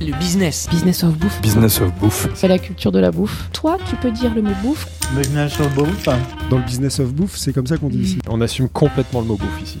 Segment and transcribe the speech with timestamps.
[0.00, 0.68] Le business.
[0.70, 1.40] Business of bouffe.
[1.42, 2.28] Business of bouffe.
[2.34, 3.48] C'est la culture de la bouffe.
[3.52, 4.86] Toi, tu peux dire le mot bouffe
[5.16, 6.04] Business of bouffe.
[6.50, 8.18] Dans le business of bouffe, c'est comme ça qu'on dit ici.
[8.28, 9.78] On assume complètement le mot bouffe ici.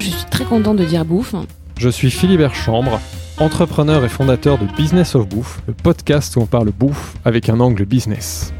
[0.00, 1.34] Je suis très content de dire bouffe.
[1.78, 3.00] Je suis Philibert Chambre,
[3.38, 7.60] entrepreneur et fondateur de Business of Bouffe, le podcast où on parle bouffe avec un
[7.60, 8.52] angle business.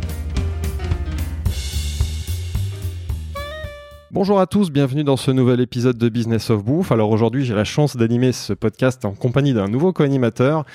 [4.13, 6.93] Bonjour à tous, bienvenue dans ce nouvel épisode de Business of Bouffe.
[6.93, 10.67] Alors aujourd'hui, j'ai la chance d'animer ce podcast en compagnie d'un nouveau co-animateur.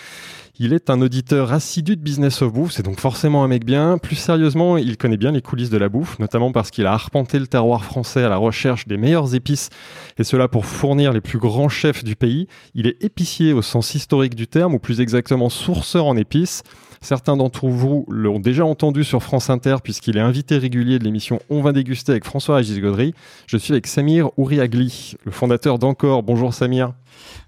[0.57, 3.99] Il est un auditeur assidu de Business of Bouffe, c'est donc forcément un mec bien.
[3.99, 7.37] Plus sérieusement, il connaît bien les coulisses de la bouffe, notamment parce qu'il a arpenté
[7.37, 9.69] le terroir français à la recherche des meilleures épices,
[10.17, 12.47] et cela pour fournir les plus grands chefs du pays.
[12.73, 16.63] Il est épicier au sens historique du terme, ou plus exactement sourceur en épices.
[17.01, 21.39] Certains d'entre vous l'ont déjà entendu sur France Inter puisqu'il est invité régulier de l'émission
[21.49, 23.13] On va déguster avec François-Régis Gaudry.
[23.47, 26.23] Je suis avec Samir Ouriagli, le fondateur d'Encore.
[26.23, 26.93] Bonjour Samir.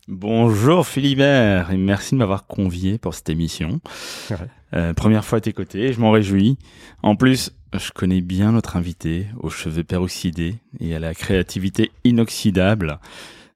[0.07, 3.79] Bonjour Philibert et merci de m'avoir convié pour cette émission.
[4.29, 4.37] Ouais.
[4.73, 6.57] Euh, première fois à tes côtés, je m'en réjouis.
[7.03, 12.99] En plus, je connais bien notre invité aux cheveux peroxydés et à la créativité inoxydable.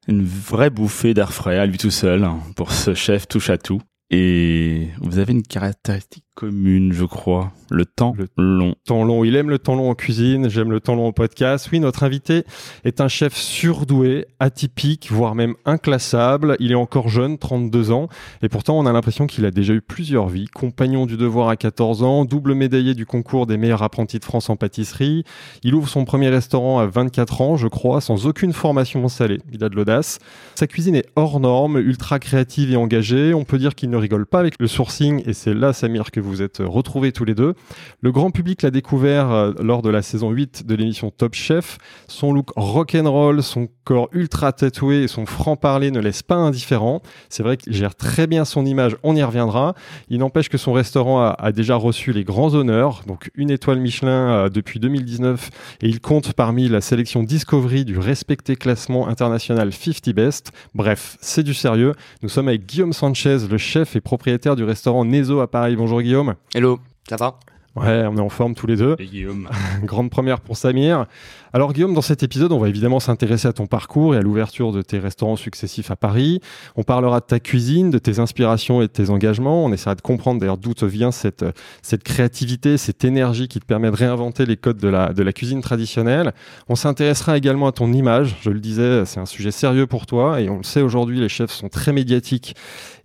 [0.07, 3.57] Une vraie bouffée d'air frais à lui tout seul hein, pour ce chef touche à
[3.57, 3.81] tout.
[4.15, 8.75] Et vous avez une caractéristique commune, je crois, le temps Le long.
[8.85, 11.69] Temps long, il aime le temps long en cuisine, j'aime le temps long au podcast.
[11.71, 12.43] Oui, notre invité
[12.83, 16.55] est un chef surdoué, atypique, voire même inclassable.
[16.59, 18.07] Il est encore jeune, 32 ans,
[18.41, 20.47] et pourtant on a l'impression qu'il a déjà eu plusieurs vies.
[20.47, 24.49] Compagnon du devoir à 14 ans, double médaillé du concours des meilleurs apprentis de France
[24.49, 25.23] en pâtisserie.
[25.63, 29.39] Il ouvre son premier restaurant à 24 ans, je crois, sans aucune formation salée.
[29.51, 30.19] Il a de l'audace.
[30.55, 33.33] Sa cuisine est hors norme, ultra créative et engagée.
[33.33, 36.22] On peut dire qu'il ne rigole pas avec le sourcing, et c'est là, Samir, que
[36.23, 37.53] vous êtes retrouvés tous les deux.
[38.01, 41.77] Le grand public l'a découvert euh, lors de la saison 8 de l'émission Top Chef.
[42.07, 47.01] Son look rock'n'roll, son corps ultra tatoué et son franc-parler ne laissent pas indifférent.
[47.29, 49.75] C'est vrai qu'il gère très bien son image, on y reviendra.
[50.09, 54.31] Il n'empêche que son restaurant a, déjà reçu les grands honneurs, donc une étoile Michelin
[54.31, 55.49] euh, depuis 2019
[55.81, 60.51] et il compte parmi la sélection Discovery du respecté classement international 50 Best.
[60.73, 61.93] Bref, c'est du sérieux.
[62.21, 65.75] Nous sommes avec Guillaume Sanchez, le chef et propriétaire du restaurant Nezo à Paris.
[65.75, 66.12] Bonjour Guillaume.
[66.53, 66.79] Hello,
[67.09, 67.39] ça va?
[67.75, 68.95] Ouais, on est en forme tous les deux.
[68.99, 69.49] Et Guillaume.
[69.83, 71.07] Grande première pour Samir.
[71.55, 74.71] Alors Guillaume, dans cet épisode, on va évidemment s'intéresser à ton parcours et à l'ouverture
[74.71, 76.41] de tes restaurants successifs à Paris.
[76.75, 79.63] On parlera de ta cuisine, de tes inspirations et de tes engagements.
[79.63, 81.45] On essaiera de comprendre d'ailleurs d'où te vient cette,
[81.83, 85.31] cette créativité, cette énergie qui te permet de réinventer les codes de la, de la
[85.31, 86.33] cuisine traditionnelle.
[86.69, 88.35] On s'intéressera également à ton image.
[88.41, 91.29] Je le disais, c'est un sujet sérieux pour toi et on le sait aujourd'hui, les
[91.29, 92.55] chefs sont très médiatiques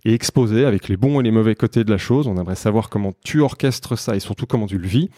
[0.05, 2.25] et exposés avec les bons et les mauvais côtés de la chose.
[2.25, 5.09] On aimerait savoir comment tu orchestres ça et surtout comment tu le vis.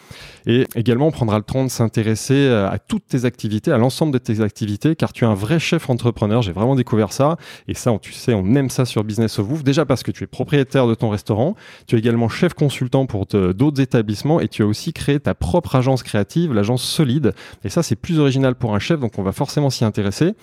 [0.48, 4.18] Et également, on prendra le temps de s'intéresser à toutes tes activités, à l'ensemble de
[4.18, 6.42] tes activités, car tu es un vrai chef entrepreneur.
[6.42, 7.38] J'ai vraiment découvert ça.
[7.68, 9.64] Et ça, tu sais, on aime ça sur Business of Bouffe.
[9.64, 11.56] Déjà parce que tu es propriétaire de ton restaurant.
[11.88, 15.76] Tu es également chef consultant pour d'autres établissements et tu as aussi créé ta propre
[15.76, 17.34] agence créative, l'agence Solide.
[17.64, 20.34] Et ça, c'est plus original pour un chef, donc on va forcément s'y intéresser.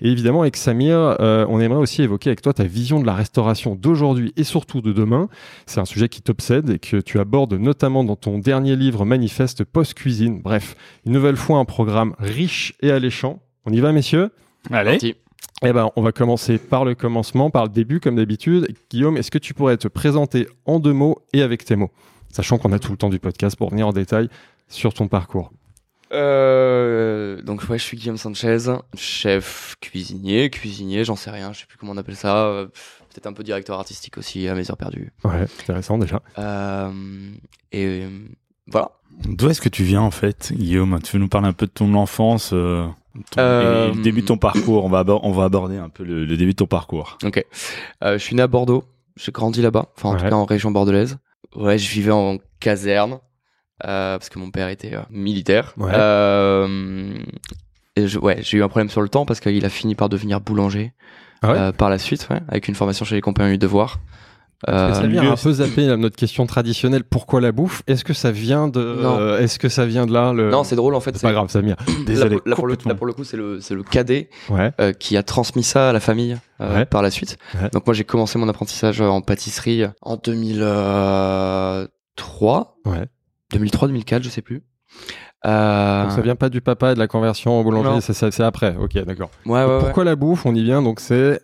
[0.00, 3.14] Et évidemment, avec Samir, euh, on aimerait aussi évoquer avec toi ta vision de la
[3.14, 5.28] restauration d'aujourd'hui et surtout de demain.
[5.66, 9.64] C'est un sujet qui t'obsède et que tu abordes notamment dans ton dernier livre manifeste
[9.64, 10.40] post-cuisine.
[10.42, 10.76] Bref,
[11.06, 13.40] une nouvelle fois un programme riche et alléchant.
[13.64, 14.30] On y va, messieurs
[14.70, 14.92] Allez.
[14.92, 15.14] Parti.
[15.62, 18.68] Eh ben, on va commencer par le commencement, par le début, comme d'habitude.
[18.90, 21.90] Guillaume, est-ce que tu pourrais te présenter en deux mots et avec tes mots?
[22.30, 24.28] Sachant qu'on a tout le temps du podcast pour venir en détail
[24.68, 25.50] sur ton parcours.
[26.12, 28.58] euh, Donc ouais, je suis Guillaume Sanchez,
[28.96, 32.46] chef cuisinier, cuisinier, j'en sais rien, je sais plus comment on appelle ça.
[32.46, 32.66] euh,
[33.12, 35.10] Peut-être un peu directeur artistique aussi à mes heures perdues.
[35.24, 36.22] Ouais, intéressant déjà.
[36.38, 36.90] Euh,
[37.72, 38.02] et
[38.70, 38.90] voilà.
[39.24, 41.00] D'où est-ce que tu viens en fait, Guillaume?
[41.02, 42.86] Tu veux nous parler un peu de ton enfance euh,
[43.32, 44.84] ton- Euh, et le début de ton parcours?
[44.84, 47.18] On va, abor- on va aborder un peu le, le début de ton parcours.
[47.24, 47.44] Ok.
[48.04, 48.84] Euh, je suis né à Bordeaux.
[49.16, 49.86] J'ai grandi là-bas.
[49.96, 50.18] Enfin, en Ouais.
[50.18, 51.18] tout cas, en région bordelaise.
[51.56, 53.18] Ouais, je vivais en caserne.
[53.86, 55.72] euh, parce que mon père était militaire.
[55.76, 55.92] Ouais.
[57.96, 60.08] Et je- ouais, j'ai eu un problème sur le temps parce qu'il a fini par
[60.08, 60.92] devenir boulanger
[61.42, 61.72] Ah ouais?
[61.72, 63.98] par la suite, ouais, avec une formation chez les compagnons du devoir.
[64.68, 67.04] Euh, ça vient un peu zapper à notre question traditionnelle.
[67.04, 67.82] Pourquoi la bouffe?
[67.86, 70.50] Est-ce que ça vient de euh, Est-ce que ça vient de là le...
[70.50, 71.14] non, c'est drôle en fait.
[71.14, 71.76] c'est pas grave, Samir.
[72.06, 72.38] Désolé.
[72.38, 72.90] pour, là, pour le, complètement.
[72.90, 74.72] là, pour le coup, c'est le, c'est le cadet Ouais.
[74.80, 76.84] euh, qui a transmis ça à la famille euh, Ouais.
[76.86, 77.36] par la suite.
[77.54, 77.68] Ouais.
[77.72, 82.78] Donc moi, j'ai commencé mon apprentissage en pâtisserie en 2003.
[82.84, 83.06] Ouais.
[83.54, 84.64] 2003-2004, je sais plus.
[85.46, 88.00] Euh, Donc ça vient pas du papa et de la conversion en boulangerie, Non.
[88.00, 88.74] c'est après.
[88.76, 89.30] Ok, d'accord.
[89.46, 89.78] ouais, ouais, ouais.
[89.78, 90.44] Pourquoi la bouffe?
[90.46, 90.82] On y vient.
[90.82, 91.40] Donc c'est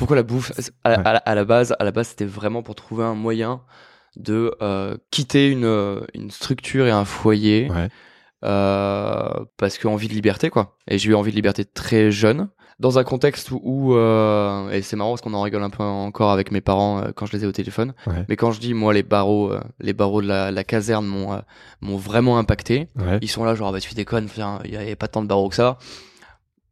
[0.00, 0.50] Pourquoi la bouffe
[0.84, 0.96] à, Ouais.
[1.04, 3.60] à la- à la base, à la base, c'était vraiment pour trouver un moyen
[4.16, 7.88] de euh, quitter une, euh, une structure et un foyer Ouais.
[8.44, 10.76] euh, parce que envie de liberté quoi.
[10.88, 12.48] Et j'ai eu envie de liberté très jeune.
[12.80, 15.82] dans un contexte où, où, euh, et c'est marrant parce qu'on en rigole un peu
[15.82, 17.92] encore avec mes parents quand je les ai au téléphone.
[18.06, 18.24] Ouais.
[18.30, 21.38] Mais quand je dis moi les barreaux, les barreaux de la, la caserne m'ont
[21.82, 22.88] m'ont vraiment impacté.
[23.20, 24.28] Ils sont là genre ah bah tu déconnes,
[24.64, 25.76] il y avait pas tant de barreaux que ça.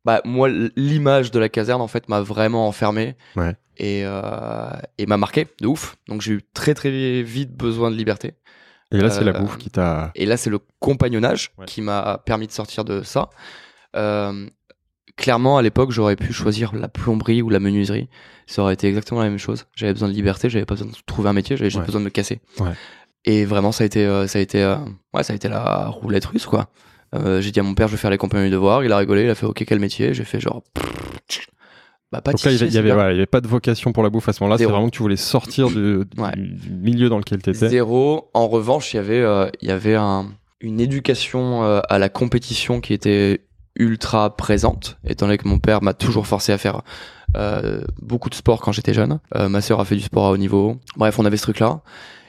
[0.09, 3.15] Bah moi l'image de la caserne en fait m'a vraiment enfermé.
[3.37, 3.55] Ouais.
[3.77, 5.97] Et, euh, et m'a marqué de ouf.
[6.09, 8.33] Donc j'ai eu très très vite besoin de liberté.
[8.91, 10.11] Et là, c'est la Euh, bouffe qui t'a.
[10.15, 11.67] Et là, c'est le compagnonnage Ouais.
[11.67, 13.29] qui m'a permis de sortir de ça.
[13.97, 14.47] Euh,
[15.17, 18.09] clairement, à l'époque, j'aurais pu choisir la plomberie ou la menuiserie.
[18.47, 19.67] Ça aurait été exactement la même chose.
[19.75, 21.87] J'avais besoin de liberté, j'avais pas besoin de trouver un métier, j'avais juste Ouais.
[21.87, 22.41] besoin de me casser.
[22.61, 22.73] Ouais.
[23.27, 24.65] Et vraiment, ça a été, ça a été,
[25.13, 26.69] ouais, ça a été la roulette russe, quoi.
[27.15, 28.85] Euh, j'ai dit à mon père, je vais faire les compagnons du devoir.
[28.85, 30.13] Il a rigolé, il a fait OK, quel métier?
[30.15, 30.63] J'ai fait genre.
[32.11, 34.33] Bah, pas Donc là, il y avait, voilà, pas de vocation pour la bouffe à
[34.33, 34.57] ce moment-là.
[34.57, 36.33] C'est vraiment que tu voulais sortir du, du- Ouais.
[36.37, 37.69] du milieu dans lequel tu étais.
[37.69, 38.31] Zéro.
[38.33, 40.27] En revanche, il y avait, euh, il y avait un,
[40.61, 43.43] une éducation euh, à la compétition qui était
[43.79, 46.81] ultra présente, étant donné que mon père m'a toujours forcé à faire
[47.37, 49.21] euh, beaucoup de sport quand j'étais jeune.
[49.37, 50.79] Euh, ma sœur a fait du sport à haut niveau.
[50.97, 51.83] Bref, on avait ce truc-là.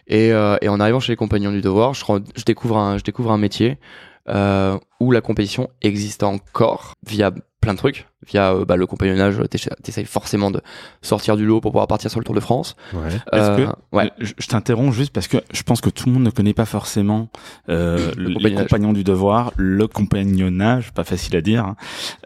[0.08, 2.98] Et, euh, et en arrivant chez les compagnons du devoir, je, re- je découvre un,
[2.98, 3.78] je découvre un métier
[4.28, 7.32] euh, où la compétition existe encore via
[7.62, 9.42] plein de trucs, via euh, bah, le compagnonnage.
[9.50, 10.62] t'essa- T'essayes forcément de
[11.02, 12.78] sortir du lot pour pouvoir partir sur le Tour de France.
[12.94, 13.08] Ouais.
[13.34, 14.12] Est-ce Euh, que ouais.
[14.20, 16.64] je, je t'interromps juste parce que je pense que tout le monde ne connaît pas
[16.66, 17.28] forcément
[17.68, 18.64] euh, Le les compagnonnage.
[18.64, 21.66] compagnons du devoir, le compagnonnage, pas facile à dire.
[21.66, 21.76] hein.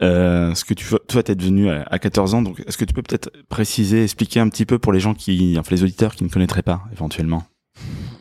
[0.04, 2.94] Euh, ce que tu toi t'es devenu à, à 14 ans, donc est-ce que tu
[2.94, 6.24] peux peut-être préciser, expliquer un petit peu pour les gens qui, enfin les auditeurs qui
[6.24, 7.44] ne connaîtraient pas éventuellement?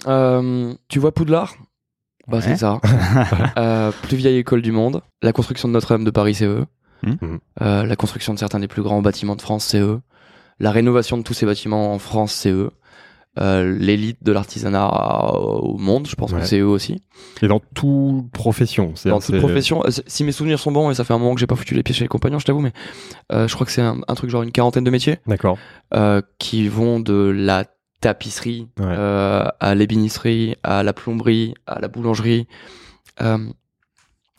[0.07, 1.55] Euh, tu vois Poudlard?
[2.33, 2.43] Bah Ouais.
[2.45, 2.81] c'est ça.
[3.59, 5.03] Euh, plus vieille école du monde.
[5.23, 6.65] La construction de Notre-Dame de Paris, c'est eux.
[7.05, 7.39] Mhm.
[7.61, 10.01] Euh, la construction de certains des plus grands bâtiments de France, c'est eux.
[10.59, 12.71] La rénovation de tous ces bâtiments en France, c'est eux.
[13.41, 14.89] Euh, L'élite de l'artisanat
[15.35, 16.41] au monde, je pense Ouais.
[16.41, 17.03] que c'est eux aussi.
[17.43, 18.93] Et dans toute profession.
[19.07, 21.41] Dans toute profession, euh, si mes souvenirs sont bons, et ça fait un moment que
[21.41, 22.73] j'ai pas foutu les pieds chez les compagnons, je t'avoue, mais
[23.33, 25.57] euh, je crois que c'est un, un truc genre une quarantaine de métiers D'accord.
[25.95, 27.65] euh, qui vont de la
[28.03, 28.85] tapisserie Ouais.
[28.87, 32.47] euh, à l'ébénisterie, à la plomberie, à la boulangerie.
[33.23, 33.39] Euh,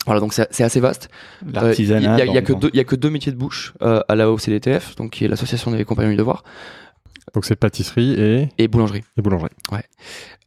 [0.06, 1.08] voilà, donc c'est assez vaste.
[1.42, 2.14] Euh, Il L'artisanat.
[2.14, 3.72] a- il y a dans- que deux- il y a que deux métiers de bouche
[3.82, 6.44] euh, à la OCDTF, donc qui est l'association des compagnons du devoir,
[7.32, 9.02] Donc c'est pâtisserie et, et boulangerie.
[9.16, 9.48] et boulangerie.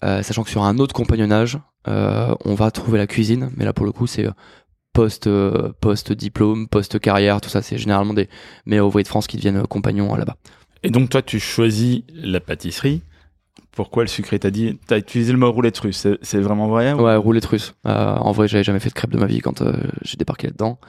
[0.03, 3.73] Euh, sachant que sur un autre compagnonnage, euh, on va trouver la cuisine, mais là
[3.73, 4.27] pour le coup c'est
[4.93, 5.27] post
[5.81, 7.61] post diplôme, post carrière, tout ça.
[7.63, 8.29] C'est généralement des
[8.67, 10.37] meilleurs ouvriers de France qui deviennent compagnons là-bas.
[10.83, 13.01] Et donc toi tu choisis la pâtisserie.
[13.71, 14.39] Pourquoi le sucré?
[14.39, 16.07] T'as dit, t'as utilisé le mot roulette russe.
[16.21, 17.75] C'est- vraiment vrai ou- Ouais, roulette russe.
[17.85, 20.47] Euh, en vrai, j'avais jamais fait de crêpes de ma vie quand euh, j'ai débarqué
[20.47, 20.79] là-dedans.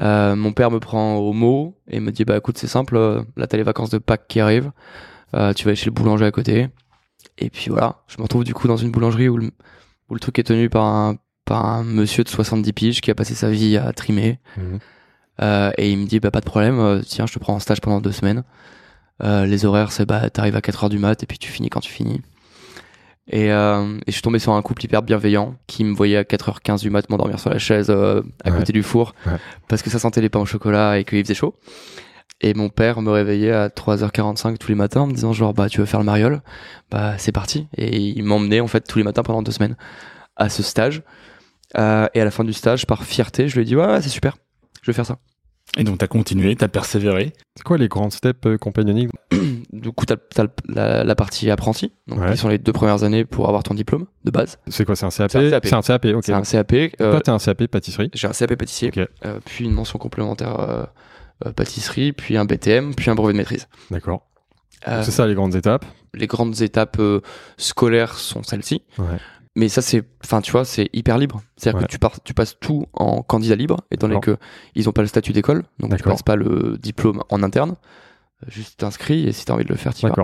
[0.00, 2.96] Euh, mon père me prend au mot et me dit bah écoute c'est simple,
[3.36, 4.72] là t'as les vacances de Pâques qui arrivent,
[5.34, 6.68] Euh, tu vas aller chez le boulanger à côté.
[7.38, 9.50] Et puis voilà, je me retrouve du coup dans une boulangerie où le,
[10.10, 11.16] où le truc est tenu par un,
[11.46, 14.38] par un monsieur de 70 piges qui a passé sa vie à trimer.
[15.40, 17.80] Euh, et il me dit bah pas de problème, tiens je te prends en stage
[17.80, 18.44] pendant deux semaines.
[19.22, 21.68] Euh, les horaires c'est bah t'arrives à 4 heures du mat et puis tu finis
[21.70, 22.20] quand tu finis.
[23.28, 26.24] Et, euh, et je suis tombé sur un couple hyper bienveillant qui me voyait à
[26.24, 28.58] 4h15 du mat m'endormir sur la chaise euh, à Ouais.
[28.58, 29.34] côté du four Ouais.
[29.68, 31.54] parce que ça sentait les pains au chocolat et qu'il faisait chaud.
[32.40, 35.68] Et mon père me réveillait à 3h45 tous les matins en me disant genre bah
[35.68, 36.42] tu veux faire le mariole?
[36.90, 37.68] Bah c'est parti.
[37.76, 39.76] Et il m'emmenait en fait tous les matins pendant deux semaines
[40.36, 41.02] à ce stage.
[41.78, 44.02] Euh, et à la fin du stage, par fierté, je lui ai dit ouais, ouais
[44.02, 44.36] c'est super,
[44.82, 45.18] je vais faire ça.
[45.78, 47.32] Et donc t'as continué, t'as persévéré.
[47.56, 49.10] C'est quoi les grandes steps euh, compagnoniques
[49.72, 52.32] Du coup, t'as, t'as le- la, la partie apprenti, donc Ouais.
[52.32, 54.58] qui sont les deux premières années pour avoir ton diplôme de base.
[54.68, 55.66] C'est quoi C'est un CAP C'est un CAP.
[55.66, 56.22] C'est un CAP, ok.
[56.24, 56.72] C'est un CAP.
[56.74, 58.10] euh, Toi, t'es un CAP pâtisserie.
[58.12, 58.98] j'ai un CAP pâtissier, Ok.
[59.24, 60.84] euh, puis une mention complémentaire euh,
[61.46, 63.66] euh, pâtisserie, puis un BTM, puis un brevet de maîtrise.
[63.90, 64.26] D'accord.
[64.88, 65.84] Euh, C'est ça les grandes étapes.
[66.12, 67.20] les grandes étapes euh,
[67.56, 68.82] scolaires sont celles-ci.
[68.98, 69.06] Ouais.
[69.54, 71.42] Mais ça, c'est, enfin, tu vois, c'est hyper libre.
[71.56, 71.86] C'est-à-dire Ouais.
[71.86, 74.38] que tu, pars, tu passes tout en candidat libre, étant donné que
[74.74, 77.72] ils ont pas le statut d'école, donc tu passes pas le diplôme en interne.
[78.42, 80.14] Euh, Juste t'inscris et si t'as envie de le faire, tu vas.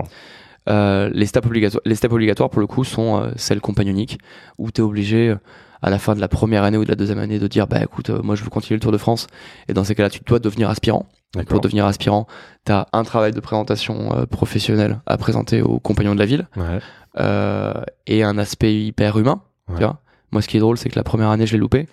[0.67, 4.17] Euh, les steps obligatoires, les steps obligatoires pour le coup sont euh, celles compagnoniques
[4.57, 5.35] où tu es obligé euh,
[5.81, 7.81] à la fin de la première année ou de la deuxième année de dire bah
[7.81, 9.27] écoute moi je veux continuer le Tour de France
[9.69, 11.07] et dans ces cas-là tu dois devenir aspirant.
[11.35, 12.25] Donc, pour devenir aspirant,
[12.65, 16.47] tu as un travail de présentation euh, professionnelle à présenter aux compagnons de la ville
[16.57, 16.79] Ouais.
[17.19, 17.73] euh,
[18.07, 19.41] et un aspect hyper humain.
[19.67, 19.75] Ouais.
[19.77, 21.87] Tu vois Moi, ce qui est drôle, c'est que la première année, je l'ai loupé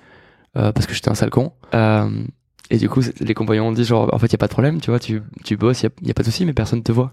[0.56, 1.52] euh, parce que j'étais un sale con.
[1.74, 2.08] Euh,
[2.70, 4.52] et du coup, les compagnons ont dit genre, en fait, il y a pas de
[4.52, 6.90] problème, tu vois, tu, tu bosses, il y, a pas de souci, mais personne te
[6.92, 7.12] voit.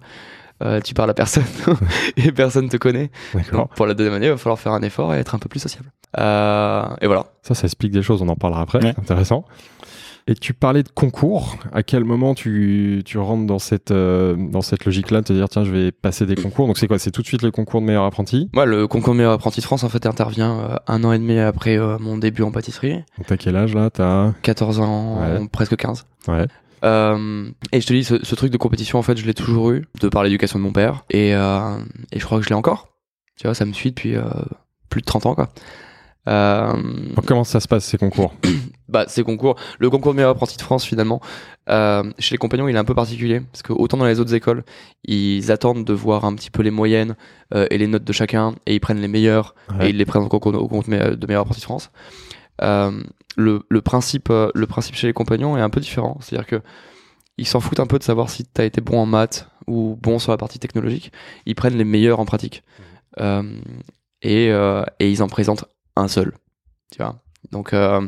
[0.63, 1.43] Euh, tu parles à personne
[2.17, 3.11] et personne te connaît.
[3.51, 5.49] Donc, pour la deuxième année, il va falloir faire un effort et être un peu
[5.49, 5.91] plus sociable.
[6.19, 7.25] Euh, et voilà.
[7.41, 8.81] Ça, ça explique des choses, on en parlera après.
[8.81, 8.93] Ouais.
[8.97, 9.45] Intéressant.
[10.25, 11.57] Et tu parlais de concours.
[11.73, 15.49] À quel moment tu, tu rentres dans cette, euh, dans cette logique-là de te dire,
[15.49, 16.97] tiens, je vais passer des concours Donc, c'est quoi?
[16.97, 18.49] C'est tout de suite le concours de meilleur apprenti?
[18.53, 21.19] Moi, le concours de meilleur apprenti de France, en fait, intervient euh, un an et
[21.19, 22.93] demi après euh, mon début en pâtisserie.
[23.17, 23.89] Donc, t'as quel âge là?
[23.89, 24.31] T'as.
[24.43, 25.45] 14 ans, Ouais.
[25.51, 26.05] presque 15.
[26.29, 26.45] Ouais.
[26.85, 29.71] Euh, et je te dis, ce, ce truc de compétition, en fait, je l'ai toujours
[29.71, 31.03] eu, de par l'éducation de mon père.
[31.09, 31.77] Et, euh,
[32.13, 32.87] et je crois que je l'ai encore.
[33.37, 34.23] Tu vois, ça me suit depuis euh,
[34.89, 35.49] plus de 30 ans, quoi.
[36.29, 36.73] Euh,
[37.27, 38.33] comment ça se passe ces concours
[38.87, 41.19] bah, ces concours, le concours de meilleur apprenti de France, finalement,
[41.69, 43.41] euh, chez les compagnons, il est un peu particulier.
[43.51, 44.63] Parce que autant dans les autres écoles,
[45.03, 47.15] ils attendent de voir un petit peu les moyennes
[47.53, 49.87] euh, et les notes de chacun, et ils prennent les meilleurs, Ouais.
[49.87, 51.91] et ils les prennent au concours, de me- de meilleur apprenti de France.
[53.35, 56.17] Le, le, principe, le principe chez les compagnons est un peu différent.
[56.21, 56.61] C'est-à-dire que
[57.39, 59.97] ils s'en foutent un peu de savoir si tu as été bon en maths ou
[59.99, 61.11] bon sur la partie technologique.
[61.47, 62.61] Ils prennent les meilleurs en pratique.
[63.19, 63.41] Euh,
[64.21, 66.33] et, euh, et ils en présentent un seul.
[66.91, 67.15] Tu vois
[67.51, 68.07] Donc, euh,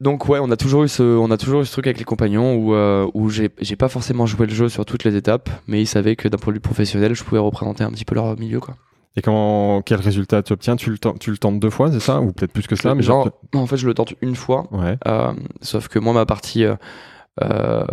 [0.00, 2.04] donc ouais, on a toujours eu ce, on a toujours eu ce truc avec les
[2.04, 5.48] compagnons où, euh, où j'ai j'ai pas forcément joué le jeu sur toutes les étapes,
[5.66, 8.14] mais ils savaient que d'un point de vue professionnel, je pouvais représenter un petit peu
[8.14, 8.76] leur milieu, quoi.
[9.16, 10.74] Et comment, quel résultat tu obtiens?
[10.74, 12.20] Tu le, tentes- tu le tentes deux fois, c'est ça?
[12.20, 14.98] Ou peut-être plus que ça mais Genre, en fait, je le tente une fois, Ouais,
[15.06, 17.84] euh, sauf que moi, ma partie euh,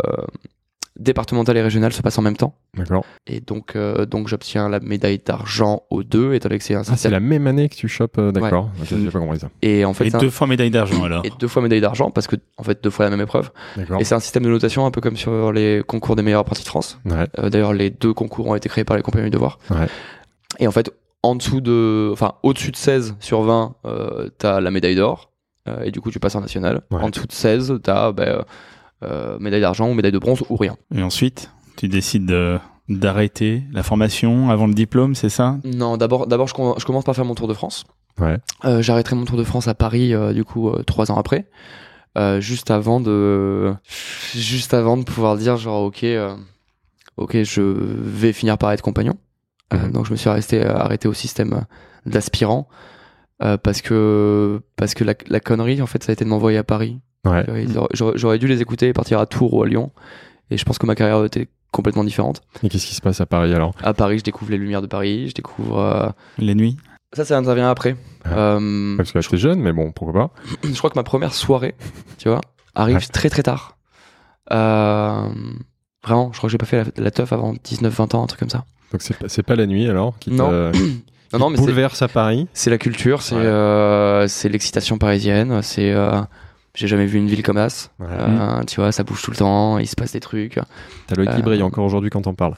[0.98, 3.04] euh, départementale et régionale se passe en même temps, d'accord.
[3.26, 6.82] et donc, euh, donc j'obtiens la médaille d'argent aux deux, étant donné que c'est un
[6.88, 8.70] Ah, c'est la même année que tu chopes, euh, d'accord.
[8.80, 9.48] Ok, J'ai pas compris ça.
[9.62, 11.24] Et en fait, Et c'est un- deux fois médaille d'argent alors.
[11.24, 13.50] et deux fois médaille d'argent parce que en fait deux fois la même épreuve.
[13.76, 14.00] D'accord.
[14.00, 16.62] Et c'est un système de notation un peu comme sur les concours des meilleurs apprentis
[16.64, 16.98] de France.
[17.04, 19.58] Ouais, Euh, D'ailleurs, les deux concours ont été créés par les compagnons du devoir.
[19.70, 19.86] Ouais.
[20.58, 20.90] Et en fait,
[21.22, 25.30] en dessous de, enfin, au-dessus de 16 sur 20, euh, t'as la médaille d'or.
[25.68, 26.82] euh, et du coup, tu passes en national.
[26.90, 27.00] Ouais.
[27.00, 28.42] En dessous de 16, t'as euh,
[29.40, 30.76] médaille d'argent ou médaille de bronze ou rien.
[30.94, 35.58] Et ensuite, tu décides de- d'arrêter la formation avant le diplôme, c'est ça?
[35.64, 37.84] Non, d'abord, d'abord, je, com- je commence par faire mon tour de France.
[38.20, 38.38] ouais.
[38.64, 41.48] Euh, J'arrêterai mon tour de France à Paris, euh, du coup, euh, trois ans après.
[42.18, 43.72] Euh, juste avant de,
[44.34, 46.36] juste avant de pouvoir dire genre, ok, euh,
[47.16, 49.14] ok, je vais finir par être compagnon.
[49.72, 49.92] Euh, Mhm.
[49.92, 51.60] donc je me suis resté euh, arrêté au système euh,
[52.04, 52.68] d'aspirant
[53.42, 56.58] euh, parce que parce que la, la connerie en fait ça a été de m'envoyer
[56.58, 57.00] à Paris.
[57.24, 57.44] Ouais.
[57.94, 59.90] J'aurais dû les écouter et partir à Tours ou à Lyon.
[60.50, 62.42] Et je pense que ma carrière été complètement différente.
[62.62, 63.74] Et qu'est-ce qui se passe à Paris alors?
[63.82, 65.78] À Paris, je découvre les lumières de Paris, je découvre.
[65.78, 66.76] euh, Les nuits?
[67.14, 67.96] Ça, ça intervient après.
[68.24, 68.56] Ah.
[68.58, 70.30] Euh, Parce que là, t'es jeune, mais bon, pourquoi pas.
[70.64, 71.74] je crois que ma première soirée,
[72.18, 72.40] tu vois,
[72.74, 73.02] arrive Ouais.
[73.02, 73.76] très très tard.
[74.52, 75.28] Euh,
[76.04, 78.40] vraiment, je crois que j'ai pas fait la, la teuf avant 19-20 ans, un truc
[78.40, 78.64] comme ça.
[78.92, 80.50] Donc c'est pas- c'est pas la nuit alors qui Non.
[81.32, 82.48] Non, non, mais c'est- bouleverse à Paris?
[82.52, 83.40] c'est la culture, c'est Ouais.
[83.42, 85.94] euh, c'est l'excitation parisienne, c'est.
[86.74, 87.90] J'ai jamais vu une ville comme As.
[87.98, 88.06] Ouais.
[88.10, 90.58] Euh, tu vois, ça bouge tout le temps, il se passe des trucs.
[91.06, 92.54] T'as l'œil qui Euh, brille encore aujourd'hui quand on parle.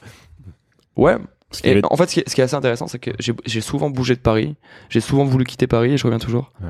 [0.95, 1.17] Ouais.
[1.63, 3.61] Et avait- en fait, ce qui est, ce qui est assez intéressant, c'est que j'ai
[3.61, 4.55] souvent bougé de Paris,
[4.89, 6.51] j'ai souvent voulu quitter Paris et je reviens toujours.
[6.61, 6.69] Ouais.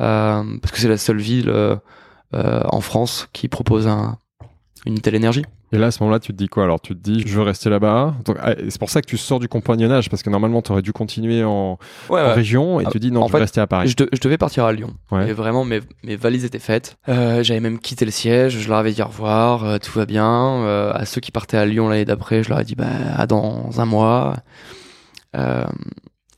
[0.00, 1.76] Euh, parce que c'est la seule ville euh,
[2.32, 4.18] en France qui propose un,
[4.86, 5.44] une telle énergie.
[5.72, 6.64] Et là, à ce moment-là, tu te dis quoi?
[6.64, 8.14] Alors, tu te dis, je veux rester là-bas.
[8.24, 10.82] Donc, ah, C'est pour ça que tu sors du compagnonnage, parce que normalement, tu aurais
[10.82, 11.78] dû continuer en,
[12.10, 12.32] Ouais, en ouais.
[12.34, 13.88] région, et Ah, tu dis, non, en je veux fait, rester à Paris.
[13.88, 14.94] Je, de- je devais partir à Lyon.
[15.10, 15.30] Ouais.
[15.30, 16.96] Et vraiment, mes, mes valises étaient faites.
[17.08, 18.58] Euh, J'avais même quitté le siège.
[18.60, 19.64] Je leur avais dit au revoir.
[19.64, 20.28] euh, tout va bien.
[20.62, 22.86] Euh, à ceux qui partaient à Lyon l'année d'après, je leur ai dit bah,
[23.16, 24.36] à dans un mois.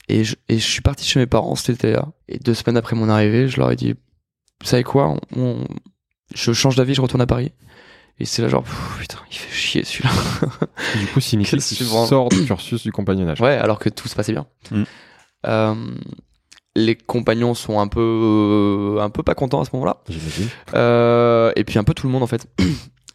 [0.08, 2.06] Et, je, et je suis parti chez mes parents cet été-là.
[2.28, 3.94] Et deux semaines après mon arrivée, je leur ai dit
[4.60, 5.08] Vous savez quoi?
[5.36, 5.64] On, on-
[6.34, 7.52] Je change d'avis, je retourne à Paris.
[8.18, 8.64] Et c'est là genre
[8.98, 10.10] Putain, il fait chier celui-là.
[10.98, 12.06] Du coup, suivant.
[12.06, 13.40] sors du cursus du compagnonnage.
[13.40, 14.46] Ouais, alors que tout se passait bien.
[14.70, 14.82] Mm.
[15.46, 15.74] Euh,
[16.74, 19.98] les compagnons sont un peu, un peu pas contents à ce moment-là.
[20.74, 22.46] Euh, et puis un peu tout le monde en fait.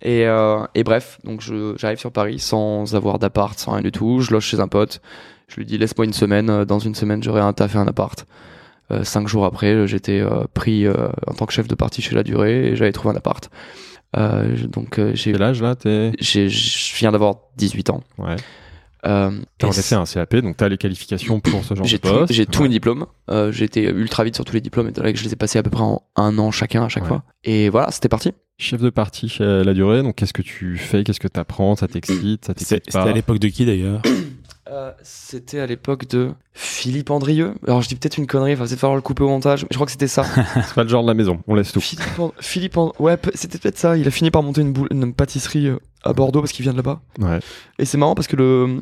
[0.03, 3.91] Et, euh, et bref, donc je- j'arrive sur Paris sans avoir d'appart, sans rien du
[3.91, 4.19] tout.
[4.21, 4.99] Je loge chez un pote.
[5.47, 6.49] Je lui dis laisse-moi une semaine.
[6.49, 8.25] Euh, Dans une semaine, j'aurai un taf et un appart.
[8.89, 12.15] Euh, cinq jours après, j'étais euh, pris euh, en tant que chef de partie chez
[12.15, 13.51] La Durée et j'avais trouvé un appart.
[14.17, 18.03] Euh, donc euh, j'ai, Quel âge là je viens d'avoir 18 ans.
[18.17, 18.35] Ouais.
[19.07, 22.01] Euh, T'as et fait un CAP, donc t'as les qualifications pour ce genre j'ai de
[22.03, 22.33] tout, poste.
[22.33, 22.67] j'ai tous Ouais.
[22.67, 23.07] mes diplômes.
[23.31, 25.35] Euh, j'ai été ultra vite sur tous les diplômes, étant donné que je les ai
[25.35, 27.09] passés à peu près en un an chacun à chaque Ouais.
[27.09, 27.23] fois.
[27.43, 28.31] Et voilà, c'était parti.
[28.59, 31.87] Chef de partie chez La Durée, donc qu'est-ce que tu fais Qu'est-ce que t'apprends Ça
[31.87, 34.03] t'excite Ça t'excite C'était à l'époque de qui d'ailleurs?
[34.71, 37.55] Euh, c'était à l'époque de Philippe Andrieux.
[37.67, 39.67] Alors je dis peut-être une connerie, il va peut-être falloir le couper au montage, mais
[39.71, 40.23] je crois que c'était ça.
[40.55, 41.81] C'est pas le genre de la maison, on laisse tout.
[41.81, 43.97] Philippe, And- Philippe And- ouais, c'était peut-être ça.
[43.97, 46.71] Il a fini par monter une, boule- une pâtisserie euh, à Bordeaux parce qu'il vient
[46.71, 47.01] de là-bas.
[47.19, 47.39] Ouais.
[47.79, 48.79] Et c'est marrant parce que le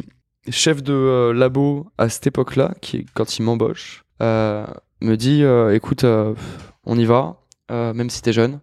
[0.52, 4.68] chef de euh, labo à cette époque-là, qui est quand il m'embauche, euh,
[5.02, 5.42] me dit
[5.76, 6.04] écoute,
[6.86, 7.38] on y va,
[7.72, 8.60] même si t'es jeune.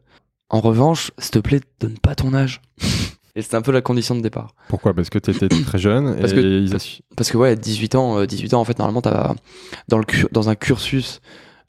[0.49, 2.61] En revanche, s'il te plaît, donne pas ton âge.
[3.37, 4.55] et c'était un peu la condition de départ.
[4.69, 4.93] Pourquoi?
[4.95, 8.19] Parce que t'étais très jeune Parce et que- ils assu- Parce que ouais, 18 ans,
[8.19, 9.35] euh, 18 ans en fait normalement t'as
[9.89, 11.21] dans le dans un cursus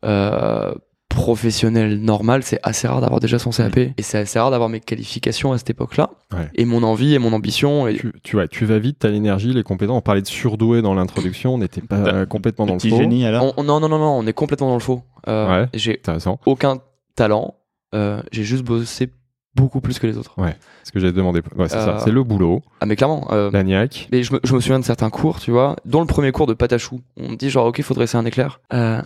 [0.06, 0.74] euh,
[1.10, 4.80] professionnel normal, c'est assez rare d'avoir déjà son CAP et c'est assez rare d'avoir mes
[4.80, 6.50] qualifications à cette époque-là Ouais.
[6.56, 9.54] et mon envie et mon ambition et tu, tu, ouais, tu vas vite, t'as l'énergie,
[9.54, 9.98] les compétences.
[9.98, 12.98] On parlait de surdoué dans l'introduction, on n'était pas euh, complètement dans le Petit faux.
[12.98, 15.02] génie alors On- on- non non non non, on est complètement dans le faux.
[15.28, 15.70] Euh, Ouais.
[15.74, 16.02] J'ai
[16.46, 16.80] aucun
[17.16, 17.56] talent,
[17.96, 19.10] euh, j'ai juste bossé
[19.58, 20.36] beaucoup plus que les autres.
[20.84, 21.42] Ce que j'avais demandé.
[21.58, 21.96] Ouais, c'est ça.
[21.98, 23.28] Euh, C'est le boulot, Ah mais clairement.
[23.32, 24.08] euh, la niaque.
[24.12, 26.48] Mais je me, je me souviens de certains cours, tu vois, dont le premier cours
[26.48, 27.02] de choux.
[27.18, 28.62] On me dit genre, ok, faut dresser un éclair.
[28.74, 29.02] Euh,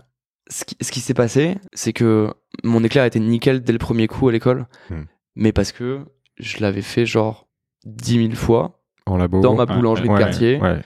[0.49, 4.07] ce qui, ce qui s'est passé, c'est que mon éclair était nickel dès le premier
[4.07, 5.03] coup à l'école, Hmm.
[5.35, 6.01] mais parce que
[6.37, 7.47] je l'avais fait genre
[7.85, 9.39] 10 000 fois En labo.
[9.41, 10.79] dans ma ouais, boulangerie Ouais, de quartier, Ouais,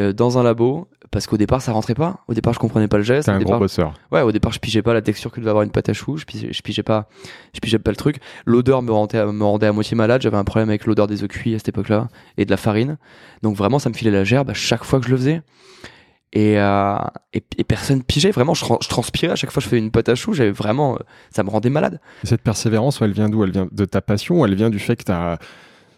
[0.00, 2.24] euh, dans un labo, parce qu'au départ ça rentrait pas.
[2.26, 3.26] Au départ je comprenais pas le geste.
[3.26, 3.94] t'es Au un gros départ, bosseur.
[4.10, 6.16] ouais, au départ je pigeais pas la texture que devait avoir une pâte à choux.
[6.16, 7.08] Je pigeais, je pigeais pas,
[7.54, 8.16] je pigeais pas le truc.
[8.46, 10.22] L'odeur me rendait, me rendait à moitié malade.
[10.22, 12.98] J'avais un problème avec l'odeur des œufs cuits à cette époque-là et de la farine.
[13.42, 15.42] Donc vraiment ça me filait la gerbe à chaque fois que je le faisais.
[16.34, 16.96] Et, euh,
[17.34, 18.30] et, et personne pigeait.
[18.30, 20.32] Vraiment, je, tran- je transpirais à chaque fois que je faisais une pâte à choux.
[20.32, 20.98] J'avais vraiment,
[21.30, 22.00] ça me rendait malade.
[22.24, 23.44] Et cette persévérance, elle vient d'où?
[23.44, 25.36] Elle vient de ta passion ou elle vient du fait que t'as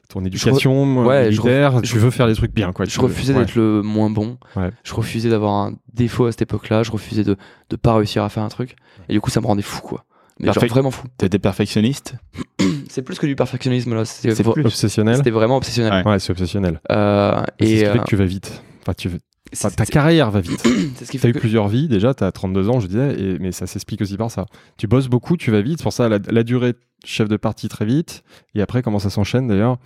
[0.09, 2.85] ton éducation ouais, je militaire, ref- tu je- veux faire des trucs bien quoi.
[2.85, 4.39] Je refusais d'être le moins bon.
[4.57, 4.71] Ouais.
[4.85, 6.83] Je refusais d'avoir un défaut à cette époque-là.
[6.83, 7.37] Je refusais de
[7.71, 8.77] de pas réussir à faire un truc.
[9.09, 10.05] Et du coup, ça me rendait fou, quoi.
[10.41, 11.07] Mais genre vraiment fou.
[11.17, 12.17] T'étais perfectionniste?
[12.89, 14.05] C'est plus que du perfectionnisme là.
[14.05, 14.65] C'est plus.
[14.65, 15.17] obsessionnel?
[15.17, 15.93] c'était vraiment obsessionnel.
[16.05, 16.13] Ouais.
[16.13, 16.81] Ouais, c'est obsessionnel.
[16.93, 18.63] Euh, Et c'est ce et qui fait euh, que tu vas vite.
[18.83, 19.19] Enfin, tu veux-
[19.55, 20.61] enfin, ta carrière va vite.
[20.97, 22.81] c'est ce qui Tu as fait eu que plusieurs vies déjà, tu as 32 ans,
[22.81, 24.47] je disais, et, mais ça s'explique aussi par ça.
[24.77, 27.69] Tu bosses beaucoup, tu vas vite, c'est pour ça la, la durée chef de partie
[27.69, 29.77] très vite, et après comment ça s'enchaîne d'ailleurs?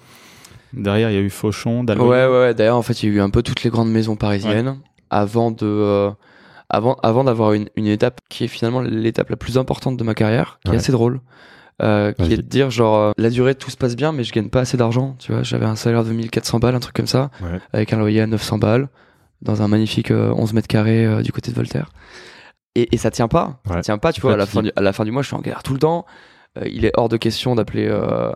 [0.72, 2.06] Derrière, il y a eu Fauchon, Dalloy.
[2.08, 2.54] Ouais, ouais, ouais.
[2.54, 4.78] D'ailleurs, en fait, il y a eu un peu toutes les grandes maisons parisiennes
[5.10, 6.10] avant de, euh,
[6.68, 10.14] avant, avant d'avoir une, une étape qui est finalement l'étape la plus importante de ma
[10.14, 10.76] carrière, qui Ouais.
[10.76, 11.20] est assez drôle,
[11.80, 14.32] euh, qui est de dire genre euh, la durée tout se passe bien, mais je
[14.34, 15.16] gagne pas assez d'argent.
[15.18, 17.58] Tu vois, j'avais un salaire de 1400 balles, un truc comme ça, Ouais.
[17.72, 18.88] avec un loyer à 900 balles,
[19.40, 21.90] dans un magnifique euh, 11 mètres carrés euh, du côté de Voltaire.
[22.74, 23.60] Et, et ça tient pas.
[23.66, 24.12] Ça tient pas.
[24.12, 25.62] Tu vois, à la, fin du, à la fin du mois, je suis en galère
[25.62, 26.04] tout le temps.
[26.60, 27.86] Euh, il est hors de question d'appeler.
[27.88, 28.32] euh,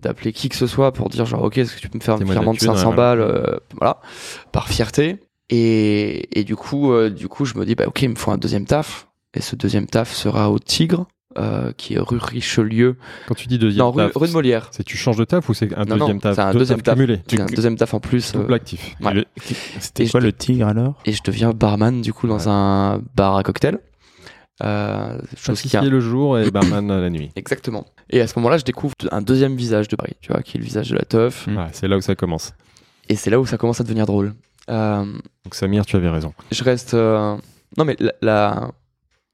[0.00, 2.14] d'appeler qui que ce soit pour dire genre ok est-ce que tu peux me faire
[2.14, 4.00] un Dis-moi de la virement de thune, 500 ouais, balles euh, voilà
[4.52, 5.16] par fierté
[5.50, 8.30] et, et du coup euh, du coup je me dis bah ok il me faut
[8.30, 11.06] un deuxième taf et ce deuxième taf sera au Tigre
[11.36, 12.96] euh, qui est rue Richelieu
[13.26, 15.48] Quand tu dis deuxième non rue, taf, rue de Molière c'est tu changes de taf
[15.48, 16.94] ou c'est un Non, deuxième non, taf c'est un Deux deuxième taf.
[16.94, 18.94] cumulés J'ai un deuxième taf en plus euh, Double actif.
[19.00, 19.14] ouais.
[19.14, 19.24] Le-
[19.80, 20.94] C'était quoi je- le tigre alors?
[21.06, 22.44] et je deviens barman du coup dans Ouais.
[22.46, 23.78] un bar à cocktail
[24.62, 27.30] euh, chose qui a le jour et barman la nuit.
[27.36, 30.56] exactement et à ce moment-là je découvre un deuxième visage de Paris tu vois qui
[30.56, 31.66] est le visage de la teuf Mm.
[31.72, 32.52] C'est là où ça commence.
[33.08, 34.34] et c'est là où ça commence à devenir drôle
[34.70, 35.04] euh,
[35.44, 36.32] Donc Samir, tu avais raison.
[36.50, 36.94] je reste.
[36.94, 37.36] euh,
[37.76, 38.70] Non, mais la, la-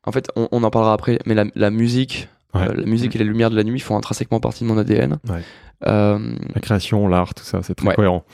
[0.06, 2.68] En fait, on, on en parlera après, mais la, la musique, Ouais.
[2.72, 5.18] la musique et les lumières de la nuit font intrinsèquement partie de mon ADN.
[5.28, 5.42] Ouais.
[5.84, 7.94] La création, l'art, tout ça, c'est très Ouais.
[7.96, 8.24] cohérent.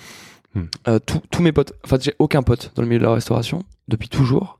[0.88, 3.14] euh, tous tous mes potes, en fait, j'ai aucun pote dans le milieu de la
[3.14, 4.59] restauration depuis toujours,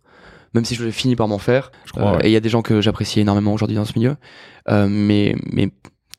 [0.54, 1.70] même si je l'ai fini par m'en faire.
[1.86, 2.12] Je crois.
[2.12, 2.24] Euh, ouais.
[2.26, 4.16] Et il y a des gens que j'apprécie énormément aujourd'hui dans ce milieu,
[4.68, 5.70] Euh, mais, mais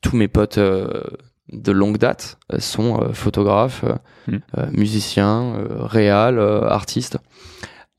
[0.02, 1.02] tous mes potes euh,
[1.52, 3.94] de longue date sont euh, photographes, euh,
[4.28, 4.36] Mm.
[4.58, 7.18] euh, musiciens, euh, réals, euh, artistes.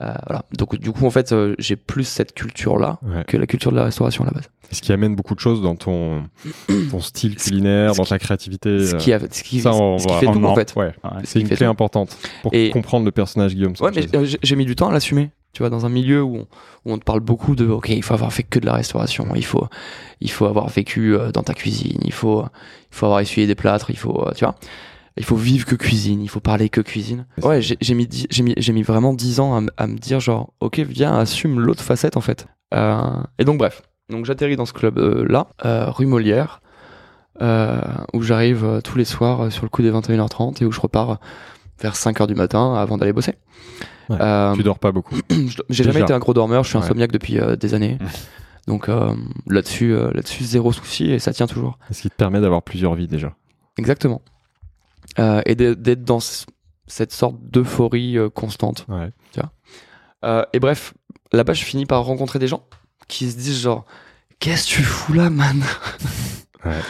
[0.01, 0.43] Euh, voilà.
[0.57, 3.23] Donc du coup, en fait, euh, j'ai plus cette culture-là Ouais.
[3.25, 4.49] que la culture de la restauration à la base.
[4.71, 6.23] Ce qui amène beaucoup de choses dans ton,
[6.91, 8.85] ton style Ce- culinaire, ce dans qui- ta créativité.
[8.85, 10.73] Ce qui, a, ce qui, ça, on ce qui va- fait tout, en en- fait.
[10.75, 10.93] Ouais.
[11.03, 11.09] Ouais.
[11.23, 11.71] C'est une fait clé tout.
[11.71, 14.05] importante pour Et- comprendre le personnage Guillaume Ouais, mais
[14.41, 15.29] j'ai mis du temps à l'assumer.
[15.53, 16.47] Tu vois, dans un milieu où on,
[16.85, 19.27] où on te parle beaucoup de, ok, il faut avoir fait que de la restauration,
[19.35, 19.67] il faut,
[20.19, 23.55] il faut avoir vécu euh, dans ta cuisine, il faut, il faut avoir essuyé des
[23.55, 24.55] plâtres, il faut, euh, tu vois,
[25.17, 27.25] il faut vivre que cuisine, il faut parler que cuisine.
[27.41, 28.07] Ouais, j'ai mis,
[28.41, 32.17] mis, j'ai mis vraiment 10 ans à, me dire genre, ok, viens, assume l'autre facette
[32.17, 32.47] en fait.
[32.73, 36.61] Euh, et donc bref, donc j'atterris dans ce club euh, là, euh, rue Molière,
[37.39, 41.19] où j'arrive tous les soirs sur le coup des 21h30 et où je repars
[41.79, 43.35] vers 5h du matin avant d'aller bosser.
[44.09, 45.15] Ouais, Euh, Tu dors pas beaucoup.
[45.69, 46.83] J'ai jamais été un gros dormeur, je suis Ouais.
[46.83, 47.97] insomniaque depuis euh, des années.
[48.67, 49.13] Donc euh,
[49.47, 51.77] là-dessus, là-dessus zéro souci et ça tient toujours.
[51.91, 53.33] Ce qui te permet d'avoir plusieurs vies déjà.
[53.77, 54.21] Exactement.
[55.17, 56.19] Et d'être dans
[56.87, 58.85] cette sorte d'euphorie constante.
[58.87, 59.09] Ouais.
[60.53, 60.93] Et bref,
[61.33, 62.63] là-bas, je finis par rencontrer des gens
[63.09, 63.83] qui se disent genre,
[64.39, 65.61] qu'est-ce que tu fous là, man?
[66.65, 66.71] Ouais.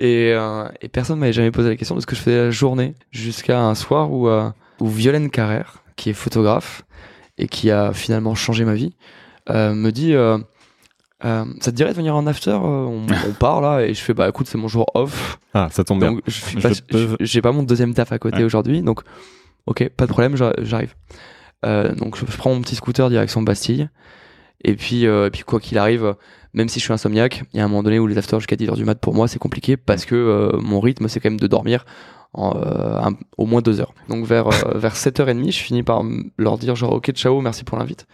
[0.00, 2.50] Et, euh, et personne m'avait jamais posé la question de ce que je faisais la
[2.50, 6.82] journée jusqu'à un soir où, euh, où Violaine Carrère, qui est photographe
[7.38, 8.94] et qui a finalement changé ma vie,
[9.48, 10.38] euh, me dit euh,
[11.22, 14.28] ça te dirait de venir en after on, on part là et je fais bah
[14.28, 16.12] écoute c'est mon jour off Ah, ça tombe bien.
[16.12, 18.44] donc je suis Je pas- peux- je- j'ai pas mon deuxième taf à côté Ouais.
[18.44, 19.00] aujourd'hui donc
[19.66, 20.94] ok pas de problème j'a- j'arrive
[21.64, 23.88] donc je, prends mon petit scooter direction Bastille
[24.62, 26.14] et puis et puis quoi qu'il arrive
[26.56, 28.56] même si je suis insomniaque il y a un moment donné où les afters jusqu'à
[28.56, 31.38] 10h du mat pour moi c'est compliqué parce que euh, mon rythme c'est quand même
[31.38, 31.84] de dormir
[32.32, 33.94] en, euh, un- au moins deux heures.
[34.08, 36.02] Donc vers euh, vers 7h30 je finis par
[36.36, 38.06] leur dire genre ok ciao merci pour l'invite.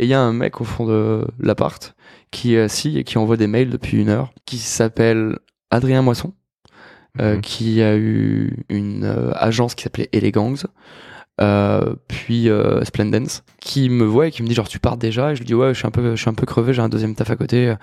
[0.00, 1.94] Et il y a un mec au fond de l'appart
[2.30, 5.38] qui est assis et qui envoie des mails depuis une heure qui s'appelle
[5.70, 6.32] Adrien Moisson
[7.20, 7.40] euh, Mhm.
[7.40, 10.62] qui a eu une euh, agence qui s'appelait Elegangs,
[11.42, 15.32] euh, puis euh, Splendence, qui me voit et qui me dit genre tu pars déjà?
[15.32, 16.82] Et je lui dis ouais je suis un peu je suis un peu crevé j'ai
[16.82, 17.74] un deuxième taf à côté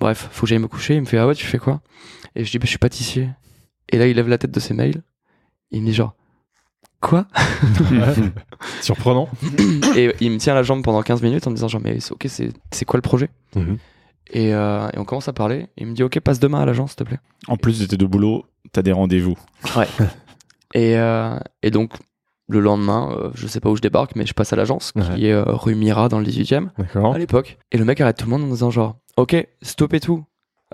[0.00, 1.80] bref faut que j'aille me coucher il me fait ah ouais tu fais quoi?
[2.34, 3.28] Et je dis bah, je suis pâtissier
[3.92, 5.02] Et là, il lève la tête de ses mails.
[5.70, 6.14] Il me dit genre,
[7.00, 7.26] quoi?
[7.90, 8.14] Ouais.
[8.82, 9.28] Surprenant.
[9.96, 12.12] Et il me tient la jambe pendant 15 minutes en me disant genre, mais c'est
[12.12, 13.30] ok, c'est c'est quoi le projet?
[13.54, 13.78] Mhm.
[14.32, 15.68] et, euh, et on commence à parler.
[15.78, 17.20] Il me dit, ok, passe demain à l'agence, s'il te plaît.
[17.48, 19.36] En plus de tes deux boulots, t'as des rendez-vous.
[20.74, 21.92] Et, euh, et donc,
[22.48, 25.26] le lendemain, euh, je sais pas où je débarque, mais je passe à l'agence, qui
[25.26, 27.14] est euh, rue Mira dans le 18e, D'accord.
[27.14, 27.58] à l'époque.
[27.72, 30.24] Et le mec arrête tout le monde en disant genre, ok, stoppez tout.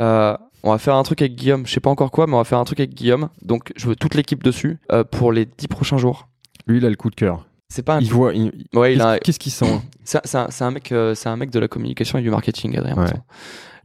[0.01, 2.39] Euh, on va faire un truc avec Guillaume, je sais pas encore quoi, mais on
[2.39, 3.29] va faire un truc avec Guillaume.
[3.43, 4.79] Donc, je veux toute l'équipe dessus
[5.11, 6.29] pour les 10 prochains jours.
[6.67, 7.47] Lui, il a le coup de cœur.
[7.69, 8.01] C'est pas un.
[8.01, 8.35] Il voit.
[8.35, 9.19] il- Ouais, il a.
[9.19, 12.31] Qu'est-ce qu'il sent C'est c'est un, mec, c'est un mec de la communication et du
[12.31, 12.97] marketing, Adrien.
[12.97, 13.11] Ouais.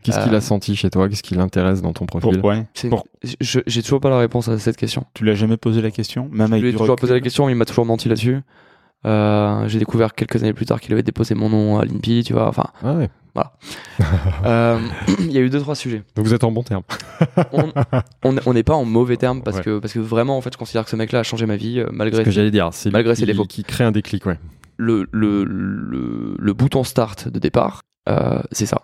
[0.04, 1.10] Qu'est-ce qu'il Euh, a senti chez toi?
[1.10, 2.32] Qu'est-ce qui l'intéresse dans ton profil?
[2.34, 2.58] Pourquoi?
[2.90, 3.06] Pour-
[3.42, 5.06] je- J'ai toujours pas la réponse à cette question.
[5.14, 6.30] Tu l'as jamais posé la question?
[6.32, 7.02] Même Je lui ai toujours recul?
[7.02, 8.40] posé la question, mais il m'a toujours menti là-dessus.
[9.06, 12.34] Euh, J'ai découvert quelques années plus tard qu'il avait déposé mon nom à l'INPI, tu
[12.34, 12.48] vois.
[12.48, 13.10] Enfin, Ah ouais.
[14.46, 14.80] euh,
[15.20, 16.04] il y a eu deux trois sujets.
[16.16, 16.82] Donc vous êtes en bon terme.
[18.24, 19.64] On n'est pas en mauvais termes parce Ouais.
[19.64, 21.80] que parce que vraiment en fait, je considère que ce mec-là a changé ma vie
[21.80, 23.46] euh, Ce malgré que j'allais dire, c'est malgré ses défauts.
[23.46, 24.40] qui crée un déclic, ouais.
[24.78, 27.82] le, le, le le bouton start de départ.
[28.10, 28.82] euh, c'est ça.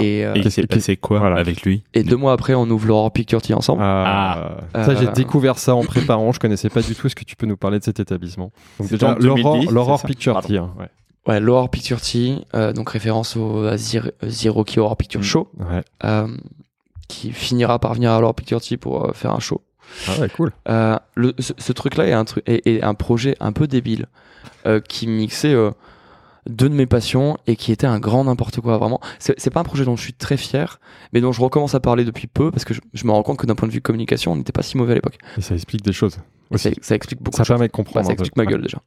[0.00, 1.36] Et euh, Et il Qu'est-ce s'est qui- passé quoi voilà.
[1.36, 3.82] avec lui et deux mois après, on ouvre l'Aurore Picture Tea ensemble.
[3.82, 6.32] Ah, ça, j'ai Euh, découvert ça en préparant.
[6.32, 7.06] Je connaissais pas du tout.
[7.06, 10.02] Est-ce que tu peux nous parler de cet établissement Donc déjà, en 2010, l'Aurore.
[10.04, 10.58] Tea.
[10.58, 10.86] hein, ouais.
[11.26, 15.24] Ouais, l'Aurore Picture Tea, euh, donc référence au à Zero, Zero Key Aurore Picture Mm.
[15.24, 15.82] Show, Ouais.
[16.04, 16.26] euh,
[17.08, 19.60] qui finira par venir à l'Aurore Picture Tea pour euh, faire un show.
[20.06, 20.52] Ah ouais, cool.
[20.68, 24.06] Euh, le, ce, ce truc-là est un, truc, est, est un projet un peu débile
[24.66, 25.70] euh, qui mixait euh,
[26.48, 28.78] deux de mes passions et qui était un grand n'importe quoi.
[28.78, 30.80] Vraiment, c'est c'est pas un projet dont je suis très fier,
[31.12, 33.38] mais dont je recommence à parler depuis peu parce que je, je me rends compte
[33.38, 35.18] que d'un point de vue communication, on n'était pas si mauvais à l'époque.
[35.36, 36.14] Et ça explique des choses.
[36.50, 36.74] Ça, Aussi.
[36.80, 37.54] ça explique beaucoup Ça de choses.
[37.56, 38.06] permet de Bah, comprendre.
[38.06, 38.22] ça peu.
[38.22, 38.78] explique ma gueule déjà.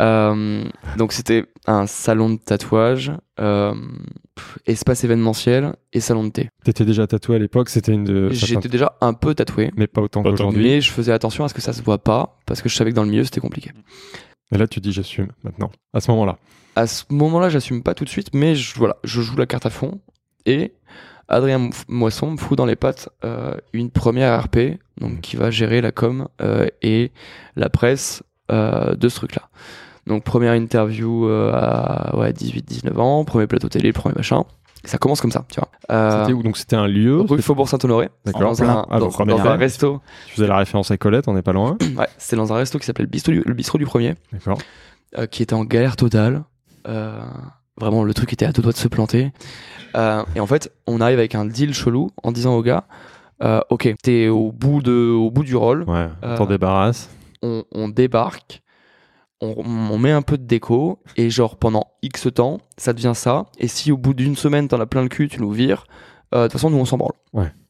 [0.00, 0.64] Euh,
[0.96, 3.74] donc c'était un salon de tatouage, euh,
[4.66, 6.48] espace événementiel et salon de thé.
[6.64, 7.68] T'étais déjà tatoué à l'époque.
[7.68, 8.30] C'était une de.
[8.30, 10.62] J'étais déjà un peu tatoué, Mais pas autant Pas autant qu'aujourd'hui.
[10.62, 12.90] mais je faisais attention à ce que ça se voit pas parce que je savais
[12.90, 13.72] que dans le milieu c'était compliqué.
[14.52, 15.70] Et là, tu dis j'assume maintenant.
[15.92, 16.38] À ce moment-là.
[16.76, 19.66] À ce moment-là, j'assume pas tout de suite, mais je, voilà, je joue la carte
[19.66, 20.00] à fond
[20.46, 20.72] et
[21.28, 25.80] Adrien Moisson me fout dans les pattes euh, une première RP, donc qui va gérer
[25.80, 27.12] la com euh, et
[27.56, 29.42] la presse euh, de ce truc-là.
[30.06, 34.44] Donc première interview euh, à ouais, 18-19 ans, premier plateau télé, premier machin.
[34.84, 36.20] Ça commence comme ça, tu vois.
[36.20, 36.42] C'était où?
[36.42, 37.20] Donc c'était un lieu.
[37.20, 38.42] rue Faubourg Saint-Honoré, D'accord.
[38.42, 40.00] dans un, Ah, dans, dans un resto.
[40.28, 41.76] Tu faisais la référence à Colette, on n'est pas loin.
[41.96, 44.14] Ouais, c'était dans un resto qui s'appelait le bistrot du, le bistrot du premier.
[44.32, 44.58] D'accord.
[45.30, 46.44] qui était en galère totale.
[46.86, 47.20] Euh,
[47.78, 49.32] vraiment, le truc était à deux doigts de se planter.
[49.96, 52.84] Euh, et en fait, on arrive avec un deal chelou en disant au gars,
[53.42, 56.08] euh, ok, t'es au bout de, au bout du rôle, Ouais.
[56.36, 57.08] T'en débarrasses.
[57.42, 58.62] on, on débarque,
[59.40, 63.46] on, on met un peu de déco et genre pendant X temps, ça devient ça.
[63.58, 65.86] Et si au bout d'une semaine t'en as plein le cul, tu nous vires.
[66.34, 67.12] euh, De toute façon, nous on s'en branle.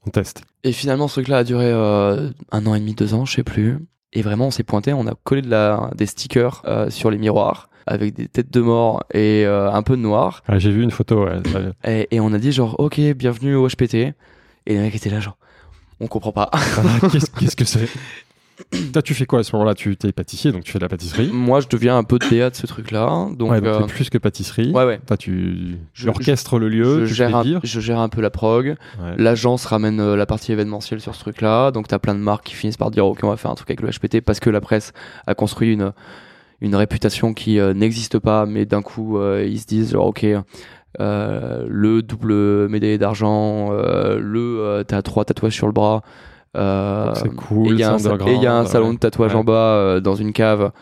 [0.07, 0.43] On teste.
[0.65, 3.43] Et finalement, ce truc-là a duré euh, un an et demi, deux ans, je sais
[3.45, 3.79] plus.
[4.13, 7.19] Et vraiment, on s'est pointé, on a collé de la, des stickers euh, sur les
[7.19, 10.43] miroirs avec des têtes de mort et euh, un peu de noir.
[10.49, 11.25] Ah, J'ai vu une photo.
[11.27, 11.41] ouais.
[11.85, 13.95] Et, et on a dit genre, ok, bienvenue au HPT.
[13.95, 14.15] Et
[14.67, 15.37] les mecs étaient là genre,
[16.01, 16.49] on comprend pas.
[16.53, 16.61] Ah,
[17.39, 17.89] Qu'est-ce que c'est?
[18.93, 19.75] Toi, tu fais quoi à ce moment-là?
[19.75, 21.31] Tu es pâtissier, donc tu fais de la pâtisserie.
[21.33, 23.29] Moi, je deviens un peu de DA de ce truc-là.
[23.35, 24.71] Donc, ouais, donc euh, plus que pâtisserie.
[24.73, 25.01] ouais, ouais.
[25.07, 27.61] Toi, tu Je- tu orchestres le lieu, Je tu gère, un, vivre.
[27.65, 28.67] je gère un peu la prog.
[29.01, 29.15] Ouais.
[29.17, 31.71] L'agence ramène euh, la partie événementielle sur ce truc-là.
[31.71, 33.71] Donc, t'as plein de marques qui finissent par dire, OK, on va faire un truc
[33.71, 34.93] avec le HPT parce que la presse
[35.27, 35.93] a construit une,
[36.61, 40.25] une réputation qui euh, n'existe pas, mais d'un coup, euh, ils se disent, genre, OK,
[41.01, 46.03] euh, le double médaillé d'argent, le t'as trois tatouages sur le bras.
[46.57, 48.95] Euh, Donc, c'est cool, Et il y a un, salon ouais.
[48.95, 49.39] de tatouage Ouais.
[49.41, 50.73] en bas euh, dans une cave.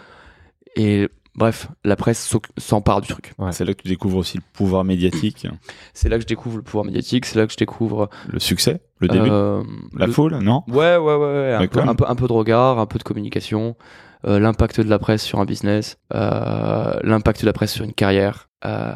[0.76, 3.34] Et bref, la presse s'empare du truc.
[3.38, 3.52] Ouais.
[3.52, 5.46] C'est là que tu découvres aussi le pouvoir médiatique,
[5.92, 8.80] C'est là que je découvre le pouvoir médiatique, c'est là que je découvre le succès,
[8.98, 9.62] le début, euh,
[9.96, 10.62] la le- foule, non?
[10.68, 13.76] Ouais, ouais, ouais, peu, un, peu, un peu de regard, un peu de communication,
[14.26, 17.92] euh, l'impact de la presse sur un business, euh, l'impact de la presse sur une
[17.92, 18.48] carrière.
[18.64, 18.92] Euh,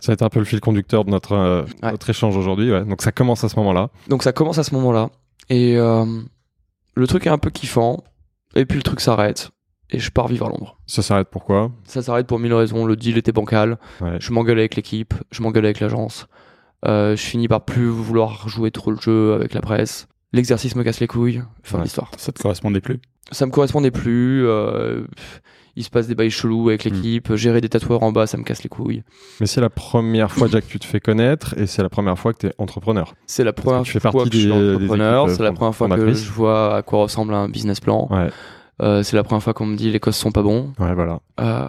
[0.00, 1.90] Ça va être un peu le fil conducteur de notre, Ouais.
[1.90, 2.70] notre échange aujourd'hui.
[2.70, 2.84] ouais.
[2.84, 3.90] Donc ça commence à ce moment-là.
[4.08, 5.10] donc ça commence à ce moment-là,
[5.50, 8.04] et le truc est un peu kiffant,
[8.54, 9.50] et puis le truc s'arrête,
[9.90, 10.78] et je pars vivre à Londres.
[10.86, 11.72] Ça s'arrête pourquoi?
[11.84, 14.16] Ça s'arrête pour mille raisons, le deal était bancal, Ouais.
[14.20, 16.26] je m'engueule avec l'équipe, je m'engueule avec l'agence,
[16.86, 21.00] je finis par plus vouloir jouer trop le jeu avec la presse, l'exercice me casse
[21.00, 21.84] les couilles, fin Ouais.
[21.84, 22.10] l'histoire.
[22.16, 23.00] Ça te correspondait plus
[23.32, 24.46] ça me correspondait plus.
[24.46, 25.04] euh,
[25.76, 27.34] il se passe des bails chelous avec l'équipe.
[27.34, 29.02] Gérer des tatoueurs en bas, ça me casse les couilles.
[29.40, 32.16] Mais c'est la première fois déjà que tu te fais connaître et c'est la première
[32.18, 33.14] fois que tu es entrepreneur.
[33.26, 35.30] C'est la première tu fais fois partie que je suis des- des entrepreneur.
[35.30, 38.06] C'est la première fois que je vois à quoi ressemble un business plan.
[38.10, 38.28] Ouais,
[38.82, 40.72] Euh, c'est la première fois qu'on me dit les costes sont pas bons.
[40.78, 41.20] ouais, voilà.
[41.40, 41.68] Euh,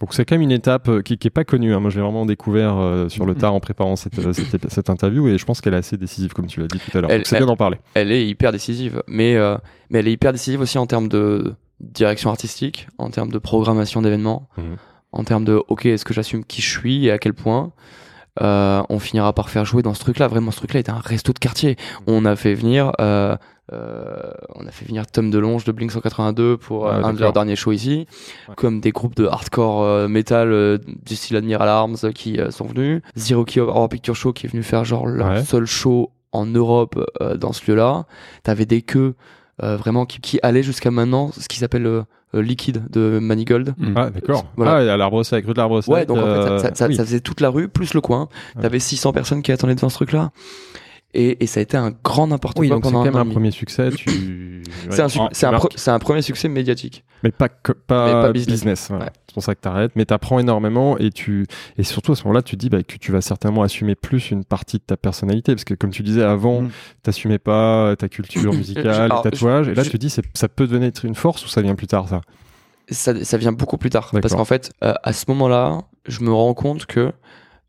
[0.00, 1.74] Donc c'est quand même une étape euh, qui, qui est pas connue.
[1.74, 1.80] hein.
[1.80, 5.26] Moi, j'ai vraiment découvert euh, sur le tard en préparant cette, euh, cette, cette interview
[5.28, 7.10] et je pense qu'elle est assez décisive, comme tu l'as dit tout à l'heure.
[7.24, 7.78] C'est bien d'en parler.
[7.94, 9.56] Elle est hyper décisive, mais euh,
[9.90, 14.00] mais elle est hyper décisive aussi en termes de direction artistique, en termes de programmation
[14.02, 14.76] d'événements, Mhm.
[15.12, 17.72] en termes de ok est-ce que j'assume qui je suis et à quel point?
[18.40, 20.28] Euh, on finira par faire jouer dans ce truc-là.
[20.28, 21.76] Vraiment, ce truc-là était un resto de quartier.
[22.06, 23.36] On a fait venir, euh,
[23.72, 24.20] euh,
[24.54, 27.72] on a fait venir Tom DeLonge de Blink 182 pour un de leurs derniers shows
[27.72, 28.06] ici,
[28.48, 28.54] Ouais.
[28.56, 33.60] comme des groupes de hardcore metal du style Admiral Arms qui sont venus, Zero Key
[33.60, 35.44] Horror Picture Show qui est venu faire genre leur Ouais.
[35.44, 36.98] seul show en Europe
[37.36, 38.04] dans ce lieu-là.
[38.42, 39.14] T'avais des queues
[39.62, 42.02] euh, vraiment qui, qui allaient jusqu'à maintenant, ce qui s'appelle euh,
[42.34, 43.74] euh, Liquid de Manigold.
[43.96, 44.46] Ah, d'accord.
[44.56, 44.92] Voilà.
[44.92, 45.92] Ah, l'arbre sec, rue de l'arbre sec.
[45.92, 46.96] Ouais, donc en fait, ça, ça- ça- oui.
[46.96, 48.28] ça faisait toute la rue, plus le coin.
[48.56, 48.62] Ouais.
[48.62, 50.30] T'avais 600 personnes qui attendaient devant ce truc-là.
[51.14, 53.16] Et, et ça a été un grand n'importe Oui, quoi donc c'est pendant quand même
[53.16, 53.32] un demi.
[53.34, 53.90] premier succès.
[53.90, 54.62] Tu...
[54.90, 55.28] C'est un, Ouais.
[55.44, 57.02] un, pre- un premier succès médiatique.
[57.22, 58.56] Mais pas, que- pas, Mais pas business.
[58.60, 58.86] business.
[58.90, 59.06] voilà.
[59.06, 59.10] Ouais.
[59.26, 59.92] C'est pour ça que tu arrêtes.
[59.96, 61.46] Mais tu apprends énormément et, tu...
[61.78, 64.30] et surtout à ce moment-là, tu te dis bah, que tu vas certainement assumer plus
[64.30, 65.54] une partie de ta personnalité.
[65.54, 66.70] Parce que comme tu disais avant, Mm.
[67.02, 69.68] t'assumais pas ta culture musicale, les tatouages.
[69.68, 71.86] Et là, je- tu te dis ça peut devenir une force ou ça vient plus
[71.86, 72.20] tard, ça?
[72.90, 74.10] Ça, ça vient beaucoup plus tard.
[74.20, 77.12] Parce qu'en fait, euh, à ce moment-là, je me rends compte que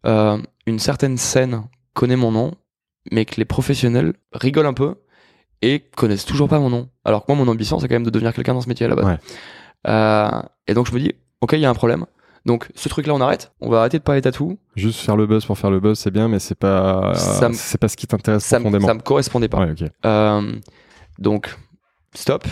[0.05, 2.51] euh, une certaine scène connaît mon nom,
[3.11, 4.95] mais que les professionnels rigolent un peu
[5.61, 6.89] et connaissent toujours pas mon nom.
[7.05, 8.89] Alors que moi, mon ambition, c'est quand même de devenir quelqu'un dans ce métier à
[8.89, 9.05] la base.
[9.05, 9.17] Ouais.
[9.87, 12.05] Euh, et donc, je me dis, ok, il y a un problème.
[12.45, 13.51] Donc, ce truc-là, on arrête.
[13.59, 14.57] On va arrêter de parler tatou.
[14.75, 17.13] Juste faire le buzz pour faire le buzz, c'est bien, mais c'est pas,
[17.53, 18.87] c'est pas ce qui t'intéresse profondément.
[18.87, 19.65] ça me correspondait pas.
[19.65, 19.73] Ouais.
[20.05, 20.53] Euh,
[21.19, 21.53] donc,
[22.15, 22.45] stop.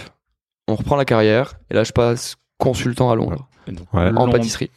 [0.67, 1.53] On reprend la carrière.
[1.69, 3.75] Et là, je passe consultant à Londres, Ouais.
[3.93, 4.69] en Londres, pâtisserie.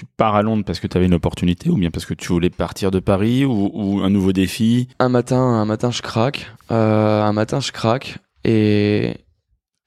[0.00, 2.28] Tu pars à Londres parce que tu avais une opportunité ou bien parce que tu
[2.28, 6.50] voulais partir de Paris ou, ou un nouveau défi Un matin, un matin, je craque.
[6.70, 8.16] Euh, un matin, je craque.
[8.44, 9.18] Et,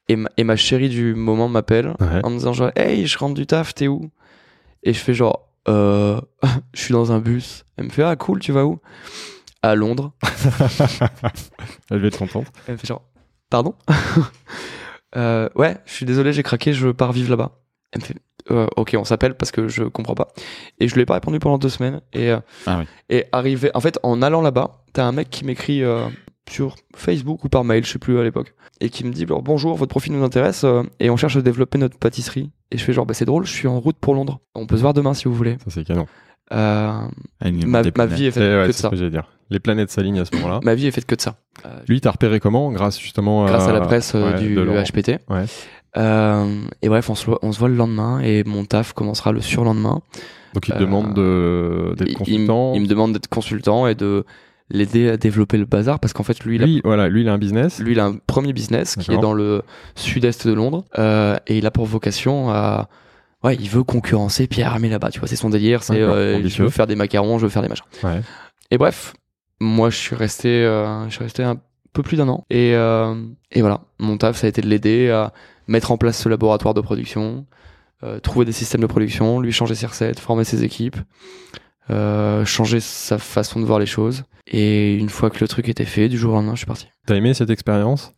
[0.10, 2.20] et, ma, et ma chérie du moment m'appelle Ouais.
[2.22, 4.12] en me disant genre, hey, je rentre du taf, t'es où?
[4.84, 6.22] Et je fais genre, euh,
[6.76, 7.66] je suis dans un bus.
[7.78, 8.80] Elle me fait, ah cool, tu vas où?
[9.64, 10.12] À Londres.
[11.90, 12.46] Elle va être contente.
[12.68, 13.02] Elle me fait genre,
[13.50, 13.74] pardon?
[15.16, 17.52] Euh, Ouais, je suis désolé, j'ai craqué, je pars vivre là-bas.
[17.92, 18.16] Elle me fait,
[18.52, 20.30] euh, ok, on s'appelle parce que je comprends pas.
[20.80, 22.02] Et je lui ai pas répondu pendant deux semaines.
[22.14, 22.86] Et, euh, Ah oui.
[23.10, 26.06] et arrivé, en fait, en allant là-bas, t'as un mec qui m'écrit euh,
[26.50, 29.42] sur Facebook ou par mail, je sais plus à l'époque, et qui me dit genre,
[29.42, 30.66] bonjour, votre profil nous intéresse
[31.00, 32.52] et on cherche à développer notre pâtisserie.
[32.72, 34.40] Et je fais genre, bah c'est drôle, je suis en route pour Londres.
[34.56, 35.58] On peut se voir demain si vous voulez.
[35.64, 36.08] Ça, c'est canon.
[36.50, 38.90] Aligne ma, ma vie est faite ouais, que de ça.
[38.90, 39.28] que dire.
[39.50, 40.60] Les planètes s'alignent à ce moment-là.
[40.64, 41.36] Ma vie est faite que de ça.
[41.88, 42.72] Lui, t'as repéré comment?
[42.72, 44.56] Grâce justement grâce à la presse ouais, du.
[44.58, 45.20] HPT.
[45.30, 45.46] Ouais.
[45.98, 49.32] Euh, et bref, on se, voit, on se voit le lendemain et mon taf commencera
[49.32, 50.02] le surlendemain.
[50.54, 52.74] Donc il te Euh, demande de- d'être Il- il, consultant.
[52.76, 54.26] il me demande d'être consultant et de
[54.70, 57.34] l'aider à développer le bazar parce qu'en fait, lui, il a voilà, lui, il a
[57.34, 57.80] un business.
[57.80, 59.62] Lui, il a un premier business qui est dans le
[59.96, 62.88] sud-est de Londres euh, et il a pour vocation à.
[63.44, 66.64] Ouais, il veut concurrencer Pierre Hermé là-bas, tu vois, c'est son délire, c'est euh, je
[66.64, 67.84] veux faire des macarons, je veux faire des machins.
[68.02, 68.22] Ouais.
[68.72, 69.14] Et bref,
[69.60, 71.58] moi je suis resté, euh, je suis resté un
[71.94, 73.16] peu plus d'un an et, euh,
[73.52, 75.32] et voilà, mon taf ça a été de l'aider à
[75.68, 77.46] mettre en place ce laboratoire de production,
[78.04, 80.98] euh, trouver des systèmes de production, lui changer ses recettes, former ses équipes,
[81.90, 84.24] euh, changer sa façon de voir les choses.
[84.48, 86.88] Et une fois que le truc était fait, du jour au lendemain, je suis parti.
[87.06, 88.14] T'as aimé cette expérience?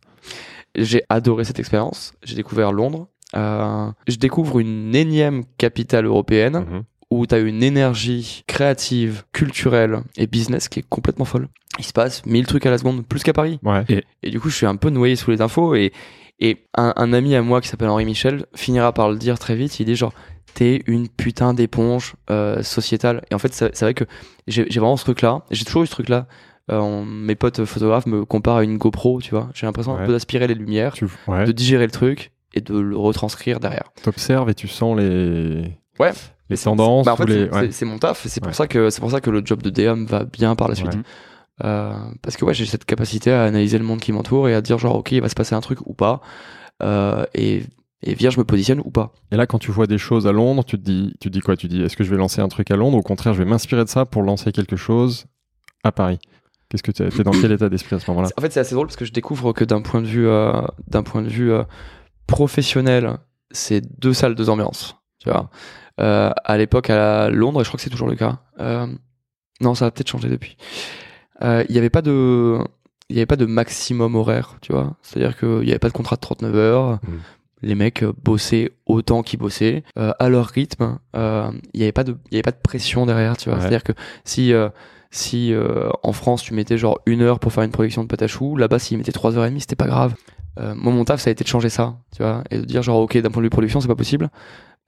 [0.74, 2.12] J'ai adoré cette expérience.
[2.24, 3.08] J'ai découvert Londres.
[3.34, 6.82] Je découvre une énième capitale européenne Mhm.
[7.10, 11.48] Où tu as une énergie créative, culturelle et business qui est complètement folle.
[11.78, 13.58] Il se passe mille trucs à la seconde, plus qu'à Paris.
[13.62, 13.84] Ouais.
[14.22, 15.74] Et du coup, je suis un peu noyé sous les infos.
[15.74, 15.92] Et,
[16.40, 19.54] et un, un ami à moi qui s'appelle Henri Michel finira par le dire très
[19.54, 19.78] vite.
[19.78, 20.12] Il dit genre,
[20.54, 23.22] t'es une putain d'éponge euh, sociétale.
[23.30, 24.04] Et en fait, c'est vrai que
[24.48, 25.42] j'ai vraiment ce truc-là.
[25.50, 26.26] J'ai toujours eu ce truc-là.
[26.72, 29.48] Euh, on- mes potes photographes me comparent à une GoPro, tu vois.
[29.54, 30.06] J'ai l'impression un Ouais.
[30.06, 31.44] peu d'aspirer les lumières, Tu ouais.
[31.44, 33.92] de digérer le truc et de le retranscrire derrière.
[34.02, 35.62] t'observes et tu sens les
[36.00, 36.12] Ouais.
[36.50, 37.60] Les tendances bah, en fait, ou les c'est- ouais.
[37.66, 38.24] c'est- c'est mon taf.
[38.24, 38.54] et C'est pour Ouais.
[38.54, 40.94] ça que c'est pour ça que le job de DM va bien par la suite.
[40.94, 41.00] Ouais.
[41.64, 44.60] Euh, parce que ouais, j'ai cette capacité à analyser le monde qui m'entoure et à
[44.60, 46.20] dire genre ok, il va se passer un truc ou pas.
[46.82, 47.62] Euh, et
[48.02, 49.12] et viens, je me positionne ou pas.
[49.32, 51.40] Et là, quand tu vois des choses à Londres, tu te dis, tu te dis
[51.40, 51.56] quoi?
[51.56, 52.98] Tu te dis, est-ce que je vais lancer un truc à Londres?
[52.98, 55.24] Au contraire, je vais m'inspirer de ça pour lancer quelque chose
[55.82, 56.18] à Paris.
[56.68, 58.28] Qu'est-ce que tu es dans quel état d'esprit à ce moment-là?
[58.36, 60.52] En fait, c'est assez drôle parce que je découvre que d'un point de vue euh,
[60.88, 61.52] d'un point de vue
[62.26, 63.16] professionnel,
[63.50, 64.96] c'est deux salles, deux ambiances.
[65.20, 65.50] Tu vois.
[66.00, 68.38] Euh, à l'époque à Londres, et je crois que c'est toujours le cas.
[68.60, 68.86] euh,
[69.62, 70.56] non, ça a peut-être changé depuis.
[71.42, 72.58] Euh, Il n'y avait pas de
[73.08, 74.96] il y avait pas de maximum horaire, tu vois.
[75.00, 76.90] C'est-à-dire qu'il n'y avait pas de contrat de 39 heures.
[76.94, 76.98] Mm.
[77.62, 80.98] Les mecs bossaient autant qu'ils bossaient, euh, à leur rythme.
[81.14, 83.54] Euh, Il n'y avait pas de, il y avait pas de pression derrière, tu vois.
[83.56, 83.60] Ouais.
[83.62, 83.92] C'est-à-dire que
[84.24, 84.68] si, euh,
[85.10, 85.54] si
[86.02, 88.56] en France tu mettais genre une heure pour faire une production de pâte à choux,
[88.56, 90.14] là-bas s'ils mettaient trois heures et demie, c'était pas grave.
[90.58, 92.98] Moi mon taf ça a été de changer ça, tu vois, et de dire genre
[93.00, 94.28] ok d'un point de vue production c'est pas possible.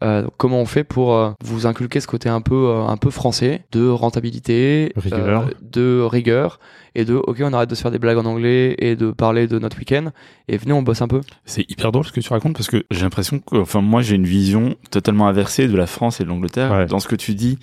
[0.05, 3.11] Euh, comment on fait pour euh, vous inculquer ce côté un peu euh, un peu
[3.11, 5.43] français de rentabilité, Rigueur.
[5.43, 6.61] euh, de rigueur
[6.95, 9.49] et de ok on arrête de se faire des blagues en anglais et de parler
[9.49, 10.11] de notre week-end
[10.47, 11.21] et venez on bosse un peu.
[11.45, 14.15] C'est hyper drôle ce que tu racontes parce que j'ai l'impression que, enfin, moi j'ai
[14.15, 16.87] une vision totalement inversée de la France et de l'Angleterre Ouais.
[16.87, 17.59] dans ce que tu dis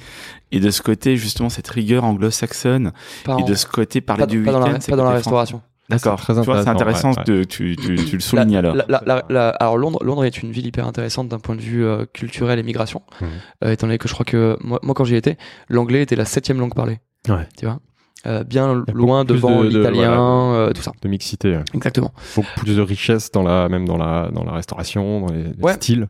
[0.52, 2.92] et de ce côté justement cette rigueur anglo-saxonne
[3.40, 4.78] et de ce côté parler pas, du pas dans la, week-end.
[4.82, 5.56] c'est pas dans la français.
[5.90, 6.20] D'accord.
[6.20, 8.76] C'est très vois, c'est intéressant, intéressant ouais, que tu, tu, tu le soulignes La- alors.
[8.76, 11.62] la- la- la- la- alors Londres, Londres est une ville hyper intéressante d'un point de
[11.62, 13.28] vue euh, culturel et migration, Mhm.
[13.64, 15.38] Euh, étant donné que je crois que moi, moi quand j'y étais,
[15.70, 17.00] l'anglais était la septième langue parlée.
[17.30, 17.48] Ouais.
[17.58, 17.80] Tu vois,
[18.28, 20.20] Euh, bien loin devant de- de- l'italien, voilà.
[20.22, 20.92] euh, tout ça.
[21.04, 21.60] De mixité.
[21.76, 22.12] Exactement.
[22.36, 25.62] Beaucoup plus de richesse dans la, même dans la, dans la restauration, dans les, les
[25.62, 25.74] Ouais.
[25.74, 26.08] styles.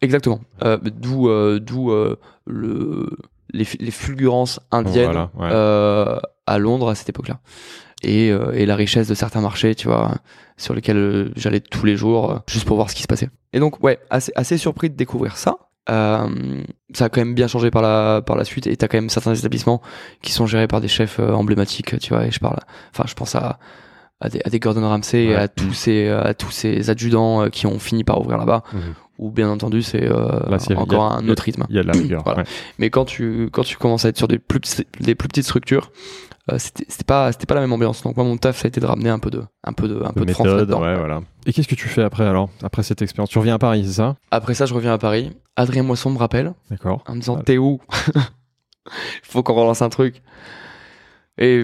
[0.00, 0.40] Exactement.
[0.64, 3.10] Euh, d'où euh, d'où euh, le
[3.52, 5.48] les, fu- les fulgurances indiennes Voilà, ouais.
[5.52, 7.40] euh, à Londres à cette époque-là.
[8.02, 10.14] Et, euh, et la richesse de certains marchés, tu vois,
[10.56, 13.30] sur lesquels euh, j'allais tous les jours, euh, juste pour voir ce qui se passait.
[13.52, 15.56] Et donc, ouais, assez, assez surpris de découvrir ça.
[15.90, 16.28] Euh,
[16.94, 18.66] ça a quand même bien changé par la, par la suite.
[18.66, 19.82] Et t'as quand même certains établissements
[20.22, 22.26] qui sont gérés par des chefs emblématiques, tu vois.
[22.26, 22.58] Et je parle,
[22.92, 23.58] enfin, je pense à,
[24.20, 27.66] à, des, à des Gordon Ramsay et à tous ces, à tous ces adjudants qui
[27.66, 28.62] ont fini par ouvrir là-bas.
[28.72, 28.80] Mhm.
[29.18, 30.26] Où bien entendu, c'est euh,
[30.76, 31.66] encore a- un autre rythme.
[31.68, 32.22] Il y a de la rigueur.
[32.24, 32.40] Voilà.
[32.40, 32.44] ouais.
[32.78, 35.92] Mais quand tu quand tu commences à être sur des plus des plus petites structures,
[36.50, 38.02] euh, c'était c'était pas c'était pas la même ambiance.
[38.02, 40.02] Donc moi mon taf ça a été de ramener un peu de un peu de
[40.02, 40.82] un De peu de France méthode, là-dedans.
[40.82, 41.20] ouais, voilà.
[41.46, 43.30] Et qu'est-ce que tu fais après alors Après cette expérience?
[43.30, 44.16] Tu reviens à Paris, c'est ça?
[44.30, 45.32] Après ça je reviens à Paris.
[45.56, 47.04] Adrien Moisson me rappelle D'accord.
[47.06, 47.80] en me disant t'es où?
[48.14, 48.22] Il
[49.22, 50.22] faut qu'on relance un truc.
[51.38, 51.62] Et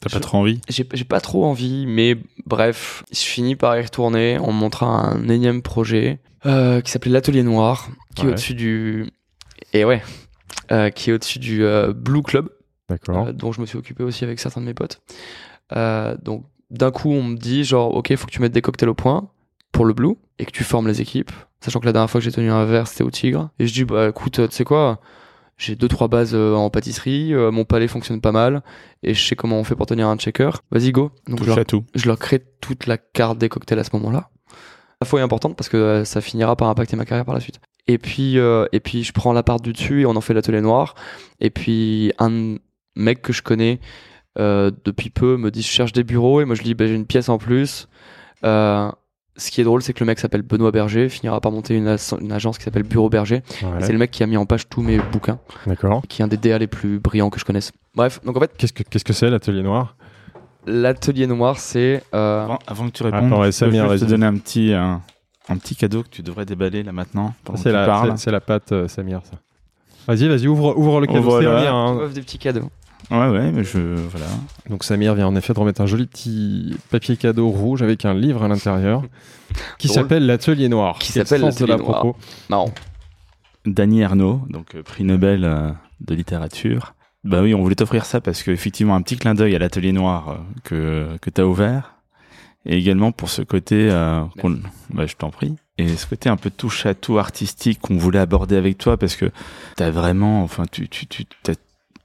[0.00, 0.60] T'as pas trop envie?
[0.70, 2.16] j'ai pas trop envie, mais
[2.46, 4.38] bref, je finis par y retourner.
[4.40, 9.10] On me montra un énième projet euh, qui s'appelait l'Atelier Noir, qui est au-dessus du
[9.74, 10.02] et ouais,
[10.72, 12.48] euh, qui est au-dessus du euh, Blue Club.
[12.88, 13.28] D'accord.
[13.28, 15.00] euh, dont je me suis occupé aussi avec certains de mes potes.
[15.74, 18.88] Euh, donc d'un coup, on me dit genre, ok, faut que tu mettes des cocktails
[18.88, 19.28] au point
[19.72, 21.30] pour le Blue et que tu formes les équipes.
[21.60, 23.50] Sachant que la dernière fois que j'ai tenu un verre, c'était au Tigre.
[23.58, 25.00] Et je dis, bah écoute, euh, tu sais quoi,
[25.58, 28.62] j'ai deux trois bases en pâtisserie, mon palais fonctionne pas mal
[29.02, 30.50] et je sais comment on fait pour tenir un checker.
[30.70, 31.10] Vas-y go.
[31.28, 31.84] Donc je leur, à tout.
[31.94, 34.28] je leur crée toute la carte des cocktails à ce moment-là.
[35.00, 37.60] La fois est importante parce que ça finira par impacter ma carrière par la suite.
[37.86, 40.34] Et puis, euh, et puis je prends la part du dessus et on en fait
[40.34, 40.94] l'atelier noir.
[41.40, 42.56] Et puis un
[42.96, 43.78] mec que je connais
[44.38, 46.86] euh, depuis peu me dit je cherche des bureaux et moi je lui dis bah,
[46.86, 47.88] j'ai une pièce en plus.
[48.44, 48.90] Euh,
[49.38, 51.88] ce qui est drôle c'est que le mec s'appelle Benoît Berger, finira par monter une,
[52.32, 53.42] agence qui s'appelle Bureau Berger.
[53.62, 56.02] Ouais, C'est le mec qui a mis en page tous mes bouquins, D'accord.
[56.08, 57.72] qui est un des DA les plus brillants que je connaisse.
[57.94, 59.96] Bref, donc en fait Qu'est-ce que qu'est-ce que c'est l'atelier noir?
[60.66, 64.26] l'atelier noir c'est euh, Avant, avant que tu répondes, Attends, ouais, je juste te donner
[64.26, 65.00] un petit, un,
[65.48, 68.40] un petit cadeau que tu devrais déballer là maintenant que C'est la, c'est- c'est la
[68.40, 69.36] pâte euh, Samir, ça.
[70.08, 71.18] Vas-y, vas-y, ouvre, ouvre le cadeau.
[71.20, 71.60] Ouvre c'est là.
[71.60, 71.96] bien, hein.
[71.96, 72.70] offre des petits cadeaux.
[73.10, 73.78] Ouais, ouais, mais je.
[73.78, 74.26] Voilà.
[74.68, 78.14] Donc Samir vient en effet de remettre un joli petit papier cadeau rouge avec un
[78.14, 79.02] livre à l'intérieur
[79.78, 80.98] qui s'appelle l'atelier noir.
[80.98, 82.00] Qui s'appelle l'Atelier la Noir.
[82.00, 82.16] propos
[82.48, 82.72] Marrant.
[83.64, 86.94] Dany Ernaud, donc euh, prix Nobel euh, de littérature.
[87.24, 90.28] Bah oui, on voulait t'offrir ça parce qu'effectivement, un petit clin d'œil à l'atelier noir
[90.28, 91.94] euh, que, que tu as ouvert.
[92.64, 94.22] Et également pour ce côté, euh,
[94.90, 95.54] bah, je t'en prie.
[95.78, 99.14] Et ce côté un peu touche à tout artistique qu'on voulait aborder avec toi parce
[99.14, 99.30] que
[99.76, 101.52] t'as vraiment, enfin, tu, tu, tu, t'as-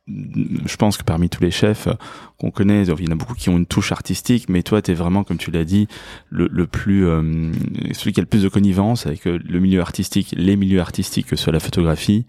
[0.08, 1.94] je pense que parmi tous les chefs euh,
[2.38, 4.94] qu'on connaît, il y en a beaucoup qui ont une touche artistique, mais toi, t'es
[4.94, 5.88] vraiment, comme tu l'as dit,
[6.30, 7.52] le, le plus, euh,
[7.94, 11.28] celui qui a le plus de connivence avec euh, le milieu artistique, les milieux artistiques,
[11.28, 12.26] que ce soit la photographie,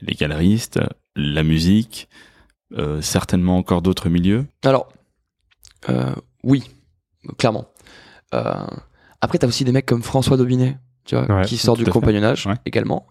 [0.00, 0.78] les galeristes,
[1.16, 2.08] la musique,
[2.76, 4.46] euh, certainement encore d'autres milieux.
[4.64, 4.88] Alors,
[5.88, 6.62] euh, oui,
[7.36, 7.66] clairement.
[8.34, 8.54] Euh,
[9.20, 12.46] après, t'as aussi des mecs comme François Dobinet, tu vois, Ouais, qui sort du compagnonnage
[12.46, 12.54] Ouais.
[12.64, 13.06] également.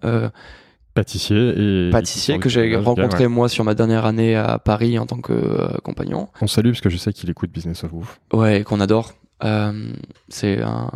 [1.01, 1.53] Pâtissier
[1.87, 3.27] et pâtissier que j'ai rencontré ouais.
[3.27, 6.27] moi sur ma dernière année à Paris en tant que euh, compagnon.
[6.41, 8.19] On salue parce que je sais qu'il écoute Business of Wolf.
[8.33, 9.13] Ouais, qu'on adore.
[9.43, 9.91] Euh,
[10.29, 10.89] c'est un,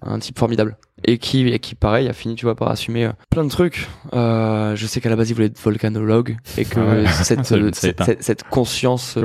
[0.00, 0.78] un type formidable.
[1.06, 3.86] Et qui, et qui, pareil, a fini, tu vois, par assumer euh, plein de trucs.
[4.14, 7.06] Je sais qu'à la base, il voulait être volcanologue et que Ah ouais.
[7.08, 9.18] cette, cette, cette- cette conscience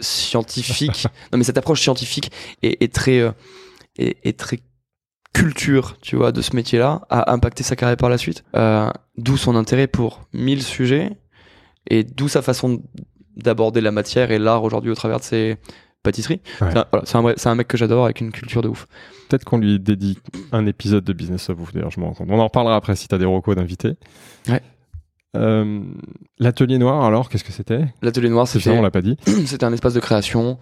[0.00, 2.30] scientifique, non mais cette approche scientifique
[2.62, 3.18] est, est très,
[3.98, 4.58] est, est très
[5.36, 8.42] culture, tu vois, de ce métier-là, a impacté sa carrière par la suite.
[8.56, 11.10] Euh, d'où son intérêt pour mille sujets
[11.90, 12.82] et d'où sa façon
[13.36, 15.56] d'aborder la matière et l'art aujourd'hui au travers de ses
[16.02, 16.40] pâtisseries.
[16.60, 16.68] Ouais.
[16.70, 18.68] C'est un, voilà, c'est un vrai- c'est un mec que j'adore avec une culture de
[18.68, 18.86] ouf.
[19.28, 20.18] Peut-être qu'on lui dédie
[20.52, 22.28] un épisode de Business of Wolf, d'ailleurs, je m'en rends compte.
[22.30, 23.94] On en reparlera après si tu as des recos d'invités.
[24.48, 24.62] Ouais.
[25.36, 25.82] Euh,
[26.38, 27.84] L'atelier noir, alors, qu'est-ce que c'était?
[28.02, 29.16] L'atelier noir, C'est c'était ça, on l'a pas dit.
[29.46, 30.58] c'était un espace de création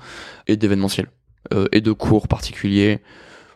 [0.48, 1.06] et d'événementiel
[1.52, 3.00] euh, et de cours particuliers.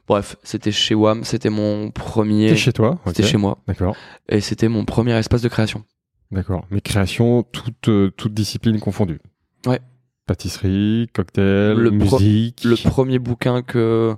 [0.09, 2.49] Bref, c'était chez WAM, c'était mon premier.
[2.49, 3.95] C'était chez toi C'était chez moi D'accord,
[4.29, 5.85] et c'était mon premier espace de création.
[6.31, 6.65] d'accord.
[6.71, 9.21] Mais création, toute, euh, toute discipline confondue.
[9.67, 9.81] Ouais.
[10.27, 12.65] Pâtisserie, cocktail, Le musique.
[12.65, 14.15] Le premier bouquin que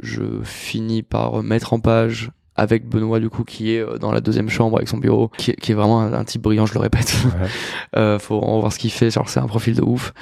[0.00, 4.20] je finis par mettre en page avec Benoît du coup qui est euh, dans la
[4.20, 6.74] deuxième chambre avec son bureau, qui, est- qui est vraiment un, un type brillant, je
[6.74, 7.16] le répète.
[7.24, 7.48] Ouais.
[7.96, 10.12] Euh, faut vraiment voir ce qu'il fait, genre c'est un profil de ouf.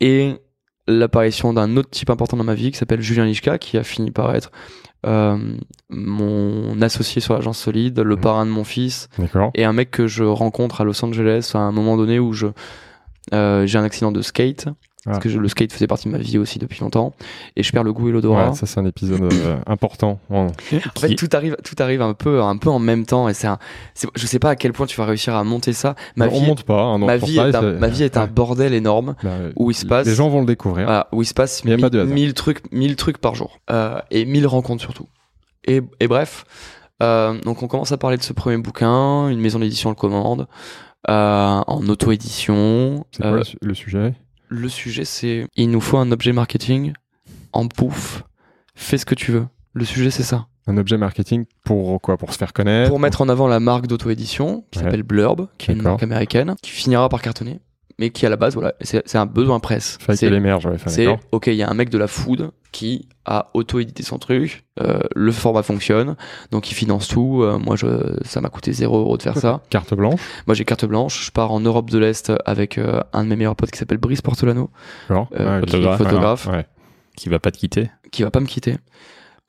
[0.00, 0.34] Et
[0.88, 4.10] l'apparition d'un autre type important dans ma vie qui s'appelle Julien Lichka, qui a fini
[4.10, 4.50] par être
[5.06, 5.36] euh,
[5.90, 8.20] mon associé sur l'agence solide, le Mhm.
[8.20, 9.08] parrain de mon fils,
[9.54, 12.48] et un mec que je rencontre à Los Angeles à un moment donné où je
[13.34, 14.68] euh, j'ai un accident de skate
[15.08, 17.14] parce que je- le skate faisait partie de ma vie aussi depuis longtemps
[17.56, 18.50] et je perds le goût et l'odorat.
[18.50, 20.20] Ouais, ça c'est un épisode euh, important.
[20.30, 20.48] En-
[20.96, 23.48] fait, tout arrive, tout arrive un peu, un peu en même temps et c'est
[24.14, 25.94] je sais pas à quel point tu vas réussir à monter ça.
[26.16, 26.82] Ma on vie, monte pas.
[26.82, 28.28] hein, ma vie, est un, c'est- ma vie est un ouais.
[28.28, 30.86] bordel énorme Bah, où il se passe, Les gens vont le découvrir.
[30.86, 33.18] voilà, où il se passe Mais y a mille, pas de mille trucs, mille trucs
[33.18, 35.06] par jour euh, et mille rencontres surtout.
[35.66, 36.44] Et, et bref,
[37.02, 40.46] euh, donc on commence à parler de ce premier bouquin, une maison d'édition le commande.
[41.08, 43.06] Euh, en auto-édition.
[43.12, 44.14] C'est quoi Euh, le su- le sujet?
[44.48, 46.92] Le sujet, c'est il nous faut un objet marketing
[47.52, 48.22] en bouffe.
[48.74, 49.46] Fais ce que tu veux.
[49.74, 50.46] Le sujet, c'est ça.
[50.66, 52.16] Un objet marketing pour quoi?
[52.18, 52.90] Pour se faire connaître?
[52.90, 54.84] Pour mettre en avant la marque d'auto-édition qui Ouais.
[54.84, 57.60] s'appelle Blurb, qui est une marque américaine, qui finira par cartonner,
[57.98, 59.98] mais qui à la base, voilà, c'est c'est un besoin presse.
[60.00, 62.50] Fallait C'est qu'elle émerge, ouais, c'est ok, il y a un mec de la food
[62.70, 66.16] qui a auto-édité son truc, euh, le format fonctionne,
[66.50, 67.42] donc il finance tout.
[67.42, 67.86] Euh, moi, je,
[68.24, 69.62] ça m'a coûté 0 euros de faire ça.
[69.70, 71.26] Carte blanche, Moi, j'ai carte blanche.
[71.26, 73.98] Je pars en Europe de l'Est avec euh, un de mes meilleurs potes qui s'appelle
[73.98, 74.70] Brice Portolano,
[75.10, 76.46] euh, Ouais, qui est photographe, photographe.
[76.46, 76.66] ouais.
[77.16, 77.90] Qui va pas te quitter.
[78.12, 78.76] qui va pas me quitter.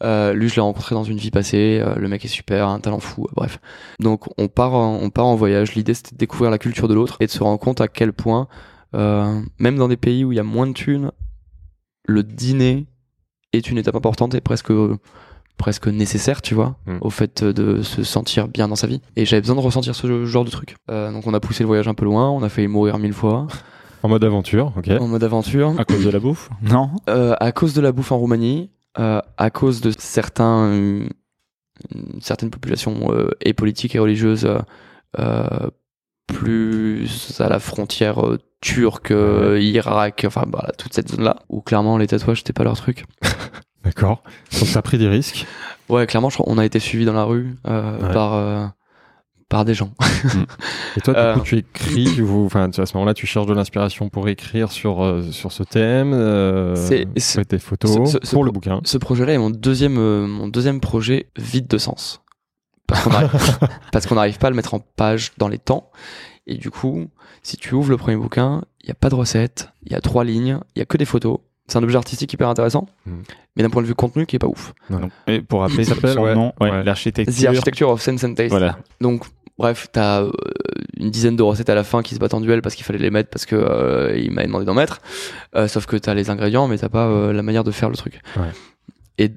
[0.04, 1.82] Euh, lui, je l'ai rencontré dans une vie passée.
[1.86, 3.26] euh, le mec est super, un talent fou.
[3.26, 3.60] euh, bref,
[4.00, 5.76] donc on part, en, on part en voyage.
[5.76, 8.14] L'idée, c'était de découvrir la culture de l'autre et de se rendre compte à quel
[8.14, 8.48] point,
[8.96, 11.12] euh, même dans des pays où il y a moins de thunes,
[12.06, 12.88] le dîner
[13.54, 14.72] est une étape importante et presque
[15.58, 16.98] presque nécessaire, tu vois, Mm.
[17.02, 19.02] au fait de se sentir bien dans sa vie.
[19.18, 20.78] Et j'avais besoin de ressentir ce genre de truc.
[20.90, 22.30] Euh, donc on a poussé le voyage un peu loin.
[22.30, 23.46] On a failli mourir mille fois
[24.04, 24.90] En mode aventure, ok.
[25.02, 25.76] en mode aventure.
[25.78, 26.50] À cause de la bouffe?
[26.62, 31.08] Non Euh, à cause de la bouffe en Roumanie, euh, à cause de certains, euh,
[31.94, 34.50] une certaine population euh, et politique et religieuse
[35.20, 35.70] euh,
[36.28, 38.22] plus à la frontière
[38.62, 39.14] turque,
[39.60, 43.06] Irak, enfin voilà, toute cette zone-là, où clairement les tatouages c'était pas leur truc.
[43.84, 44.24] D'accord.
[44.60, 45.46] Donc t'as pris des risques.
[45.88, 48.14] Ouais, clairement, on a été suivis dans la rue Ouais.
[48.14, 48.74] par
[49.50, 49.92] par des gens.
[50.96, 53.54] Et toi, du Euh, coup, tu écris, enfin, tu- à ce moment-là, tu cherches de
[53.54, 58.32] l'inspiration pour écrire sur, euh, sur ce thème, euh, C'est- tes photos, ce- ce- ce
[58.36, 58.80] pour le bouquin.
[58.84, 62.22] Ce projet-là est mon deuxième, euh, mon deuxième projet vide de sens.
[62.88, 63.30] Parce qu'on arrive,
[63.92, 65.92] parce qu'on n'arrive pas à le mettre en page dans les temps.
[66.48, 67.08] Et du coup,
[67.44, 70.02] si tu ouvres le premier bouquin, il n'y a pas de recette, il y a
[70.02, 71.38] trois lignes, il y a que des photos.
[71.68, 73.22] C'est un objet artistique hyper intéressant, Mhm.
[73.56, 74.74] mais d'un point de vue contenu qui est pas ouf.
[75.28, 76.82] Et pour rappeler Il s'appelle, ouais, ouais, ouais.
[76.82, 77.50] The l'architecture.
[77.50, 78.50] Architecture of Sense and Taste.
[78.50, 78.80] Voilà.
[79.02, 79.26] Donc,
[79.60, 80.32] bref, t'as euh,
[80.98, 82.98] une dizaine de recettes à la fin qui se battent en duel parce qu'il fallait
[82.98, 85.00] les mettre parce que euh, il demandé d'en mettre.
[85.56, 87.96] Euh, sauf que t'as les ingrédients, mais t'as pas euh, la manière de faire le
[87.98, 88.22] truc.
[88.38, 88.50] Ouais.
[89.20, 89.32] Et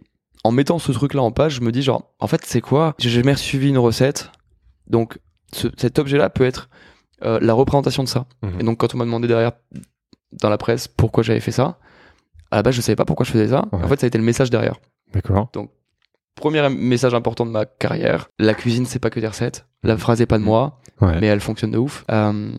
[0.44, 2.94] en mettant ce truc-là en page, je me dis genre, en fait, c'est quoi?
[2.98, 4.30] J'ai jamais suivi une recette,
[4.88, 5.18] donc
[5.52, 6.68] ce- cet objet-là peut être
[7.20, 8.26] la représentation de ça.
[8.42, 8.60] Mhm.
[8.60, 9.52] Et donc, quand on m'a demandé derrière
[10.40, 11.78] dans la presse pourquoi j'avais fait ça,
[12.50, 13.64] à la base, je savais pas pourquoi je faisais ça.
[13.72, 13.82] Ouais.
[13.84, 14.76] En fait, ça a été le message derrière.
[15.14, 15.48] D'accord.
[16.34, 19.66] Premier message important de ma carrière, la cuisine c'est pas que des recettes.
[19.82, 21.18] La phrase est pas de moi, Ouais.
[21.20, 22.04] mais elle fonctionne de ouf.
[22.10, 22.52] Euh,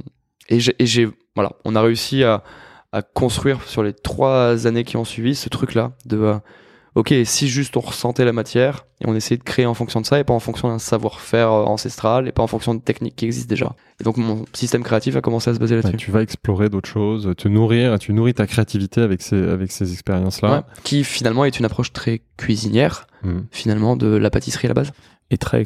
[0.50, 2.44] et j'ai, voilà, on a réussi à,
[2.92, 6.36] à construire sur les trois années qui ont suivi ce truc-là de, euh,
[6.96, 10.06] ok, si juste on ressentait la matière et on essayait de créer en fonction de
[10.06, 13.16] ça et pas en fonction d'un savoir-faire euh, ancestral et pas en fonction de techniques
[13.16, 13.76] qui existent déjà.
[14.00, 15.98] Et donc mon système créatif a commencé à se baser Ouais, là-dessus.
[16.06, 19.92] tu vas explorer d'autres choses, te nourrir, tu nourris ta créativité avec ces, avec ces
[19.92, 20.52] expériences-là.
[20.54, 23.46] Ouais, qui finalement est une approche très cuisinière Mhm.
[23.52, 24.92] finalement de la pâtisserie à la base.
[25.32, 25.66] Et très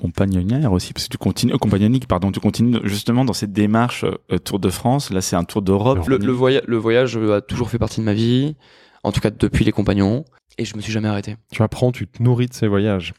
[0.00, 4.04] compagnonnière aussi, parce que tu continues, euh, compagnonique, pardon, tu continues justement dans cette démarche
[4.32, 5.10] euh, Tour de France.
[5.10, 6.06] Là, c'est un Tour d'Europe.
[6.06, 8.56] Le, le, voya- le voyage euh, a toujours fait partie de ma vie,
[9.06, 10.24] en tout cas depuis les compagnons,
[10.58, 11.36] et je me suis jamais arrêté.
[11.52, 13.14] Tu apprends, tu te nourris de ces voyages.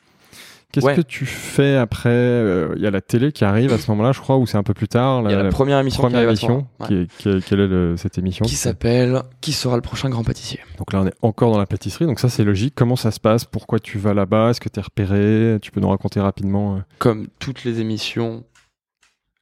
[0.73, 0.95] Qu'est-ce Ouais.
[0.95, 4.11] que tu fais après euh, Il y a la télé qui arrive à ce moment-là,
[4.11, 5.21] je crois, ou c'est un peu plus tard.
[5.23, 6.67] Il y a la première émission qui première à émission.
[6.85, 10.09] Qui est, qui est- quelle est le- cette émission qui s'appelle Qui sera le prochain
[10.09, 10.59] grand pâtissier?
[10.77, 12.73] Donc là, on est encore dans la pâtisserie, donc ça c'est logique.
[12.75, 13.45] Comment ça se passe?
[13.45, 14.49] Pourquoi tu vas là-bas?
[14.49, 15.57] Est-ce que tu es repéré?
[15.61, 18.43] Tu peux nous raconter rapidement euh, Comme toutes les émissions,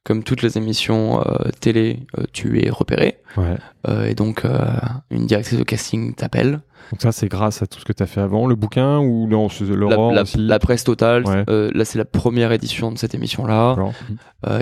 [0.06, 3.56] comme toutes les émissions euh, télé, euh, tu es repéré, Ouais.
[3.88, 4.44] euh, et donc
[5.10, 6.60] une directrice de casting t'appelle.
[6.92, 9.26] Donc ça c'est grâce à tout ce que tu as fait avant, le bouquin ou
[9.26, 11.44] non, La, la- aussi la presse totale, Ouais.
[11.74, 13.74] là c'est la première édition de cette émission-là.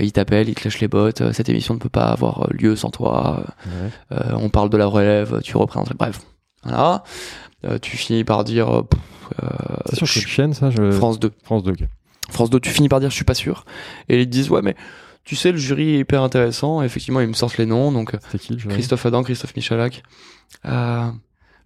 [0.00, 1.22] Il t'appelle, il te lèche les bottes.
[1.34, 3.44] cette émission ne peut pas avoir lieu sans toi.
[3.66, 4.16] Ouais.
[4.36, 5.92] On parle de la relève, tu représentes.
[5.98, 6.20] Bref,
[6.62, 7.02] voilà.
[7.82, 8.84] Tu finis par dire.
[9.90, 10.90] C'est sur quelle chaîne ça je...
[10.92, 11.30] France 2.
[11.42, 11.84] France 2, ok.
[12.30, 13.66] France 2, tu finis par dire je suis pas sûr.
[14.08, 14.74] Et ils te disent ouais, mais
[15.24, 16.82] tu sais, le jury est hyper intéressant.
[16.82, 17.90] Effectivement, ils me sortent les noms.
[17.92, 20.02] Donc, qui le jury Christophe Adam, Christophe Michalak.
[20.66, 21.10] Euh,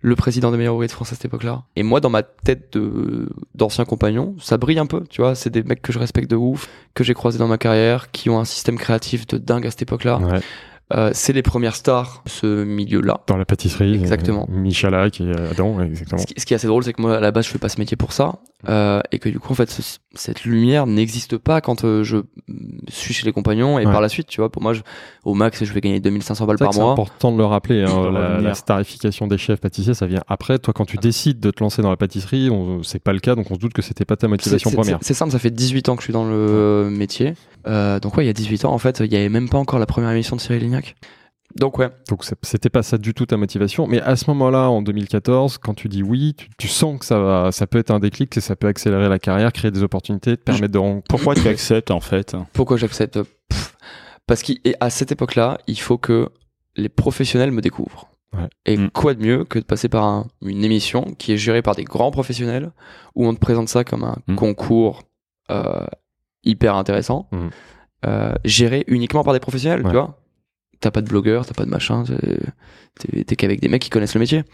[0.00, 1.64] le président des meilleurs ouvriers de France à cette époque-là.
[1.74, 5.34] Et moi, dans ma tête de d'anciens compagnons, ça brille un peu, tu vois.
[5.34, 8.30] C'est des mecs que je respecte de ouf, que j'ai croisés dans ma carrière, qui
[8.30, 10.18] ont un système créatif de dingue à cette époque-là.
[10.18, 10.40] Ouais.
[10.94, 13.20] Euh, c'est les premières stars de ce milieu-là.
[13.26, 13.94] Dans la pâtisserie.
[13.94, 14.48] Exactement.
[14.50, 16.18] euh, Michalak et Adam, exactement.
[16.20, 17.58] Ce qui, ce qui est assez drôle, c'est que moi, à la base, je fais
[17.58, 18.36] pas ce métier pour ça,
[18.70, 22.16] euh, et que du coup, en fait, ce- cette lumière n'existe pas quand euh, je
[22.88, 23.92] suis chez les compagnons, et Ouais.
[23.92, 24.80] par la suite, tu vois, pour moi, je-
[25.24, 26.92] au max, je vais gagner 2500 balles par que c'est mois.
[26.92, 27.84] important de le rappeler.
[27.84, 28.10] hein,
[28.40, 30.58] la, starification des chefs pâtissiers, ça vient après.
[30.58, 32.48] Toi, quand tu décides de te lancer dans la pâtisserie,
[32.82, 34.98] c'est pas le cas, donc on se doute que c'était pas ta motivation première.
[35.02, 37.34] C'est simple, ça fait 18 ans que je suis dans le métier.
[37.66, 39.58] Euh, donc ouais, il y a 18 ans, en fait, il y avait même pas
[39.58, 40.94] encore la première émission de Cyril Lignac.
[41.56, 43.86] Donc ouais, Donc c'était pas ça du tout ta motivation.
[43.86, 47.18] Mais à ce moment-là, en 2014, quand tu dis oui, tu, tu sens que ça,
[47.18, 50.36] va, ça peut être un déclic, que ça peut accélérer la carrière, créer des opportunités,
[50.36, 51.04] te permettre de rencontrer.
[51.08, 52.36] Pourquoi tu acceptes en fait?
[52.52, 53.18] Pourquoi j'accepte?
[54.26, 56.28] Parce qu'à cette époque-là, il faut que
[56.76, 58.08] les professionnels me découvrent.
[58.36, 58.48] Ouais.
[58.66, 58.90] Et Mm.
[58.90, 61.84] quoi de mieux que de passer par un- une émission qui est gérée par des
[61.84, 62.72] grands professionnels,
[63.14, 64.34] où on te présente ça comme un Mm.
[64.36, 65.02] concours
[65.50, 65.86] euh,
[66.44, 67.48] hyper intéressant, Mm.
[68.06, 69.90] euh, géré uniquement par des professionnels, Ouais.
[69.90, 70.18] tu vois
[70.80, 72.04] T'as pas de blogueur, t'as pas de machin,
[73.24, 74.44] t'es- qu'avec des mecs qui connaissent le métier.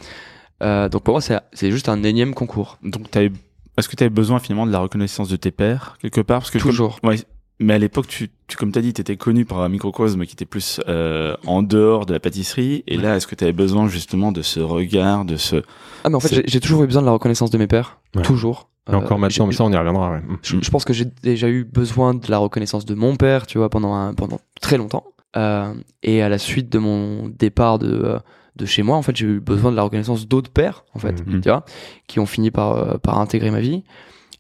[0.63, 2.79] Euh, donc pour moi, c'est c'est juste un énième concours.
[2.83, 3.31] Donc t'avais-
[3.77, 6.41] est-ce que tu avais besoin finalement de la reconnaissance de tes pairs quelque part?
[6.41, 6.99] Parce que comme- Toujours.
[7.03, 7.17] Ouais,
[7.61, 10.25] mais à l'époque, tu, tu, comme tu as dit, tu étais connu par un microcosme
[10.27, 12.83] qui était plus euh, en dehors de la pâtisserie.
[12.87, 15.57] Et là, est-ce que tu avais besoin justement de ce regard, de ce...
[16.05, 17.99] Ah mais en fait, j'ai toujours eu besoin de la reconnaissance de mes pairs.
[18.15, 18.23] Ouais.
[18.23, 18.69] Toujours.
[18.89, 20.11] Et Euh, encore maintenant, j'ai- mais ça, on y reviendra.
[20.13, 20.19] ouais.
[20.21, 20.39] Mm.
[20.43, 23.57] je, je pense que j'ai déjà eu besoin de la reconnaissance de mon père, tu
[23.59, 25.05] vois, pendant, un- pendant très longtemps.
[25.37, 28.19] Euh, et à la suite de mon départ de, euh,
[28.57, 31.27] de chez moi, en fait, j'ai eu besoin de la reconnaissance d'autres pères, en fait,
[31.27, 31.41] Mhm.
[31.41, 31.65] tu vois,
[32.09, 33.85] qui ont fini par, euh, par intégrer ma vie.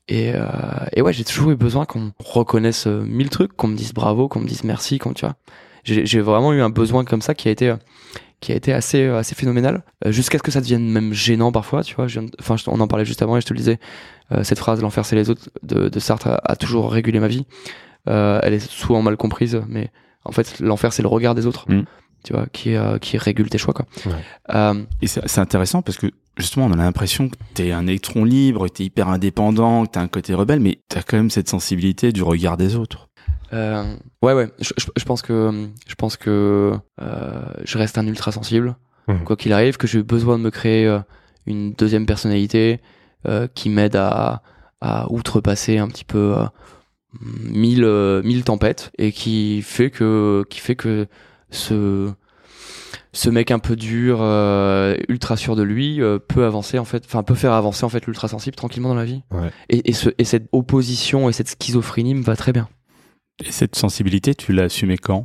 [0.09, 0.45] Et, euh,
[0.93, 4.29] et ouais, j'ai toujours eu besoin qu'on reconnaisse euh, mille trucs, qu'on me dise bravo,
[4.29, 5.35] qu'on me dise merci, qu'on, tu vois.
[5.85, 7.77] J'ai j'ai vraiment eu un besoin comme ça qui a été, euh,
[8.41, 11.53] qui a été assez, euh, assez phénoménal, euh, jusqu'à ce que ça devienne même gênant
[11.53, 12.07] parfois, tu vois.
[12.07, 13.79] je viens de- Enfin, on en parlait juste avant et je te le disais,
[14.33, 17.29] euh, cette phrase, l'enfer c'est les autres, de, de Sartre a, a toujours régulé ma
[17.29, 17.47] vie.
[18.09, 19.91] Euh, elle est souvent mal comprise, mais
[20.27, 21.85] en fait, l'enfer c'est le regard des autres, Mm.
[22.25, 23.87] tu vois, qui, euh, qui régule tes choix, quoi.
[24.07, 24.13] Ouais.
[24.55, 27.87] Euh, Et c'est c'est intéressant parce que justement, on a l'impression que tu es un
[27.87, 30.99] électron libre, que tu es hyper indépendant, que tu as un côté rebelle, mais tu
[30.99, 33.09] as quand même cette sensibilité du regard des autres.
[33.53, 34.51] Euh, ouais, ouais.
[34.61, 38.77] Je, je- je pense que je pense que euh, je reste un ultra sensible,
[39.07, 39.25] Mhm.
[39.25, 40.99] quoi qu'il arrive, que j'ai besoin de me créer euh,
[41.47, 42.81] une deuxième personnalité
[43.29, 44.43] euh, qui m'aide à,
[44.81, 46.45] à outrepasser un petit peu euh,
[47.21, 51.07] mille euh, mille tempêtes et qui fait que qui fait que
[51.51, 52.11] ce
[53.15, 57.05] ce mec un peu dur, euh, ultra sûr de lui, euh, peut avancer en fait,
[57.07, 59.23] enfin peut faire avancer en fait l'ultra sensible tranquillement dans la vie.
[59.31, 59.51] Ouais.
[59.71, 62.69] Et, et, ce, et cette opposition et cette schizophrénie me va très bien.
[63.45, 65.25] Et cette sensibilité, tu l'as assumée quand?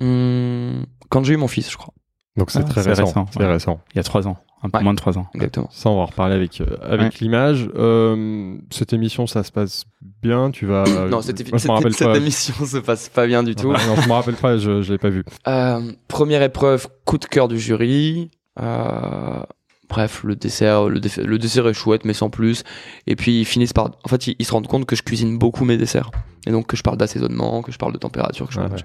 [0.00, 1.94] Hum, quand j'ai eu mon fils, je crois.
[2.36, 3.04] Donc c'est Ah, très c'est récent.
[3.06, 3.46] récent, C'est ouais.
[3.52, 3.80] récent.
[3.94, 4.84] Il y a trois ans, un peu Ouais.
[4.84, 5.26] moins de trois ans.
[5.34, 5.68] Exactement.
[5.70, 7.18] Ça, on va en reparler avec, euh, avec Ouais.
[7.20, 7.68] l'image.
[7.76, 9.84] Euh, cette émission, ça se passe
[10.22, 10.50] bien.
[10.50, 10.84] Tu vas.
[11.10, 12.16] non, cette, Moi, cette pas.
[12.16, 13.72] émission se passe pas bien du tout.
[13.74, 14.56] Ah, non, je me rappelle pas.
[14.58, 15.24] Je, je l'ai pas vu.
[15.46, 18.30] Euh, première épreuve, coup de cœur du jury.
[18.60, 19.40] Euh,
[19.88, 22.64] bref, le dessert, le, dé- le dessert est chouette, mais sans plus.
[23.06, 25.38] Et puis ils finissent par, en fait, ils, ils se rendent compte que je cuisine
[25.38, 26.10] beaucoup mes desserts,
[26.46, 28.76] et donc que je parle d'assaisonnement, que je parle de température, que je de- ouais.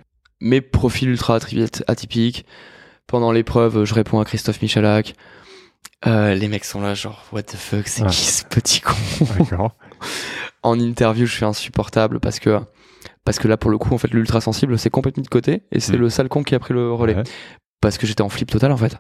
[0.42, 1.40] Mes profils ultra
[1.88, 2.46] atypiques.
[3.08, 5.16] Pendant l'épreuve, je réponds à Christophe Michalak.
[6.06, 8.10] Euh, les mecs sont là, genre, what the fuck, c'est Ouais.
[8.10, 8.94] qui ce petit con
[10.64, 12.60] en interview, je suis insupportable parce que
[13.26, 15.64] parce que là pour le coup en fait l'ultra sensible c'est complètement mis de côté
[15.72, 16.00] et c'est Mm.
[16.02, 17.24] le sale con qui a pris le relais Ouais.
[17.82, 18.98] parce que j'étais en flip total en fait.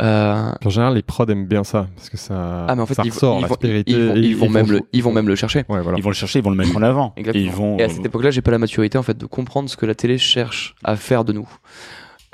[0.00, 2.66] Euh, En général, les prods aiment bien ça parce que ça.
[2.68, 3.92] ah mais en fait ça ils, ressort ils vont, l'aspérité.
[3.92, 5.64] ils vont, et ils vont même le ils vont même le chercher.
[5.68, 5.98] Ouais, voilà.
[5.98, 7.12] Ils vont le chercher, ils vont le mettre en avant.
[7.16, 7.42] Exactement.
[7.42, 7.76] Et ils vont.
[7.78, 9.94] Et à cette époque-là, j'ai pas la maturité en fait de comprendre ce que la
[9.94, 11.48] télé cherche à faire de nous.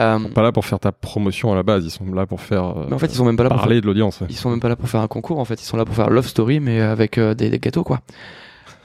[0.01, 1.85] Euh, Pas là pour faire ta promotion à la base.
[1.85, 2.65] Ils sont là pour faire.
[2.65, 4.21] euh, mais en fait, ils sont même pas là pour parler de l'audience.
[4.21, 4.27] ouais.
[4.31, 5.61] Ils sont même pas là pour faire un concours, en fait.
[5.63, 8.01] Ils sont là pour faire Love Story, mais avec euh, des, des gâteaux, quoi.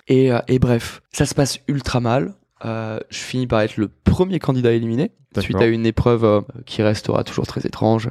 [0.07, 2.33] Et, euh, et bref, ça se passe ultra mal.
[2.65, 6.83] Euh, je finis par être le premier candidat éliminé, suite à une épreuve euh, qui
[6.83, 8.09] restera toujours très étrange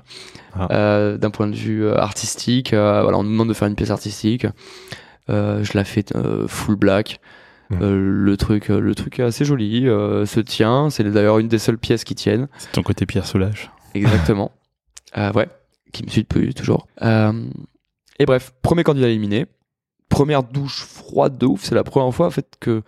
[0.58, 0.68] Ah.
[0.70, 2.72] euh, d'un point de vue euh, artistique.
[2.72, 4.46] Euh, voilà, on nous demande de faire une pièce artistique.
[5.28, 7.20] Euh, je la fais euh, full black.
[7.72, 10.90] Euh, le truc, euh, le truc est assez joli, euh, se tient.
[10.90, 12.48] C'est d'ailleurs une des seules pièces qui tiennent.
[12.58, 13.70] C'est ton côté Pierre Soulage.
[13.94, 14.52] Exactement.
[15.16, 15.48] ouais,
[15.92, 16.86] qui me suit depuis toujours.
[17.00, 19.46] Et bref, premier candidat éliminé.
[20.08, 21.64] Première douche froide de ouf.
[21.64, 22.82] C'est la première fois en fait que,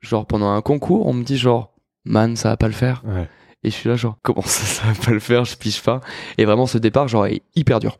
[0.00, 1.74] genre pendant un concours, on me dit genre,
[2.04, 3.02] man, ça va pas le faire.
[3.06, 3.28] Ouais.
[3.64, 6.00] Et je suis là genre, comment ça, ça va pas le faire Je pige pas.
[6.38, 7.96] Et vraiment, ce départ, genre, est hyper dur.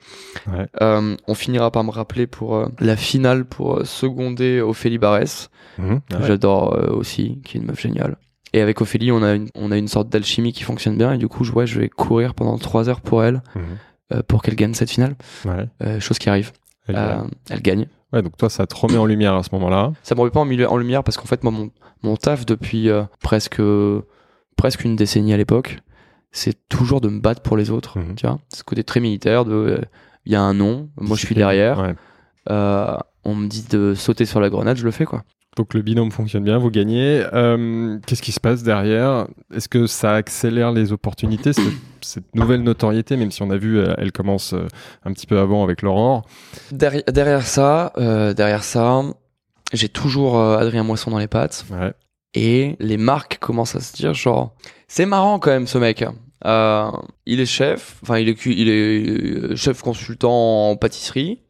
[0.47, 0.67] Ouais.
[0.83, 5.49] Euh, on finira par me rappeler pour euh, la finale pour euh, seconder Ophélie Barès
[5.77, 5.99] que Ouais.
[6.27, 8.17] j'adore euh, aussi, qui est une meuf géniale.
[8.53, 11.13] Et avec Ophélie, on a une, on a une sorte d'alchimie qui fonctionne bien.
[11.15, 13.43] Et du coup, je, ouais, je vais courir pendant trois heures pour elle.
[14.13, 15.17] Euh, pour qu'elle gagne cette finale.
[15.47, 15.99] Ouais.
[16.01, 16.53] Chose qui arrive.
[16.87, 16.97] Elle-
[17.51, 17.87] elle gagne.
[18.13, 19.93] ouais, donc toi, ça te remet en lumière à ce moment-là.
[20.03, 21.71] Ça me remet pas en, en lumière parce qu'en fait, moi, mon,
[22.03, 23.61] mon taf depuis euh, presque,
[24.57, 25.79] presque une décennie à l'époque,
[26.33, 27.99] c'est toujours de me battre pour les autres.
[27.99, 28.15] Mhm.
[28.17, 29.81] Tu vois, ce côté très militaire de, euh,
[30.27, 31.79] il y a un nom, moi je suis derrière.
[31.81, 31.95] Ouais.
[32.51, 35.23] Euh, on me dit de sauter sur la grenade, je le fais quoi.
[35.57, 37.25] Donc le binôme fonctionne bien, vous gagnez.
[37.33, 39.29] Euh, Qu'est-ce qui se passe derrière?
[39.55, 41.65] Est-ce que ça accélère les opportunités, cette,
[42.01, 44.53] cette nouvelle notoriété, même si on a vu, elle, elle commence
[45.05, 46.23] un petit peu avant avec Laurent?
[46.73, 49.03] Derrière, derrière ça, euh, derrière ça,
[49.73, 51.93] j'ai toujours euh, Adrien Moisson dans les pattes Ouais.
[52.35, 54.55] Et les marques commencent à se dire genre,
[54.89, 56.05] c'est marrant quand même ce mec.
[56.47, 56.91] Euh,
[57.25, 59.09] il est chef, enfin il est cu- il est
[59.53, 61.41] euh, chef consultant en pâtisserie.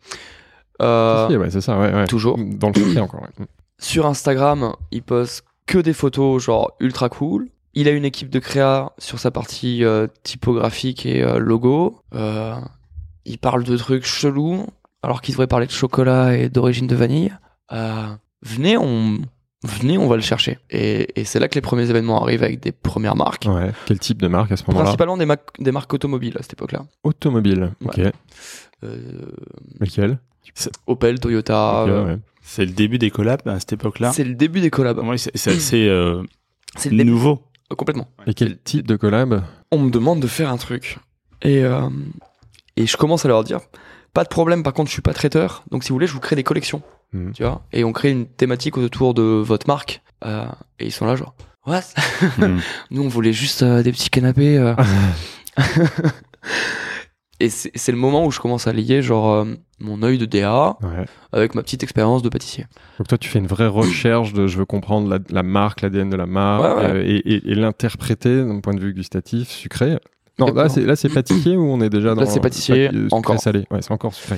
[0.83, 2.07] Euh, Si, ouais, c'est ça, ouais, ouais.
[2.07, 2.39] toujours.
[2.39, 3.23] Dans le secret encore.
[3.23, 3.47] ouais.
[3.79, 7.49] Sur Instagram, il poste que des photos genre ultra cool.
[7.75, 11.99] Il a une équipe de créa sur sa partie euh, typographique et euh, logo.
[12.15, 12.55] Euh,
[13.25, 14.65] il parle de trucs chelous
[15.03, 17.33] alors qu'il devrait parler de chocolat et d'origine de vanille.
[18.43, 19.19] Venez, on
[19.65, 20.59] venez, on va le chercher.
[20.71, 23.47] Et, et c'est là que les premiers événements arrivent avec des premières marques.
[23.49, 23.73] Ouais.
[23.87, 26.53] Quel type de marque à ce moment-là Principalement des, ma- des marques automobiles à cette
[26.53, 26.85] époque-là.
[27.03, 27.73] Automobile.
[27.85, 27.99] Ok.
[28.85, 28.93] Euh,
[29.81, 30.19] Lesquels
[30.87, 31.83] Opel, Toyota.
[31.85, 32.19] Euh, ouais.
[32.43, 34.13] C'est le début des collabs à cette époque-là.
[34.13, 34.99] C'est le début des collabs.
[34.99, 36.23] Ouais, c'est c'est assez euh,
[36.91, 37.43] nouveau.
[37.73, 38.09] euh, Complètement.
[38.27, 40.99] Et quel type de collab on me demande de faire un truc.
[41.43, 41.89] Et, euh,
[42.77, 43.61] et je commence à leur dire,
[44.13, 45.65] pas de problème, par contre, je suis pas traiteur.
[45.73, 46.83] Donc, si vous voulez, je vous crée des collections.
[47.15, 47.33] Mhm.
[47.33, 47.63] Tu vois?
[47.73, 50.03] Et on crée une thématique autour de votre marque.
[50.27, 50.45] Euh,
[50.79, 51.35] et ils sont là, genre,
[51.67, 51.83] what?
[52.39, 52.59] Mm.
[52.91, 54.59] Nous, on voulait juste euh, des petits canapés.
[54.59, 54.75] euh.
[57.41, 59.47] et c'est le moment où je commence à lier, genre,
[59.81, 61.05] mon œil de DA Ouais.
[61.33, 62.67] avec ma petite expérience de pâtissier.
[62.99, 66.09] Donc toi, tu fais une vraie recherche de je veux comprendre la, la marque, l'ADN
[66.11, 67.07] de la marque, Ouais, ouais.
[67.07, 69.99] et, et- et l'interpréter d'un point de vue gustatif, sucré.
[70.39, 73.39] Non, là c'est pâtissier ou on est déjà dans Là, c'est pâtissier, pâti- sucré encore.
[73.41, 73.65] salé?
[73.71, 74.37] Ouais, c'est encore sucré.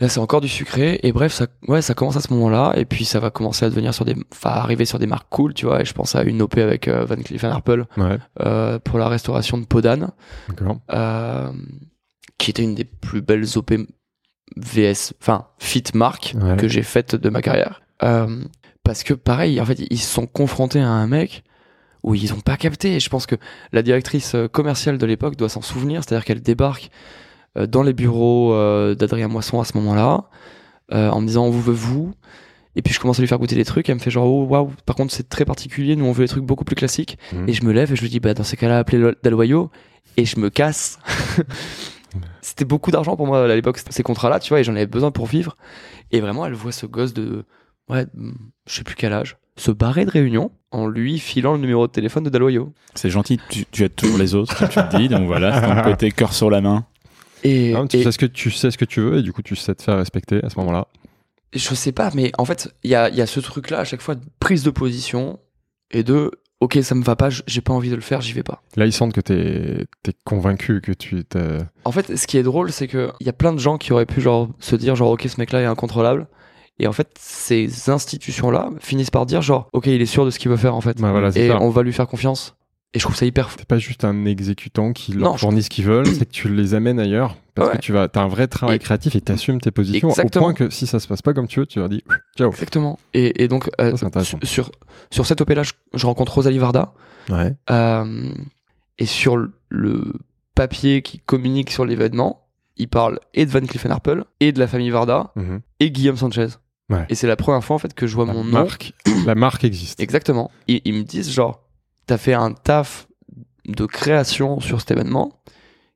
[0.00, 0.98] Là, c'est encore du sucré.
[1.02, 2.72] Et bref, ça, ouais, ça commence à ce moment-là.
[2.76, 5.52] Et puis, ça va commencer à devenir sur des, enfin, arriver sur des marques cool,
[5.54, 5.82] tu vois.
[5.82, 9.08] Et je pense à une OP avec euh, Van Cleef Arpels Ouais, euh, pour la
[9.08, 10.10] restauration de Podane,
[10.92, 11.52] euh,
[12.38, 13.72] qui était une des plus belles OP
[14.56, 16.56] VS, enfin, fit marque Ouais.
[16.56, 17.82] que j'ai faites de ma carrière.
[18.02, 18.42] Euh,
[18.82, 21.44] parce que pareil, en fait, ils se sont confrontés à un mec
[22.02, 22.96] où ils ont pas capté.
[22.96, 23.36] Et je pense que
[23.72, 26.90] la directrice commerciale de l'époque doit s'en souvenir, c'est-à-dire qu'elle débarque
[27.56, 30.24] dans les bureaux euh, d'Adrien Moisson à ce moment-là,
[30.92, 32.12] euh, en me disant on vous veut vous.
[32.76, 34.44] Et puis je commence à lui faire goûter des trucs, elle me fait genre oh
[34.44, 37.18] waouh, par contre c'est très particulier, nous on veut des trucs beaucoup plus classiques.
[37.32, 37.48] Mhm.
[37.48, 39.70] Et je me lève et je lui dis bah dans ces cas-là appelez le- Dalloyo
[40.16, 40.98] et je me casse.
[42.42, 45.10] C'était beaucoup d'argent pour moi à l'époque ces contrats-là, tu vois, et j'en avais besoin
[45.10, 45.56] pour vivre.
[46.12, 47.44] Et vraiment elle voit ce gosse de
[47.88, 48.06] ouais,
[48.68, 51.92] je sais plus quel âge, se barrer de réunion en lui filant le numéro de
[51.92, 52.72] téléphone de Dalloyo.
[52.94, 55.82] C'est gentil, tu, tu aides toujours les autres, tu le dis, donc voilà, c'est ton
[55.90, 56.84] côté cœur sur la main.
[57.44, 59.32] Et, Non, tu, et- sais ce que, tu sais ce que tu veux et du
[59.32, 60.86] coup tu sais te faire respecter à ce moment-là.
[61.52, 64.02] Je sais pas, mais en fait, il y a, y a ce truc-là à chaque
[64.02, 65.40] fois de prise de position
[65.90, 66.30] et de
[66.60, 68.62] ok, ça me va pas, j'ai pas envie de le faire, j'y vais pas.
[68.76, 71.58] Là ils sentent que t'es es convaincu que tu t'es...
[71.84, 73.92] En fait, ce qui est drôle, c'est que il y a plein de gens qui
[73.92, 76.28] auraient pu genre se dire genre ok, ce mec-là est incontrôlable.
[76.78, 80.38] Et en fait, ces institutions-là finissent par dire genre ok, il est sûr de ce
[80.38, 80.98] qu'il veut faire en fait.
[81.00, 81.58] Voilà, c'est et ça.
[81.60, 82.54] on va lui faire confiance.
[82.92, 83.56] Et je trouve ça hyper fou.
[83.56, 86.32] T'es pas juste un exécutant qui leur Non, je- fournit ce qu'ils veulent, c'est que
[86.32, 87.76] tu les amènes ailleurs parce Ouais.
[87.76, 90.46] que tu vas, as un vrai travail Et- créatif et t'assumes tes positions Exactement.
[90.46, 92.02] au point que si ça se passe pas comme tu veux, tu leur dis
[92.36, 92.50] ciao.
[92.50, 92.98] Exactement.
[93.14, 94.08] Et, et donc euh, Ça,
[94.42, 94.70] sur,
[95.12, 96.92] sur cette OP là, je, je rencontre Rosalie Varda.
[97.28, 97.54] Ouais.
[97.70, 98.32] Euh,
[98.98, 99.36] et sur
[99.68, 100.12] le-
[100.56, 104.66] papier qui communique sur l'événement, il parle et de Van Cleef Arpels et de la
[104.66, 105.60] famille Varda Mhm.
[105.78, 106.48] et Guillaume Sanchez.
[106.90, 107.06] Ouais.
[107.08, 108.50] Et c'est la première fois en fait que je vois La mon nom.
[108.50, 108.92] marque,
[109.26, 110.00] la marque existe.
[110.00, 110.50] Exactement.
[110.68, 111.62] Et ils me disent genre,
[112.10, 113.06] t'as fait un taf
[113.68, 115.40] de création sur cet événement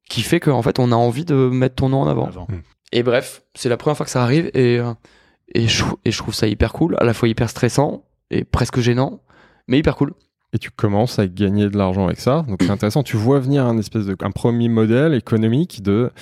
[0.08, 2.26] qui fait qu'en fait on a envie de mettre ton nom en avant.
[2.26, 2.46] Avant.
[2.92, 4.92] Et bref, c'est la première fois que ça arrive et, euh,
[5.52, 8.78] et, je, et je trouve ça hyper cool, à la fois hyper stressant et presque
[8.78, 9.22] gênant,
[9.66, 10.12] mais hyper cool.
[10.52, 12.44] Et tu commences à gagner de l'argent avec ça.
[12.46, 13.02] Donc c'est intéressant.
[13.02, 16.12] Tu vois venir un espèce de un premier modèle économique de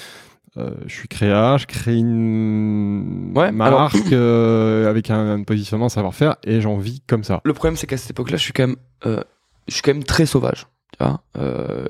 [0.57, 6.37] euh, je suis créa, je crée une Ouais, marque euh, avec un, un positionnement, savoir-faire
[6.45, 7.41] et j'en vis comme ça.
[7.45, 8.77] Le problème, c'est qu'à cette époque-là, je suis quand même,
[9.07, 9.23] euh,
[9.69, 10.67] je suis quand même très sauvage,
[10.99, 11.87] tu vois, euh,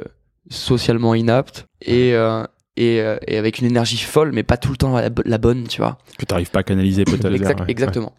[0.50, 2.44] socialement inapte et euh,
[2.76, 5.68] et, euh, et avec une énergie folle, mais pas tout le temps la, la bonne,
[5.68, 5.98] tu vois.
[6.18, 7.26] Que t'arrives pas à canaliser peut-être.
[7.34, 8.14] Exact- ouais, exactement.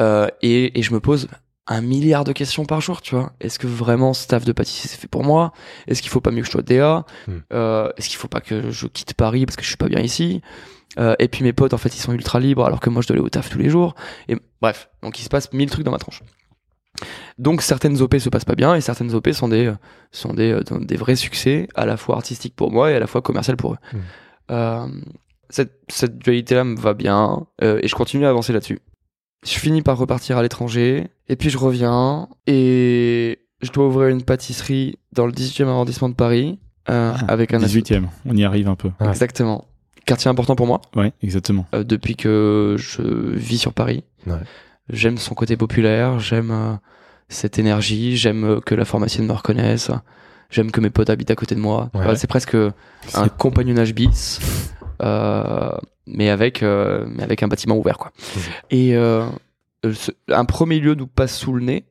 [0.00, 1.28] Euh, et, et je me pose
[1.66, 3.32] un milliard de questions par jour, tu vois.
[3.40, 5.52] Est-ce que vraiment ce taf de pâtissier c'est fait pour moi?
[5.88, 7.04] Est-ce qu'il faut pas mieux que je sois DA?
[7.26, 7.38] Hmm.
[7.96, 10.42] Est-ce qu'il faut pas que je quitte Paris parce que je suis pas bien ici?
[11.18, 13.16] Et puis mes potes, en fait, ils sont ultra libres alors que moi je dois
[13.16, 13.94] aller au taf tous les jours.
[14.28, 16.22] Et bref, donc il se passe mille trucs dans ma tronche.
[17.38, 19.72] Donc certaines OP se passent pas bien et certaines OP sont des
[20.12, 23.06] sont des, euh, des vrais succès à la fois artistiques pour moi et à la
[23.06, 23.78] fois commercial pour eux.
[23.92, 23.98] Hmm.
[24.50, 24.86] Euh,
[25.50, 28.80] cette, cette dualité-là me va bien euh, et je continue à avancer là-dessus.
[29.44, 34.22] Je finis par repartir à l'étranger et puis je reviens et je dois ouvrir une
[34.22, 38.68] pâtisserie dans le 18e arrondissement de Paris euh, Ah, avec un 18ème, on y arrive
[38.68, 38.90] un peu.
[39.00, 39.66] Exactement.
[40.04, 41.66] Quartier important pour moi Ouais, exactement.
[41.74, 44.04] euh, depuis que je vis sur Paris.
[44.26, 44.34] Ouais.
[44.88, 46.74] J'aime son côté populaire, j'aime euh,
[47.28, 49.90] cette énergie, j'aime euh, que la pharmacienne me reconnaisse,
[50.50, 51.90] j'aime que mes potes habitent à côté de moi.
[51.94, 52.14] Ouais.
[52.16, 52.56] C'est presque
[53.14, 54.40] un compagnonnage bis,
[55.02, 55.70] euh,
[56.06, 58.12] mais avec euh, mais avec un bâtiment ouvert quoi.
[58.70, 59.26] Et euh,
[59.92, 61.84] ce- un premier lieu nous passe sous le nez.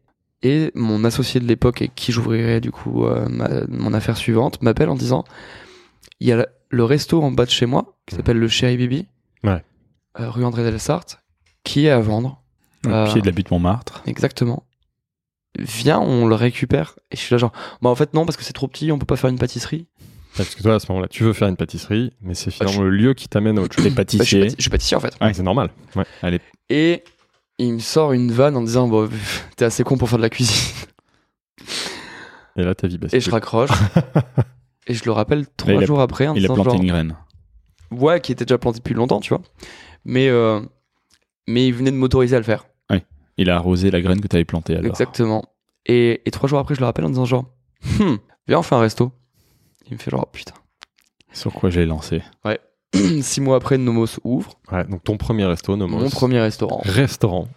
[0.44, 4.90] Et mon associé de l'époque et qui j'ouvrirai du coup ma- mon affaire suivante m'appelle
[4.90, 5.24] en disant
[6.20, 8.20] il y a le resto en bas de chez moi qui Mhm.
[8.20, 9.08] s'appelle le Chéri Bibi,
[9.44, 9.64] Ouais.
[10.16, 11.06] rue André Delsart,
[11.64, 12.44] qui est à vendre.
[12.88, 14.02] Au Euh, pied de la butte Montmartre.
[14.06, 14.64] Exactement.
[15.58, 16.96] Viens, on le récupère.
[17.12, 19.00] Et je suis là genre, bah en fait non parce que c'est trop petit, on
[19.00, 19.88] peut pas faire une pâtisserie.
[20.36, 22.84] Parce que toi, à ce moment-là, tu veux faire une pâtisserie, mais c'est finalement je-
[22.84, 23.86] le lieu qui t'amène à autre chose.
[23.86, 24.42] Les Bah, je, suis pâtissiers.
[24.48, 25.14] pâti- je suis pâtissier en fait.
[25.22, 25.34] Ouais.
[25.34, 25.70] C'est normal.
[25.96, 26.04] Ouais.
[26.22, 27.04] Allez, Et
[27.58, 29.10] il me sort une vanne en disant, bon,
[29.56, 30.76] t'es assez con pour faire de la cuisine.
[32.58, 33.18] Et là, ta vie bascule.
[33.18, 33.70] Et je raccroche.
[34.88, 36.82] et je le rappelle trois Là, il a- jours après en il a planté genre,
[36.82, 37.16] une graine.
[37.92, 39.42] ouais, qui était déjà planté depuis longtemps, tu vois.
[40.04, 40.60] Mais euh,
[41.48, 42.66] mais il venait de m'autoriser à le faire.
[43.38, 44.86] Il a arrosé la graine que tu avais plantée alors.
[44.86, 45.44] Exactement.
[45.86, 47.46] Et, et trois jours après, je le rappelle en disant genre,
[48.00, 48.16] Hmm,
[48.48, 49.12] viens, on fait un resto.
[49.88, 50.54] Il me fait genre, oh, putain.
[51.34, 52.22] Sur quoi j'ai lancé.
[53.22, 54.54] Six mois après, Nomos ouvre.
[54.72, 56.00] Ouais, donc ton premier resto, Nomos.
[56.00, 56.82] Mon premier restaurant.
[56.86, 57.48] Restaurant.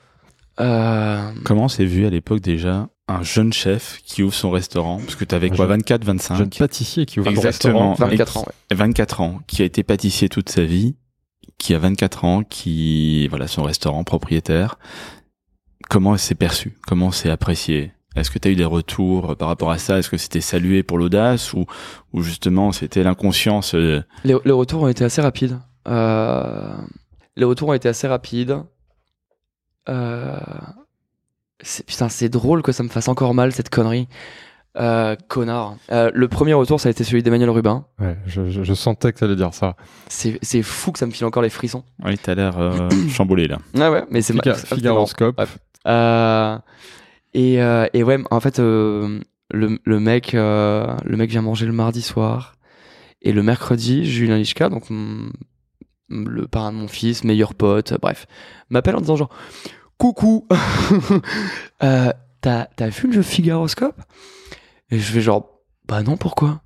[0.61, 4.99] Euh, Comment s'est vu à l'époque déjà un jeune chef qui ouvre son restaurant?
[4.99, 7.93] Parce que tu avais Un quoi, jeune- 24, 25 Jeune pâtissier qui ouvre Exactement.
[8.01, 8.09] un restaurant.
[8.11, 10.97] 24 Et ans, qui- 24 ans, qui a été pâtissier toute sa vie,
[11.59, 14.79] qui a 24 ans, qui, voilà, son restaurant propriétaire.
[15.89, 19.71] Comment c'est perçu Comment c'est apprécié Est-ce que tu as eu des retours par rapport
[19.71, 19.99] à ça?
[19.99, 21.65] Est-ce que c'était salué pour l'audace ou,
[22.13, 25.59] ou justement c'était l'inconscience euh, Les, les retours ont été assez rapides.
[25.87, 26.75] Euh,
[27.37, 28.59] les retours ont été assez rapides.
[29.89, 30.37] Euh,
[31.61, 34.09] c'est- putain, c'est drôle que ça me fasse encore mal cette connerie.
[34.77, 35.77] Euh, connard.
[35.91, 37.87] Euh, le premier retour, ça a été celui d'Emmanuel Rubin.
[37.99, 39.75] Ouais, je, je- je sentais que t'allais dire ça.
[40.09, 41.83] C'est fou que ça me file encore les frissons.
[42.05, 43.59] Oui, t'as l'air euh, chamboulé là.
[43.81, 45.41] Ah ouais, mais c'est Figa- Figaroscope.
[45.87, 46.59] Euh,
[47.35, 49.21] et, euh, et ouais, en fait, euh,
[49.51, 52.55] le, le mec, le mec vient manger le mardi soir.
[53.21, 54.85] Et le mercredi, Julien Lichka, donc
[56.09, 58.27] le parrain de mon fils, meilleur pote, bref,
[58.71, 59.31] m'appelle en disant genre
[59.99, 60.47] Coucou,
[61.83, 64.01] euh, t'as vu le jeu Figaroscope?
[64.91, 65.49] Et je fais genre
[65.89, 66.63] Bah non, pourquoi?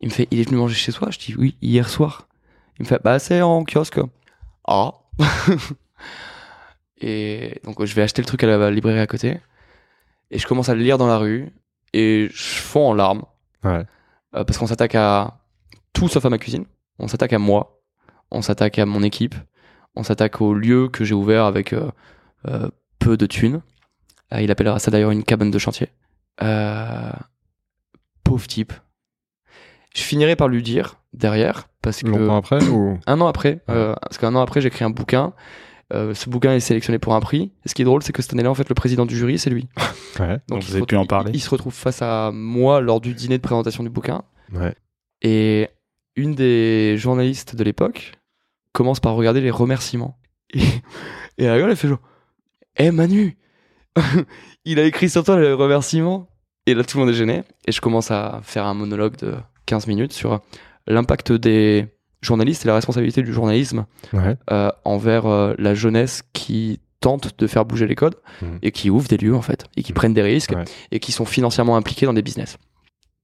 [0.00, 2.28] Il me fait Il est venu manger chez soi Je dis Oui, hier soir.
[2.78, 4.00] Il me fait Bah c'est en kiosque.
[4.68, 4.92] Ah
[6.98, 9.38] Et donc je vais acheter le truc à la librairie à côté.
[10.30, 11.52] Et je commence à le lire dans la rue.
[11.92, 13.24] Et je fonds en larmes.
[13.64, 13.84] Ouais.
[14.34, 15.38] Euh, parce qu'on s'attaque à
[15.92, 16.64] tout sauf à ma cuisine.
[16.98, 17.80] On s'attaque à moi.
[18.30, 19.34] On s'attaque à mon équipe.
[19.94, 21.90] On s'attaque au lieu que j'ai ouvert avec euh,
[22.48, 22.68] euh,
[22.98, 23.62] peu de thunes.
[24.32, 25.88] Il appellera ça d'ailleurs une cabane de chantier.
[28.24, 28.72] Pauvre type.
[29.94, 32.98] Je finirai par lui dire derrière parce que Longtemps après ou...
[33.06, 35.32] un an après, parce qu'un an après j'ai écrit un bouquin.
[35.92, 37.52] Euh, ce bouquin est sélectionné pour un prix.
[37.64, 39.38] Et ce qui est drôle, c'est que cette année-là, en fait, le président du jury,
[39.38, 39.68] c'est lui.
[40.18, 40.38] Ouais.
[40.48, 43.02] Donc, il vous avez pu en parler il, il se retrouve face à moi lors
[43.02, 44.22] du dîner de présentation du bouquin.
[44.50, 44.74] Ouais.
[45.20, 45.68] Et
[46.16, 48.14] une des journalistes de l'époque
[48.72, 50.18] commence par regarder les remerciements.
[50.54, 50.60] Et,
[51.38, 52.00] et elle rigole, elle fait genre
[52.76, 53.36] Eh Manu
[54.64, 56.28] Il a écrit sur toi les remerciements
[56.66, 57.42] Et là, tout le monde est gêné.
[57.66, 59.34] Et je commence à faire un monologue de
[59.66, 60.40] 15 minutes sur
[60.86, 61.88] l'impact des
[62.26, 64.36] journalistes et la responsabilité du journalisme Ouais.
[64.50, 68.58] euh, envers euh, la jeunesse qui tente de faire bouger les codes Mhm.
[68.62, 69.96] et qui ouvre des lieux en fait et qui Mhm.
[69.96, 70.64] prennent des risques Ouais.
[70.90, 72.58] et qui sont financièrement impliqués dans des business.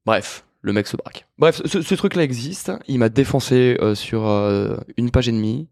[0.06, 1.26] Bref, le mec se braque.
[1.38, 2.72] Bref, ce, ce truc-là existe.
[2.88, 4.24] Il m'a défoncé euh, sur
[4.96, 5.68] une page et demie.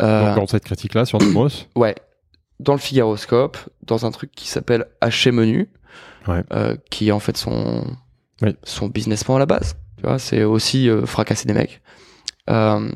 [0.00, 1.94] Donc, dans cette critique-là, sur Nomos, ouais,
[2.60, 5.68] dans le Figaroscope, dans un truc qui s'appelle Haché Menu,
[6.26, 6.42] Ouais.
[6.90, 7.84] qui est en fait son
[8.42, 8.56] Oui.
[8.64, 9.76] son business plan à la base.
[9.98, 11.80] Tu vois, c'est aussi fracasser des mecs.
[12.50, 12.88] Euh,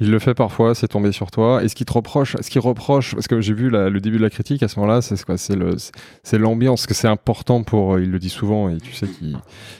[0.00, 1.62] il le fait parfois, c'est tombé sur toi.
[1.62, 4.16] Et ce qu'il te reproche, ce qu'il reproche, parce que j'ai vu la- le début
[4.18, 5.76] de la critique à ce moment-là, c'est quoi C'est le,
[6.24, 7.94] c'est- l'ambiance, que c'est important pour.
[7.94, 9.38] euh, Il le dit souvent, et tu sais qu'il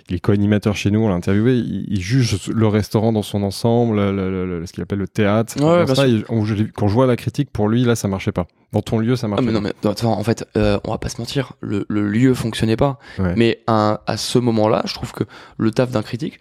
[0.09, 1.57] il est co-animateur chez nous, on l'a interviewé.
[1.57, 5.09] Il, il juge le restaurant dans son ensemble, le- le- le- ce qu'il appelle le
[5.09, 5.55] théâtre.
[5.61, 6.45] Ouais, il- on-
[6.77, 8.47] quand je vois la critique, pour lui, là, ça marchait pas.
[8.73, 9.69] Dans ton lieu, ça Ah marchait mais non pas.
[9.69, 12.77] mais non, attends, en fait euh, on va pas se mentir le, le lieu fonctionnait
[12.77, 13.33] pas Ouais.
[13.35, 15.25] mais à, à ce moment-là je trouve que
[15.57, 16.39] le taf d'un critique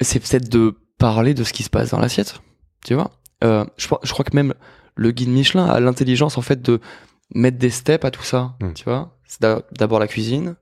[0.00, 2.40] c'est peut-être de parler de ce qui se passe dans l'assiette
[2.84, 3.10] tu vois
[3.42, 4.54] Euh, je, crois- je crois que même
[4.96, 6.80] le guide Michelin a l'intelligence en fait de
[7.34, 8.72] mettre des steps à tout ça Mm.
[8.74, 10.54] tu vois c'est d'a- d'abord la cuisine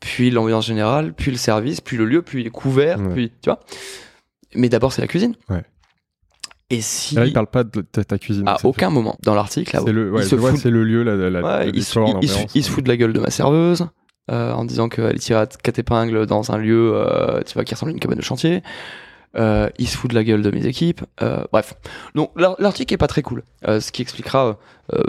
[0.00, 3.12] puis l'ambiance générale puis le service puis le lieu puis les couverts Ouais.
[3.14, 3.60] puis tu vois
[4.54, 5.64] mais d'abord c'est la cuisine Ouais.
[6.68, 8.48] Et si là, il parle pas de ta, ta cuisine.
[8.48, 11.66] à aucun moment dans l'article, C'est le, ouais, il se fout- le lieu, la, Ouais,
[11.80, 13.86] se, il se fout de la gueule de ma serveuse
[14.32, 17.72] euh, en disant qu'elle tire à quatre épingles dans un lieu euh, tu vois, qui
[17.74, 18.64] ressemble à une cabane de chantier.
[19.36, 21.02] Euh, il se fout de la gueule de mes équipes.
[21.22, 21.74] Euh, bref.
[22.14, 23.42] Donc l'ar- l'article est pas très cool.
[23.68, 24.58] Euh, ce qui expliquera
[24.94, 25.02] euh,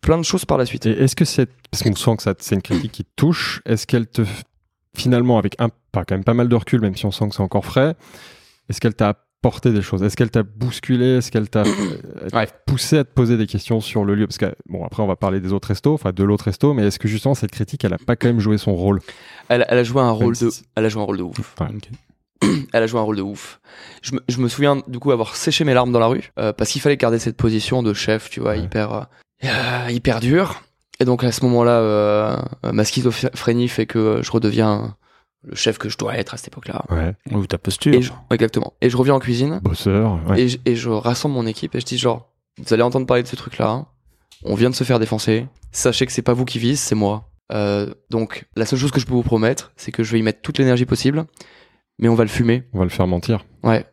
[0.00, 0.86] plein de choses par la suite.
[0.86, 3.60] Et est-ce que c'est parce qu'on sent que ça, c'est une critique qui te touche
[3.66, 4.22] Est-ce qu'elle te
[4.96, 7.34] finalement avec un pas quand même pas mal de recul, même si on sent que
[7.34, 7.94] c'est encore frais,
[8.68, 9.10] est-ce qu'elle t'a
[9.40, 10.02] apporté des choses?
[10.02, 11.18] Est-ce qu'elle t'a bousculé?
[11.18, 11.62] Est-ce qu'elle t'a
[12.32, 12.48] Ouais.
[12.66, 14.26] poussé à te poser des questions sur le lieu?
[14.26, 16.84] Parce que bon, après on va parler des autres restos, enfin de l'autre resto, mais
[16.86, 19.00] est-ce que justement cette critique, elle a pas quand même joué son rôle?
[19.48, 21.22] Elle, elle a joué un rôle Même de, si- elle a joué un rôle de
[21.22, 21.54] ouf.
[21.60, 21.68] Ouais.
[22.72, 23.60] Elle a joué un rôle de ouf.
[24.02, 26.52] Je me, je me souviens du coup avoir séché mes larmes dans la rue euh,
[26.52, 28.60] parce qu'il fallait garder cette position de chef, tu vois, Ouais.
[28.60, 29.02] hyper, euh,
[29.44, 30.62] euh, hyper dur.
[31.00, 32.36] Et donc à ce moment-là, euh,
[32.72, 34.96] ma schizophrénie fait que je redeviens
[35.44, 36.84] le chef que je dois être à cette époque-là.
[36.90, 37.14] Ouais.
[37.32, 37.94] Ou ta posture.
[37.94, 38.74] Et je, exactement.
[38.80, 40.18] Et je reviens en cuisine Bosseur.
[40.28, 40.40] Ouais.
[40.42, 43.22] et, je, et je rassemble mon équipe et je dis genre, vous allez entendre parler
[43.22, 43.68] de ce truc-là.
[43.70, 43.86] hein.
[44.44, 45.46] On vient de se faire défoncer.
[45.72, 47.28] Sachez que c'est pas vous qui vise, c'est moi.
[48.10, 50.42] Donc la seule chose que je peux vous promettre, c'est que je vais y mettre
[50.42, 51.24] toute l'énergie possible,
[51.98, 52.64] mais on va le fumer.
[52.72, 53.44] On va le faire mentir.
[53.62, 53.84] Ouais.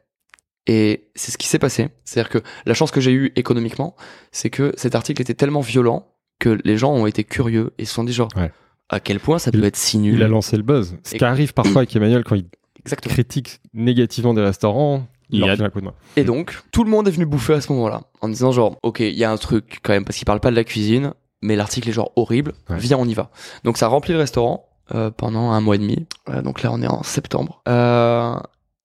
[0.68, 1.89] Et c'est ce qui s'est passé.
[2.06, 3.95] C'est-à-dire que la chance que j'ai eue économiquement,
[4.32, 6.08] c'est que cet article était tellement violent
[6.39, 8.51] que les gens ont été curieux et se sont dit genre, Ouais.
[8.89, 10.16] à quel point ça Il- peut être si nul.
[10.16, 10.97] Il a lancé le buzz.
[11.03, 12.45] Ce Et- qui arrive parfois avec Emmanuel quand il
[12.80, 13.14] Exactement.
[13.14, 15.93] critique négativement des restaurants, il a- un coup de main.
[16.18, 18.99] Et donc, tout le monde est venu bouffer à ce moment-là, en disant genre, ok,
[19.01, 21.56] il y a un truc quand même, parce qu'il parle pas de la cuisine, mais
[21.56, 22.78] l'article est genre horrible, Ouais.
[22.80, 23.32] viens, on y va.
[23.64, 26.05] Donc ça remplit le restaurant euh, pendant un mois et demi.
[26.29, 27.61] Euh, donc là, on est en septembre.
[27.67, 28.36] Euh,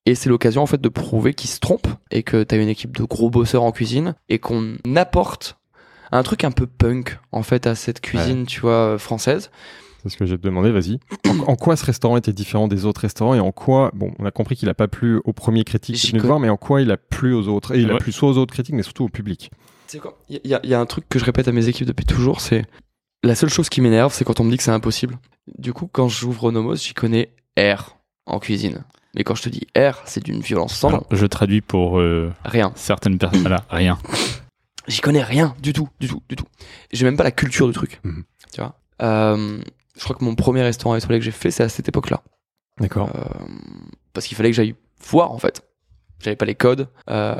[0.06, 2.96] et c'est l'occasion en fait de prouver qu'ils se trompent et que t'as une équipe
[2.96, 5.58] de gros bosseurs en cuisine et qu'on apporte
[6.12, 9.50] un truc un peu punk en fait à cette cuisine, tu vois, française.
[10.02, 10.98] C'est ce que j'ai demandé, vas-y.
[11.28, 14.24] En, en quoi ce restaurant était différent des autres restaurants et en quoi, bon, on
[14.24, 16.80] a compris qu'il a pas plu aux premiers critiques qui con- voir, mais en quoi
[16.80, 19.04] il a plu aux autres Et il a plu soit aux autres critiques, mais surtout
[19.04, 19.50] au public?
[19.86, 20.18] C'est quoi?
[20.30, 22.06] Il y, a- il y a un truc que je répète à mes équipes depuis
[22.06, 22.64] toujours, c'est
[23.22, 25.18] la seule chose qui m'énerve, c'est quand on me dit que c'est impossible.
[25.58, 27.96] Du coup, quand j'ouvre Nomos, j'y connais R
[28.26, 28.84] en cuisine.
[29.14, 31.04] Mais quand je te dis R, c'est d'une violence sans nom.
[31.10, 32.72] Je traduis pour euh, Rien.
[32.76, 33.40] certaines personnes.
[33.40, 33.98] Voilà, rien.
[34.88, 36.46] J'y connais rien du tout, du tout, du tout.
[36.92, 38.00] J'ai même pas la culture du truc.
[38.04, 38.24] Mhm.
[38.52, 38.74] Tu vois?
[39.02, 39.60] Euh,
[39.96, 42.22] Je crois que mon premier restaurant étoilé que j'ai fait, c'est à cette époque-là.
[42.80, 43.10] D'accord.
[43.14, 43.44] Euh,
[44.12, 45.62] parce qu'il fallait que j'aille voir en fait.
[46.22, 46.88] J'avais pas les codes.
[47.08, 47.36] Euh,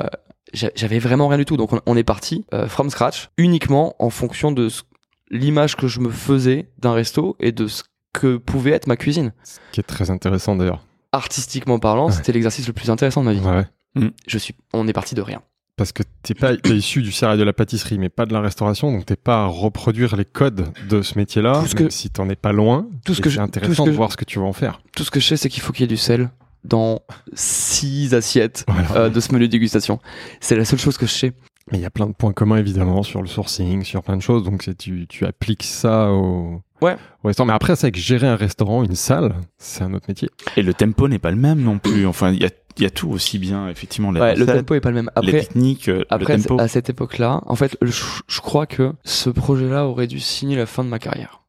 [0.53, 1.57] j'a- j'avais vraiment rien du tout.
[1.57, 4.83] Donc on, on est parti euh, from scratch, uniquement en fonction de ce-
[5.31, 9.33] l'image que je me faisais d'un resto et de ce que pouvait être ma cuisine.
[9.43, 10.85] Ce qui est très intéressant d'ailleurs.
[11.13, 12.11] Artistiquement parlant, Ouais.
[12.13, 13.39] c'était l'exercice le plus intéressant de ma vie.
[13.39, 13.65] Ouais,
[14.03, 14.11] ouais.
[14.27, 15.41] Je suis, on est parti de rien.
[15.77, 18.41] Parce que t'es pas t'es issu du céréal de la pâtisserie, mais pas de la
[18.41, 21.63] restauration, donc t'es pas à reproduire les codes de ce métier-là.
[21.75, 24.11] Que- si t'en es pas loin, Tout ce que c'est intéressant ce que de voir
[24.11, 24.81] ce que tu vas en faire.
[24.95, 26.29] Tout ce que je sais, c'est qu'il faut qu'il y ait du sel
[26.63, 27.01] dans
[27.33, 28.91] six assiettes Voilà.
[29.05, 29.99] euh, de ce menu dégustation.
[30.39, 31.33] C'est la seule chose que je sais.
[31.71, 34.21] Mais il y a plein de points communs évidemment sur le sourcing, sur plein de
[34.21, 34.43] choses.
[34.43, 36.95] Donc tu, tu appliques ça au, Ouais.
[37.23, 37.47] au restaurant.
[37.47, 40.29] Mais après, c'est que gérer un restaurant, une salle, c'est un autre métier.
[40.57, 42.07] Et le tempo n'est pas le même non plus.
[42.07, 44.11] Enfin, il y a, il y a tout aussi bien, effectivement.
[44.11, 45.11] La Ouais, le tempo est pas le même.
[45.21, 46.59] les Après, techniques, euh, Après, le tempo.
[46.59, 50.65] à cette époque-là, en fait, je, je crois que ce projet-là aurait dû signer la
[50.65, 51.43] fin de ma carrière.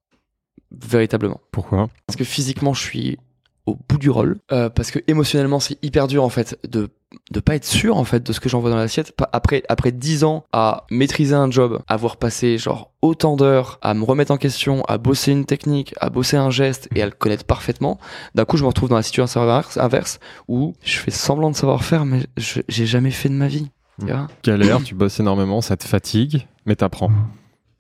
[0.71, 1.41] Véritablement.
[1.51, 1.89] Pourquoi?
[2.07, 3.19] Parce que physiquement, je suis
[3.67, 4.39] au bout du rôle.
[4.53, 6.89] Euh, parce que émotionnellement, c'est hyper dur, en fait, de
[7.31, 9.15] de pas être sûr, en fait, de ce que j'envoie dans l'assiette.
[9.33, 14.05] Après, après 10 ans à maîtriser un job, avoir passé, genre, autant d'heures à me
[14.05, 17.45] remettre en question, à bosser une technique, à bosser un geste et à le connaître
[17.45, 17.99] parfaitement,
[18.35, 19.41] d'un coup, je me retrouve dans la situation
[19.77, 23.49] inverse, où je fais semblant de savoir faire, mais je- j'ai jamais fait de ma
[23.49, 23.71] vie.
[24.01, 27.11] Tu vois Galère, tu bosses énormément, ça te fatigue, mais t'apprends.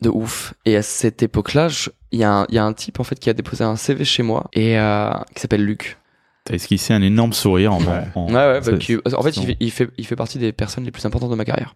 [0.02, 0.52] de ouf.
[0.64, 1.68] Et à cette époque-là,
[2.10, 3.76] il y, a un- il y a un type en fait qui a déposé un
[3.76, 5.96] CV chez moi et euh, qui s'appelle Luc.
[6.44, 7.80] T'as esquissé un énorme sourire en.
[7.80, 8.04] Ouais.
[8.14, 8.60] en- Ouais, ouais.
[8.60, 10.90] bah, c'est- qui- en fait, il fait, il fait, il fait partie des personnes les
[10.90, 11.74] plus importantes de ma carrière.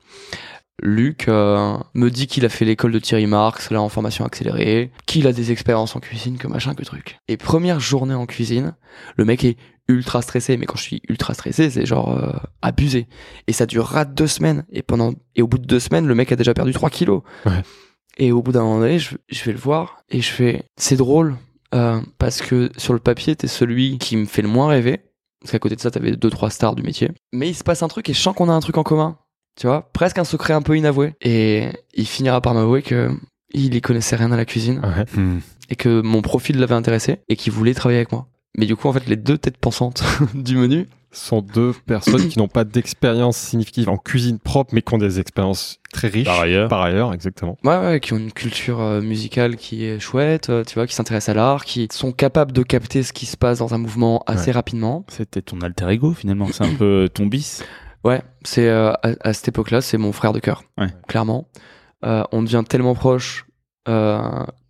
[0.83, 4.91] Luc euh, me dit qu'il a fait l'école de Thierry Marx, là en formation accélérée,
[5.07, 7.19] qu'il a des expériences en cuisine, que machin, que truc.
[7.29, 8.75] Et première journée en cuisine,
[9.17, 9.57] le mec est
[9.89, 13.07] ultra stressé, mais quand je suis ultra stressé, c'est genre euh, abusé.
[13.47, 14.65] Et ça durera deux semaines.
[14.71, 17.23] Et pendant et au bout de deux semaines, le mec a déjà perdu 3 kilos.
[17.47, 17.63] Ouais.
[18.19, 20.97] Et au bout d'un moment donné, je, je vais le voir et je fais, c'est
[20.97, 21.37] drôle
[21.75, 25.01] euh, parce que sur le papier, t'es celui qui me fait le moins rêver.
[25.41, 27.11] Parce qu'à côté de ça, t'avais deux trois stars du métier.
[27.33, 29.19] Mais il se passe un truc et je sens qu'on a un truc en commun.
[29.59, 31.15] Tu vois, presque un secret un peu inavoué.
[31.21, 33.11] Et il finira par m'avouer que
[33.53, 35.05] il y connaissait rien à la cuisine Ouais.
[35.69, 38.29] Et que mon profil l'avait intéressé et qu'il voulait travailler avec moi.
[38.59, 40.03] Mais du coup, en fait, les deux têtes pensantes
[40.35, 44.95] du menu, sont deux personnes qui n'ont pas d'expérience significative en cuisine propre, mais qui
[44.95, 46.27] ont des expériences très riches.
[46.27, 46.69] Par ailleurs.
[46.69, 47.57] Par ailleurs, exactement.
[47.65, 50.95] ouais, ouais, qui ont une culture euh, musicale qui est chouette, euh, tu vois, qui
[50.95, 54.23] s'intéressent à l'art, qui sont capables de capter ce qui se passe dans un mouvement
[54.27, 55.05] assez rapidement.
[55.09, 56.49] C'était ton alter ego finalement.
[56.53, 57.65] C'est un peu ton bis.
[58.05, 60.89] Ouais, c'est euh, à, à cette époque-là, c'est mon frère de cœur, Ouais.
[61.09, 61.49] clairement.
[62.05, 63.47] Euh, on devient tellement proche
[63.89, 64.21] euh,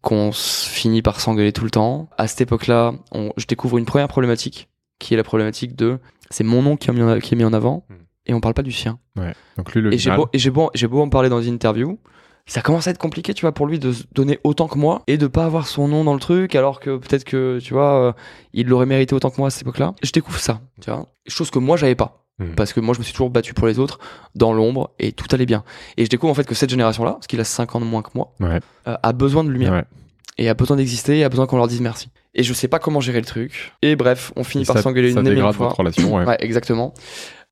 [0.01, 2.09] qu'on finit par s'engueuler tout le temps.
[2.17, 4.69] À cette époque-là, on- je découvre une première problématique,
[4.99, 5.99] qui est la problématique de
[6.31, 7.95] c'est mon nom qui est mis en, qui est mis en avant Hmm.
[8.27, 8.99] et on parle pas du sien.
[9.57, 11.55] Donc lui, le Et j'ai beau, et j'ai beau, j'ai beau en parler dans une
[11.55, 11.99] interview.
[12.49, 15.03] Ça commence à être compliqué, tu vois, pour lui de se donner autant que moi
[15.09, 17.95] et de pas avoir son nom dans le truc, alors que peut-être que, tu vois,
[18.09, 18.13] euh,
[18.53, 19.95] il l'aurait mérité autant que moi à cette époque-là.
[20.03, 21.09] Je découvre ça, tu vois.
[21.27, 22.25] Chose que moi, j'avais pas.
[22.39, 22.55] Mhm.
[22.55, 23.99] Parce que moi, je me suis toujours battu pour les autres,
[24.37, 25.65] dans l'ombre, et tout allait bien.
[25.97, 28.03] Et je découvre en fait que cette génération-là, parce qu'il a 5 ans de moins
[28.03, 28.61] que moi, Ouais.
[28.87, 29.73] euh, a besoin de lumière.
[29.73, 29.85] Ouais.
[30.39, 32.11] Et a besoin d'exister, et a besoin qu'on leur dise merci.
[32.39, 33.73] Et je sais pas comment gérer le truc.
[33.83, 35.71] Et bref, on finit Et par s'engueuler une dégrade fois.
[35.71, 36.25] relation, ouais.
[36.27, 36.93] Ouais, exactement.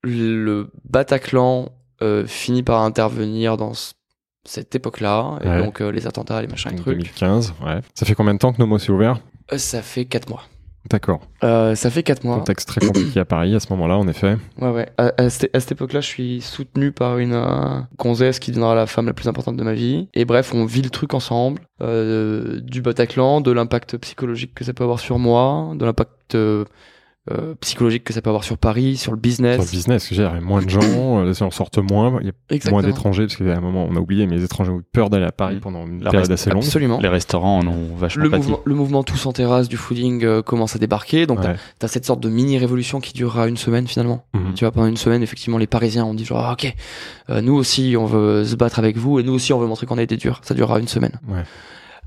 [0.03, 1.69] Le Bataclan
[2.03, 3.93] euh, finit par intervenir dans ce-
[4.45, 5.63] cette époque-là, et Ouais.
[5.63, 6.97] donc euh, les attentats, les machins, trucs.
[6.99, 7.79] 2015, ouais.
[7.95, 9.19] Ça fait combien de temps que Nomo s'est ouvert
[9.51, 10.43] Euh, ça fait 4 mois.
[10.89, 11.21] D'accord.
[11.43, 12.37] Euh, ça fait 4 mois.
[12.37, 14.37] Contexte très compliqué à Paris à ce moment-là, en effet.
[14.59, 14.89] Ouais, ouais.
[14.97, 18.75] À, à cette, à cette époque-là, je suis soutenu par une euh, gonzesse qui deviendra
[18.75, 20.07] la femme la plus importante de ma vie.
[20.13, 24.73] Et bref, on vit le truc ensemble, euh, du Bataclan, de l'impact psychologique que ça
[24.73, 26.37] peut avoir sur moi, de l'impact
[27.31, 29.55] euh, euh, psychologique que ça peut avoir sur Paris, sur le business.
[29.55, 30.81] Sur le business, il y a moins de gens,
[31.19, 32.81] euh, les gens sortent moins, il y a Exactement.
[32.81, 35.09] moins d'étrangers, parce qu'à un moment, on a oublié, mais les étrangers ont eu peur
[35.09, 35.59] d'aller à Paris Mm.
[35.59, 36.63] pendant une La période assez longue.
[36.63, 36.99] Absolument.
[37.01, 38.43] Les restaurants en ont vachement Le pâti.
[38.43, 41.57] mouvement, le mouvement tous en terrasse du fooding euh, commence à débarquer, donc t'as- Ouais.
[41.79, 44.25] t'as cette sorte de mini révolution qui durera une semaine finalement.
[44.33, 44.53] Mhm.
[44.53, 46.73] Tu vois, pendant une semaine, effectivement, les Parisiens ont dit genre, Ah, ok,
[47.31, 49.87] euh, nous aussi, on veut se battre avec vous et nous aussi, on veut montrer
[49.87, 50.41] qu'on a été dur.
[50.43, 51.19] Ça durera une semaine.
[51.27, 51.41] Ouais.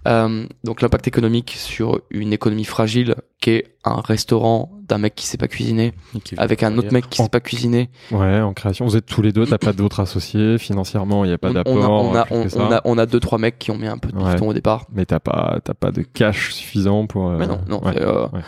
[0.07, 5.27] Euh, donc l'impact économique sur une économie fragile qui est un restaurant d'un mec qui
[5.27, 5.93] sait pas cuisiner
[6.25, 7.91] Qui- avec un autre mec qui sait pas cuisiner.
[8.11, 11.35] Ouais, en création, vous êtes tous les deux, t'as pas d'autres associés, financièrement, il n'y
[11.35, 11.85] a pas on, on d'apport.
[11.85, 13.99] a, on, a, on, on a, on a deux trois mecs qui ont mis un
[13.99, 14.33] peu de Ouais.
[14.33, 14.87] piston au départ.
[14.93, 17.29] Mais t'as pas, t'as pas de cash suffisant pour.
[17.29, 17.85] euh, Mais non, non.
[17.85, 18.01] ouais.
[18.01, 18.41] euh, ouais.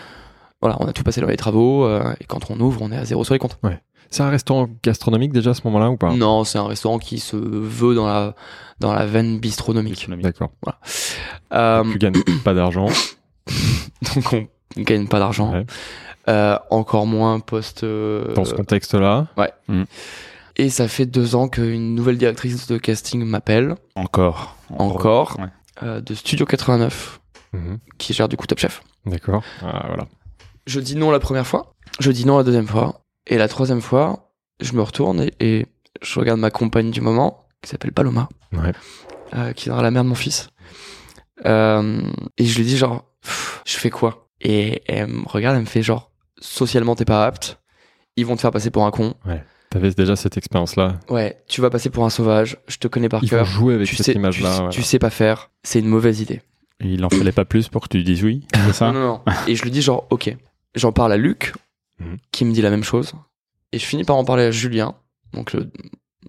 [0.62, 2.96] Voilà, on a tout passé dans les travaux euh, et quand on ouvre, on est
[2.96, 3.58] à zéro sur les comptes.
[4.12, 6.12] C'est un restaurant gastronomique déjà à ce moment-là ou pas?
[6.12, 8.34] Non, c'est un restaurant qui se veut dans la
[8.80, 10.08] dans la veine bistronomique.
[10.20, 10.50] D'accord.
[11.52, 12.14] Euh, Tu gagnes
[12.44, 12.86] pas d'argent.
[14.14, 15.64] donc on gagne pas d'argent, Ouais.
[16.30, 17.82] Euh, encore moins post.
[17.84, 19.26] euh, Dans ce contexte-là.
[20.56, 24.56] et ça fait deux ans qu'une nouvelle directrice de casting m'appelle Encore.
[24.70, 25.36] Encore.
[25.40, 25.46] Ouais.
[25.82, 27.20] euh, de Studio 89
[27.52, 27.78] Mhm.
[27.98, 28.82] qui gère du coup Top Chef.
[29.06, 29.42] D'accord.
[29.62, 30.06] Ah, voilà.
[30.66, 33.80] Je dis non la première fois, je dis non la deuxième fois, et la troisième
[33.80, 35.66] fois, je me retourne et, et
[36.02, 38.72] je regarde ma compagne du moment qui s'appelle Paloma, Ouais.
[39.34, 40.48] euh, qui est dans la mère de mon fils.
[41.46, 42.02] Euh,
[42.38, 43.04] et je lui dis genre,
[43.66, 44.28] je fais quoi?
[44.40, 46.09] Et elle me regarde, elle me fait genre,
[46.40, 47.60] socialement t'es pas apte,
[48.16, 49.14] ils vont te faire passer pour un con.
[49.70, 50.98] T'avais déjà cette expérience-là.
[51.08, 53.44] Ouais, tu vas passer pour un sauvage, je te connais par Ils vont cœur.
[53.46, 54.52] jouer avec Tu cette tu, image-là.
[54.56, 54.68] sais- ouais.
[54.70, 56.42] tu sais pas faire, c'est une mauvaise idée.
[56.80, 59.06] Et il en fallait pas plus pour que tu dises oui, c'est ça Non, non,
[59.26, 59.32] non.
[59.46, 60.36] Et je lui dis genre, ok.
[60.74, 61.52] J'en parle à Luc,
[62.00, 62.16] Mhm.
[62.32, 63.12] qui me dit la même chose.
[63.72, 64.94] Et je finis par en parler à Julien,
[65.34, 65.70] donc le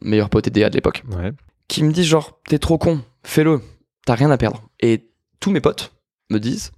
[0.01, 1.31] meilleur pote et DA de l'époque, Ouais.
[1.67, 3.61] qui me dit genre, t'es trop con, fais-le,
[4.05, 4.61] t'as rien à perdre.
[4.81, 5.09] Et
[5.39, 5.93] tous mes potes
[6.29, 6.71] me disent,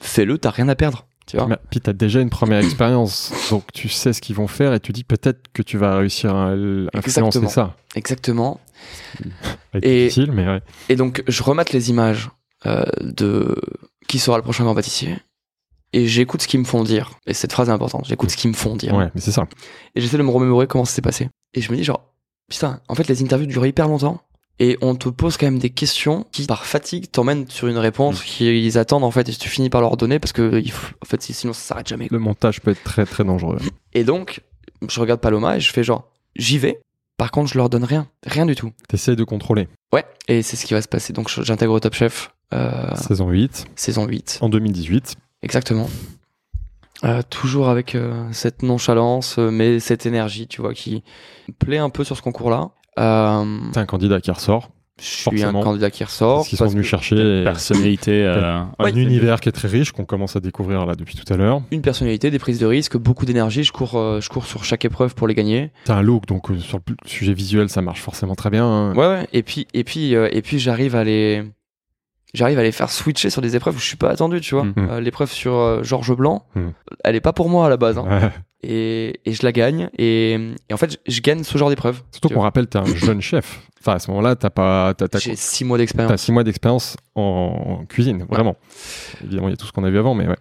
[0.00, 1.06] fais-le, t'as rien à perdre.
[1.26, 4.72] Tu vois Puis t'as déjà une première expérience, donc tu sais ce qu'ils vont faire
[4.74, 6.52] et tu dis peut-être que tu vas réussir à
[6.94, 7.76] influencer ça.
[7.96, 8.60] Exactement.
[9.82, 10.60] Et- difficile, mais ouais.
[10.88, 12.30] Et donc, je remate les images
[12.66, 13.56] euh, de
[14.06, 15.16] qui sera le prochain grand pâtissier.
[15.92, 17.12] Et j'écoute ce qu'ils me font dire.
[17.26, 18.04] Et cette phrase est importante.
[18.06, 18.94] J'écoute ce qu'ils me font dire.
[18.94, 19.46] Ouais, mais c'est ça.
[19.94, 21.30] Et j'essaie de me remémorer comment ça s'est passé.
[21.54, 22.12] Et je me dis genre,
[22.48, 24.20] putain, en fait les interviews durent hyper longtemps.
[24.58, 28.22] Et on te pose quand même des questions qui, par fatigue, t'emmènent sur une réponse
[28.22, 29.28] qu'ils attendent en fait.
[29.28, 31.86] Et tu finis par leur donner parce que il faut- en fait, sinon ça s'arrête
[31.88, 32.08] jamais.
[32.10, 33.58] Le montage peut être très très dangereux.
[33.92, 34.40] Et donc,
[34.88, 36.80] je regarde Paloma et je fais genre, j'y vais.
[37.18, 38.08] Par contre, je leur donne rien.
[38.26, 38.72] Rien du tout.
[38.88, 39.68] T'essayes de contrôler.
[39.92, 40.04] Ouais.
[40.28, 41.12] Et c'est ce qui va se passer.
[41.12, 44.38] Donc, j'intègre Top Chef, euh, Saison 8, saison 8.
[44.42, 45.16] en 2018.
[45.42, 45.88] Exactement.
[47.04, 51.02] Euh, toujours avec euh, cette nonchalance, mais cette énergie, tu vois, qui
[51.58, 52.70] plaît un peu sur ce concours-là.
[52.98, 56.36] Euh, T'as un candidat qui ressort, je suis un candidat qui ressort.
[56.36, 58.22] parce qu'ils sont venus chercher Une personnalité.
[58.24, 61.30] euh, un ouais, univers qui est très riche, qu'on commence à découvrir là depuis tout
[61.30, 61.60] à l'heure.
[61.70, 63.62] Une personnalité, des prises de risque, beaucoup d'énergie.
[63.64, 65.70] Je cours, euh, je cours sur chaque épreuve pour les gagner.
[65.84, 68.64] T'as un look, donc euh, sur le sujet visuel, ça marche forcément très bien.
[68.64, 68.94] hein.
[68.94, 69.28] Ouais, ouais.
[69.34, 71.44] Et puis, et puis, euh, et puis, j'arrive à les,
[72.32, 74.66] j'arrive à les faire switcher sur des épreuves où je suis pas attendu, tu vois.
[74.78, 76.72] Euh, L'épreuve sur euh, Georges Blanc, Mhm.
[77.04, 78.06] elle est pas pour moi à la base, hein.
[78.08, 78.30] Ouais.
[78.66, 79.88] Et, et je la gagne.
[79.98, 80.32] Et,
[80.68, 82.02] et en fait, je- je gagne ce genre d'épreuve.
[82.12, 83.62] Surtout qu'on rappelle, t'es un jeune chef.
[83.80, 86.20] Enfin, à ce moment-là, t'as pas, t'as, t'as, J'ai six mois t'as d'expérience.
[86.20, 88.56] six mois d'expérience en, en cuisine, vraiment.
[89.24, 90.36] Évidemment, il y a tout ce qu'on a vu avant, mais ouais.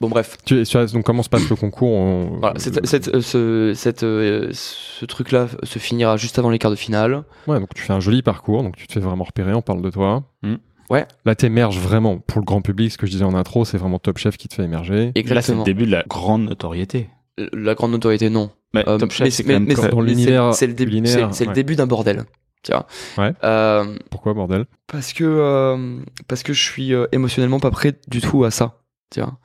[0.00, 0.38] Bon, bref.
[0.46, 3.72] Tu, tu as- donc, comment se passe le concours on- Voilà, cette- cette- euh, ce,
[3.76, 7.22] cette, euh, ce truc-là se finira juste avant les quarts de finale.
[7.46, 9.82] Ouais, donc tu fais un joli parcours, donc tu te fais vraiment repérer, on parle
[9.82, 10.24] de toi.
[10.42, 10.54] Mm.
[10.88, 11.06] Ouais.
[11.26, 12.90] Là, t'émerges vraiment pour le grand public.
[12.90, 15.04] Ce que je disais en intro, c'est vraiment Top Chef qui te fait émerger.
[15.06, 15.62] Là, c'est le Exactement.
[15.64, 17.08] début de la grande notoriété.
[17.52, 18.50] La grande notoriété, non.
[18.74, 21.86] Mais Euh, Top Chef, mais c'est quand même Dans l'univers le début, c'est- le d'un
[21.86, 22.24] bordel.
[22.62, 22.86] Tu vois.
[23.16, 23.32] Ouais.
[23.42, 24.66] Euh, Pourquoi, bordel?
[24.86, 28.82] parce que euh, parce que je suis euh, émotionnellement pas prêt du tout à ça.
[29.10, 29.38] Tu vois.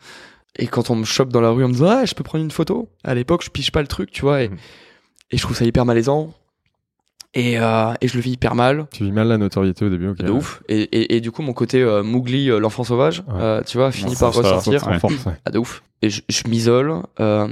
[0.57, 2.43] Et quand on me chope dans la rue en me disant ah je peux prendre
[2.43, 2.89] une photo?
[3.05, 4.43] À l'époque je piche pas le truc, tu vois.
[4.43, 4.57] Et, Mhm.
[5.31, 6.33] et je trouve ça hyper malaisant.
[7.35, 8.87] Et, euh, et je le vis hyper mal.
[8.91, 10.17] Tu vis mal la notoriété au début, ok.
[10.19, 10.63] De ouf.
[10.69, 13.33] Et, et, et du coup, mon côté euh, Mougli, euh, l'enfant sauvage, Ouais.
[13.41, 14.87] euh, tu vois, finit par ressortir.
[14.87, 14.97] ouais.
[15.45, 15.83] Ah, de ouf.
[16.01, 17.47] Et je, je m'isole, euh,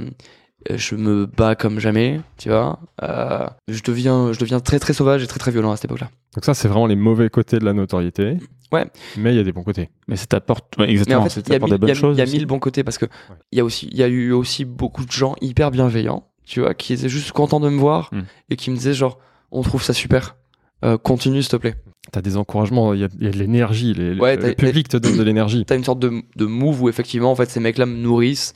[0.74, 2.78] je me bats comme jamais, tu vois.
[3.02, 6.08] Euh, je, deviens, je deviens très très sauvage et très très violent à cette époque-là.
[6.34, 8.38] Donc ça, c'est vraiment les mauvais côtés de la notoriété.
[8.72, 8.86] Ouais.
[9.18, 9.90] Mais il y a des bons côtés.
[10.08, 12.16] Mais ça t'apporte, exactement, en ça fait, il y a, t'apporte mille- des bonnes choses.
[12.16, 13.04] il y a mille bons côtés parce que
[13.52, 16.60] il y a aussi, il y a eu aussi beaucoup de gens hyper bienveillants, tu
[16.60, 18.20] vois, qui étaient juste contents de me voir Mm.
[18.50, 19.18] et qui me disaient genre,
[19.54, 20.36] on trouve ça super,
[20.84, 21.76] Euh, continue s'il te plaît.
[22.12, 23.94] T'as des encouragements, il y a, il y a de l'énergie.
[23.94, 25.64] les- Ouais, le t'as- public te donne de l'énergie.
[25.64, 28.52] T'as une sorte de, de move où effectivement, en fait, ces mecs-là me nourrissent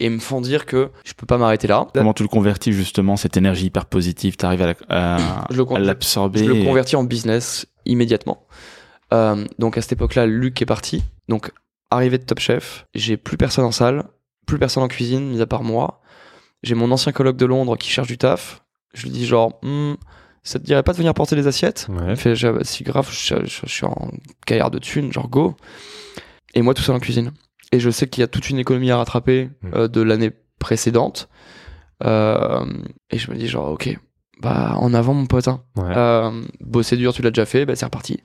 [0.00, 1.86] et me font dire que je peux pas m'arrêter là.
[1.92, 4.74] Comment tu le convertis justement, cette énergie hyper positive, t'arrives à, la-
[5.16, 6.38] à, Je le con- à l'absorber.
[6.38, 8.46] Je le et- convertis en business immédiatement.
[9.12, 11.02] Euh, donc à cette époque-là, Luc est parti.
[11.28, 11.50] Donc
[11.90, 14.04] arrivé de Top Chef, j'ai plus personne en salle,
[14.46, 16.00] plus personne en cuisine, mis à part moi.
[16.62, 18.62] J'ai mon ancien coloc de Londres qui cherche du taf.
[18.94, 19.94] Je lui dis genre, Hmm,
[20.46, 21.86] ça te dirait pas de venir porter les assiettes?
[21.90, 22.10] Ouais.
[22.10, 24.10] Il fait, si grave, je, je- je suis en
[24.46, 25.54] galère de thunes, genre go.
[26.54, 27.32] Et moi tout seul en cuisine.
[27.72, 29.70] Et je sais qu'il y a toute une économie à rattraper Mm.
[29.74, 31.28] euh, de l'année précédente.
[32.04, 32.64] Euh,
[33.10, 33.98] et je me dis genre, ok,
[34.40, 35.48] bah en avant mon pote.
[35.48, 35.62] hein.
[35.76, 35.84] Ouais.
[35.96, 36.30] Euh,
[36.60, 38.20] bosser dur, tu l'as déjà fait, bah, c'est reparti.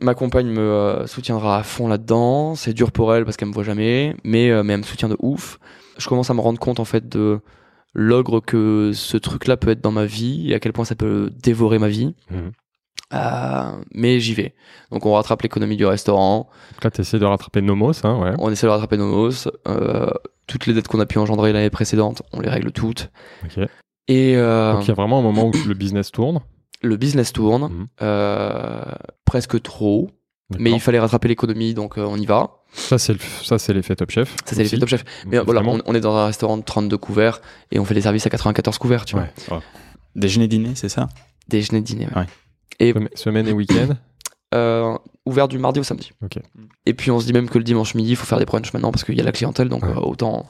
[0.00, 2.54] Ma compagne me soutiendra à fond là-dedans.
[2.54, 5.16] C'est dur pour elle parce qu'elle me voit jamais, mais, mais elle me soutient de
[5.20, 5.58] ouf.
[5.98, 7.40] Je commence à me rendre compte en fait de
[7.98, 11.32] l'ogre que ce truc-là peut être dans ma vie et à quel point ça peut
[11.42, 12.14] dévorer ma vie.
[12.30, 12.52] Mhm.
[13.14, 14.54] Euh, mais j'y vais.
[14.90, 18.34] Donc on rattrape l'économie du restaurant, Donc là, t'essaies de rattraper Nomos, hein, ouais.
[18.38, 19.48] on essaie de rattraper nos mosses.
[19.68, 20.10] Euh,
[20.46, 23.10] toutes les dettes qu'on a pu engendrer l'année précédente, on les règle toutes.
[24.08, 26.40] Et euh, Donc il y a vraiment un moment où le business tourne.
[26.82, 28.94] le business tourne, Mhm.
[29.24, 30.10] presque trop.
[30.58, 32.50] Mais il fallait rattraper l'économie, donc on y va.
[32.72, 34.30] Ça, c'est le- ça, c'est l'effet Top Chef.
[34.44, 34.78] Ça, c'est l'effet.
[34.78, 35.04] Top Chef.
[35.26, 37.40] Mais voilà, on, on est dans un restaurant de 32 couverts
[37.72, 39.26] et on fait des services à 94 couverts, tu vois.
[39.50, 39.58] Ouais.
[40.14, 41.08] Déjeuner, dîner, c'est ça?
[41.48, 42.06] Déjeuner, dîner.
[42.06, 42.16] ouais.
[42.22, 42.26] Ouais.
[42.78, 43.94] Et Sem- Semaine et week-end.
[44.54, 46.12] euh, ouvert du mardi au samedi.
[46.22, 46.38] Ok.
[46.86, 48.72] Et puis on se dit même que le dimanche midi, il faut faire des brunchs
[48.72, 49.90] maintenant parce qu'il y a la clientèle, donc Ouais.
[49.90, 50.46] euh, autant,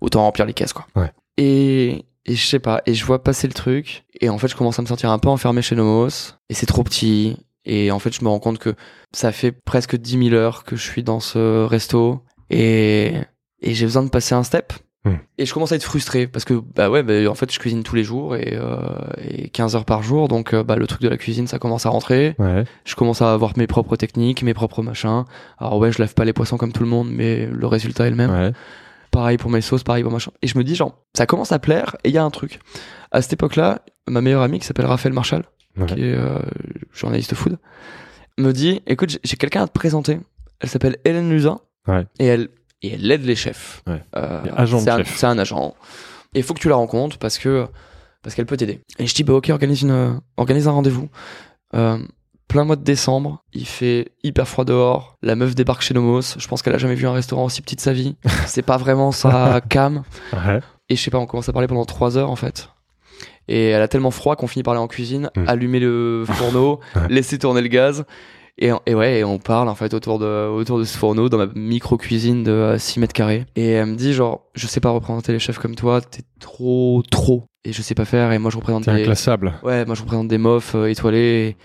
[0.00, 0.86] autant remplir les caisses, quoi.
[0.96, 1.12] Ouais.
[1.36, 4.56] Et, et je sais pas, et je vois passer le truc, et en fait, je
[4.56, 6.08] commence à me sentir un peu enfermé chez Nomos,
[6.48, 8.74] et c'est trop petit, et en fait, je me rends compte que
[9.12, 13.14] ça fait presque 10 000 heures que je suis dans ce resto, et,
[13.60, 14.72] et j'ai besoin de passer un step.
[15.06, 15.16] Hmm.
[15.36, 17.82] Et je commence à être frustré parce que bah ouais bah, en fait je cuisine
[17.82, 18.78] tous les jours et, euh,
[19.20, 21.84] et 15 heures par jour donc euh, bah, le truc de la cuisine ça commence
[21.84, 22.64] à rentrer Ouais.
[22.86, 25.24] je commence à avoir mes propres techniques, mes propres machins.
[25.58, 28.10] Alors ouais, je lave pas les poissons comme tout le monde, mais le résultat est
[28.10, 28.30] le même.
[28.30, 28.52] Ouais.
[29.10, 30.30] Pareil pour mes sauces, pareil pour machin.
[30.40, 32.58] Et je me dis genre, ça commence à plaire et il y a un truc.
[33.12, 35.44] À cette époque-là, ma meilleure amie qui s'appelle Raphaël Marshall,
[35.76, 35.86] Ouais.
[35.86, 36.38] qui est euh,
[36.92, 37.58] journaliste food,
[38.38, 40.20] me dit, écoute, j'ai- quelqu'un à te présenter.
[40.60, 42.06] Elle s'appelle Hélène Luzin Ouais.
[42.18, 42.48] et elle
[42.82, 43.82] et elle aide les chefs.
[43.86, 44.02] Ouais.
[44.16, 45.16] Euh, c'est un, chef.
[45.16, 45.74] c'est un agent.
[46.34, 47.66] Et il faut que tu la rencontres parce que
[48.22, 48.80] parce qu'elle peut t'aider.
[48.98, 51.08] Et je dis bah ok, organise une organise un rendez-vous.
[51.74, 51.98] Euh,
[52.46, 55.16] plein mois de décembre, il fait hyper froid dehors.
[55.22, 56.38] La meuf débarque chez Nomos.
[56.38, 58.16] Je pense qu'elle a jamais vu un restaurant aussi petit de sa vie.
[58.46, 60.02] C'est pas vraiment sa cam.
[60.32, 60.60] Ouais.
[60.88, 62.68] Et je sais pas, on commence à parler pendant trois heures en fait.
[63.48, 65.44] Et elle a tellement froid qu'on finit par aller en cuisine, Mm.
[65.48, 67.02] allumer le fourneau, Ouais.
[67.10, 68.04] laisser tourner le gaz.
[68.56, 71.38] Et, et ouais, et on parle en fait autour de, autour de ce fourneau dans
[71.38, 73.46] ma micro cuisine de euh, 6 mètres carrés.
[73.56, 77.02] Et elle me dit genre, je sais pas représenter les chefs comme toi, t'es trop,
[77.10, 77.44] trop.
[77.64, 78.30] Et je sais pas faire.
[78.30, 79.54] Et moi je représente des, inclassable.
[79.64, 81.56] ouais, moi je représente des mofs euh, étoilés.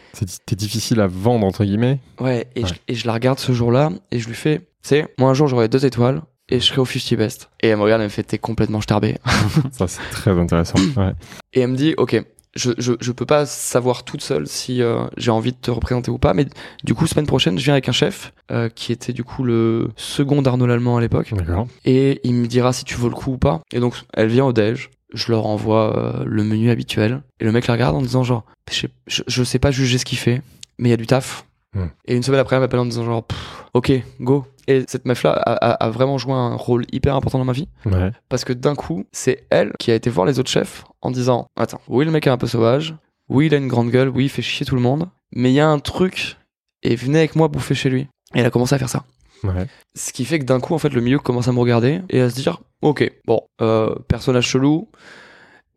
[0.48, 2.00] T'es difficile à vendre, entre guillemets.
[2.20, 2.70] Et, ouais, et, Ouais.
[2.70, 5.34] Je, et je la regarde ce jour-là et je lui fais, tu sais, moi un
[5.36, 7.50] jour j'aurai deux étoiles et je serai au 50 best.
[7.62, 9.18] Et elle me regarde, elle me fait, t'es complètement starbé.
[9.72, 10.80] Ça, c'est très intéressant.
[10.98, 11.14] Ouais.
[11.54, 12.22] Et elle me dit, ok,
[12.56, 16.12] je, je, je peux pas savoir toute seule si euh, j'ai envie de te représenter
[16.12, 16.48] ou pas, mais
[16.84, 19.90] du coup, semaine prochaine, je viens avec un chef euh, qui était du coup le
[19.96, 21.68] second d'Arnaud Lallemand à l'époque, D'accord.
[21.86, 23.62] et il me dira si tu veux le coup ou pas.
[23.72, 27.52] Et donc, elle vient au déj, je leur envoie euh, le menu habituel, et le
[27.52, 30.42] mec la regarde en disant genre, je, je, je sais pas juger ce qu'il fait,
[30.80, 31.46] mais il y a du taf.
[31.76, 31.86] Hmm.
[32.06, 33.26] Et une semaine après, elle m'appelle en disant genre,
[33.74, 34.46] ok, go.
[34.68, 37.68] Et cette meuf-là a, a- a vraiment joué un rôle hyper important dans ma vie
[37.86, 38.12] Ouais.
[38.28, 41.48] parce que d'un coup, c'est elle qui a été voir les autres chefs en disant
[41.56, 42.96] Attends, oui, le mec est un peu sauvage,
[43.30, 45.56] oui, il a une grande gueule, oui, il fait chier tout le monde, mais il
[45.56, 46.38] y a un truc,
[46.84, 48.02] et venez avec moi bouffer chez lui.
[48.36, 49.04] Et elle a commencé à faire ça.
[49.44, 49.66] Ouais.
[49.96, 52.22] Ce qui fait que d'un coup, en fait, le milieu commence à me regarder et
[52.22, 54.90] à se dire Ok, bon, euh, personnage chelou,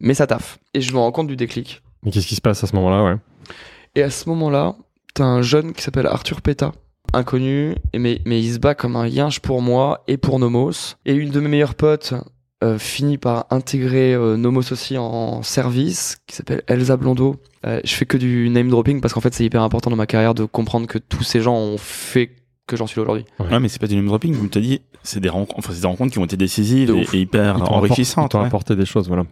[0.00, 0.58] mais ça taffe.
[0.74, 1.82] Et je me rends compte du déclic.
[2.02, 3.16] Mais qu'est-ce qui se passe à ce moment-là, ouais?
[3.94, 4.74] Et à ce moment-là,
[5.14, 6.72] t'as un jeune qui s'appelle Arthur Peta,
[7.12, 10.96] inconnu, mais, mais il se bat comme un yinche pour moi et pour Nomos.
[11.04, 12.14] Et une de mes meilleures potes,
[12.62, 17.36] euh, fini par intégrer euh, Nomos aussi en service, qui s'appelle Elsa Blondeau.
[17.66, 20.06] Euh, je fais que du name dropping parce qu'en fait c'est hyper important dans ma
[20.06, 22.30] carrière de comprendre que tous ces gens ont fait
[22.66, 23.24] que j'en suis là aujourd'hui.
[23.38, 25.72] Ouais, mais c'est pas du name dropping, comme tu as dit, c'est des rencontres, enfin,
[25.74, 28.26] c'est des rencontres qui ont été décisives De et, hyper enrichissantes.
[28.26, 28.46] ils t'ont ouais.
[28.46, 29.24] apporté des choses, voilà.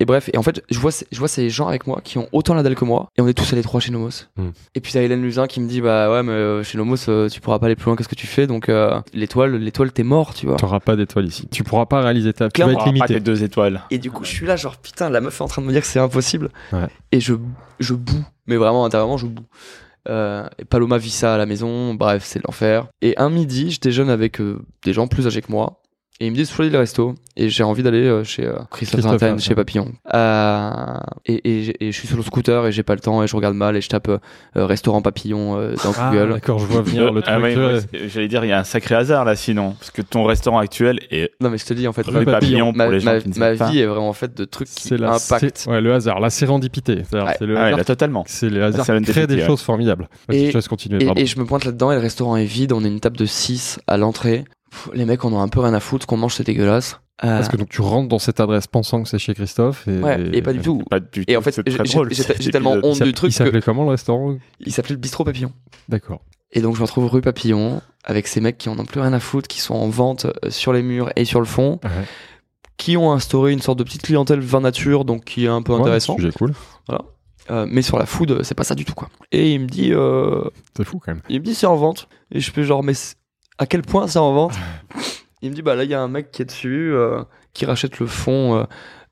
[0.00, 2.16] Et bref, et en fait, je vois, ces- je vois ces gens avec moi qui
[2.18, 4.24] ont autant la dalle que moi, et on est tous allés trois chez Nomos.
[4.36, 4.48] Hmm.
[4.74, 7.28] Et puis t'as Hélène Luzin qui me dit, bah ouais, mais euh, chez Nomos, euh,
[7.28, 9.92] tu pourras pas aller plus loin que ce que tu fais, donc euh, l'étoile, l'étoile,
[9.92, 10.56] t'es mort, tu vois.
[10.56, 11.46] Tu n'auras pas d'étoile ici.
[11.52, 12.48] Tu pourras pas réaliser ta.
[12.48, 12.72] Tu vas Clairement.
[12.72, 13.14] être pas limité.
[13.14, 13.82] tes deux étoiles.
[13.90, 15.72] Et du coup, je suis là, genre, putain, la meuf est en train de me
[15.72, 16.48] dire que c'est impossible.
[16.72, 16.86] Ouais.
[17.12, 17.34] Et je,
[17.78, 18.24] je boue.
[18.46, 19.44] Mais vraiment, intérieurement, je boue.
[20.08, 21.92] Euh, et Paloma vit ça à la maison.
[21.94, 22.86] Bref, c'est l'enfer.
[23.02, 25.82] Et un midi, je déjeune avec euh, des gens plus âgés que moi.
[26.22, 27.14] Et ils me disent, choisis le resto.
[27.36, 29.38] Et j'ai envie d'aller euh, chez euh, Christophe Fontaine.
[29.40, 29.90] chez Papillon.
[30.12, 30.70] Euh,
[31.24, 33.34] et, et, et je suis sur le scooter et j'ai pas le temps et je
[33.34, 34.18] regarde mal et je tape euh,
[34.56, 36.32] euh, restaurant Papillon euh, dans Ah, Google.
[36.34, 37.44] d'accord, je vois venir le Ah truc.
[37.44, 39.90] ouais, euh, ouais, c'est- J'allais dire, il y a un sacré hasard là sinon, parce
[39.90, 42.72] que ton restaurant actuel est Non, mais je te dis, en fait, rue Papillon, Papillon
[42.74, 43.70] ma, pour les gens ma- qui ne ma savent pas.
[43.70, 45.56] vie est vraiment faite de trucs qui C'est la, impactent.
[45.58, 46.96] c'est- ouais, le hasard, la sérendipité.
[46.96, 47.02] Ouais.
[47.38, 48.24] c'est le Ah ouais, hasard là, totalement.
[48.26, 49.46] C'est les hasards C'est qui créent des ouais.
[49.46, 50.08] choses formidables.
[50.28, 51.02] Vas-y, Et- je te laisse continuer.
[51.02, 51.20] Et, pardon.
[51.22, 52.72] et je me pointe là-dedans et le restaurant est vide.
[52.72, 54.44] On est une table de 6 à l'entrée.
[54.70, 56.04] Pff, Les mecs en ont un peu rien à foutre.
[56.04, 57.00] Ce qu'on mange, c'est dégueulasse.
[57.22, 59.86] Euh, Parce que donc tu rentres dans cette adresse pensant que c'est chez Christophe.
[59.86, 60.82] Et, ouais, et pas du tout.
[60.88, 63.60] Pas du Et tout, en fait, c'est j'ai tellement honte Il du truc Il s'appelait
[63.60, 65.52] comment le restaurant qu'il s'appelait le bistrot Papillon.
[65.90, 66.22] D'accord.
[66.52, 69.12] Et donc je me retrouve rue Papillon avec ces mecs qui en ont plus rien
[69.12, 71.90] à foutre, qui sont en vente euh, sur les murs et sur le fond, Ouais.
[72.78, 75.74] qui ont instauré une sorte de petite clientèle vin nature, donc qui est un peu
[75.74, 76.16] Ouais, intéressant.
[76.16, 76.54] sujet cool.
[77.50, 79.08] Euh, mais sur la food, c'est pas ça du tout quoi.
[79.32, 80.42] Et il me dit, euh,
[80.76, 81.22] C'est fou quand même.
[81.28, 82.08] Il me dit c'est en vente.
[82.32, 82.92] Et je fais genre, mais
[83.60, 84.54] à quel point c'est en vente
[85.42, 87.22] Il me dit, bah là, il y a un mec qui est dessus, euh,
[87.54, 88.64] qui rachète le fond euh,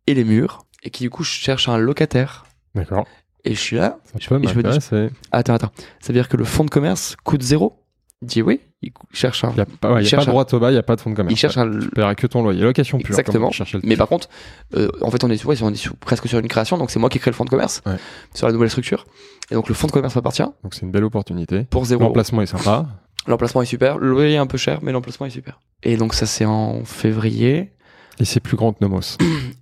[0.07, 2.45] et les murs, et qui du coup cherche un locataire.
[2.75, 3.07] D'accord.
[3.45, 3.99] Et je suis là.
[4.05, 5.71] Ça Je- et je me dis, attends, attends.
[6.01, 7.83] Ça veut dire que le fonds de commerce coûte zéro
[8.21, 8.61] Il dit oui.
[8.83, 9.51] Il cherche un.
[9.51, 10.79] Il n'y a, pas, ouais, il y a pas de droit au bail, il n'y
[10.79, 11.33] a pas de fonds de commerce.
[11.33, 11.71] Il cherche un.
[11.81, 12.61] Tu paieras que ton loyer.
[12.61, 13.19] Location pure.
[13.19, 13.51] Exactement.
[13.83, 14.29] Mais par contre,
[14.77, 16.99] euh, en fait, on est, ouais, on est sur- presque sur une création, donc c'est
[17.01, 17.97] moi qui crée le fonds de commerce Ouais.
[18.35, 19.07] sur la nouvelle structure.
[19.51, 21.65] Et donc le fonds de commerce m'appartient Donc c'est une belle opportunité.
[21.71, 22.03] pour zéro.
[22.03, 22.87] L'emplacement est sympa.
[23.29, 23.99] L'emplacement est super.
[23.99, 25.61] Le loyer est un peu cher, mais l'emplacement est super.
[25.83, 27.73] Et donc ça, c'est en février.
[28.19, 29.17] Et c'est plus grand que Nomos.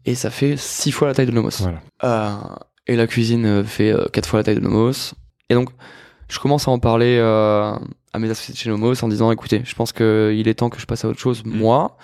[0.06, 1.51] et ça fait six fois la taille de Nomos.
[1.60, 1.80] Voilà.
[2.05, 2.36] Euh,
[2.86, 5.14] et la cuisine euh, fait euh, quatre fois la taille de Nomos.
[5.51, 5.70] Et donc,
[6.28, 7.76] je commence à en parler euh,
[8.12, 10.80] à mes associés de chez Nomos en disant, écoutez, je pense qu'il est temps que
[10.80, 11.98] je passe à autre chose, moi.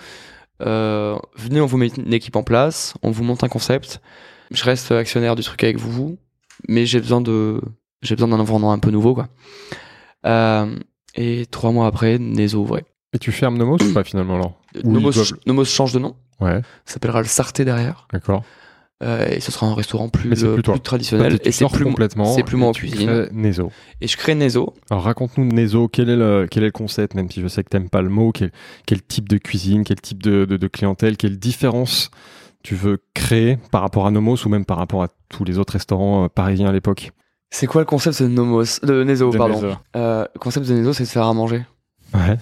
[0.61, 4.01] Euh, venez, on vous met une équipe en place, on vous monte un concept.
[4.51, 6.17] Je reste actionnaire du truc avec vous,
[6.67, 7.61] mais j'ai besoin de,
[8.01, 9.29] j'ai besoin d'un environnement un peu nouveau, quoi.
[10.25, 10.75] Euh,
[11.15, 12.85] et trois mois après, Nezo ouvrait.
[13.13, 15.99] Et tu fermes Nomos ou pas finalement alors Oui, Nomos, ils doivent- Nomos change de
[15.99, 18.07] nom, Ouais, s'appellera le Sarté derrière.
[18.11, 18.43] d'accord.
[19.03, 20.75] Euh, et ce sera un restaurant plus, euh, plus toi.
[20.75, 21.37] plus traditionnel.
[21.43, 22.25] Et c'est plus, complètement.
[22.25, 23.27] c'est plus moi en cuisine.
[23.33, 23.69] Nezo.
[23.99, 24.73] et je crée Nezo.
[24.89, 27.69] Alors raconte-nous Nezo, quel est le quel est le concept, même si je sais que
[27.69, 28.51] t'aimes pas le mot, quel,
[28.85, 32.11] quel type de cuisine, quel type de, de, de clientèle, quelle différence
[32.63, 35.73] tu veux créer par rapport à Nomos ou même par rapport à tous les autres
[35.73, 37.11] restaurants euh, parisiens à l'époque?
[37.55, 39.53] C'est quoi le concept de Nomos, de Nezo, De pardon.
[39.61, 39.67] Nezo.
[39.95, 41.63] Euh, le concept de Nezo, c'est de faire à manger.
[42.15, 42.37] Ouais.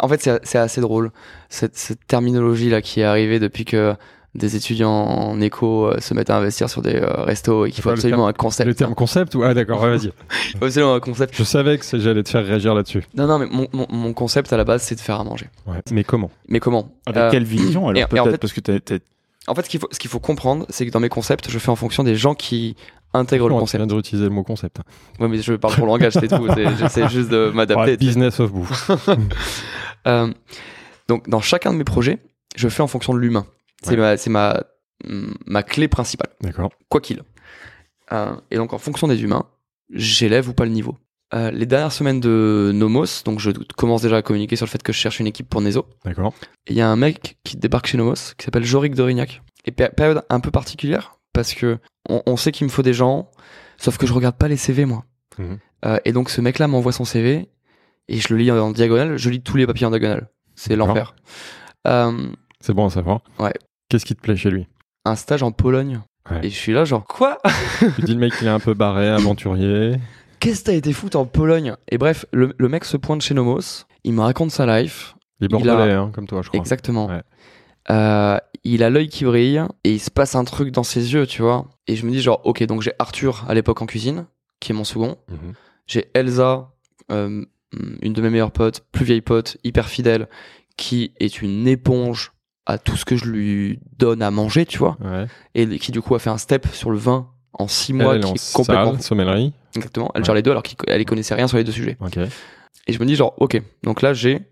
[0.00, 1.10] En fait, c'est assez drôle
[1.48, 3.94] cette, cette terminologie là qui est arrivée depuis que
[4.36, 7.76] des étudiants en éco euh, se mettent à investir sur des euh, restos et qu'il
[7.78, 8.68] C'est faut le absolument un concept.
[8.68, 10.12] Le terme concept ou ah d'accord, vas-y.
[10.54, 11.34] Il faut absolument un concept.
[11.36, 13.02] Je savais que c'est- j'allais te faire réagir là-dessus.
[13.16, 15.46] Non, non, mais mon, mon, mon concept à la base, c'est de faire à manger.
[15.66, 15.78] Ouais.
[15.90, 16.30] Mais comment?
[16.48, 16.92] Mais comment?
[17.06, 18.30] Avec Euh, quelle vision alors et en peut-être?
[18.30, 18.98] Fait- parce que t'as- t'as-
[19.48, 21.58] En fait, ce qu'il faut, ce qu'il faut comprendre, c'est que dans mes concepts, je
[21.58, 22.76] fais en fonction des gens qui
[23.12, 23.80] intègrent le Tu concept.
[23.80, 24.78] viens de réutiliser le mot concept.
[25.18, 26.46] Ouais, mais je parle pour le langage, c'est tout.
[26.78, 27.96] J'essaie juste de m'adapter.
[27.96, 28.90] tu business of bouffe.
[30.06, 30.32] Euh,
[31.08, 32.18] donc, dans chacun de mes projets,
[32.56, 33.44] je fais en fonction de l'humain.
[33.82, 33.96] C'est Ouais.
[33.98, 34.62] ma, c'est ma,
[35.46, 36.70] ma clé principale, D'accord.
[36.88, 37.22] quoi qu'il.
[38.12, 39.44] Euh, et donc, en fonction des humains,
[39.92, 40.96] j'élève ou pas le niveau.
[41.34, 44.82] Euh, les dernières semaines de Nomos, donc je commence déjà à communiquer sur le fait
[44.82, 45.86] que je cherche une équipe pour Nezo.
[46.04, 46.32] D'accord.
[46.66, 49.42] Il y a un mec qui débarque chez Nomos qui s'appelle Jorik Dorignac.
[49.66, 51.78] Et péri- période un peu particulière parce que
[52.08, 53.30] on, on sait qu'il me faut des gens,
[53.78, 55.04] sauf que je regarde pas les CV moi.
[55.38, 55.58] Mhm.
[55.86, 57.48] Euh, et donc ce mec-là m'envoie son CV
[58.08, 59.16] et je le lis en diagonale.
[59.16, 60.28] Je lis tous les papiers en diagonale.
[60.54, 61.14] C'est l'enfer.
[61.86, 62.28] Euh,
[62.60, 63.20] C'est bon à savoir.
[63.38, 63.54] Ouais.
[63.88, 64.66] Qu'est-ce qui te plaît chez lui?
[65.04, 66.00] Un stage en Pologne.
[66.30, 66.40] Ouais.
[66.42, 67.38] Et je suis là genre quoi?
[67.96, 69.96] Tu dis le mec il est un peu barré, aventurier.
[70.38, 71.74] Qu'est-ce que t'as été foutre en Pologne?
[71.90, 73.84] Et bref, le, le mec se pointe chez Nomos.
[74.04, 75.14] Il me raconte sa life.
[75.40, 76.60] Il est a- bordelais, hein, comme toi, je crois.
[76.60, 77.06] Exactement.
[77.06, 77.22] Ouais.
[77.88, 81.26] Euh, il a l'œil qui brille et il se passe un truc dans ses yeux,
[81.26, 81.66] tu vois.
[81.86, 84.26] Et je me dis genre, ok, donc j'ai Arthur à l'époque en cuisine,
[84.60, 85.16] qui est mon second.
[85.28, 85.54] Mhm.
[85.86, 86.70] J'ai Elsa,
[87.10, 87.44] euh,
[88.02, 90.28] une de mes meilleures potes, plus vieille pote, hyper fidèle,
[90.76, 92.32] qui est une éponge
[92.66, 94.96] à tout ce que je lui donne à manger, tu vois.
[95.00, 95.26] Ouais.
[95.54, 98.20] Et qui du coup a fait un step sur le vin en six mois, Elle,
[98.22, 98.92] elle est qui est complètement...
[98.92, 99.52] salle, sommellerie.
[99.74, 100.10] Exactement.
[100.14, 100.24] Elle Ouais.
[100.26, 101.96] gère les deux alors qu'elle connaissait rien sur les deux sujets.
[102.86, 104.42] Et je me dis genre, ok, donc là j'ai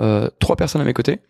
[0.00, 1.20] euh, trois personnes à mes côtés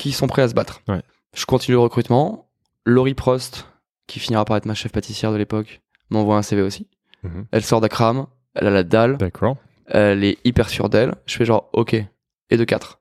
[0.00, 0.80] qui sont prêts à se battre.
[0.88, 1.02] Ouais.
[1.34, 2.48] Je continue le recrutement.
[2.86, 3.66] Laurie Prost,
[4.06, 6.88] qui finira par être ma chef pâtissière de l'époque, m'envoie un CV aussi.
[7.22, 7.46] Mhm.
[7.52, 9.56] Elle sort d'Akram, elle a la dalle, D'accord.
[9.86, 11.14] elle est hyper sûre d'elle.
[11.26, 12.98] Je fais genre, ok, et de 4.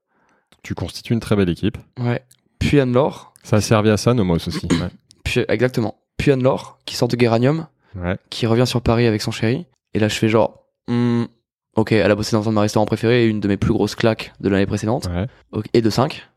[0.61, 1.77] Tu constitues une très belle équipe.
[1.99, 2.21] Ouais.
[2.59, 4.67] Puis Anne-Laure, Ça a servi à ça, Nomos aussi.
[4.71, 4.89] Ouais.
[5.23, 5.95] puis, exactement.
[6.17, 8.17] Puis Anne-Laure, qui sort de Geranium, Ouais.
[8.29, 9.65] qui revient sur Paris avec son chéri.
[9.95, 11.23] Et là, je fais genre, hmm,
[11.75, 13.71] ok, elle a bossé dans un de mes restaurants préférés et une de mes plus
[13.73, 15.07] grosses claques de l'année précédente.
[15.07, 15.63] Ouais.
[15.73, 16.28] Et de 5.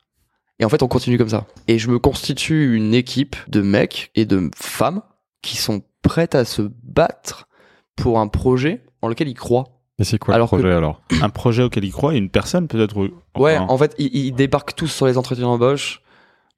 [0.63, 1.45] Et en fait, on continue comme ça.
[1.67, 5.03] Et je me constitue une équipe de mecs et de femmes
[5.43, 7.49] qui sont prêtes à se battre
[7.97, 9.81] pour un projet en lequel ils croient.
[9.99, 11.03] Et c'est quoi Alors le projet alors?
[11.21, 12.97] Un projet auquel il croit et une personne peut-être.
[12.97, 13.11] ou-
[13.41, 16.01] Ouais, enfin, en fait, ils, ils débarquent tous sur les entretiens d'embauche.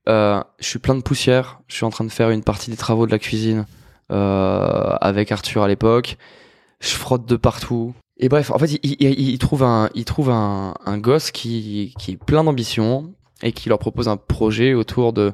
[0.07, 1.61] Euh, je suis plein de poussière.
[1.67, 3.65] Je suis en train de faire une partie des travaux de la cuisine
[4.13, 6.19] euh, avec Arthur à l'époque.
[6.81, 7.95] Je frotte de partout.
[8.19, 11.31] Et bref, en fait, il, il, il- il trouve un, il trouve un, un gosse
[11.31, 13.15] qui, qui est plein d'ambition
[13.45, 15.33] et qui leur propose un projet autour de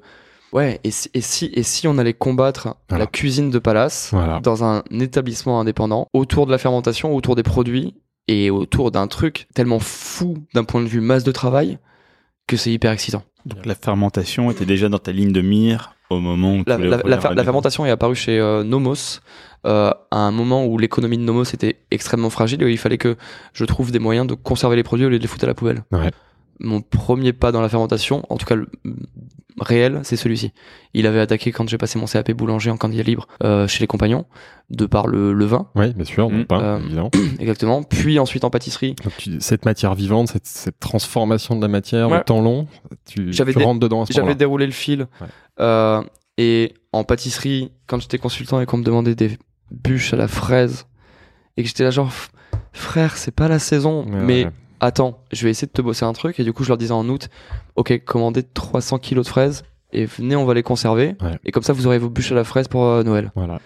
[0.53, 0.78] ouais.
[0.85, 3.05] Et si, et si, et si on allait combattre Voilà.
[3.05, 4.41] la cuisine de Palace Voilà.
[4.41, 7.95] dans un établissement indépendant autour de la fermentation, autour des produits
[8.28, 11.78] et autour d'un truc tellement fou d'un point de vue masse de travail
[12.47, 13.23] que c'est hyper excitant.
[13.47, 17.01] Donc la fermentation était déjà dans ta ligne de mire au moment où La, la-
[17.05, 19.20] la fer- la fermentation est apparue chez euh, Nomos
[19.66, 22.99] euh, à un moment où l'économie de Nomos était extrêmement fragile et où il fallait
[22.99, 23.16] que
[23.53, 25.55] je trouve des moyens de conserver les produits au lieu de les foutre à la
[25.55, 25.85] poubelle.
[25.93, 26.11] Ouais.
[26.61, 28.69] Mon premier pas dans la fermentation, en tout cas le
[29.61, 30.53] réel, c'est celui-ci.
[30.95, 33.87] Il avait attaqué quand j'ai passé mon CAP boulanger en candidat libre euh, chez les
[33.87, 34.27] compagnons,
[34.70, 36.45] de par le, le vin, Oui, bien sûr, non Mm.
[36.45, 37.11] pas, Euh, évidemment.
[37.39, 37.82] exactement.
[37.82, 42.09] Puis ensuite en pâtisserie, Donc, tu- cette matière vivante, cette, cette transformation de la matière
[42.11, 42.20] Ouais.
[42.20, 42.69] au temps long,
[43.07, 44.35] tu, J'avais tu des- rentres dedans à ce J'avais moment-là.
[44.39, 45.07] déroulé le fil.
[45.20, 45.27] Ouais.
[45.61, 46.03] Euh,
[46.39, 49.37] et en pâtisserie, quand j'étais consultant et qu'on me demandait des
[49.70, 50.87] bûches à la fraise,
[51.57, 52.11] et que j'étais là genre,
[52.73, 54.51] frère, c'est pas la saison, mais ouais.
[54.81, 56.40] Attends, je vais essayer de te bosser un truc.
[56.40, 57.28] Et du coup, je leur disais en août,
[57.77, 59.62] ok, commandez 300 kilos de fraises
[59.93, 61.16] et venez, on va les conserver.
[61.20, 61.39] Ouais.
[61.44, 63.32] Et comme ça, vous aurez vos bûches à la fraise pour euh, Noël.
[63.35, 63.61] Voilà.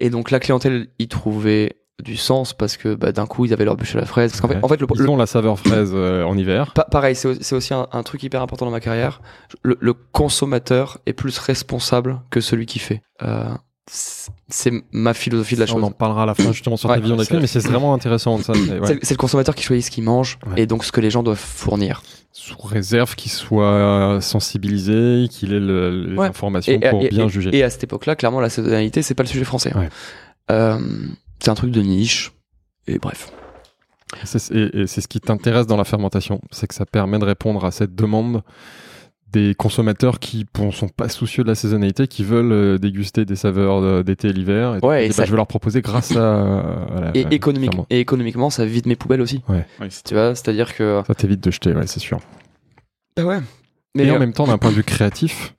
[0.00, 3.64] Et donc, la clientèle y trouvait du sens parce que bah, d'un coup, ils avaient
[3.64, 4.32] leurs bûches à la fraise.
[4.32, 4.54] Parce qu'en Ouais.
[4.56, 6.72] fait, en fait, le, Ils le- ont la saveur fraise euh, en hiver.
[6.74, 9.20] Pa- pareil, c'est au- c'est aussi un, un truc hyper important dans ma carrière.
[9.62, 13.02] Le, le consommateur est plus responsable que celui qui fait.
[13.22, 13.50] Euh,
[13.88, 15.84] c'est ma philosophie de la Ça, On chose.
[15.84, 18.38] en parlera à la fin justement sur Ouais, ta vision cuisine, mais c'est vraiment intéressant.
[18.38, 18.86] Ça, c'est- ouais.
[18.86, 20.62] C'est c'est le consommateur qui choisit ce qu'il mange Ouais.
[20.62, 22.02] et donc ce que les gens doivent fournir.
[22.30, 25.58] Sous réserve qu'il soit sensibilisé, qu'il ait
[26.72, 27.50] Et, pour et- bien et- juger.
[27.56, 29.74] et à cette époque-là, clairement, la saisonnalité, c'est pas le sujet français.
[29.76, 29.88] Ouais.
[30.50, 30.78] Euh,
[31.40, 32.32] c'est un truc de niche.
[32.86, 33.30] Et bref.
[34.22, 37.70] Et c'est ce qui t'intéresse dans la fermentation, c'est que ça permet de répondre à
[37.70, 38.42] cette demande
[39.32, 43.36] des consommateurs qui ne sont pas soucieux de la saisonnalité, qui veulent euh, déguster des
[43.36, 44.76] saveurs de- d'été et l'hiver.
[44.76, 47.26] Et, Ouais, et et bah, ça- je vais leur proposer grâce à, à la Et,
[47.30, 49.42] économique, et économiquement, ça vide mes poubelles aussi.
[49.48, 49.66] Ouais,
[50.04, 51.02] Tu vois, c'est-à-dire que.
[51.06, 52.18] Ça t'évite de jeter, ouais, c'est sûr.
[53.16, 53.40] Bah ouais.
[53.94, 55.54] Mais Mais en euh, même temps, d'un point de vue créatif,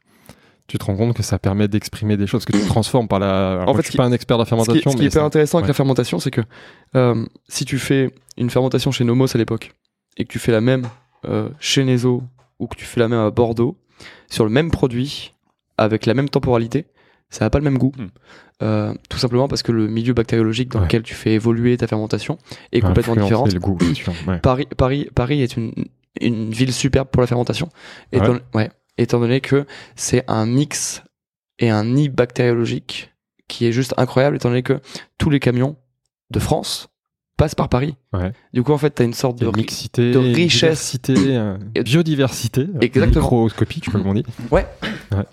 [0.67, 3.51] tu te rends compte que ça permet d'exprimer des choses, que tu transformes par la.
[3.53, 4.95] Alors, En moi, fait, je suis pas un expert de la Ce qui, fermentation, ce
[4.95, 6.41] qui est mais hyper ça- intéressant avec la fermentation, c'est que
[6.95, 9.71] euh, si tu fais une fermentation chez Nomos à l'époque
[10.17, 10.83] et que tu fais la même
[11.25, 12.23] euh, chez Nezo
[12.64, 13.77] ou que tu fais la même à Bordeaux
[14.30, 15.34] sur le même produit
[15.77, 16.85] avec la même temporalité,
[17.30, 17.91] ça n'a pas le même goût.
[17.98, 18.07] Hmm.
[18.61, 20.85] Euh, tout simplement parce que le milieu bactériologique dans Ouais.
[20.85, 22.38] lequel tu fais évoluer ta fermentation
[22.72, 23.45] est complètement différent.
[23.45, 24.14] le goût, bien sûr.
[24.27, 24.40] ouais.
[24.40, 25.73] Paris, Paris, Paris est une,
[26.22, 27.69] une ville superbe pour la fermentation,
[28.11, 29.65] étant, ouais ouais, étant donné que
[29.95, 31.02] c'est un mix
[31.60, 33.11] et un nid bactériologique
[33.48, 34.80] qui est juste incroyable, étant donné que
[35.18, 35.76] tous les camions
[36.31, 36.88] de France
[37.38, 37.95] passent par Paris.
[38.14, 38.31] Ouais.
[38.53, 40.97] Du coup, en fait, t'as une sorte de mixité, de richesse.
[40.97, 43.22] diversité, euh, biodiversité, euh, Exactement.
[43.22, 44.23] microscopique, comme on dit.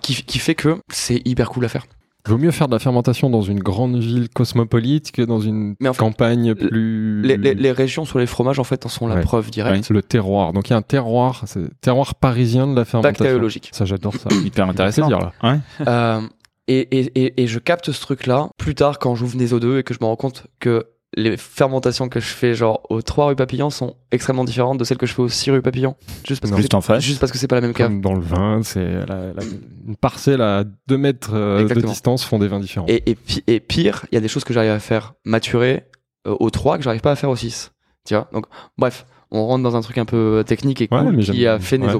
[0.00, 1.86] qui, qui fait que c'est hyper cool à faire.
[2.28, 5.88] Vaut mieux faire de la fermentation dans une grande ville cosmopolite que dans une Mais
[5.88, 7.22] en fait, campagne plus.
[7.22, 9.20] les, les- les régions sur les fromages, en fait, en sont la Ouais.
[9.22, 9.88] preuve directe.
[9.88, 10.52] Le terroir.
[10.52, 13.24] Donc il y a un terroir, c'est le terroir parisien de la fermentation.
[13.24, 13.70] Bactériologique.
[13.72, 14.28] Ça, j'adore ça.
[14.44, 15.08] hyper intéressant.
[15.08, 15.32] plaisir, là.
[15.50, 15.58] Ouais.
[15.88, 16.20] Euh,
[16.68, 19.82] et, et, et, et je capte ce truc-là plus tard quand j'ouvre des O2 et
[19.82, 20.84] que je me rends compte que
[21.16, 24.96] les fermentations que je fais genre aux 3 rue Papillon sont extrêmement différentes de celles
[24.98, 25.96] que je fais aux 6 rue Papillon.
[26.26, 26.56] Juste parce, Non.
[26.56, 27.02] que Juste en c'est, face.
[27.04, 27.88] juste parce que c'est pas la même cave.
[27.88, 29.42] Comme dans le vin, c'est la- la-
[29.88, 32.86] une parcelle à 2 mètres euh, de distance font des vins différents.
[32.88, 35.84] Et, et, pi- et pire, il y a des choses que j'arrive à faire maturer
[36.28, 37.72] euh, au 3 que j'arrive pas à faire au 6.
[38.06, 38.28] Tu vois?
[38.32, 38.46] Donc,
[38.78, 41.92] bref, on rentre dans un truc un peu technique et cool qui a fait ouais.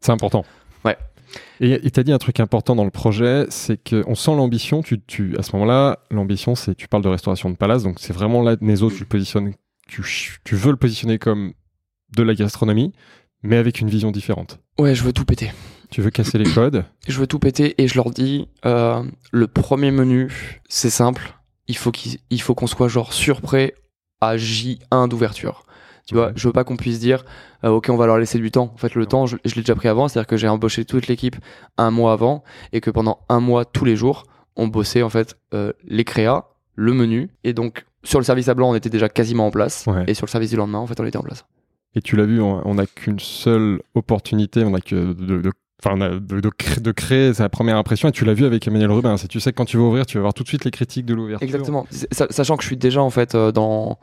[0.00, 0.44] C'est important.
[0.84, 0.96] Ouais.
[1.60, 4.82] Et tu as dit un truc important dans le projet, c'est qu'on sent l'ambition.
[4.82, 8.12] Tu, tu, à ce moment-là, l'ambition, c'est tu parles de restauration de palace, donc c'est
[8.12, 9.52] vraiment là, Nezo, tu le positionnes,
[9.86, 10.02] tu,
[10.44, 11.52] tu veux le positionner comme
[12.16, 12.92] de la gastronomie,
[13.42, 14.60] mais avec une vision différente.
[14.78, 15.52] Ouais, je veux tout péter.
[15.90, 16.84] Tu veux casser les codes?
[17.06, 19.02] Je veux tout péter et je leur dis euh,
[19.32, 21.34] le premier menu, c'est simple.
[21.66, 23.74] Il faut qu'on soit genre surprêt
[24.20, 25.64] à J1 d'ouverture.
[26.08, 27.22] Tu vois, je veux pas qu'on puisse dire,
[27.64, 28.72] euh, ok, on va leur laisser du temps.
[28.74, 31.06] En fait, le temps, je, je l'ai déjà pris avant, c'est-à-dire que j'ai embauché toute
[31.06, 31.36] l'équipe
[31.76, 34.22] un mois avant et que pendant un mois, tous les jours,
[34.56, 38.54] on bossait en fait euh, les créas, le menu et donc sur le service à
[38.54, 40.04] blanc, on était déjà quasiment en place Ouais.
[40.06, 41.44] et sur le service du lendemain, en fait, on était en place.
[41.94, 45.52] Et tu l'as vu, on n'a qu'une seule opportunité, on a que de, de-
[45.84, 48.08] enfin, de, de cré- de créer sa première impression.
[48.08, 49.16] Et tu l'as vu avec Emmanuel Rubin.
[49.18, 50.70] C'est tu sais que quand tu vas ouvrir, tu vas voir tout de suite les
[50.70, 51.44] critiques de l'ouverture.
[51.44, 51.86] Exactement.
[51.90, 53.98] Sa- Sachant que je suis déjà en fait euh, dans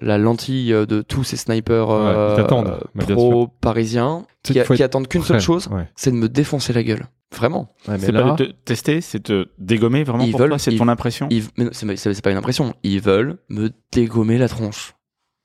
[0.00, 4.82] la lentille de tous ces snipers euh, Ouais, pro parisiens qui, qu'il a- faut qui
[4.82, 5.88] être attendent qu'une seule chose, Ouais.
[5.96, 7.06] c'est de me défoncer la gueule.
[7.36, 7.74] Vraiment.
[7.86, 10.48] Ouais, mais C'est là, pas de te tester, c'est te dégommer vraiment Ils pour veulent-
[10.50, 11.28] toi, c'est ils- ton impression.
[11.30, 12.74] Ils, c'est pas une impression.
[12.82, 14.94] Ils veulent me dégommer la tronche.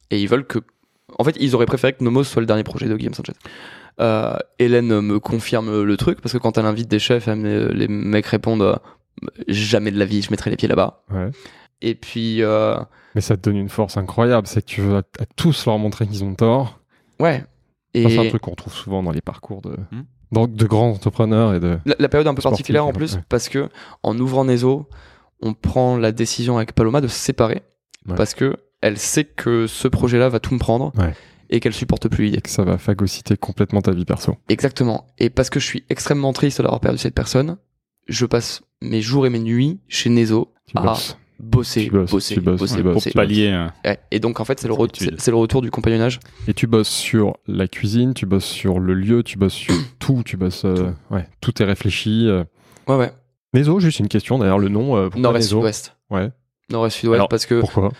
[0.09, 0.59] Et ils veulent que.
[1.19, 3.33] En fait, ils auraient préféré que Nomos soit le dernier projet de Guillaume Sanchez.
[3.99, 7.71] Euh, Hélène me confirme le truc parce que quand elle invite des chefs, elle me-
[7.71, 8.75] les mecs répondent euh,
[9.47, 11.03] jamais de la vie, je mettrai les pieds là-bas.
[11.11, 11.29] Ouais.
[11.85, 12.77] Et puis, euh,
[13.13, 15.77] Mais ça te donne une force incroyable, c'est que tu veux à, à tous leur
[15.77, 16.79] montrer qu'ils ont tort.
[17.19, 17.43] ouais.
[17.95, 20.01] C'est un truc qu'on trouve souvent dans les parcours de, Hmm.
[20.31, 21.77] dans- de grands entrepreneurs et de.
[21.85, 23.21] la, la période un peu particulière en plus Ouais.
[23.29, 23.69] parce que
[24.01, 24.89] en ouvrant Nezo,
[25.43, 27.61] on prend la décision avec Paloma de se séparer
[28.07, 28.15] Ouais.
[28.15, 31.13] parce que elle sait que ce projet-là va tout me prendre Ouais.
[31.51, 32.37] et qu'elle supporte plus l'idée.
[32.39, 34.37] et que ça va phagocyter complètement ta vie perso.
[34.49, 35.05] Exactement.
[35.19, 37.57] Et parce que je suis extrêmement triste d'avoir perdu cette personne,
[38.07, 41.15] je passe mes jours et mes nuits chez Nezo Tu à bosses.
[41.43, 43.49] Bosser, bosses, bosser, bosses, bosser, tu Pour pallier.
[43.51, 43.99] euh, Ouais.
[44.11, 46.19] Et donc en fait, c'est le, re- le retour du compagnonnage.
[46.47, 50.23] Et tu bosses sur la cuisine, tu bosses sur le lieu, tu bosses sur tout,
[50.25, 50.65] tu bosses.
[50.65, 52.27] euh, ouais, tout est réfléchi.
[52.27, 52.43] euh.
[52.87, 53.11] Ouais, ouais.
[53.53, 54.95] Nezo, juste une question d'ailleurs, le nom.
[54.97, 55.95] euh, Nord-est, sud-ouest.
[56.09, 56.31] Ouais.
[56.71, 57.91] Nord-est, sud-ouest, parce que, Pourquoi?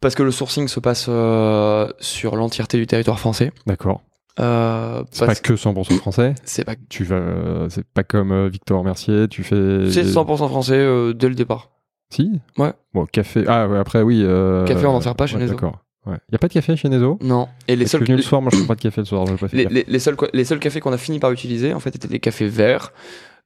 [0.00, 3.52] parce que le sourcing se passe euh, sur l'entièreté du territoire français.
[3.66, 4.02] D'accord.
[4.40, 6.34] Euh, C'est pas que 100% français?
[6.44, 9.26] c'est pas Tu vas, c'est pas comme Victor Mercier.
[9.28, 9.90] Tu fais.
[9.90, 11.70] C'est 100% français euh, dès le départ.
[12.10, 12.40] Si.
[12.56, 12.72] Ouais.
[12.94, 13.44] Bon, café.
[13.46, 14.22] Ah ouais, après oui.
[14.24, 15.54] euh, Café, on n'en sert pas chez ouais, Nezo.
[15.54, 15.78] D'accord.
[16.06, 16.16] Ouais.
[16.32, 17.18] Y a pas de café chez Nezo?
[17.22, 17.48] Non.
[17.66, 19.24] Et les que seuls, venu le soir, moi je prends pas de café le soir.
[19.26, 21.94] pas les, les- les seuls, les seuls cafés qu'on a fini par utiliser, en fait,
[21.94, 22.92] étaient des cafés verts,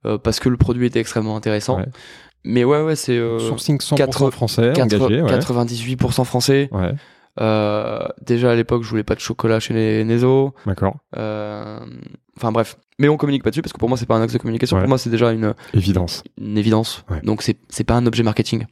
[0.07, 1.79] euh, parce que le produit était extrêmement intéressant.
[1.79, 1.87] Ouais.
[2.45, 5.23] Mais ouais, ouais, c'est euh, Sourcing 100% quatre- français, quatre- engagé.
[5.23, 5.31] Ouais.
[5.39, 6.69] 98% français.
[6.73, 6.93] ouais.
[7.41, 10.55] Euh, déjà à l'époque, je voulais pas de chocolat chez les Nezo.
[10.67, 10.97] D'accord.
[11.17, 11.81] Euh,
[12.39, 12.77] Enfin bref.
[12.99, 14.77] Mais on communique pas dessus parce que pour moi, c'est pas un axe de communication.
[14.77, 14.83] Ouais.
[14.83, 16.25] Pour moi, c'est déjà une, Évidence.
[16.39, 17.05] une évidence.
[17.11, 17.21] Ouais.
[17.23, 18.65] Donc c'est c'est pas un objet marketing.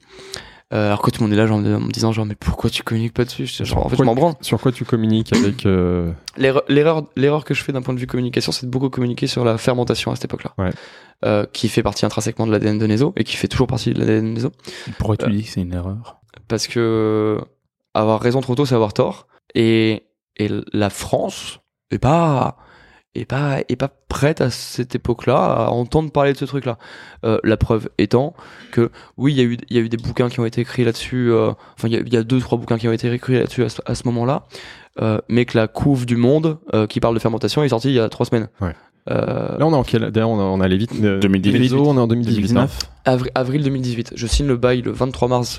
[0.72, 2.70] Euh, alors que tout le monde est là genre, en me disant genre mais pourquoi
[2.70, 3.46] tu communiques pas dessus?
[3.46, 4.34] Genre, En fait, je m'en branle.
[4.40, 6.62] Sur quoi tu communiques avec euh, L'erreur-
[7.16, 9.58] L'erreur que je fais d'un point de vue communication, c'est de beaucoup communiquer sur la
[9.58, 10.54] fermentation à cette époque-là.
[10.56, 10.70] Ouais.
[11.26, 13.98] Euh, qui fait partie intrinsèquement de l'ADN de Nezo et qui fait toujours partie de
[14.00, 14.52] l'ADN de Nezo.
[14.98, 16.18] Pourquoi tu dis que c'est une erreur?
[16.48, 17.38] Parce que
[17.94, 19.26] avoir raison trop tôt, c'est avoir tort.
[19.54, 20.04] Et,
[20.36, 21.60] et la France
[21.90, 22.56] est pas,
[23.14, 25.36] est pas, est pas prête à cette époque-là
[25.66, 26.78] à entendre parler de ce truc-là.
[27.24, 28.34] Euh, la preuve étant
[28.70, 30.60] que oui, il y a eu, il y a eu des bouquins qui ont été
[30.60, 31.30] écrits là-dessus.
[31.32, 33.34] euh, enfin, il y a, il y a deux, trois bouquins qui ont été écrits
[33.34, 34.44] là-dessus à, ce- à ce moment-là.
[35.00, 37.94] Euh, mais que la couve du monde euh, qui parle de fermentation est sortie il
[37.94, 38.48] y a trois semaines.
[38.60, 38.74] Ouais.
[39.08, 40.92] Euh, Là, on est en quel D'ailleurs, on, a- on allait vite.
[41.02, 41.58] euh, 2018.
[41.60, 42.56] Nezo, on est en 2018.
[42.56, 42.66] hein.
[42.66, 44.12] 2019 Avri- avril 2018.
[44.14, 45.56] Je signe le bail le 23 mars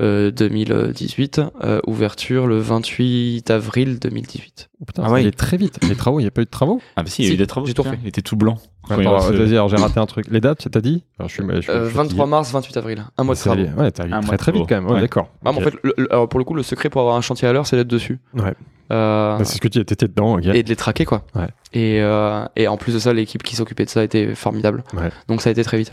[0.00, 1.40] euh, euh, 2018.
[1.64, 4.68] euh, ouverture le 28 avril 2018.
[4.80, 5.20] Oh, putain, Ah ça ouais.
[5.20, 5.78] allait très vite.
[5.88, 6.80] Les travaux, il n'y a pas eu de travaux?
[6.96, 7.66] Ah bah si, il y a Si, eu des travaux.
[7.66, 7.98] j'ai tout refait.
[8.02, 8.58] Il était tout blanc.
[8.88, 10.26] Il Attends, reste- vas-y, alors j'ai raté un truc.
[10.30, 11.02] Les dates, t'as dit?
[11.18, 13.04] Alors, je suis, je suis- Euh, je suis 23 mars, 28 avril.
[13.18, 13.60] Un mois de travaux.
[13.60, 14.86] allait- Ouais, t'as allé Un mois très très vite quand même.
[14.86, 15.00] Ouais, Ouais.
[15.00, 15.28] D'accord.
[15.44, 15.66] Ah, mais Ok.
[15.66, 17.52] en fait, le- le- alors pour le coup, le secret pour avoir un chantier à
[17.52, 18.18] l'heure, c'est d'être dessus.
[18.34, 18.54] Ouais.
[18.92, 20.34] Euh, Bah, c'est ce que tu étais dedans.
[20.36, 20.44] ok.
[20.46, 21.24] et de les traquer, quoi.
[21.34, 21.48] Ouais.
[21.72, 24.84] Et, euh, et en plus de ça, l'équipe qui s'occupait de ça était formidable.
[24.94, 25.10] Ouais.
[25.26, 25.92] Donc ça a été très vite.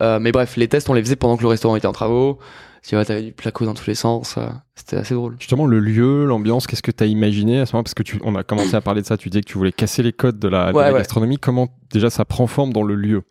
[0.00, 2.38] Euh, mais bref, les tests, on les faisait pendant que le restaurant était en travaux.
[2.82, 4.36] Tu vois, t'avais du placo dans tous les sens.
[4.38, 5.36] euh, C'était assez drôle.
[5.38, 7.82] Justement, le lieu, l'ambiance, qu'est-ce que tu as imaginé à ce moment?
[7.82, 9.72] Parce que tu, on a commencé à parler de ça, tu disais que tu voulais
[9.72, 10.98] casser les codes de la, de Ouais, la ouais.
[10.98, 11.38] gastronomie.
[11.38, 13.22] Comment déjà ça prend forme dans le lieu?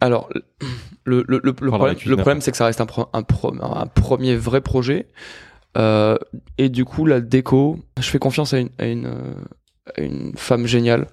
[0.00, 0.28] Alors,
[1.04, 4.34] le, le, le, problème, le c'est que ça reste un, pro- un, pro- un premier
[4.36, 5.08] vrai projet.
[5.78, 6.16] Euh,
[6.58, 9.06] et du coup, la déco, je fais confiance à une, à une,
[9.96, 11.06] à une femme géniale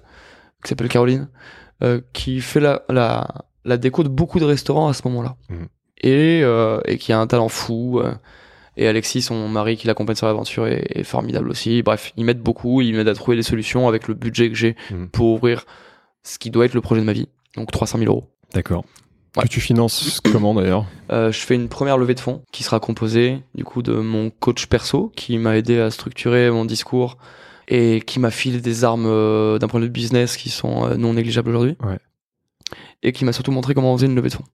[0.64, 1.28] qui s'appelle Caroline,
[1.84, 3.28] euh, qui fait la, la,
[3.64, 5.36] la déco de beaucoup de restaurants à ce moment-là.
[5.48, 5.68] Mhm.
[6.02, 8.00] Et, euh, et qui a un talent fou.
[8.00, 8.12] euh,
[8.76, 11.82] et Alexis, son mari qui l'accompagne sur l'aventure, est, est formidable aussi.
[11.82, 14.76] Bref, ils m'aident beaucoup, ils m'aident à trouver des solutions avec le budget que j'ai
[14.92, 15.08] Mhm.
[15.08, 15.64] pour ouvrir
[16.22, 17.28] ce qui doit être le projet de ma vie.
[17.56, 18.28] Donc 300 000 euros.
[18.54, 18.84] D'accord.
[19.36, 19.42] Ouais.
[19.42, 22.78] Que tu finances comment d'ailleurs Euh, je fais une première levée de fonds qui sera
[22.80, 27.18] composée du coup de mon coach perso qui m'a aidé à structurer mon discours
[27.68, 30.96] et qui m'a filé des armes euh, d'un point de vue business qui sont euh,
[30.96, 31.76] non négligeables aujourd'hui.
[31.84, 31.98] Ouais.
[33.02, 34.44] Et qui m'a surtout montré comment on faisait une levée de fonds.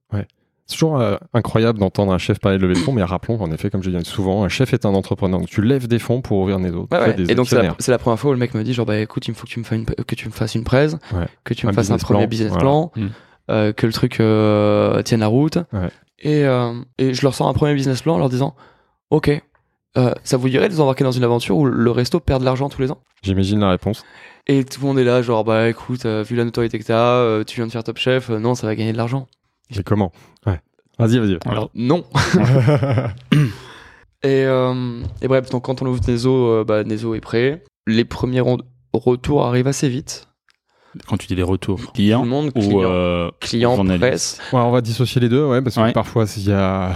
[0.67, 3.51] C'est toujours euh, incroyable d'entendre un chef parler de levée de fonds, mais rappelons qu'en
[3.51, 5.39] effet, comme je dis souvent, un chef est un entrepreneur.
[5.39, 6.97] Donc tu lèves des fonds pour ouvrir des autres.
[6.97, 7.31] Ouais, ouais.
[7.31, 9.31] Et donc c'est la, première fois où le mec me dit genre bah écoute il
[9.31, 11.27] me faut que tu me fasses une, que tu me fasses une presse, Ouais.
[11.43, 12.61] que tu me fasses un business premier plan, business voilà.
[12.63, 13.07] plan, Mm.
[13.51, 15.57] euh, que le truc euh, tienne la route.
[15.71, 15.89] Ouais.
[16.19, 18.55] Et, euh, et je leur sors un premier business plan en leur disant
[19.11, 19.39] ok
[19.97, 22.45] euh, ça vous dirait de vous embarquer dans une aventure où le resto perd de
[22.45, 22.97] l'argent tous les ans?
[23.23, 24.03] J'imagine la réponse.
[24.47, 26.99] Et tout le monde est là, genre, bah écoute, euh, vu la notoriété que t'as,
[27.19, 29.27] euh, tu viens de faire Top Chef, euh, non, ça va gagner de l'argent.
[29.75, 30.11] Mais comment?
[30.45, 30.59] Ouais.
[30.99, 31.37] Vas-y, vas-y.
[31.45, 32.03] Alors, non.
[34.23, 37.63] Et, euh, et bref, donc quand on ouvre Nezo, euh, bah, Nezo est prêt.
[37.85, 38.41] Les premiers
[38.93, 40.27] retours arrivent assez vite.
[41.07, 44.39] Quand tu dis les retours Tout clients le monde, ou client, euh, client presse.
[44.51, 45.91] Ouais, on va dissocier les deux, ouais, parce que Ouais.
[45.93, 46.95] parfois, il y a.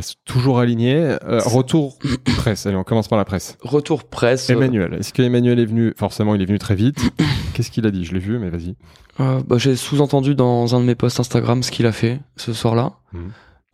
[0.00, 0.94] C'est pas toujours aligné.
[0.96, 1.98] Euh, retour
[2.38, 2.66] presse.
[2.66, 3.56] Allez, on commence par la presse.
[3.60, 4.48] Retour presse.
[4.50, 4.94] euh, Emmanuel.
[4.94, 5.92] Est-ce que Emmanuel est venu?
[5.98, 6.98] Forcément, il est venu très vite.
[7.54, 8.04] Qu'est-ce qu'il a dit?
[8.04, 8.74] Je l'ai vu, mais vas-y.
[9.20, 12.52] Euh, bah, j'ai sous-entendu dans un de mes posts Instagram ce qu'il a fait ce
[12.54, 12.94] soir-là.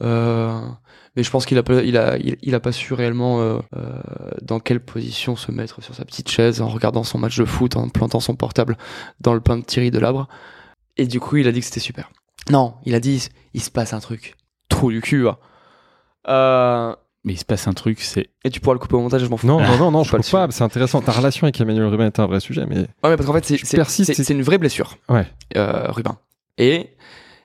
[0.02, 0.60] Euh,
[1.16, 3.58] mais je pense qu'il a, pas- il a, il, il a pas su réellement euh,
[3.76, 3.98] euh,
[4.42, 7.76] dans quelle position se mettre sur sa petite chaise en regardant son match de foot,
[7.76, 8.76] en plantant son portable
[9.20, 10.28] dans le pain de Thierry Delabre.
[10.96, 12.10] Et du coup, il a dit que c'était super.
[12.50, 14.36] Non, il a dit il se passe un truc.
[14.68, 15.26] Trop du cul.
[15.28, 15.36] hein.
[16.26, 19.22] Euh, Mais il se passe un truc, c'est et tu pourras le couper au montage,
[19.22, 19.46] je m'en fous.
[19.46, 20.48] Non, non, non, non, je le pas.
[20.50, 21.00] C'est intéressant.
[21.00, 23.44] Ta relation avec Emmanuel Rubin est un vrai sujet, mais Ouais, mais parce qu'en fait,
[23.44, 24.96] c'est, Tu c'est, persistes, c'est- c'est- c'est une vraie blessure.
[25.08, 25.26] Ouais.
[25.56, 26.18] Euh, Rubin.
[26.58, 26.90] Et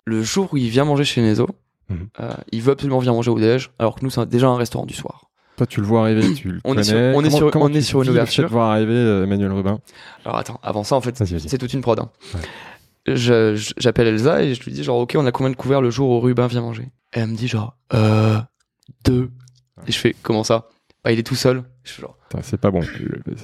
[0.06, 1.48] le jour où il vient manger chez Nezo,
[1.90, 2.08] Mhm.
[2.22, 4.86] euh, il veut absolument venir manger au déj, alors que nous, c'est déjà un restaurant
[4.86, 5.30] du soir.
[5.56, 6.84] toi, tu le vois arriver, tu le On est connais.
[6.84, 8.44] sur- on est sur- comment on est tu sur une ouverture.
[8.46, 9.80] de voir arriver euh, Emmanuel Rubin?
[10.26, 11.48] Alors attends, avant ça, en fait, Vas-y, vas-y.
[11.48, 12.00] c'est toute une prod.
[12.00, 12.10] hein.
[13.06, 15.82] Je- je- J'appelle Elsa et je lui dis genre, ok, on a combien de couverts
[15.82, 16.90] le jour où Rubin vient manger?
[17.14, 18.38] Et elle me dit genre, euh,
[19.06, 19.30] deux.
[19.88, 20.68] Et je fais, comment ça?
[21.04, 21.64] Bah, il est tout seul.
[21.84, 22.82] Je fais genre, C'est pas bon.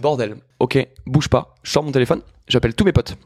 [0.02, 0.38] Bordel.
[0.60, 1.56] Ok, bouge pas.
[1.64, 3.18] Je sors mon téléphone, j'appelle tous mes potes.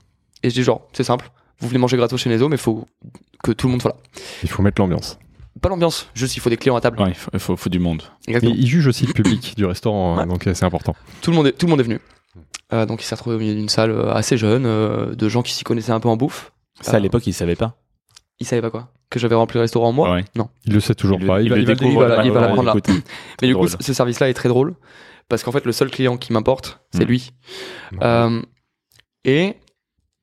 [0.42, 1.30] Et je dis genre, c'est simple,
[1.60, 2.88] vous voulez manger gratos chez Nezo, mais faut
[3.44, 3.98] que tout le monde soit là.
[4.44, 5.20] Il faut mettre l'ambiance.
[5.62, 7.00] Pas l'ambiance, juste il faut des clients à table.
[7.02, 8.02] ouais, il faut, il faut, faut du monde.
[8.28, 8.56] Mais Exactement.
[8.58, 10.26] il juge aussi le public du restaurant, hein, Ouais.
[10.28, 10.96] donc euh, c'est important.
[11.22, 12.00] Tout, le monde est, tout le monde est venu.
[12.74, 15.44] Euh, donc il s'est retrouvé au milieu d'une salle euh, assez jeune, euh, de gens
[15.44, 16.52] qui s'y connaissaient un peu en bouffe.
[16.82, 17.00] Ça, à Ah.
[17.00, 17.78] l'époque, il savait pas.
[18.40, 20.26] Il savait pas quoi Que j'avais rempli le restaurant moi Ouais.
[20.36, 20.50] Non.
[20.66, 21.38] Il le sait toujours Il pas.
[21.38, 22.72] le- Il, va, il il le va le découvre, va la ouais, prendre là.
[22.72, 22.88] écoute,
[23.42, 23.70] Mais du drôle.
[23.70, 24.76] coup, ce service-là est très drôle.
[25.30, 27.08] Parce qu'en fait, le seul client qui m'importe, c'est Mm.
[27.08, 27.32] lui.
[28.02, 28.42] Euh,
[29.24, 29.56] et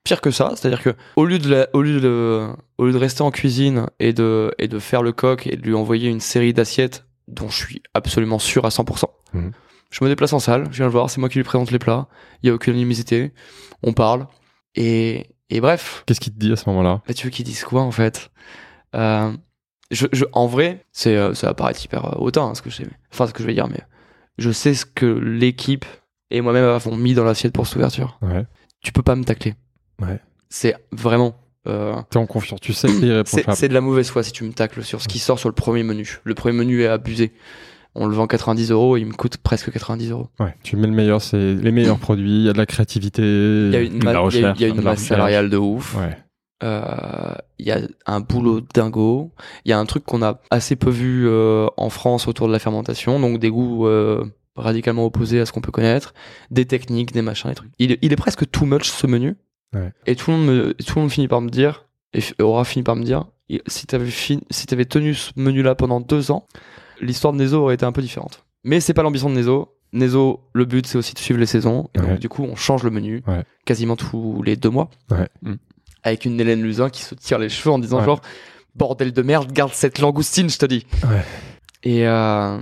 [0.05, 2.49] pire que ça, c'est-à-dire que au lieu de la- au lieu de
[2.79, 5.63] au lieu de rester en cuisine et de et de faire le coq et de
[5.63, 9.11] lui envoyer une série d'assiettes dont je suis absolument sûr à 100%.
[9.35, 9.53] Mhm.
[9.91, 11.79] Je me déplace en salle, je viens le voir, c'est moi qui lui présente les
[11.79, 12.09] plats,
[12.43, 13.33] il y a aucune animosité,
[13.83, 14.27] on parle
[14.75, 17.03] et et bref, Qu'est-ce qu'il te dit à ce moment-là?
[17.09, 18.31] Bah, tu veux qu'ils disent quoi en fait?
[18.95, 19.33] Euh,
[19.91, 22.71] je, je, En vrai, c'est euh, ça va paraître hyper euh, hautain hein, ce que
[22.71, 23.81] je sais, enfin ce que je vais dire, mais
[24.39, 25.85] je sais ce que l'équipe
[26.31, 28.19] et moi-même avons mis dans l'assiette pour cette ouverture.
[28.23, 28.47] Ouais.
[28.83, 29.55] Tu peux pas me tacler.
[30.01, 30.21] Ouais.
[30.49, 31.35] C'est vraiment.
[31.69, 32.61] euh, T'es en confiance.
[32.61, 33.23] Tu sais que
[33.55, 35.55] c'est de la mauvaise foi si tu me tacles sur ce qui sort sur le
[35.55, 36.19] premier menu.
[36.25, 37.33] Le premier menu est abusé.
[37.97, 40.29] On le vend 90 euros et il me coûte presque 90 euros.
[40.39, 40.55] Ouais.
[40.63, 42.31] Tu mets le meilleur, c'est les meilleurs produits.
[42.41, 43.23] Il y a de la créativité.
[43.23, 44.75] Il y a une, de la ma- il y a- recherche, il y a de
[44.79, 45.97] une la masse salariale de ouf.
[45.99, 46.17] Ouais.
[46.63, 49.31] Euh, Il y a un boulot dingo.
[49.65, 52.53] Il y a un truc qu'on a assez peu vu euh, en France autour de
[52.53, 54.25] la fermentation, donc des goûts euh,
[54.57, 56.15] radicalement opposés à ce qu'on peut connaître,
[56.51, 57.71] des techniques, des machins, des trucs.
[57.79, 59.37] Il, est- il est presque too much ce menu.
[59.75, 59.93] Ouais.
[60.07, 62.83] Et tout le monde, me- tout le monde finit par me dire, et aura fini
[62.83, 63.25] par me dire,
[63.67, 66.47] si t'avais si t'avais tenu ce menu-là pendant deux ans,
[67.01, 68.45] l'histoire de Nezo aurait été un peu différente.
[68.65, 69.77] Mais c'est pas l'ambition de Nezo.
[69.93, 71.89] Nezo, le but c'est aussi de suivre les saisons.
[71.95, 72.07] Et Ouais.
[72.11, 73.45] donc du coup, on change le menu Ouais.
[73.65, 74.89] quasiment tous les deux mois.
[75.11, 75.29] Ouais.
[75.43, 75.55] Mm.
[76.03, 78.05] Avec une Hélène Luzin qui se tire les cheveux en disant Ouais.
[78.05, 78.21] genre
[78.75, 80.87] bordel de merde, garde cette langoustine, je te dis.
[81.05, 81.23] Ouais.
[81.83, 82.59] Et euh,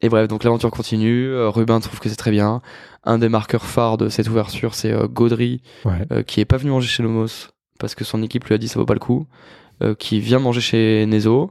[0.00, 1.28] et bref, donc l'aventure continue.
[1.28, 2.60] Euh, Rubin trouve que c'est très bien.
[3.04, 6.06] Un des marqueurs phares de cette ouverture, c'est euh, Gaudry Ouais.
[6.12, 7.48] euh, qui est pas venu manger chez Nomos
[7.80, 9.26] parce que son équipe lui a dit ça vaut pas le coup.
[9.98, 11.50] qui vient manger chez Nezo.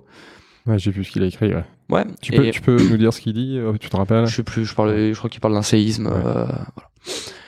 [0.65, 1.53] Ouais, j'ai vu ce qu'il a écrit.
[1.53, 1.63] ouais.
[1.89, 2.05] Ouais.
[2.21, 4.27] Tu peux, tu peux nous dire ce qu'il dit Tu te rappelles?
[4.27, 6.09] Je sais plus, je parlais, je crois qu'il parle d'un séisme.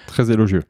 [0.07, 0.63] Très élogieux.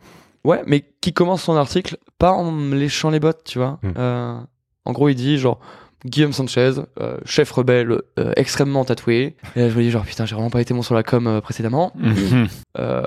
[0.44, 3.80] Ouais, mais qui commence son article pas en me léchant les bottes, tu vois.
[3.82, 3.91] Mm.
[3.98, 4.40] Euh,
[4.86, 5.60] en gros, il dit genre
[6.06, 9.36] Guillaume Sanchez, euh, chef rebelle euh, extrêmement tatoué.
[9.56, 11.28] Et là, je me dis genre putain, j'ai vraiment pas été bon sur la com
[11.28, 11.94] euh, précédemment.
[11.95, 12.48] Mhm.
[12.80, 13.02] Euh,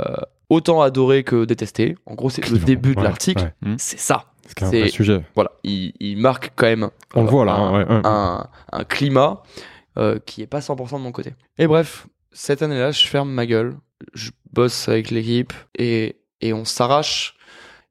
[0.49, 1.97] autant adoré que détesté.
[2.07, 3.53] En gros, c'est le début de l'article.
[3.63, 3.75] ouais.
[3.79, 4.27] C'est ça.
[4.57, 5.23] C'est un sujet.
[5.35, 6.89] Voilà, il, il marque quand même.
[7.15, 7.55] On le euh, voit là.
[7.57, 8.01] un- hein, ouais, ouais.
[8.05, 9.43] un, un climat
[9.99, 11.35] euh, qui est pas 100% de mon côté.
[11.59, 13.75] Et bref, cette année-là, je ferme ma gueule,
[14.15, 17.35] je bosse avec l'équipe et, et on s'arrache.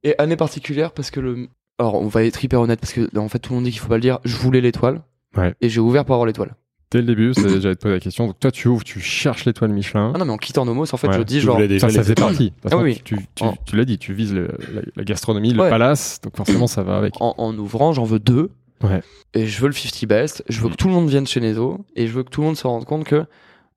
[0.04, 1.48] Et année particulière parce que le.
[1.80, 3.80] Alors, on va être hyper honnête parce que en fait, tout le monde dit qu'il
[3.82, 4.20] faut pas le dire.
[4.24, 5.02] Je voulais l'étoile.
[5.36, 5.54] Ouais.
[5.62, 6.56] Et j'ai ouvert pour avoir l'étoile.
[6.92, 8.28] Dès le début, c'est- j'allais te poser la question.
[8.28, 10.12] Donc toi, tu ouvres, tu cherches l'étoile Michelin.
[10.16, 11.60] Ah non, mais en quittant Nomos, en fait, Ouais, je dis tu genre.
[11.80, 12.54] Ça, ça faisait partie.
[12.72, 13.02] Ah oui.
[13.04, 15.70] Tu, tu, En- tu l'as dit, tu vises le- la, la gastronomie, le Ouais.
[15.70, 17.20] palace, donc forcément ça va avec.
[17.20, 18.52] En, en ouvrant, j'en veux deux.
[18.84, 19.02] Ouais.
[19.34, 20.44] Et je veux le 50 best.
[20.48, 20.72] Je veux Mhm.
[20.74, 21.84] que tout le monde vienne chez Nezo.
[21.96, 23.26] Et je veux que tout le monde se rende compte que,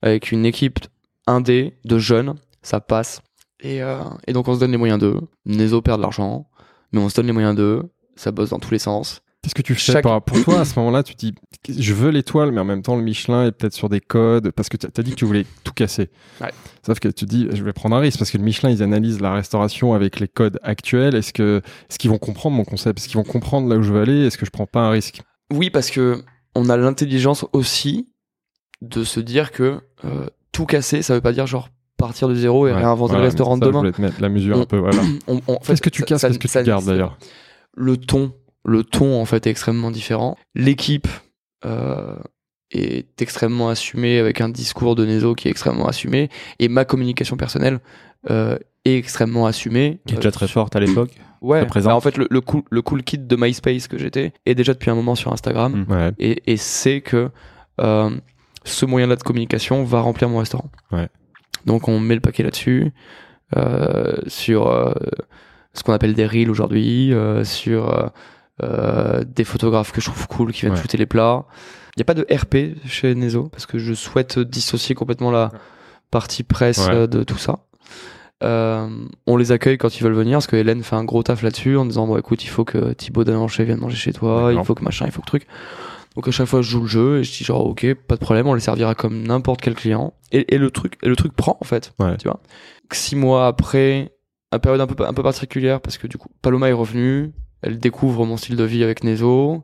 [0.03, 0.79] avec une équipe
[1.27, 3.23] indé, de jeunes, ça passe.
[3.61, 5.19] Et, euh, et donc, on se donne les moyens d'eux.
[5.47, 6.49] Nezo perd de l'argent.
[6.93, 7.83] Mais on se donne les moyens d'eux.
[8.17, 9.21] Ça bosse dans tous les sens.
[9.43, 11.35] Qu'est-ce que tu fais Chaque- par- pour toi à ce moment-là Tu te dis,
[11.69, 14.69] je veux l'étoile, mais en même temps, le Michelin est peut-être sur des codes, parce
[14.69, 16.11] que tu as dit que tu voulais tout casser.
[16.41, 16.51] Ouais.
[16.85, 18.83] Sauf que tu te dis, je vais prendre un risque, parce que le Michelin, ils
[18.83, 21.15] analysent la restauration avec les codes actuels.
[21.15, 22.99] Est-ce que est-ce qu'ils vont comprendre mon concept?
[22.99, 24.27] Est-ce qu'ils vont comprendre là où je veux aller?
[24.27, 25.23] Est-ce que je prends pas un risque?
[25.53, 26.23] Oui, parce que
[26.57, 28.09] on a l'intelligence aussi
[28.83, 31.69] de se dire que euh, tout casser, ça veut pas dire genre
[31.99, 33.79] partir de zéro et Ouais, réinventer voilà, le restaurant ça, de Je demain.
[33.81, 34.79] voulais te mettre la mesure On- un peu.
[34.79, 35.03] Voilà.
[35.29, 37.19] On- on- en fait, Qu'est-ce que tu casses Qu'est-ce que ça- tu gardes d'ailleurs
[37.77, 38.33] Le ton,
[38.65, 40.37] le ton en fait est extrêmement différent.
[40.55, 41.09] L'équipe
[41.65, 42.17] euh,
[42.71, 47.37] est extrêmement assumée avec un discours de Nezo qui est extrêmement assumé et ma communication
[47.37, 47.81] personnelle
[48.31, 50.01] euh, est extrêmement assumée.
[50.07, 51.11] Qui est Euh, déjà très forte à l'époque.
[51.41, 51.65] Ouais.
[51.85, 54.73] Bah, en fait, le, le cool, le cool kid de MySpace que j'étais est déjà
[54.75, 55.93] depuis un moment sur Instagram Mm.
[55.93, 56.11] Ouais.
[56.19, 57.31] et, et c'est que
[57.81, 58.11] euh,
[58.65, 60.69] ce moyen-là de communication va remplir mon restaurant.
[60.91, 61.09] Ouais.
[61.67, 62.93] Donc on met le paquet là-dessus,
[63.57, 64.93] euh, sur euh,
[65.75, 68.11] ce qu'on appelle des reels aujourd'hui, euh, sur
[68.61, 70.81] des photographes que je trouve cool qui viennent Ouais.
[70.81, 71.45] shooter les plats.
[71.97, 75.53] Il n'y a pas de RP chez Nezo parce que je souhaite dissocier complètement la
[76.11, 77.07] partie presse Ouais.
[77.07, 77.61] de tout ça.
[78.43, 81.77] On les accueille quand ils veulent venir parce que Hélène fait un gros taf là-dessus
[81.77, 84.75] en disant bon écoute il faut que Thibaut Delancher vienne manger chez toi, il faut
[84.75, 85.47] que machin, il faut que truc.
[86.17, 88.21] Donc à chaque fois je joue le jeu et je dis genre ok pas de
[88.21, 91.33] problème on les servira comme n'importe quel client et, et le truc et le truc
[91.35, 92.17] prend en fait Ouais.
[92.17, 92.41] tu vois.
[92.93, 94.13] Six mois après
[94.53, 97.33] une période un peu un peu particulière parce que du coup Paloma est revenue
[97.63, 99.63] elle découvre mon style de vie avec Nezo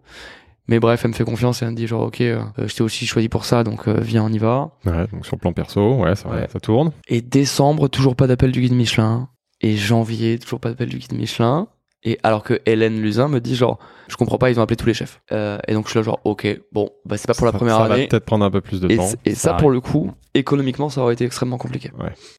[0.68, 2.82] mais bref elle me fait confiance et elle me dit genre ok euh, je t'ai
[2.82, 5.52] aussi choisi pour ça donc euh, viens on y va Ouais, donc sur le plan
[5.52, 6.46] perso, ouais, ça, Ouais.
[6.52, 6.92] ça tourne.
[7.08, 9.28] et décembre, toujours pas d'appel du guide Michelin.
[9.60, 11.68] Et janvier, toujours pas d'appel du guide Michelin.
[12.06, 13.78] Et alors que Hélène Luzin me dit genre,
[14.08, 15.20] je comprends pas, ils ont appelé tous les chefs.
[15.32, 17.58] Euh, et donc je suis là genre, ok, bon, bah c'est pas pour la Ça-
[17.58, 18.06] première ça va année.
[18.08, 19.08] peut-être prendre un peu plus de Et, temps.
[19.24, 21.90] et Ça ça, pour le coup, économiquement, ça aurait été extrêmement compliqué.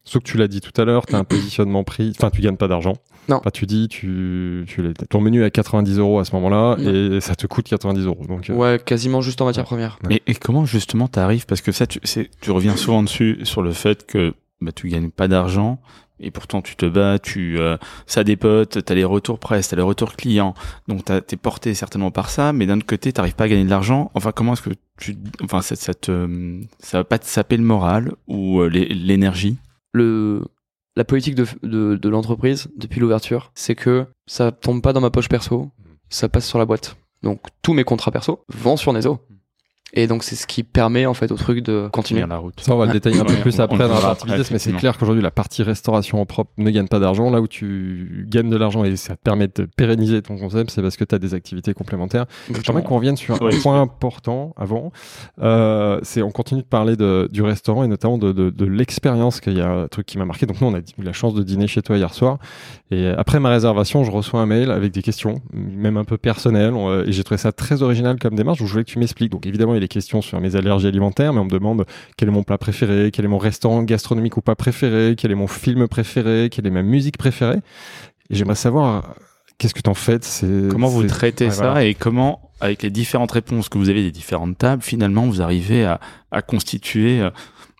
[0.04, 2.40] Sauf que tu l'as dit tout à l'heure, tu as un positionnement prix, enfin tu
[2.42, 2.92] gagnes pas d'argent.
[3.28, 3.38] Non.
[3.38, 6.76] Enfin, tu dis, tu, tu l'as- ton menu est à 90 euros à ce moment-là
[6.78, 8.24] et ça te coûte 90 euros.
[8.28, 9.98] Donc, euh, Ouais, quasiment juste en matière première.
[10.08, 10.22] Ouais.
[10.26, 11.44] Et, et comment justement t'arrives?
[11.44, 14.88] Parce que ça, tu, c'est- tu reviens souvent dessus sur le fait que bah, tu
[14.88, 15.80] gagnes pas d'argent
[16.20, 17.76] et pourtant tu te bats, tu euh,
[18.06, 20.54] ça dépote, t'as les retours presse, t'as les retours clients,
[20.88, 23.70] donc t'es porté certainement par ça, mais d'un autre côté t'arrives pas à gagner de
[23.70, 24.10] l'argent.
[24.14, 27.64] Enfin, comment est-ce que tu, enfin ça, ça te, ça va pas te saper le
[27.64, 29.58] moral ou euh, l'é- l'énergie?
[29.92, 30.42] Le,
[30.96, 35.10] la politique de, de, de l'entreprise, depuis l'ouverture, c'est que ça tombe pas dans ma
[35.10, 35.70] poche perso,
[36.08, 36.96] ça passe sur la boîte.
[37.22, 39.20] Donc tous mes contrats perso vont sur Nezo.
[39.96, 42.24] Et donc c'est ce qui permet en fait au truc de continuer.
[42.28, 42.60] La route.
[42.60, 44.58] Ça, on va le détailler un peu plus on- après dans la partie business, mais
[44.58, 47.30] c'est clair qu'aujourd'hui, la partie restauration en propre ne gagne pas d'argent.
[47.30, 50.82] Là où tu gagnes de l'argent et ça te permet de pérenniser ton concept, c'est
[50.82, 52.26] parce que tu as des activités complémentaires.
[52.62, 54.92] J'aimerais qu'on revienne sur un point important avant.
[55.42, 59.40] Euh, c'est on continue de parler de, du restaurant et notamment de, de, de l'expérience
[59.40, 60.46] qu'il y a un truc qui m'a marqué.
[60.46, 62.38] Donc nous on a eu la chance de dîner chez toi hier soir
[62.90, 66.74] et après ma réservation je reçois un mail avec des questions, même un peu personnelles
[66.74, 68.58] On, euh, et j'ai trouvé ça très original comme démarche.
[68.58, 69.32] Donc je voulais que tu m'expliques.
[69.32, 71.84] Donc évidemment il questions sur mes allergies alimentaires, mais on me demande
[72.16, 75.34] quel est mon plat préféré, quel est mon restaurant gastronomique ou pas préféré, quel est
[75.36, 77.58] mon film préféré, quelle est ma musique préférée.
[78.30, 79.14] Et j'aimerais savoir
[79.58, 80.18] qu'est-ce que t'en fais.
[80.18, 81.84] de ces- Comment vous traitez Ouais, ça voilà.
[81.84, 85.84] et comment, avec les différentes réponses que vous avez des différentes tables, finalement vous arrivez
[85.84, 86.00] à,
[86.30, 87.30] à constituer euh,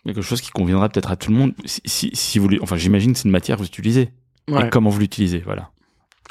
[0.05, 1.53] quelque chose qui conviendra peut-être à tout le monde?
[1.65, 4.09] Si, si, si vous, voulez- enfin, j'imagine que c'est une matière que vous utilisez.
[4.49, 4.65] Ouais.
[4.67, 5.69] Et comment vous l'utilisez, voilà.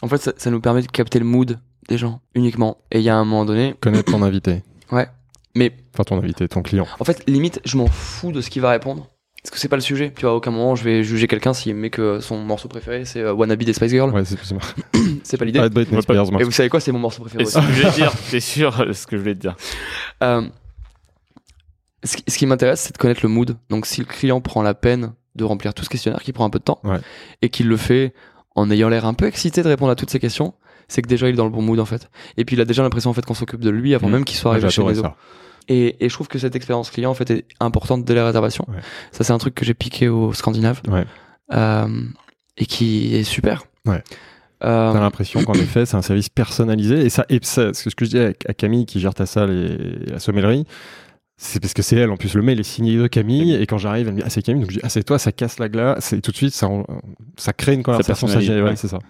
[0.02, 1.58] En fait, ça, ça nous permet de capter le mood
[1.88, 2.78] des gens uniquement.
[2.90, 4.62] Et il y a un moment donné, Connaître ton invité.
[4.92, 5.06] ouais.
[5.56, 6.86] Mais Enfin ton invité, ton client.
[7.00, 9.08] en fait, limite, je m'en fous de ce qu'il va répondre.
[9.42, 10.12] Parce que c'est pas le sujet.
[10.14, 13.04] Tu vois, à aucun moment, je vais juger quelqu'un s'il met que son morceau préféré,
[13.04, 14.10] c'est euh, Wannabe des Spice Girls.
[14.10, 14.56] Ouais, c'est c'est
[15.22, 15.60] C'est pas l'idée.
[15.60, 16.40] Arrête Britney Ouais, pas- Spears, moi.
[16.40, 17.52] Et vous savez quoi, c'est mon morceau préféré aussi.
[17.54, 19.56] ce que je voulais dire, c'est sûr ce que je voulais te dire.
[20.22, 20.42] Euh,
[22.04, 23.56] ce qui, ce qui m'intéresse, c'est de connaître le mood.
[23.70, 26.50] Donc, si le client prend la peine de remplir tout ce questionnaire, qui prend un
[26.50, 26.98] peu de temps, Ouais.
[27.42, 28.14] et qu'il le fait
[28.54, 30.54] en ayant l'air un peu excité de répondre à toutes ces questions,
[30.88, 32.08] c'est que déjà il est dans le bon mood en fait.
[32.36, 34.12] Et puis il a déjà l'impression en fait qu'on s'occupe de lui avant Mhm.
[34.14, 35.16] même qu'il soit Ouais, arrivé chez j'adorais les ça.
[35.68, 38.64] Et, et je trouve que cette expérience client en fait est importante dès la réservation.
[38.68, 38.80] Ouais.
[39.12, 41.04] Ça c'est un truc que j'ai piqué aux Scandinaves Ouais.
[41.54, 41.88] euh,
[42.56, 43.64] et qui est super.
[43.84, 44.02] Ouais.
[44.64, 47.04] Euh, T'as l'impression qu'en effet, c'est un service personnalisé.
[47.04, 50.10] Et ça, et ça, ce que je à- à Camille qui gère ta salle et
[50.10, 50.64] la sommellerie.
[51.38, 53.76] C'est parce que c'est elle, en plus, le mail est signé de Camille, et quand
[53.76, 55.58] j'arrive, elle me dit, ah, c'est Camille, donc je dis, ah, c'est toi, ça casse
[55.58, 56.66] la glace, et tout de suite, ça,
[57.36, 58.74] ça crée une conversation, ça, ouais, ouais.
[58.76, 59.00] c'est ça.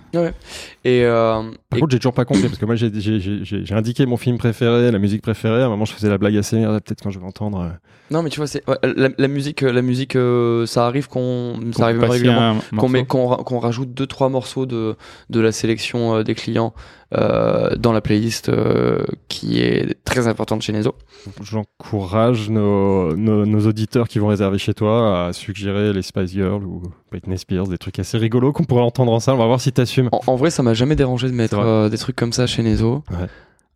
[0.85, 3.45] et, euh, Par et- contre, j'ai toujours pas compris, parce que moi, j'ai, j'ai, j'ai,
[3.45, 6.19] j'ai- j'ai indiqué mon film préféré, la musique préférée, à un moment, je faisais la
[6.19, 7.69] blague assez, ah, peut-être quand je vais entendre, euh,
[8.11, 11.55] non mais tu vois c'est ouais, la, la musique la musique euh, ça arrive qu'on
[11.73, 12.61] ça arrive régulièrement.
[12.77, 14.95] qu'on met qu'on ra- qu'on rajoute deux trois morceaux de
[15.29, 16.73] de la sélection euh, des clients.
[17.06, 20.95] euh, dans la playlist euh, qui est très importante chez Nezo.
[21.43, 26.65] j'encourage nos, nos, nos auditeurs qui vont réserver chez toi à suggérer les Spice Girls
[26.65, 29.37] ou Britney Spears, des trucs assez rigolos qu'on pourrait entendre en salle.
[29.37, 30.09] On va voir si t'assumes.
[30.13, 32.63] En, en vrai, ça m'a jamais dérangé de mettre euh, des trucs comme ça chez
[32.63, 33.05] Nezo.
[33.11, 33.27] Ouais.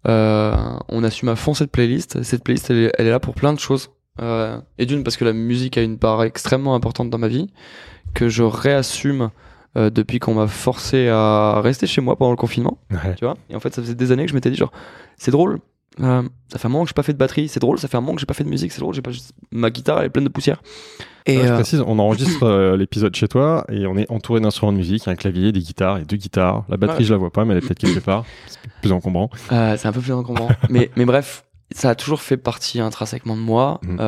[0.08, 0.54] Euh,
[0.88, 2.22] on assume à fond cette playlist.
[2.22, 3.90] Cette playlist, elle est, elle est là pour plein de choses.
[4.20, 7.48] Euh, et d'une, parce que la musique a une part extrêmement importante dans ma vie,
[8.12, 9.30] que je réassume
[9.76, 12.78] euh, depuis qu'on m'a forcé à rester chez moi pendant le confinement.
[12.90, 13.14] Ouais.
[13.16, 14.72] Tu vois Et en fait, ça faisait des années que je m'étais dit, genre,
[15.16, 15.58] c'est drôle.
[16.00, 17.78] euh, ça fait un moment que j'ai pas fait de batterie, c'est drôle.
[17.78, 18.94] Ça fait un moment que j'ai pas fait de musique, c'est drôle.
[18.94, 19.10] J'ai pas
[19.52, 20.62] ma guitare, elle est pleine de poussière.
[21.26, 24.40] Et Ouais, je euh, précise, on enregistre euh, l'épisode chez toi et on est entouré
[24.40, 26.64] d'instruments de musique, un clavier, des guitares et deux guitares.
[26.68, 27.04] La batterie, Ouais.
[27.04, 28.24] je la vois pas, mais elle est peut-être quelque part.
[28.46, 29.30] C'est plus encombrant.
[29.52, 30.48] Euh, c'est un peu plus encombrant.
[30.70, 33.78] mais, mais bref, ça a toujours fait partie intrinsèquement de moi.
[33.82, 33.98] Mhm.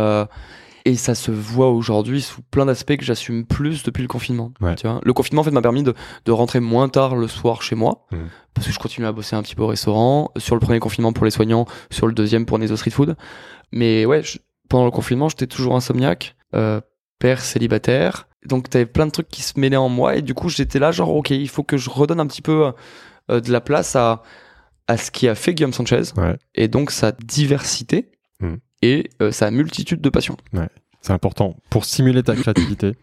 [0.86, 4.52] Euh, et ça se voit aujourd'hui sous plein d'aspects que j'assume plus depuis le confinement.
[4.60, 4.74] Ouais.
[4.74, 5.94] Tu vois le confinement en fait, m'a permis de,
[6.24, 8.06] de rentrer moins tard le soir chez moi.
[8.12, 8.28] Mhm.
[8.54, 10.30] Parce que je continue à bosser un petit peu au restaurant.
[10.36, 13.16] Sur le premier confinement pour les soignants, sur le deuxième pour Neso Street Food.
[13.72, 14.38] Mais ouais, je-
[14.68, 16.80] pendant le confinement, j'étais toujours insomniaque, euh,
[17.18, 18.28] père célibataire.
[18.44, 20.16] Donc t'avais plein de trucs qui se mêlaient en moi.
[20.16, 22.72] Et du coup, j'étais là, genre, ok, il faut que je redonne un petit peu
[23.30, 24.22] euh, de la place à,
[24.88, 26.36] à ce qui a fait Guillaume Sanchez Ouais.
[26.56, 28.10] et donc sa diversité
[28.40, 28.56] Mm.
[28.82, 30.36] Et euh, sa multitude de passions.
[31.00, 32.92] C'est important pour stimuler ta créativité.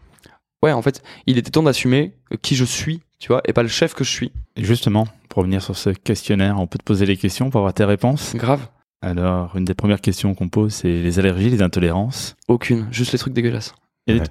[0.62, 3.62] Ouais, en fait, il était temps d'assumer euh, qui je suis, tu vois, et pas
[3.62, 4.30] le chef que je suis.
[4.56, 7.72] Et justement, pour revenir sur ce questionnaire, on peut te poser les questions pour avoir
[7.72, 8.36] tes réponses.
[8.36, 8.68] Grave.
[9.00, 12.36] Alors, une des premières questions qu'on pose, c'est les allergies, les intolérances.
[12.46, 13.74] Aucune, juste les trucs dégueulasses.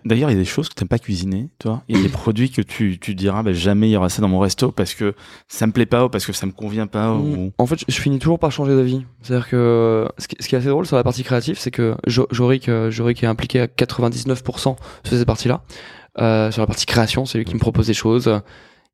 [0.03, 1.83] D'ailleurs, il y a des choses que tu n'aimes pas cuisiner, toi.
[1.87, 4.21] Il y a des produits que tu, tu diras, bah, jamais il y aura ça
[4.21, 5.13] dans mon resto parce que
[5.47, 7.13] ça me plaît pas ou parce que ça me convient pas.
[7.13, 7.21] Mm.
[7.37, 7.51] Ou...
[7.57, 9.05] En fait, je finis toujours par changer d'avis.
[9.21, 11.95] C'est-à-dire que ce qui, ce qui est assez drôle sur la partie créative, c'est que
[12.07, 15.61] Jo- Jorik, euh, Jorik est impliqué à 99% sur cette partie-là.
[16.19, 18.41] Euh, sur la partie création, c'est lui qui me propose des choses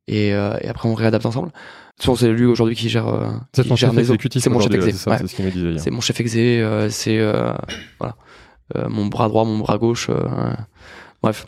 [0.08, 1.52] et, euh, et après on réadapte ensemble.
[2.00, 3.08] Souvent, c'est lui aujourd'hui qui gère.
[3.08, 4.44] euh, C'est ton gère chef exécutif.
[4.44, 4.88] C'est mon chef exé.
[4.88, 5.18] ouais, c'est ça, ouais.
[5.22, 5.80] C'est ce qu'il me disait hier.
[5.80, 7.54] C'est mon chef exé, euh, c'est euh,
[8.00, 8.35] voilà, Euh,
[8.74, 10.08] mon bras droit, mon bras gauche.
[10.10, 10.54] euh,
[11.22, 11.48] bref,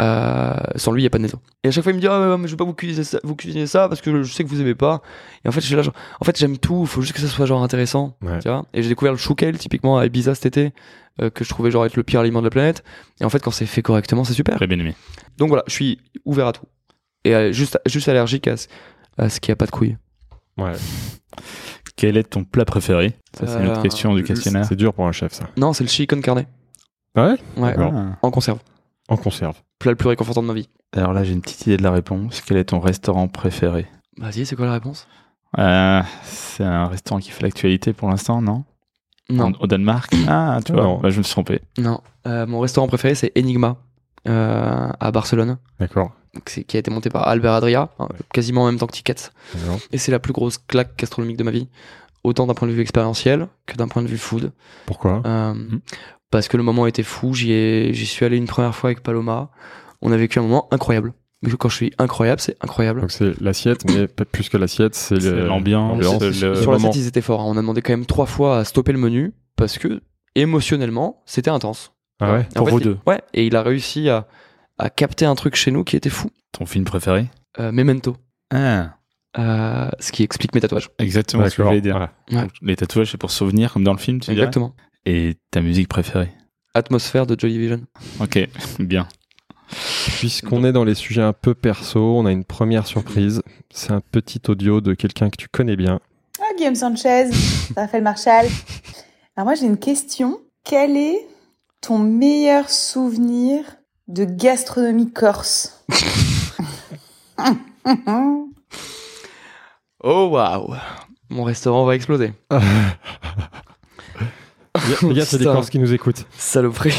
[0.00, 1.38] Euh, sans lui, il y a pas de Neso.
[1.62, 3.18] Et à chaque fois, il me dit ah, mais je vais pas vous cuisiner ça,
[3.24, 5.02] vous cuisiner ça parce que je sais que vous aimez pas.
[5.44, 6.80] Et en fait, je suis là, genre, en fait, j'aime tout.
[6.82, 8.38] Il faut juste que ça soit genre intéressant, Ouais.
[8.40, 8.64] tu vois.
[8.72, 10.72] Et j'ai découvert le choukel typiquement à Ibiza cet été,
[11.20, 12.82] euh, que je trouvais genre être le pire aliment de la planète.
[13.20, 14.56] Et en fait, quand c'est fait correctement, c'est super.
[14.56, 14.94] Très bien aimé.
[15.36, 16.64] Donc voilà, je suis ouvert à tout
[17.24, 18.66] et euh, juste juste allergique à, ce-
[19.18, 19.98] à ce qui a pas de couilles.
[20.56, 20.72] Ouais.
[21.96, 23.14] Quel est ton plat préféré?
[23.38, 24.64] Ça, c'est une autre Euh, question du questionnaire.
[24.64, 25.44] C'est dur pour un chef, ça.
[25.56, 26.44] Non, c'est le chicken carne.
[27.14, 27.36] Ah ouais?
[27.62, 27.74] Ouais.
[27.78, 28.16] Ah.
[28.22, 28.58] en conserve.
[29.08, 29.56] En conserve.
[29.78, 30.68] Plat le plus réconfortant de ma vie.
[30.96, 32.40] Alors là, j'ai une petite idée de la réponse.
[32.40, 33.86] Quel est ton restaurant préféré?
[34.18, 35.06] Vas-y, c'est quoi la réponse?
[35.58, 38.64] Euh, C'est un restaurant qui fait l'actualité pour l'instant, non?
[39.28, 39.46] Non.
[39.46, 40.12] En- Au Danemark?
[40.28, 40.98] Ah, tu vois, Non.
[41.00, 41.60] bah, je me suis trompé.
[41.78, 43.76] Non, Euh, mon restaurant préféré c'est Enigma
[44.28, 46.12] euh, à Barcelone, D'accord.
[46.46, 49.32] Qui a été monté par Albert Adria, hein, quasiment en même temps que Tickets.
[49.92, 51.68] Et c'est la plus grosse claque gastronomique de ma vie,
[52.24, 54.52] autant d'un point de vue expérientiel que d'un point de vue food.
[54.86, 55.22] Pourquoi?
[55.26, 55.80] Euh, Mhm.
[56.30, 59.50] Parce que le moment était fou, j'y suis allé une première fois avec Paloma,
[60.00, 61.12] on a vécu un moment incroyable.
[61.42, 63.02] Mais quand je suis incroyable, c'est incroyable.
[63.02, 66.88] Donc c'est l'assiette, mais peut-être plus que l'assiette, c'est l'ambiance, l'ambiance, le- le Sur moment.
[66.88, 67.42] la set, ils étaient forts.
[67.42, 67.46] hein.
[67.48, 70.00] On a demandé quand même trois fois à stopper le menu parce que
[70.34, 71.92] émotionnellement, c'était intense.
[72.20, 72.46] Ah ouais?
[72.50, 72.98] En Pour fait, vous il- deux?
[73.06, 74.26] Ouais, et il a réussi à,
[74.82, 76.30] à capter un truc chez nous qui était fou.
[76.52, 77.26] Ton film préféré
[77.58, 78.16] Euh, Memento.
[78.52, 78.96] Ah,
[79.38, 80.90] Euh, ce qui explique mes tatouages.
[80.98, 81.96] exactement ce que je voulais dire.
[81.96, 82.12] voilà.
[82.44, 82.48] Ouais.
[82.60, 84.74] Les tatouages, c'est pour souvenir, comme dans le film, tu Exactement.
[85.06, 86.30] Et ta musique préférée
[86.74, 87.80] Atmosphère de Joy Division.
[88.20, 88.38] Ok,
[88.78, 89.08] bien.
[90.18, 93.42] Puisqu'on est dans les sujets un peu perso, on a une première surprise.
[93.70, 96.00] C'est un petit audio de quelqu'un que tu connais bien.
[96.40, 97.30] Ah, Guillaume Sanchez,
[97.76, 98.46] Raphaël Marchal.
[99.36, 100.40] Alors moi j'ai une question.
[100.64, 101.26] Quel est
[101.80, 103.64] ton meilleur souvenir
[104.08, 105.84] de gastronomie corse
[110.04, 110.74] Oh waouh
[111.30, 112.32] Mon restaurant va exploser.
[115.02, 115.44] Les gars, c'est des.
[115.44, 116.26] Corses qui nous écoutent.
[116.36, 116.94] Saloperie.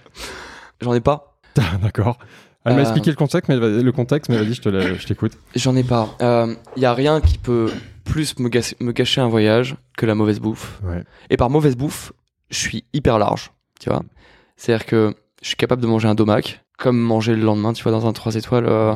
[0.80, 1.38] J'en ai pas.
[1.80, 2.18] D'accord.
[2.64, 2.82] Elle m'a Euh.
[2.82, 5.32] expliqué le contexte, mais, le contexte, mais vas-y, je te la- je t'écoute.
[5.54, 6.08] J'en ai pas.
[6.76, 7.72] Il y a rien qui peut
[8.04, 10.80] plus me, gâcher un voyage que la mauvaise bouffe.
[10.82, 11.02] Ouais.
[11.30, 12.12] Et par mauvaise bouffe,
[12.50, 14.02] je suis hyper large, tu vois.
[14.56, 17.92] C'est-à-dire que je suis capable de manger un domac, comme manger le lendemain, tu vois,
[17.92, 18.66] dans un 3 étoiles.
[18.66, 18.94] euh,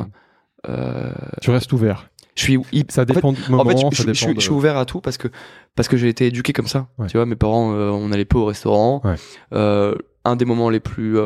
[0.69, 1.11] euh,
[1.41, 2.09] Tu restes ouvert.
[2.35, 2.53] je suis
[2.89, 4.39] Ça en fait, dépend du moment, en fait, je, ça je- je dépend suis- de-
[4.39, 5.27] je suis ouvert à tout parce que
[5.75, 6.87] parce que j'ai été éduqué comme ça.
[6.97, 7.07] Ouais.
[7.07, 9.01] Tu vois, mes parents, euh, on allait peu au restaurant.
[9.03, 9.15] Ouais.
[9.53, 9.95] Euh,
[10.25, 11.17] un des moments les plus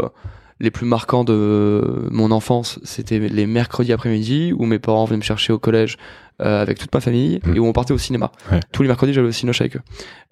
[0.59, 5.21] les plus marquants de mon enfance, c'était les mercredis après-midi où mes parents venaient me
[5.23, 5.97] chercher au collège
[6.39, 7.55] avec toute ma famille Mm.
[7.55, 8.31] et où on partait au cinéma.
[8.51, 8.59] Ouais.
[8.71, 9.81] Tous les mercredis, j'allais au cinéma avec eux.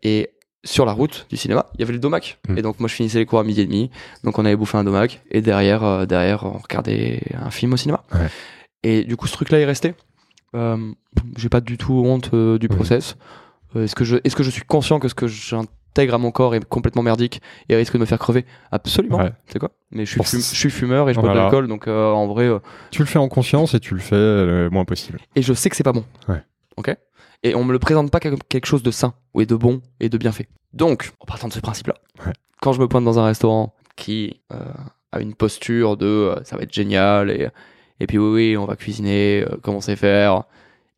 [0.01, 0.29] Et
[0.65, 2.39] sur la route du cinéma, il y avait le domac.
[2.49, 2.57] Mm.
[2.57, 3.89] Et donc moi, je finissais les cours à midi et demi.
[4.23, 7.77] Donc on allait bouffer un domac et derrière, euh, derrière, on regardait un film au
[7.77, 8.03] cinéma.
[8.13, 8.27] Ouais.
[8.83, 9.93] Et du coup, ce truc-là est resté.
[10.55, 10.77] Euh,
[11.37, 13.17] j'ai pas du tout honte euh, du process.
[13.75, 16.31] Euh, est-ce que je, est-ce que je suis conscient que ce que j'intègre à mon
[16.31, 18.45] corps est complètement merdique et risque de me faire crever?
[18.71, 19.17] Absolument.
[19.17, 19.31] Ouais.
[19.47, 19.71] C'est quoi?
[19.91, 22.49] Mais je suis, je fumeur et je bois de l'alcool, donc en vrai,
[22.91, 25.19] Tu le fais en conscience et tu le fais le moins possible.
[25.35, 26.05] et je sais que c'est pas bon.
[26.29, 26.41] Ouais.
[26.77, 26.95] Ok?
[27.43, 30.09] Et on me le présente pas comme quelque chose de sain, ou de bon et
[30.09, 30.47] de bien fait.
[30.73, 31.95] Donc, en partant de ce principe-là,
[32.25, 32.33] Ouais.
[32.61, 34.57] quand je me pointe dans un restaurant qui euh,
[35.11, 37.47] a une posture de euh, ça va être génial et,
[37.99, 40.43] et puis oui, oui, on va cuisiner euh, comme on sait faire,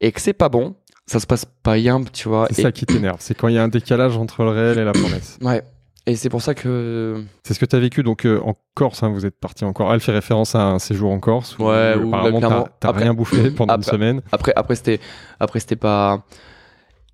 [0.01, 2.47] et que c'est pas bon, ça se passe pas bien, tu vois.
[2.51, 3.17] C'est et, ça qui t'énerve.
[3.19, 5.37] C'est quand il y a un décalage entre le réel et la promesse.
[5.41, 5.61] Ouais.
[6.09, 9.03] Et c'est pour ça que C'est ce que tu as vécu donc euh, en Corse.
[9.03, 9.93] hein, vous êtes parti en Corse.
[9.93, 11.57] Elle fait référence à un séjour en Corse.
[11.59, 14.21] où, Ouais, euh, où, apparemment t'as- rien bouffé pendant une après- semaine.
[14.31, 14.99] Après, après c'était,
[15.39, 16.23] après c'était pas.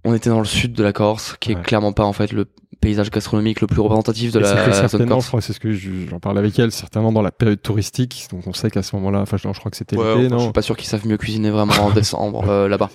[0.06, 2.46] On était dans le sud de la Corse, qui est clairement pas en fait le
[2.84, 5.28] paysage gastronomique le plus représentatif de Et que la zone certainement, je Corse.
[5.28, 8.28] crois, c'est ce que je- j'en parle avec elle, certainement dans la période touristique.
[8.32, 10.34] Donc on sait qu'à ce moment-là, enfin, je crois que c'était Ouais, l'été, enfin, je
[10.34, 12.90] non suis pas sûr qu'ils savent mieux cuisiner vraiment en décembre euh, là-bas.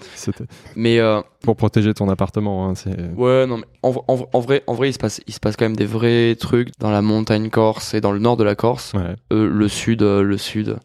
[0.76, 2.68] Mais euh, pour protéger ton appartement.
[2.68, 5.32] hein, c'est ouais, non, mais en, en- en vrai, en vrai, il se passe, il
[5.34, 8.36] se passe quand même des vrais trucs dans la montagne corse et dans le nord
[8.36, 8.92] de la Corse.
[8.94, 9.14] ouais.
[9.32, 10.76] Euh, le sud, le sud,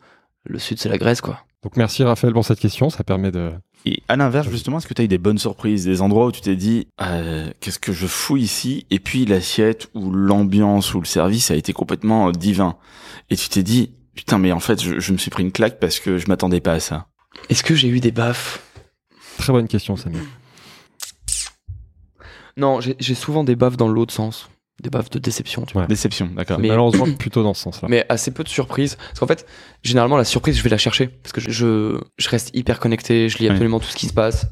[0.46, 1.40] le sud, c'est la Grèce, quoi.
[1.64, 2.90] Donc merci Raphaël pour cette question.
[2.90, 3.52] Ça permet de.
[3.86, 6.32] Et à l'inverse, justement, est-ce que tu as eu des bonnes surprises, des endroits où
[6.32, 8.86] tu t'es dit, euh, qu'est-ce que je fous ici?
[8.92, 12.78] Et puis l'assiette ou l'ambiance ou le service a été complètement euh, divin.
[13.30, 15.80] Et tu t'es dit, putain, mais en fait, je, je me suis pris une claque
[15.80, 17.08] parce que je m'attendais pas à ça.
[17.50, 18.64] Est-ce que j'ai eu des baffes?
[19.38, 20.22] Très bonne question, Samir.
[22.56, 24.48] Non, j'ai j'ai souvent des baffes dans l'autre sens,
[24.82, 25.84] des baffes de déception, tu vois.
[25.84, 25.88] Ouais.
[25.88, 26.60] Déception, d'accord.
[26.60, 27.88] Mais- Malheureusement, plutôt dans ce sens-là.
[27.90, 28.96] mais assez peu de surprises.
[28.96, 29.46] Parce qu'en fait,
[29.84, 31.08] généralement, la surprise, je vais la chercher.
[31.08, 33.52] Parce que je, je, je reste hyper connecté, je lis Ouais.
[33.52, 34.48] absolument tout ce qui se passe.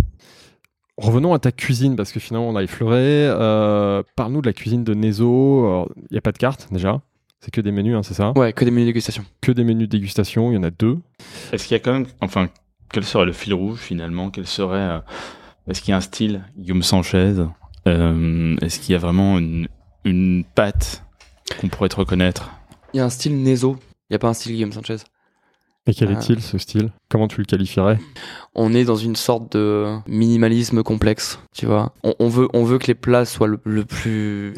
[0.98, 2.98] Revenons à ta cuisine parce que finalement on a effleuré.
[3.00, 5.88] Euh, Parle-nous de la cuisine de Nezo.
[5.98, 7.02] Il n'y a pas de carte déjà.
[7.40, 8.34] C'est que des menus, hein, c'est ça?
[8.38, 9.26] Ouais, que des menus dégustation.
[9.42, 10.52] Que des menus de dégustation.
[10.52, 11.00] Il y en a deux.
[11.52, 12.50] Est-ce qu'il y a quand même, enfin,
[12.94, 14.30] quel serait le fil rouge finalement?
[14.30, 15.00] Quel serait, euh,
[15.68, 17.34] est-ce qu'il y a un style, Guillaume Sanchez
[17.88, 19.68] Euh, Est-ce qu'il y a vraiment une,
[20.04, 21.04] une patte
[21.60, 22.52] qu'on pourrait te reconnaître
[22.94, 23.78] Il y a un style Nezo.
[24.10, 24.98] Il n'y a pas un style Guillaume Sanchez.
[25.88, 26.12] Et quel Ah.
[26.20, 26.92] est-il ce style?
[27.10, 27.98] Comment tu le qualifierais?
[28.54, 31.94] On est dans une sorte de minimalisme complexe, tu vois.
[32.04, 34.54] On, on veut, on veut que les plats soient le, le plus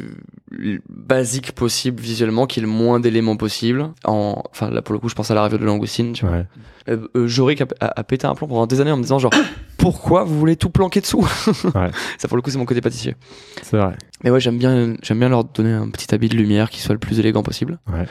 [0.89, 3.91] basique possible visuellement, qu'il y ait le moins d'éléments possible.
[4.03, 6.35] En, enfin, là, pour le coup, je pense à la de langoustine, tu vois.
[6.37, 6.45] Ouais.
[6.89, 9.17] Euh, euh, Jorik a, a- a pété un plomb pendant des années en me disant
[9.19, 9.31] genre,
[9.77, 11.25] pourquoi vous voulez tout planquer dessous?
[11.75, 11.89] Ouais.
[12.17, 13.15] Ça, pour le coup, c'est mon côté pâtissier.
[13.61, 13.95] C'est vrai.
[14.25, 16.93] Mais ouais, j'aime bien, j'aime bien leur donner un petit habit de lumière qui soit
[16.93, 17.79] le plus élégant possible.
[17.91, 18.05] Ouais.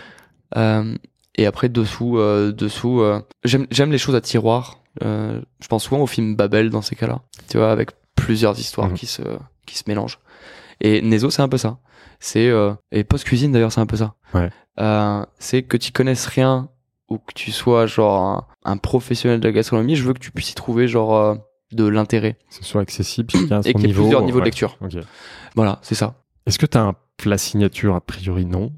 [0.57, 0.95] Euh,
[1.37, 4.79] et après dessous, euh, dessous, euh, j'aime, j'aime les choses à tiroir.
[5.03, 7.21] Euh, je pense souvent au film Babel dans ces cas-là.
[7.49, 8.95] Tu vois, avec plusieurs histoires Mhm.
[8.95, 9.23] qui se,
[9.67, 10.19] qui se mélangent.
[10.81, 11.79] Et Nezo, c'est un peu ça.
[12.21, 14.15] C'est euh, et post cuisine d'ailleurs, c'est un peu ça.
[14.35, 14.51] Ouais.
[14.81, 16.69] Euh, c'est que tu connaisses rien
[17.09, 19.97] ou que tu sois genre un, un professionnel de la gastronomie.
[19.97, 21.35] Je veux que tu puisses y trouver genre euh,
[21.73, 24.03] de l'intérêt Que ce soit accessible, chacun à son et qu'il y ait niveau.
[24.03, 24.77] plusieurs niveaux de lecture.
[24.83, 24.97] Ok.
[25.57, 26.15] Voilà, c'est ça.
[26.47, 28.73] Est-ce que tu as un plat signature A priori, non?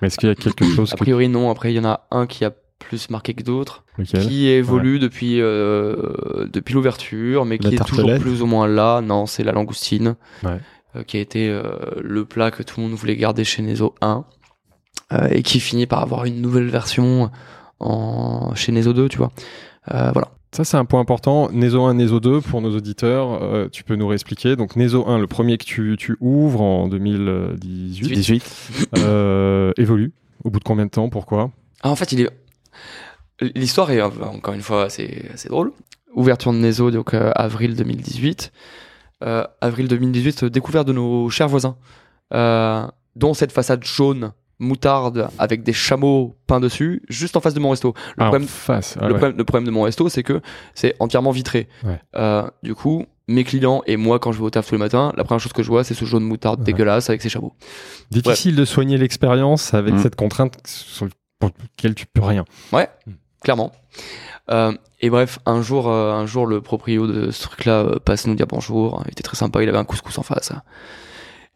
[0.00, 1.02] Mais est-ce qu'il y a quelque chose A que...
[1.02, 1.50] priori, non.
[1.50, 5.40] Après, il y en a un qui a plus marqué que d'autres, qui évolue depuis
[5.40, 9.00] euh, depuis l'ouverture, mais La qui est toujours plus ou moins là.
[9.00, 10.60] Non, c'est la langoustine, Ouais.
[10.94, 11.62] euh, qui a été euh,
[12.02, 14.24] le plat que tout le monde voulait garder chez Nezo 1,
[15.14, 17.30] euh, et qui finit par avoir une nouvelle version
[17.80, 19.32] en chez Nezo 2, tu vois.
[19.90, 20.28] Voilà.
[20.52, 21.50] Ça, c'est un point important.
[21.50, 24.56] Nezo 1, Nezo 2, pour nos auditeurs, euh, tu peux nous réexpliquer.
[24.56, 30.12] Donc, Nezo 1, le premier que tu, tu ouvres en 2018, 18 euh, évolue.
[30.44, 31.08] Au bout de combien de temps?
[31.08, 31.50] Pourquoi?
[31.82, 32.30] Ah, en fait, il est.
[33.54, 35.72] L'histoire est encore une fois assez, assez drôle.
[36.14, 38.52] Ouverture de Nezo, donc euh, avril 2018.
[39.24, 41.76] Euh, avril 2018, euh, découverte de nos chers voisins,
[42.30, 47.70] dont cette façade jaune moutarde avec des chameaux peints dessus, juste en face de mon
[47.70, 47.94] resto.
[48.16, 48.96] Le, Ah, en problème, face.
[49.00, 49.18] Ah, le, ouais.
[49.18, 50.40] problème, le problème de mon resto, c'est que
[50.74, 51.68] c'est entièrement vitré.
[51.84, 52.00] Ouais.
[52.16, 55.12] Euh, du coup, mes clients et moi, quand je vais au taf tous les matins,
[55.16, 56.64] la première chose que je vois, c'est ce jaune moutarde Ouais.
[56.66, 57.52] dégueulasse avec ses chameaux.
[58.10, 59.98] Difficile de soigner l'expérience avec Mm.
[59.98, 61.08] cette contrainte sur
[61.38, 62.44] pour laquelle tu peux rien.
[63.42, 63.72] clairement.
[64.50, 68.26] Euh, et bref, un jour, euh, un jour, le proprio de ce truc-là euh, passe
[68.26, 69.02] nous dire bonjour.
[69.06, 70.52] Il était très sympa, il avait un couscous en face.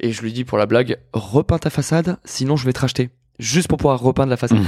[0.01, 3.11] Et je lui dis pour la blague, repeins ta façade, sinon je vais te racheter.
[3.39, 4.59] Juste pour pouvoir repeindre la façade.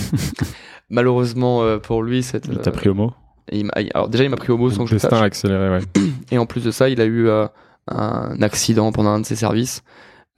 [0.90, 3.12] Malheureusement euh, pour lui, cette, Il t'a euh, pris au mot
[3.52, 5.80] il alors déjà il m'a pris au mot sans que je le accéléré, ouais.
[6.30, 7.46] Et en plus de ça, il a eu euh,
[7.88, 9.82] un accident pendant un de ses services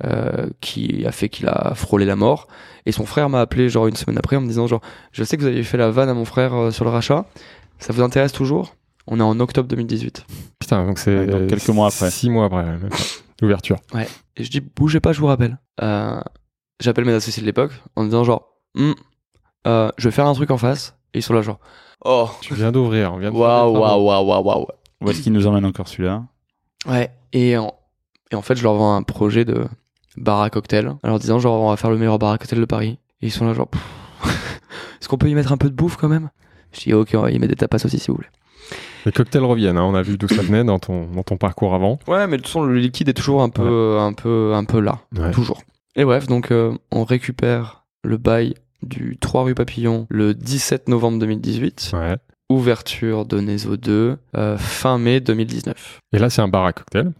[0.04, 2.48] euh, qui a fait qu'il a frôlé la mort.
[2.84, 4.82] Et son frère m'a appelé genre une semaine après en me disant genre
[5.12, 7.26] je sais que vous avez fait la vanne à mon frère euh, sur le rachat.
[7.78, 8.74] Ça vous intéresse toujours?
[9.06, 10.26] On est en octobre 2018.
[10.58, 12.10] Putain, donc c'est quelques mois après.
[12.10, 12.64] Six mois après,
[13.40, 13.76] ouais, l'ouverture.
[14.36, 15.58] Et je dis bougez pas, je vous rappelle.
[15.82, 16.20] Euh,
[16.80, 18.48] J'appelle mes associés de l'époque en disant genre
[19.66, 20.94] euh, je vais faire un truc en face.
[21.14, 21.58] Et ils sont là genre
[22.04, 23.12] oh Tu viens d'ouvrir.
[23.14, 24.66] on vient de waouh waouh waouh waouh waouh.
[25.00, 26.24] Où est-ce qu'il nous emmène encore celui-là?
[26.86, 27.72] Ouais, et en,
[28.30, 29.66] et en fait, je leur vends un projet de
[30.16, 32.60] bar à cocktail, en leur disant genre on va faire le meilleur bar à cocktail
[32.60, 32.98] de Paris.
[33.22, 33.68] Et ils sont là genre,
[35.00, 36.30] est-ce qu'on peut y mettre un peu de bouffe quand même?
[36.72, 38.28] Je dis ok, on va y mettre des tapas aussi si vous voulez.
[39.06, 41.74] Les cocktails reviennent, hein, on a vu d'où ça venait dans ton, dans ton parcours
[41.74, 41.98] avant.
[42.08, 44.80] Ouais, mais de toute façon, le liquide est toujours un peu, un peu, un peu
[44.80, 44.98] là.
[45.16, 45.30] Ouais.
[45.30, 45.62] Toujours.
[45.94, 51.18] Et bref, donc euh, on récupère le bail du 3 rue Papillon le 17 novembre
[51.20, 51.92] 2018.
[51.94, 52.16] Ouais.
[52.50, 56.00] Ouverture de Nezo 2 euh, fin mai 2019.
[56.12, 57.12] Et là, c'est un bar à cocktail.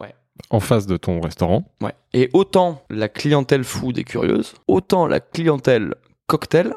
[0.00, 0.14] Ouais.
[0.50, 1.64] En face de ton restaurant.
[1.82, 1.92] Ouais.
[2.14, 5.94] Et autant la clientèle food est curieuse, autant la clientèle
[6.26, 6.72] cocktail,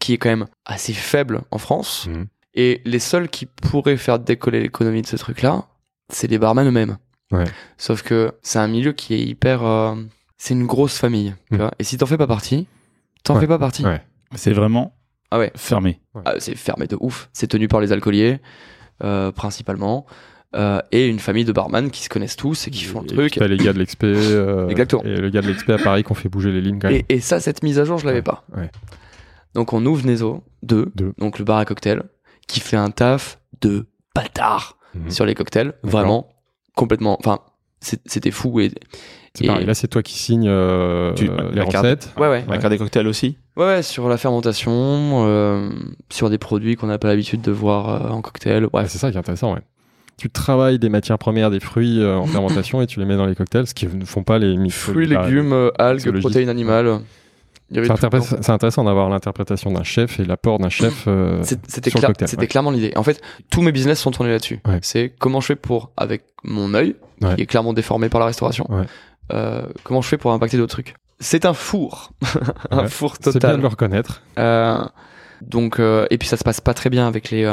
[0.00, 2.26] qui est quand même assez faible en France, Mhm.
[2.54, 5.66] Et les seuls qui pourraient faire décoller l'économie de ce truc-là,
[6.08, 6.96] c'est les barman eux-mêmes.
[7.32, 7.44] Ouais.
[7.78, 9.62] Sauf que c'est un milieu qui est hyper...
[9.64, 9.94] euh,
[10.36, 11.34] c'est une grosse famille.
[11.50, 11.70] tu vois.
[11.78, 12.66] Et si t'en fais pas partie,
[13.22, 13.40] t'en Ouais.
[13.40, 13.84] fais pas partie.
[13.84, 14.02] Ouais.
[14.34, 14.96] C'est vraiment
[15.30, 15.52] Ah ouais.
[15.54, 16.00] fermé.
[16.24, 17.28] Ah, c'est fermé de ouf.
[17.32, 18.40] C'est tenu par les alcooliers,
[19.04, 20.06] euh, principalement,
[20.56, 23.30] euh, et une famille de barman qui se connaissent tous et qui font le Et
[23.30, 23.36] truc.
[23.36, 24.06] les gars de l'expé.
[24.08, 25.02] euh, Exactement.
[25.04, 27.02] Et le gars de l'expé à Paris qui ont fait bouger les lignes quand même.
[27.08, 28.44] Et, et ça, cette mise à jour, je l'avais Ouais, pas.
[28.56, 28.70] ouais.
[29.54, 31.12] Donc on ouvre Nezo 2, Deux.
[31.18, 32.02] donc le bar à cocktail,
[32.50, 35.10] qui fait un taf de bâtard Mhm.
[35.10, 35.72] sur les cocktails.
[35.82, 36.28] Vraiment,
[36.76, 37.16] complètement.
[37.20, 37.38] Enfin,
[37.80, 38.60] c'était fou.
[38.60, 38.70] Et,
[39.34, 41.84] C'est et- pareil, là c'est toi qui signes euh, Tu- euh, les la carte.
[41.84, 42.12] recettes.
[42.18, 42.44] Ouais, ouais.
[42.48, 44.72] La carte des cocktails aussi Ouais, ouais, sur la fermentation,
[45.26, 45.70] euh,
[46.10, 48.64] sur des produits qu'on n'a pas l'habitude de voir euh, en cocktail.
[48.64, 49.60] Ouais, Bref, c'est ça qui est intéressant, ouais.
[50.18, 53.24] Tu travailles des matières premières, des fruits euh, en fermentation et tu les mets dans
[53.26, 57.00] les cocktails, ce qui ne font pas les fruits, légumes, algues, protéines animales.
[57.72, 61.04] C'est intéressant d'avoir l'interprétation d'un chef et l'apport d'un chef.
[61.06, 62.46] euh, C'était c'était ouais.
[62.46, 62.92] clairement l'idée.
[62.96, 63.20] En fait,
[63.50, 64.60] tous mes business sont tournés là-dessus.
[64.66, 64.78] Ouais.
[64.82, 67.34] C'est comment je fais pour, avec mon œil, Ouais.
[67.36, 68.66] qui est clairement déformé par la restauration,
[69.32, 70.94] euh, comment je fais pour impacter d'autres trucs.
[71.20, 72.12] C'est un four,
[72.70, 73.60] un four c'est bien de total.
[73.60, 74.22] le reconnaître.
[74.38, 74.78] Euh,
[75.42, 77.44] donc, euh, et puis ça se passe pas très bien avec les,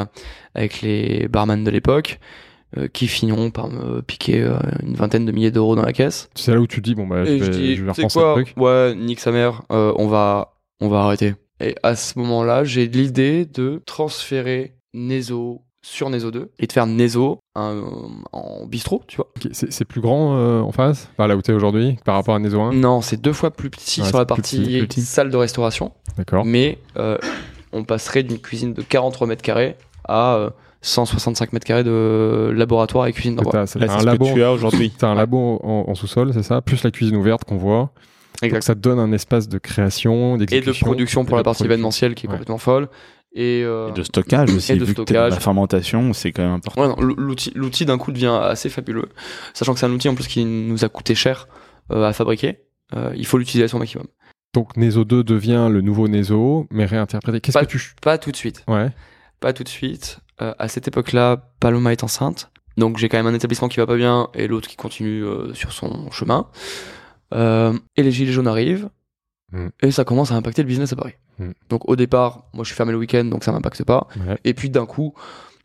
[0.56, 2.20] avec les barman de l'époque,
[2.76, 6.30] euh, qui finiront par me piquer euh, une vingtaine de milliers d'euros dans la caisse.
[6.36, 8.20] C'est là où tu te dis, bon, bah, je vais, je dis, je vais repenser
[8.20, 8.36] quoi?
[8.38, 8.54] le truc.
[8.58, 11.36] Ouais, nique sa mère, euh, on va, on va arrêter.
[11.60, 16.86] Et à ce moment-là, j'ai l'idée de transférer Nezo sur Nezo 2 et de faire
[16.86, 17.82] Nezo un-
[18.34, 19.32] en bistrot, tu vois.
[19.54, 22.74] C'est plus grand en face, là où tu es aujourd'hui, par rapport à Nezo 1.
[22.74, 25.02] Non, c'est deux fois plus petit Ouais, sur la plus partie petit, plus petit.
[25.02, 26.44] salle de restauration, D'accord.
[26.46, 26.78] mais
[27.72, 29.78] on passerait d'une cuisine de 43 mètres carrés
[30.08, 30.50] à
[30.82, 33.52] 165 mètres carrés de laboratoire et cuisine Donc.
[33.52, 34.92] T'as c'est un ce que labo, tu as aujourd'hui.
[34.98, 37.92] t'as un labo en, en sous-sol, c'est ça Plus la cuisine ouverte qu'on voit.
[38.42, 38.62] Donc Exact.
[38.64, 40.86] ça te donne un espace de création, Et de d'exécution.
[40.86, 41.74] production pour la partie production.
[41.74, 42.34] événementielle qui est Ouais.
[42.36, 42.88] complètement folle.
[43.34, 44.72] Et, euh, Et de stockage aussi.
[44.72, 45.32] et de vu que stockage.
[45.34, 46.82] La fermentation, c'est quand même important.
[47.00, 49.10] Ouais, l'outil, l'outil d'un coup devient assez fabuleux,
[49.54, 51.48] sachant que c'est un outil en plus qui nous a coûté cher
[51.92, 52.60] euh, à fabriquer.
[52.96, 54.06] Euh, il faut l'utiliser à son maximum.
[54.54, 57.42] Donc Nezo 2 devient le nouveau Nezo, mais réinterprété.
[57.42, 57.94] Qu'est-ce Pas- que tu...
[58.02, 58.64] Pas tout de suite.
[58.68, 58.90] Ouais.
[59.40, 60.20] Pas tout de suite.
[60.42, 63.88] Euh, à cette époque-là, Paloma est enceinte, donc j'ai quand même un établissement qui va
[63.88, 66.48] pas bien et l'autre qui continue euh, sur son chemin.
[67.34, 68.90] Euh, et les gilets jaunes arrivent.
[69.52, 69.68] Mm.
[69.82, 71.16] Et ça commence à impacter le business à Paris.
[71.40, 71.52] Mm.
[71.70, 74.08] Donc au départ, moi je suis fermé le week-end, donc ça m'impacte pas.
[74.28, 74.38] ouais.
[74.44, 75.14] Et puis d'un coup,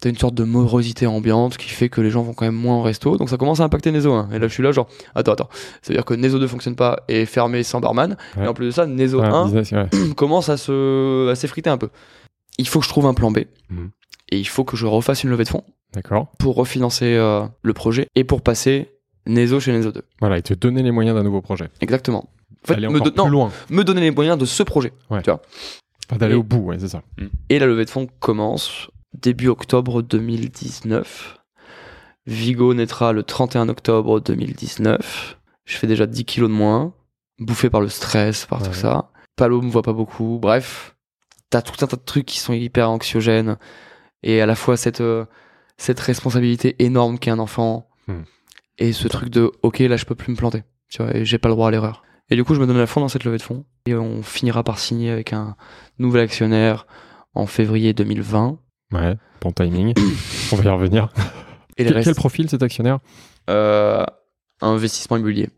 [0.00, 2.78] t'as une sorte de morosité ambiante qui fait que les gens vont quand même moins
[2.78, 3.18] au resto.
[3.18, 4.30] Donc ça commence à impacter Nezo 1.
[4.32, 5.48] Et là je suis là genre, attends, attends.
[5.82, 8.16] C'est-à-dire que Nezo 2 fonctionne pas et est fermé sans barman.
[8.38, 8.44] Ouais.
[8.44, 10.14] Et en plus de ça, Nezo Ouais, 1 business, ouais.
[10.16, 11.90] commence à se à s'effriter un peu.
[12.56, 13.40] Il faut que je trouve un plan B.
[13.68, 13.90] Mhm.
[14.32, 16.32] Et il faut que je refasse une levée de fonds D'accord.
[16.38, 18.90] pour refinancer euh, le projet et pour passer
[19.26, 20.02] Nezo chez Nezo 2.
[20.20, 21.68] Voilà, et te donner les moyens d'un nouveau projet.
[21.82, 22.30] Exactement.
[22.64, 23.52] En fait, Aller me, encore non, plus loin.
[23.68, 24.92] me donner les moyens de ce projet.
[25.10, 27.02] Pas d'aller Et- au bout, ouais, c'est ça.
[27.50, 31.38] Et la levée de fonds commence début octobre 2019.
[32.26, 35.38] Vigo naîtra le 31 octobre 2019.
[35.66, 36.94] Je fais déjà 10 kilos de moins,
[37.38, 38.68] bouffé par le stress, par Ouais.
[38.68, 39.10] tout ça.
[39.36, 40.38] Palo me voit pas beaucoup.
[40.40, 40.96] Bref,
[41.50, 43.56] t'as tout un tas de trucs qui sont hyper anxiogènes.
[44.22, 45.24] Et à la fois cette, euh,
[45.76, 47.88] cette responsabilité énorme qu'est un enfant.
[48.08, 48.22] Hmm.
[48.78, 50.62] Et ce truc de, ok, là je peux plus me planter.
[50.88, 52.02] Tu vois, et j'ai pas le droit à l'erreur.
[52.30, 53.64] Et du coup, je me donne à fond dans cette levée de fonds.
[53.86, 55.56] Et on finira par signer avec un
[55.98, 56.86] nouvel actionnaire
[57.34, 58.58] en février 2020.
[58.92, 59.92] Ouais, bon timing.
[60.52, 61.08] On va y revenir.
[61.76, 62.98] Et Quel, restes, quel profil cet actionnaire?
[63.50, 64.04] Euh,
[64.60, 65.48] investissement immobilier.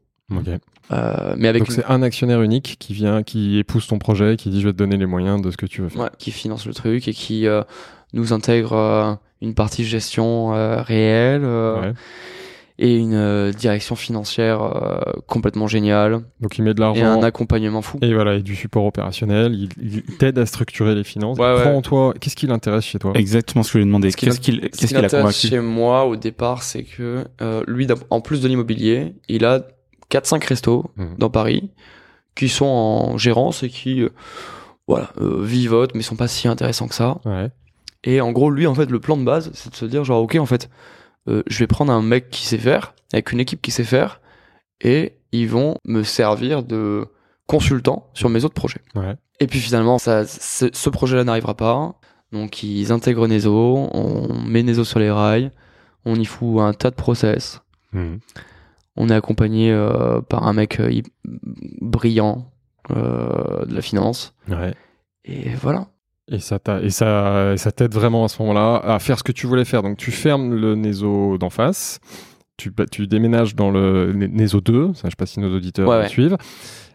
[0.93, 4.37] Euh, mais avec Donc une- c'est un actionnaire unique qui vient, qui épouse ton projet,
[4.37, 6.03] qui dit je vais te donner les moyens de ce que tu veux faire.
[6.03, 7.63] ouais, qui finance le truc et qui euh,
[8.15, 11.93] nous intègre euh, une partie gestion euh, réelle euh, Ouais.
[12.79, 17.23] et une euh, direction financière euh, complètement géniale Donc il met de et l'argent un
[17.23, 17.99] accompagnement fou.
[18.03, 19.55] et voilà, et du support opérationnel.
[19.55, 21.39] Il, il t'aide à structurer les finances.
[21.39, 22.15] Ouais, en toi.
[22.21, 23.13] Qu'est-ce qui l'intéresse chez toi?
[23.15, 24.11] Exactement ce que je lui ai demandé.
[24.13, 25.47] Qu'est-ce qu'il qu'est-ce qui qu'il a l'intéresse convaincu?
[25.49, 29.61] chez moi au départ, c'est que euh, lui, en plus de l'immobilier, il a
[30.11, 31.17] 4-5 restos Mhm.
[31.19, 31.71] dans Paris
[32.35, 34.09] qui sont en gérance et qui euh,
[34.89, 37.19] voilà, euh, vivotent mais sont pas si intéressants que ça.
[37.25, 37.51] Ouais.
[38.05, 40.23] Et en gros, lui, en fait, le plan de base, c'est de se dire genre,
[40.23, 40.71] ok, en fait,
[41.29, 44.21] euh, je vais prendre un mec qui sait faire, avec une équipe qui sait faire,
[44.81, 47.07] et ils vont me servir de
[47.47, 48.81] consultant sur mes autres projets.
[48.95, 49.17] Ouais.
[49.41, 51.95] Et puis finalement, ça, ce projet-là n'arrivera pas.
[52.33, 55.51] Donc ils intègrent Nezo, on met Nezo sur les rails,
[56.05, 57.61] on y fout un tas de process.
[57.93, 58.19] Mhm.
[58.97, 61.01] On est accompagné euh, par un mec euh,
[61.81, 62.51] brillant
[62.91, 64.35] euh, de la finance.
[64.49, 64.75] Ouais.
[65.25, 65.89] Et voilà.
[66.31, 69.33] Et ça et ça, et ça t'aide vraiment à ce moment-là à faire ce que
[69.33, 69.83] tu voulais faire.
[69.83, 72.01] Donc tu fermes le Neso d'en face,
[72.57, 75.89] tu, tu déménages dans le Né- Neso 2, ça, je sais pas si nos auditeurs
[75.89, 76.09] Ouais, ouais.
[76.09, 76.37] suivent.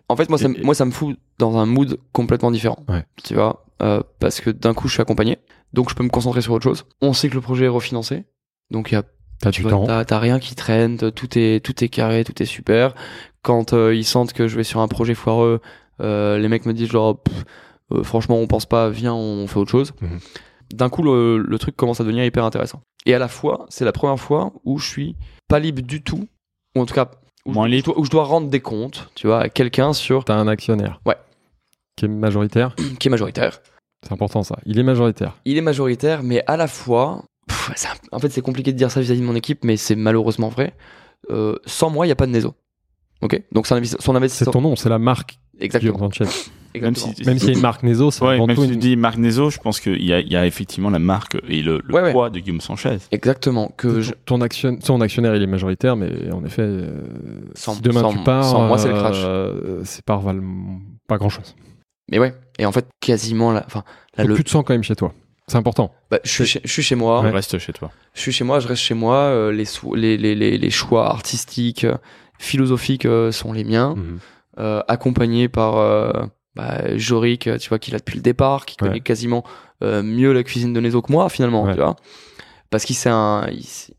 [0.08, 2.84] En fait, moi, ça, moi, ça me fout dans un mood complètement différent.
[2.88, 3.06] Ouais.
[3.24, 5.38] Tu vois, euh, parce que d'un coup, je suis accompagné,
[5.74, 6.86] donc je peux me concentrer sur autre chose.
[7.02, 8.24] On sait que le projet est refinancé,
[8.72, 9.04] donc il y a
[9.42, 9.86] T'as du vois, temps.
[9.86, 12.96] t'as, t'as rien qui traîne, tout est, tout est carré, tout est super.
[13.44, 15.62] Quand euh, ils sentent que je vais sur un projet foireux,
[16.02, 17.46] euh, les mecs me disent genre, Pff,
[17.92, 19.94] euh, franchement, on pense pas, viens, on fait autre chose.
[20.02, 20.20] Mhm.
[20.74, 22.82] D'un coup, le, le truc commence à devenir hyper intéressant.
[23.06, 25.16] Et à la fois, c'est la première fois où je suis
[25.48, 26.28] pas libre du tout,
[26.76, 27.10] ou en tout cas,
[27.46, 27.68] où, je, libre.
[27.68, 30.36] où je dois- où je dois rendre des comptes, tu vois, à quelqu'un sur T'as
[30.36, 31.00] un actionnaire.
[31.06, 31.16] Ouais.
[31.96, 32.76] Qui est majoritaire.
[33.00, 33.60] qui est majoritaire.
[34.06, 34.58] C'est important ça.
[34.66, 35.36] Il est majoritaire.
[35.46, 38.78] Il est majoritaire, mais à la fois, pff, c'est un- en fait, c'est compliqué de
[38.78, 40.76] dire ça vis-à-vis de mon équipe, mais c'est malheureusement vrai.
[41.32, 42.54] Euh, sans moi, il n'y a pas de Nezo.
[43.22, 43.42] Ok?
[43.52, 44.54] Donc son, investi- son C'est investisseur.
[44.54, 45.98] ton nom, c'est la marque Exactement.
[46.12, 46.26] Sanchez.
[46.80, 48.70] Même si, Même s'il y a une marque Neso, c'est Ouais, avant même tout si
[48.70, 51.36] tu dis Marc Nezo, je pense qu'il y a, il y a effectivement la marque
[51.48, 52.12] et le, le Ouais, ouais.
[52.12, 52.98] poids de Guillaume Sanchez.
[53.12, 53.72] Exactement.
[53.76, 57.02] Que je- ton, action, ton actionnaire il est majoritaire, mais en effet, euh,
[57.56, 59.18] Sans- si demain sans- tu pars, sans moi, c'est le crash.
[59.26, 60.44] euh, ses parts valent
[61.08, 61.56] pas grand chose.
[62.12, 62.36] Mais ouais.
[62.60, 63.66] Et en fait, quasiment, la...
[63.66, 63.84] enfin,
[64.20, 64.36] Donc le...
[64.36, 65.12] tu te sens quand même chez toi.
[65.48, 65.92] C'est important.
[66.12, 67.22] bah, je, suis chez, je suis chez moi.
[67.24, 67.32] Ouais.
[67.32, 67.90] Reste chez toi.
[68.14, 68.60] Je suis chez moi.
[68.60, 69.16] Je reste chez moi.
[69.16, 71.88] euh, les, sou- les, les, les, les choix artistiques,
[72.38, 73.96] philosophiques euh, sont les miens.
[73.96, 74.20] Mhm.
[74.60, 76.12] Euh, accompagné par euh,
[76.56, 79.00] bah, Jorik, euh, tu vois, qui l'a depuis le départ, qui connaît Ouais.
[79.02, 79.44] quasiment
[79.82, 81.74] mieux la cuisine de Nezo que moi, finalement, Ouais.
[81.74, 81.96] tu vois.
[82.70, 83.10] Parce qu'il s'est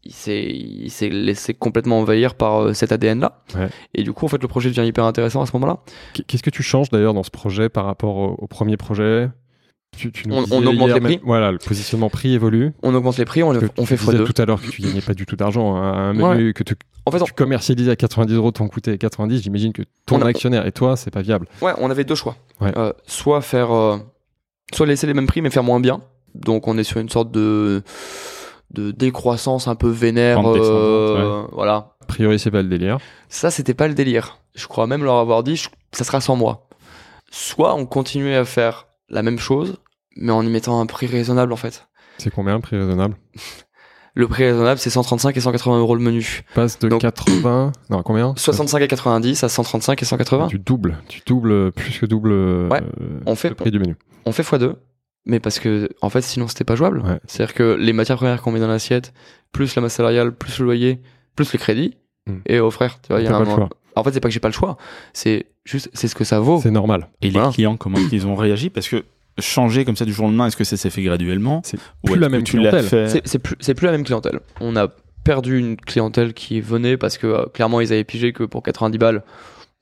[0.05, 3.43] il, il laissé complètement envahir par cet ADN-là.
[3.57, 3.69] Ouais.
[3.95, 5.79] Et du coup, en fait, le projet devient hyper intéressant à ce moment-là.
[6.15, 9.29] Qu- Qu'est-ce que tu changes d'ailleurs dans ce projet par rapport au, au premier projet?
[9.97, 11.21] Tu, tu nous On- on augmente hier les même- prix.
[11.25, 12.73] Voilà, le positionnement prix évolue.
[12.83, 14.33] On augmente les prix, on, le- on tu fait disais x2.
[14.33, 15.75] tout à l'heure que tu gagnais pas du tout d'argent.
[15.77, 16.75] Un, un menu que tu,
[17.11, 19.43] En fait, on, tu commercialises à 90 euros, ton coûtait 90.
[19.43, 21.47] J'imagine que ton a- actionnaire et toi, c'est pas viable.
[21.61, 22.37] ouais, on avait deux choix.
[22.61, 22.73] Ouais.
[22.77, 23.99] Euh, soit faire, euh,
[24.73, 26.01] soit laisser les mêmes prix mais faire moins bien.
[26.35, 27.83] Donc, on est sur une sorte de
[28.73, 30.39] de décroissance un peu vénère.
[30.47, 32.99] Euh, Voilà, A priori, c'est pas le délire.
[33.29, 34.39] Ça, c'était pas le délire.
[34.55, 36.69] Je crois même leur avoir dit, je- ça sera sans moi.
[37.33, 39.79] Soit on continuait à faire la même chose,
[40.17, 41.89] mais en y mettant un prix raisonnable en fait.
[42.19, 43.17] C'est combien le prix raisonnable?
[44.15, 46.43] Le prix raisonnable, c'est 135 et 180 euros le menu.
[46.55, 47.73] Passe de Donc- 80.
[47.91, 50.49] Non, combien 65 et 90 à 135 et 180.
[50.49, 50.97] Tu doubles.
[51.09, 53.97] Tu doubles, plus que double Ouais, euh, on fait- le prix du menu.
[54.27, 54.75] On fait x2,
[55.27, 57.01] mais parce que en fait, sinon c'était pas jouable.
[57.01, 57.21] Ouais.
[57.27, 59.13] C'est-à-dire que les matières premières qu'on met dans l'assiette,
[59.53, 61.01] plus la masse salariale, plus le loyer,
[61.37, 61.97] plus les crédits,
[62.27, 62.39] Hmm.
[62.47, 63.69] et au frère, tu vois, il y a un pas le moment- choix.
[63.97, 64.77] En fait, c'est pas que j'ai pas le choix,
[65.15, 66.61] c'est juste, c'est ce que ça vaut.
[66.63, 67.09] C'est normal.
[67.23, 67.49] Et Voilà.
[67.49, 68.71] les clients, comment ils ont réagi?
[68.71, 69.05] Parce que
[69.39, 71.81] changer comme ça du jour au lendemain, est-ce que ça s'est fait graduellement C'est Ou
[72.07, 73.09] plus est-ce la que même tu l'as clientèle.
[73.11, 74.41] fait C'est- plus, c'est plus la même clientèle.
[74.61, 74.89] On a
[75.25, 78.99] perdu une clientèle qui venait parce que euh, clairement ils avaient pigé que pour 90
[78.99, 79.23] balles,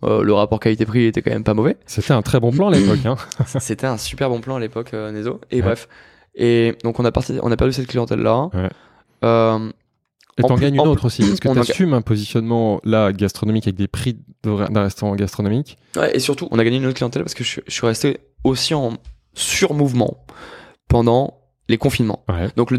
[0.05, 1.77] euh, le rapport qualité-prix était quand même pas mauvais.
[1.87, 3.05] C'était un très bon plan à l'époque.
[3.05, 3.17] Hein.
[3.61, 5.41] C'était un super bon plan à l'époque, euh, Nezo.
[5.51, 5.63] Et Ouais.
[5.63, 5.89] bref.
[6.37, 8.49] Et donc on a, parti, on a perdu cette clientèle-là.
[8.55, 8.69] Ouais.
[9.25, 9.71] Euh,
[10.39, 11.23] Et En t'en gagnes une en autre aussi.
[11.23, 14.83] Est-ce que on tu en- assumes un positionnement là gastronomique avec des prix de- d'un
[14.83, 17.63] restaurant gastronomique ouais, et surtout, on a gagné une autre clientèle parce que je, suis-
[17.67, 18.93] je suis resté aussi en
[19.39, 20.25] surmouvement
[20.89, 21.39] pendant
[21.69, 22.25] les confinements.
[22.29, 22.49] Ouais.
[22.57, 22.79] Donc, le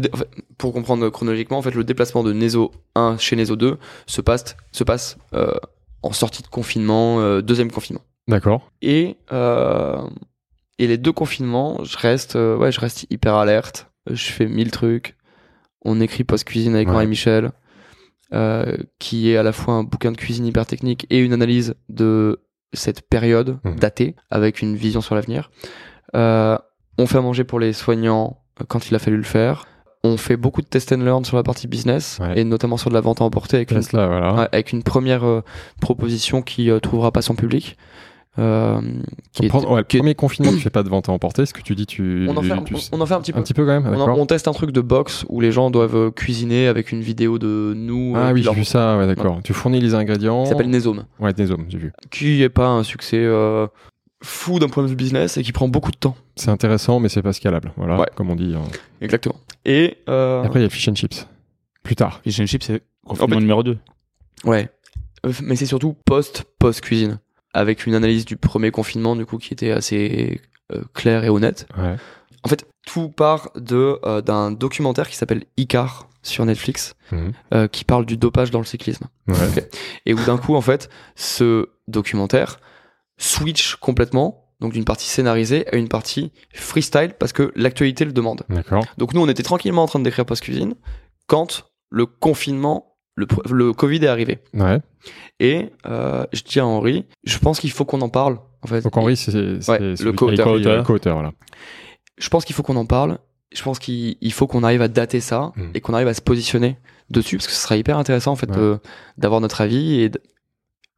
[0.58, 4.56] pour comprendre chronologiquement, en fait, le déplacement de Nezo 1 chez Nezo 2 se passe,
[4.72, 5.54] se passe euh,
[6.02, 8.02] en sortie de confinement, euh, deuxième confinement.
[8.28, 8.70] D'accord.
[8.82, 10.02] Et, euh,
[10.78, 13.90] et les deux confinements, je reste, ouais, je reste hyper alerte.
[14.10, 15.16] Je fais mille trucs.
[15.84, 16.94] On écrit post-cuisine avec Ouais.
[16.94, 17.52] Marie-Michel,
[18.32, 21.74] euh, qui est à la fois un bouquin de cuisine hyper technique et une analyse
[21.88, 22.40] de
[22.72, 23.76] cette période Mhm.
[23.78, 25.50] datée, avec une vision sur l'avenir.
[26.14, 26.56] Euh,
[26.98, 29.66] on fait à manger pour les soignants euh, quand il a fallu le faire.
[30.02, 32.40] On fait beaucoup de test and learn sur la partie business, Ouais.
[32.40, 34.48] et notamment sur de la vente à emporter avec une là, voilà.
[34.52, 35.42] Avec une première euh,
[35.80, 37.76] proposition qui euh, trouvera pas son public.
[38.38, 38.80] Euh,
[39.32, 41.12] qui est- Prendre- ouais, le qui est- premier confinement, tu fais pas de vente à
[41.12, 41.44] emporter.
[41.46, 42.26] Ce que tu dis, tu.
[42.30, 43.38] on, en fait, un- tu- on en fait un petit peu.
[43.40, 43.86] un petit peu quand même.
[43.86, 44.18] On, en- D'accord.
[44.20, 47.74] on teste un truc de box où les gens doivent cuisiner avec une vidéo de
[47.76, 48.14] nous.
[48.16, 48.96] Ah oui, j'ai vu ça.
[48.96, 49.40] Ouais, d'accord.
[49.44, 50.44] Tu fournis les ingrédients.
[50.44, 51.92] qui s'appelle Nezome, Ouais, hommes, j'ai vu.
[52.10, 53.18] qui est pas un succès
[54.22, 56.16] fou d'un point de vue business et qui prend beaucoup de temps.
[56.36, 57.72] C'est intéressant, mais c'est pas scalable.
[57.76, 58.06] Voilà, Ouais.
[58.14, 58.54] comme on dit.
[58.54, 58.62] hein.
[59.00, 59.36] Exactement.
[59.64, 61.26] Et, euh, Et Après, il y a fish and chips.
[61.82, 62.20] Plus tard.
[62.22, 63.78] Fish and chips, c'est confinement En fait- numéro 2.
[64.44, 64.68] ouais,
[65.26, 67.18] Euh, mais c'est surtout post post cuisine
[67.52, 70.40] avec une analyse du premier confinement du coup qui était assez
[70.72, 71.66] euh, claire et honnête.
[71.76, 71.96] Ouais.
[72.42, 77.32] En fait, tout part de euh, d'un documentaire qui s'appelle Icar sur Netflix, Mhm.
[77.54, 79.06] euh, qui parle du dopage dans le cyclisme.
[79.28, 79.68] Ouais.
[80.06, 82.60] Et où d'un coup, en fait, ce documentaire
[83.20, 88.42] switch complètement donc d'une partie scénarisée à une partie freestyle parce que l'actualité le demande.
[88.50, 88.84] D'accord.
[88.98, 90.74] Donc nous, on était tranquillement en train d'écrire Post Cuisine
[91.26, 94.38] quand le confinement, le, Covid est arrivé.
[94.54, 94.80] Ouais.
[95.38, 98.38] Et euh, je dis à Henri, je pense qu'il faut qu'on en parle.
[98.62, 100.84] En fait, Donc Henri, c'est Ouais, le co-auteur.
[100.84, 101.32] co-auteur, voilà.
[102.18, 103.18] je pense qu'il faut qu'on en parle.
[103.52, 105.70] Je pense qu'il il faut qu'on arrive à dater ça Mm.
[105.74, 106.76] et qu'on arrive à se positionner
[107.08, 108.56] dessus parce que ce sera hyper intéressant en fait Ouais.
[108.56, 108.78] de-
[109.16, 110.10] d'avoir notre avis et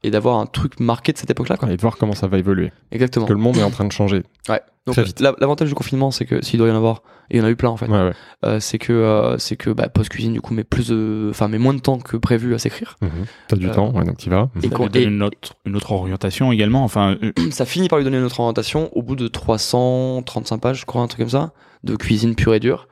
[0.05, 1.57] et d'avoir un truc marqué de cette époque-là.
[1.57, 1.71] quoi.
[1.71, 2.73] Et de voir comment ça va évoluer.
[2.91, 3.25] Exactement.
[3.27, 4.23] Parce que le monde est en train de changer.
[4.49, 4.61] Ouais.
[4.87, 5.21] Donc Très vite.
[5.21, 7.45] la- l'avantage du confinement, c'est que s'il doit y en avoir, et il y en
[7.47, 7.87] a eu plein en fait.
[7.87, 8.13] Ouais, ouais.
[8.45, 11.47] euh, c'est que euh, c'est que bah, post cuisine du coup met plus de, enfin
[11.47, 12.97] met moins de temps que prévu à s'écrire.
[13.01, 13.11] Mhm.
[13.47, 14.49] T'as du Euh, temps, ouais, donc tu vas.
[14.61, 16.83] Et Ça qu'on- lui donne et- une autre, une autre orientation également.
[16.83, 20.85] Enfin, euh, ça finit par lui donner notre orientation au bout de 335 pages, je
[20.87, 21.53] crois, un truc comme ça,
[21.85, 22.89] de cuisine pure et dure,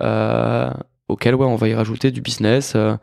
[0.00, 0.70] euh,
[1.08, 2.96] auquel ouais, on va y rajouter du business euh,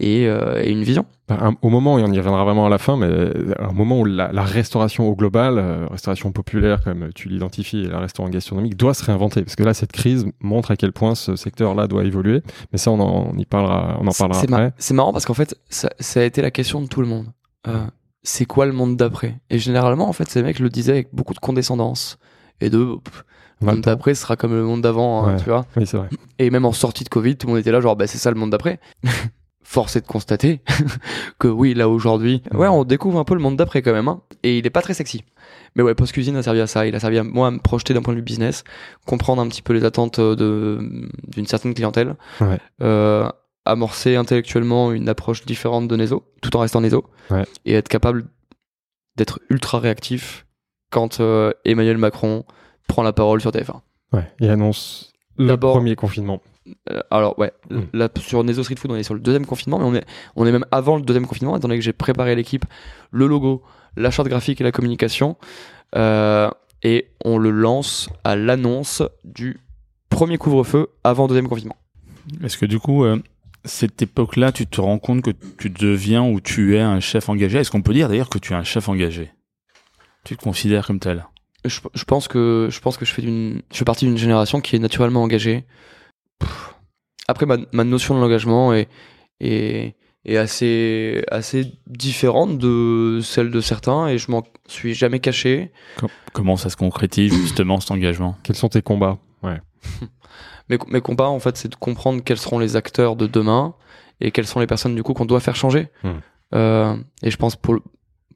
[0.00, 1.04] et, euh, et une vision.
[1.28, 3.72] Bah, un- au moment, et on y reviendra vraiment à la fin, mais euh, un
[3.72, 8.00] moment où la, la restauration au global, euh, restauration populaire, comme tu l'identifies, et la
[8.00, 9.42] restauration gastronomique, doit se réinventer.
[9.42, 12.42] Parce que là, cette crise montre à quel point ce secteur-là doit évoluer.
[12.72, 14.72] Mais ça, on en, on y parlera, on en parlera après.
[14.78, 17.26] c'est marrant parce qu'en fait, ça, ça a été la question de tout le monde.
[17.68, 17.84] Euh,
[18.22, 19.38] c'est quoi le monde d'après?
[19.50, 22.18] Et généralement, en fait, ces mecs le disaient avec beaucoup de condescendance
[22.60, 23.24] et de pff,
[23.62, 25.42] le monde d'après sera comme le monde d'avant, hein, Ouais.
[25.42, 25.66] tu vois?
[25.76, 26.08] Oui, c'est vrai.
[26.38, 28.30] Et même en sortie de Covid, tout le monde était là, genre, bah, c'est ça
[28.30, 28.80] le monde d'après.
[29.72, 30.62] Force est de constater
[31.38, 34.20] que oui, là aujourd'hui, ouais, on découvre un peu le monde d'après quand même, hein.
[34.42, 35.22] Et il est pas très sexy.
[35.76, 36.88] Mais ouais, Post Cuisine a servi à ça.
[36.88, 38.64] Il a servi à moi à me projeter d'un point de vue business,
[39.06, 42.58] comprendre un petit peu les attentes euh, de d'une certaine clientèle, Ouais.
[42.82, 43.28] euh,
[43.64, 47.44] amorcer intellectuellement une approche différente de Nezo, tout en restant Nezo, Ouais.
[47.64, 48.26] et être capable
[49.16, 50.46] d'être ultra réactif
[50.90, 52.44] quand euh, Emmanuel Macron
[52.88, 53.82] prend la parole sur TF1.
[54.12, 54.28] Ouais.
[54.40, 56.40] Et annonce le premier confinement.
[56.90, 57.80] Euh, alors ouais, Mm.
[57.94, 60.04] là sur Nezo Street Food, on est sur le deuxième confinement, mais on est
[60.36, 62.64] on est même avant le deuxième confinement, étant donné que j'ai préparé l'équipe,
[63.10, 63.62] le logo,
[63.96, 65.36] la charte graphique et la communication,
[65.96, 66.50] euh,
[66.82, 69.58] et on le lance à l'annonce du
[70.10, 71.76] premier couvre-feu avant le deuxième confinement.
[72.44, 73.22] est-ce que du coup, euh,
[73.64, 77.58] cette époque-là, tu te rends compte que tu deviens ou tu es un chef engagé?
[77.58, 79.30] Est-ce qu'on peut dire d'ailleurs que tu es un chef engagé?
[80.24, 81.26] Tu te considères comme tel?
[81.64, 84.60] Je, je pense que je pense que je fais d'une je fais partie d'une génération
[84.60, 85.64] qui est naturellement engagée.
[86.40, 86.74] Pff.
[87.28, 88.88] Après ma, ma notion de l'engagement est,
[89.40, 89.94] est
[90.26, 95.72] est assez assez différente de celle de certains et je m'en suis jamais caché.
[95.98, 98.36] Com- Comment ça se concrétise justement cet engagement?
[98.42, 99.18] Quels sont tes combats?
[99.42, 99.60] Ouais.
[100.68, 103.74] Mes, mes combats en fait c'est de comprendre quels seront les acteurs de demain
[104.20, 105.88] et quelles sont les personnes du coup qu'on doit faire changer.
[106.04, 106.10] Hmm.
[106.54, 107.80] Euh, et je pense pour le,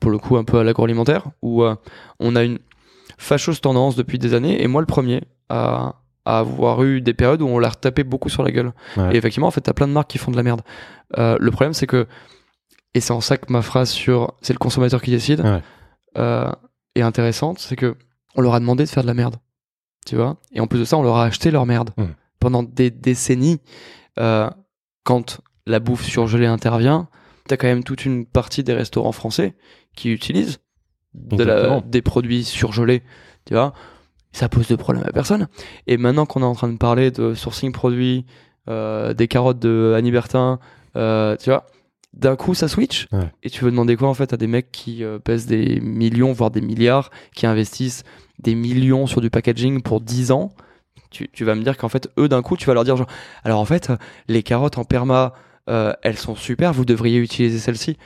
[0.00, 1.76] pour le coup un peu à l'agroalimentaire où euh,
[2.18, 2.58] on a une
[3.18, 7.42] fâcheuse tendance depuis des années et moi le premier à, à avoir eu des périodes
[7.42, 8.72] où on l'a retapé beaucoup sur la gueule.
[8.96, 9.14] Ouais.
[9.14, 10.62] Et effectivement en fait t'as plein de marques qui font de la merde.
[11.18, 12.06] Euh, le problème c'est que
[12.94, 15.60] et c'est en ça que ma phrase sur c'est le consommateur qui décide Ouais.
[16.18, 16.50] euh,
[16.94, 17.96] est intéressante, c'est que
[18.36, 19.36] on leur a demandé de faire de la merde,
[20.06, 20.36] tu vois?
[20.52, 21.90] Et en plus de ça, on leur a acheté leur merde
[22.40, 23.60] pendant des décennies.
[24.18, 24.48] Euh,
[25.04, 27.08] quand la bouffe surgelée intervient,
[27.48, 29.54] t'as quand même toute une partie des restaurants français
[29.96, 30.58] qui utilisent
[31.14, 31.82] de la- Exactement.
[31.86, 33.02] des produits surgelés,
[33.44, 33.72] tu vois?
[34.34, 35.46] Ça pose de problème à personne.
[35.86, 38.26] Et maintenant qu'on est en train de parler de sourcing produits,
[38.68, 40.58] euh, des carottes de Annie Bertin,
[40.96, 41.66] euh, tu vois,
[42.14, 43.06] d'un coup ça switch.
[43.12, 43.30] Ouais.
[43.44, 46.32] Et tu veux demander quoi en fait à des mecs qui euh, pèsent des millions,
[46.32, 48.02] voire des milliards, qui investissent
[48.40, 50.50] des millions sur du packaging pour 10 ans?
[51.10, 53.06] Tu, tu vas me dire qu'en fait, eux, d'un coup, tu vas leur dire genre,
[53.44, 53.92] alors en fait,
[54.26, 55.34] les carottes en perma,
[55.68, 57.98] elles sont super, vous devriez utiliser celles-ci,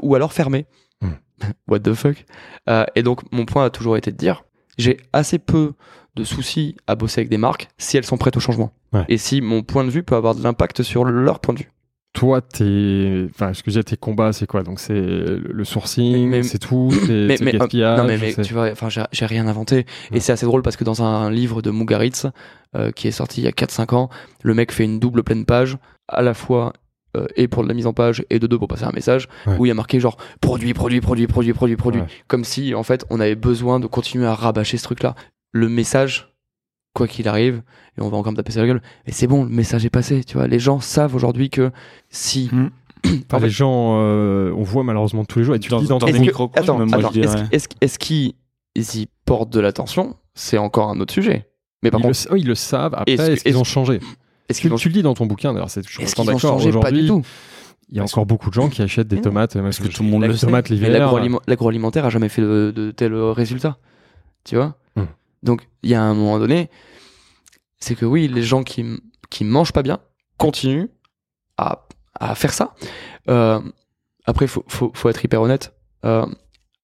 [0.00, 0.64] ou alors fermer.
[1.02, 1.10] Hmm.
[1.68, 2.24] What the fuck?
[2.94, 4.44] Et donc, mon point a toujours été de dire,
[4.78, 5.72] j'ai assez peu
[6.16, 8.72] de soucis à bosser avec des marques si elles sont prêtes au changement.
[8.92, 9.04] Ouais.
[9.08, 11.70] Et si mon point de vue peut avoir de l'impact sur leur point de vue.
[12.12, 14.62] Toi, tes, enfin, j'ai, tes combats, c'est quoi?
[14.62, 17.98] Donc, c'est le sourcing, c'est tout, c'est mais, mais, le euh, gaspillage.
[17.98, 20.18] non mais, tu vois enfin j'ai j'ai rien inventé Ouais.
[20.18, 22.26] et c'est assez drôle parce que dans un livre de Mugaritz
[22.76, 24.10] euh, qui est sorti il y a 4-5 ans
[24.44, 25.76] le mec fait une double pleine page
[26.06, 26.72] à la fois
[27.16, 29.28] euh, et pour de la mise en page et de deux pour passer un message
[29.46, 29.56] Ouais.
[29.58, 32.06] où il y a marqué genre produit produit produit produit produit produit Ouais.
[32.28, 35.14] comme si en fait on avait besoin de continuer à rabâcher ce truc là
[35.52, 36.34] le message
[36.94, 37.62] quoi qu'il arrive
[37.98, 39.90] et on va encore me taper sur la gueule mais c'est bon le message est
[39.90, 41.70] passé tu vois les gens savent aujourd'hui que
[42.10, 42.50] si.
[43.06, 45.82] Enfin, fait- les gens, euh, on voit malheureusement tous les jours, et tu Dans- le
[45.82, 47.48] dis dans des microcosmes, moi, attends, est-ce dirais.
[47.52, 48.32] est-ce- est-ce qu'ils
[48.76, 50.16] y portent de l'attention?
[50.32, 51.46] C'est encore un autre sujet.
[51.82, 52.94] Mais par ils, le, contre, oh, ils le savent.
[52.94, 54.00] Après, Est-ce qu'ils est-ce- ont changé?
[54.48, 56.40] Est-ce tu, tu le dis dans ton bouquin, d'ailleurs, c'est, qu'ils ont d'accord.
[56.40, 57.22] changé Pas du Aujourd'hui, tout.
[57.90, 60.02] il y a encore beaucoup de gens qui achètent des tomates, même Parce que tout
[60.02, 60.46] le monde les le sait.
[61.46, 63.78] l'agroalimentaire a jamais fait de, de tels résultats.
[64.44, 65.06] Tu vois Hmm.
[65.42, 66.70] Donc, il y a un moment donné,
[67.78, 68.84] c'est que oui, les gens qui,
[69.30, 69.98] qui mangent pas bien
[70.38, 70.86] continuent
[71.58, 71.86] à,
[72.18, 72.74] à faire ça.
[73.28, 73.60] Euh,
[74.26, 75.74] après, faut, faut, faut être hyper honnête.
[76.04, 76.26] Euh,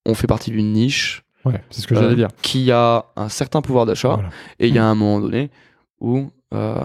[0.07, 2.29] on fait partie d'une niche Ouais, c'est ce que Euh, j'allais dire.
[2.43, 4.15] qui a un certain pouvoir d'achat.
[4.15, 4.29] Voilà.
[4.59, 5.51] Et il y a un moment donné
[6.01, 6.83] où euh,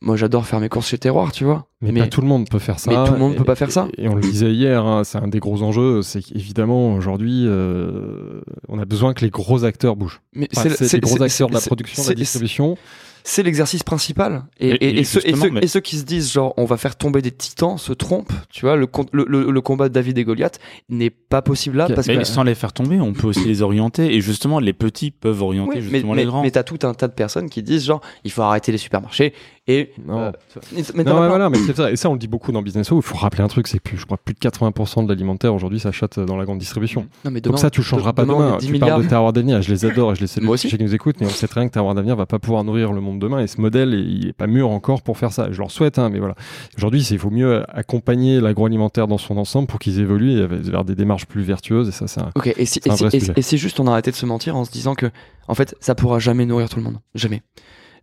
[0.00, 1.66] moi j'adore faire mes courses chez Terroir, tu vois.
[1.80, 2.90] Mais, pas tout le monde peut faire ça.
[2.90, 3.88] mais tout le monde Et- peut pas faire ça.
[3.98, 8.40] Et, on le disait hier, hein, c'est un des gros enjeux, c'est qu'évidemment aujourd'hui, euh,
[8.68, 10.20] on a besoin que les gros acteurs bougent.
[10.34, 12.76] mais Enfin, c'est les gros c'est- acteurs de la c'est- production, de la c'est- distribution.
[13.24, 14.44] C'est l'exercice principal.
[14.58, 16.32] Et, Et- et- et et ceux, et, justement, ceux, mais- et ceux qui se disent
[16.32, 18.32] genre on va faire tomber des titans se trompent.
[18.48, 20.58] Tu vois, le, con- le, le, le combat de David et Goliath
[20.88, 23.60] n'est pas possible là parce Mais que sans les faire tomber, on peut aussi les
[23.60, 24.14] orienter.
[24.14, 26.42] Et justement, les petits peuvent orienter Oui, justement mais, les grands.
[26.42, 29.34] mais t'as tout un tas de personnes qui disent genre il faut arrêter les supermarchés
[29.68, 30.18] et Non.
[30.18, 30.32] euh,
[30.74, 31.28] mais- mais t'en Non, as ouais, plein.
[31.28, 31.90] voilà, mais c'est ça.
[31.92, 32.88] Et ça, on le dit beaucoup dans Business.
[32.90, 35.54] Il faut rappeler un truc, c'est que plus, je crois plus de 80% de l'alimentaire
[35.54, 37.06] aujourd'hui s'achète dans la grande distribution.
[37.24, 38.54] Non, mais demain, Donc ça, tu changeras pas demain.
[38.56, 38.88] est 10 Tu milliards.
[38.88, 40.68] parles de Terroir d'avenir, je les adore et je les sais Moi aussi.
[40.68, 42.92] qui nous écoutent, mais on sait très bien que Terroir d'avenir va pas pouvoir nourrir
[42.92, 45.48] le monde demain et ce modèle, il est pas mûr encore pour faire ça.
[45.52, 46.34] Je leur souhaite, hein, mais voilà.
[46.76, 50.94] Aujourd'hui, c'est- il faut mieux accompagner l'agroalimentaire dans son ensemble pour qu'ils évoluent vers des
[50.94, 54.10] démarches plus vertueuses et ça, c'est Ok, et si, et si- si juste on arrêtait
[54.10, 55.10] de se mentir en se disant que,
[55.46, 56.98] en fait, ça pourra jamais nourrir tout le monde.
[57.14, 57.42] Jamais.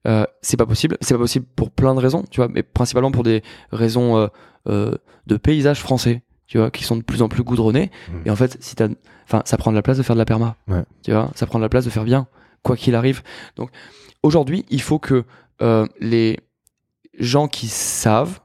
[0.07, 0.97] Euh, c'est pas possible.
[1.01, 4.27] C'est pas possible pour plein de raisons, tu vois, mais principalement pour des raisons euh,
[4.67, 4.95] euh,
[5.27, 7.91] de paysage français, tu vois, qui sont de plus en plus goudronnés.
[8.09, 8.21] Mhm.
[8.25, 8.89] Et en fait, si t'as,
[9.23, 10.55] enfin, ça prend de la place de faire de la perma.
[10.67, 10.83] Ouais.
[11.03, 12.27] Tu vois, ça prend de la place de faire bien,
[12.61, 13.23] quoi qu'il arrive.
[13.55, 13.71] Donc,
[14.23, 15.23] aujourd'hui, il faut que
[15.99, 16.39] les
[17.17, 18.41] gens qui savent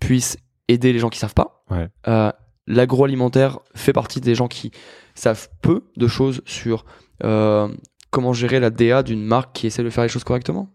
[0.00, 0.38] puissent
[0.68, 1.62] aider les gens qui savent pas.
[1.70, 1.88] Ouais.
[2.66, 4.72] L'agroalimentaire fait partie des gens qui
[5.14, 6.84] savent peu de choses sur
[8.10, 10.70] comment gérer la DA d'une marque qui essaie de faire les choses correctement.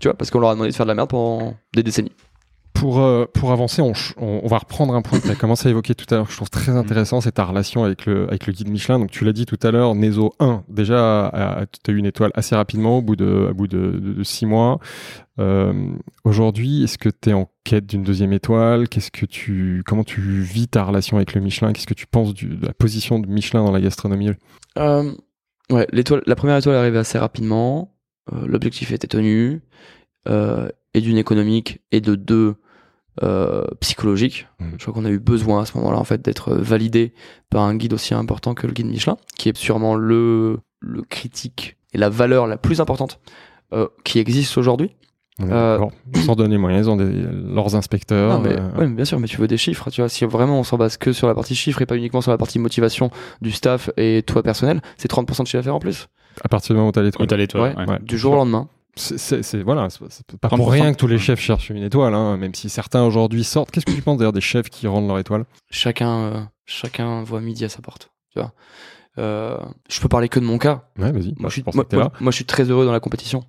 [0.00, 2.12] Tu vois, parce qu'on leur a demandé de faire de la merde pendant des décennies.
[2.74, 5.36] Pour, euh, pour avancer, on, ch- on, on va reprendre un point que tu as
[5.36, 8.04] commencé à évoquer tout à l'heure, que je trouve très intéressant, c'est ta relation avec
[8.04, 8.98] le, avec le guide Michelin.
[8.98, 12.32] Donc, tu l'as dit tout à l'heure, Nezo 1, déjà, tu as eu une étoile
[12.34, 14.80] assez rapidement, au bout de, au bout de, de, de six mois.
[15.38, 15.72] Euh,
[16.24, 18.88] Aujourd'hui, est-ce que tu es en quête d'une deuxième étoile?
[18.88, 21.72] Qu'est-ce que tu, Comment tu vis ta relation avec le Michelin?
[21.72, 24.30] Qu'est-ce que tu penses du, de la position de Michelin dans la gastronomie?
[24.78, 25.12] Euh,
[25.70, 27.93] ouais, la première étoile est arrivée assez rapidement.
[28.32, 29.62] Euh, L'objectif était tenu.
[30.28, 32.54] Euh, et d'une économique et de deux
[33.22, 34.46] euh, psychologiques.
[34.60, 34.76] Mhm.
[34.78, 37.12] Je crois qu'on a eu besoin à ce moment-là en fait d'être validé
[37.50, 41.76] par un guide aussi important que le guide Michelin, qui est sûrement le, le critique
[41.92, 43.20] et la valeur la plus importante
[44.04, 44.92] qui existe aujourd'hui.
[45.40, 45.78] Euh,
[46.36, 48.34] donner les moyens, ils ont des, leurs inspecteurs.
[48.34, 50.08] Non, mais, euh, ouais, mais bien sûr, mais tu veux des chiffres, tu vois.
[50.08, 52.38] Si vraiment on s'en base que sur la partie chiffres et pas uniquement sur la
[52.38, 53.10] partie motivation
[53.40, 56.06] du staff et toi personnel, c'est 30% de chiffre d'affaires en plus.
[56.42, 57.24] À partir du moment où tu as l'étoile.
[57.24, 57.86] Où t'as l'étoile, Ouais.
[57.86, 57.98] ouais.
[58.02, 58.68] Du jour au lendemain.
[58.96, 59.98] C'est- voilà, c'est
[60.40, 60.56] pas 30%.
[60.56, 63.70] pour rien que tous les chefs cherchent une étoile, hein, même si certains aujourd'hui sortent.
[63.72, 65.44] Qu'est-ce que tu penses d'ailleurs des chefs qui rendent leur étoile?
[65.70, 68.52] Chacun, euh, chacun voit midi à sa porte, tu vois.
[69.18, 69.56] Euh,
[69.88, 70.84] je peux parler que de mon cas.
[70.98, 71.26] Ouais, vas-y.
[71.26, 73.44] Moi, Bah, je suis, moi, moi- moi, je suis très heureux dans la compétition.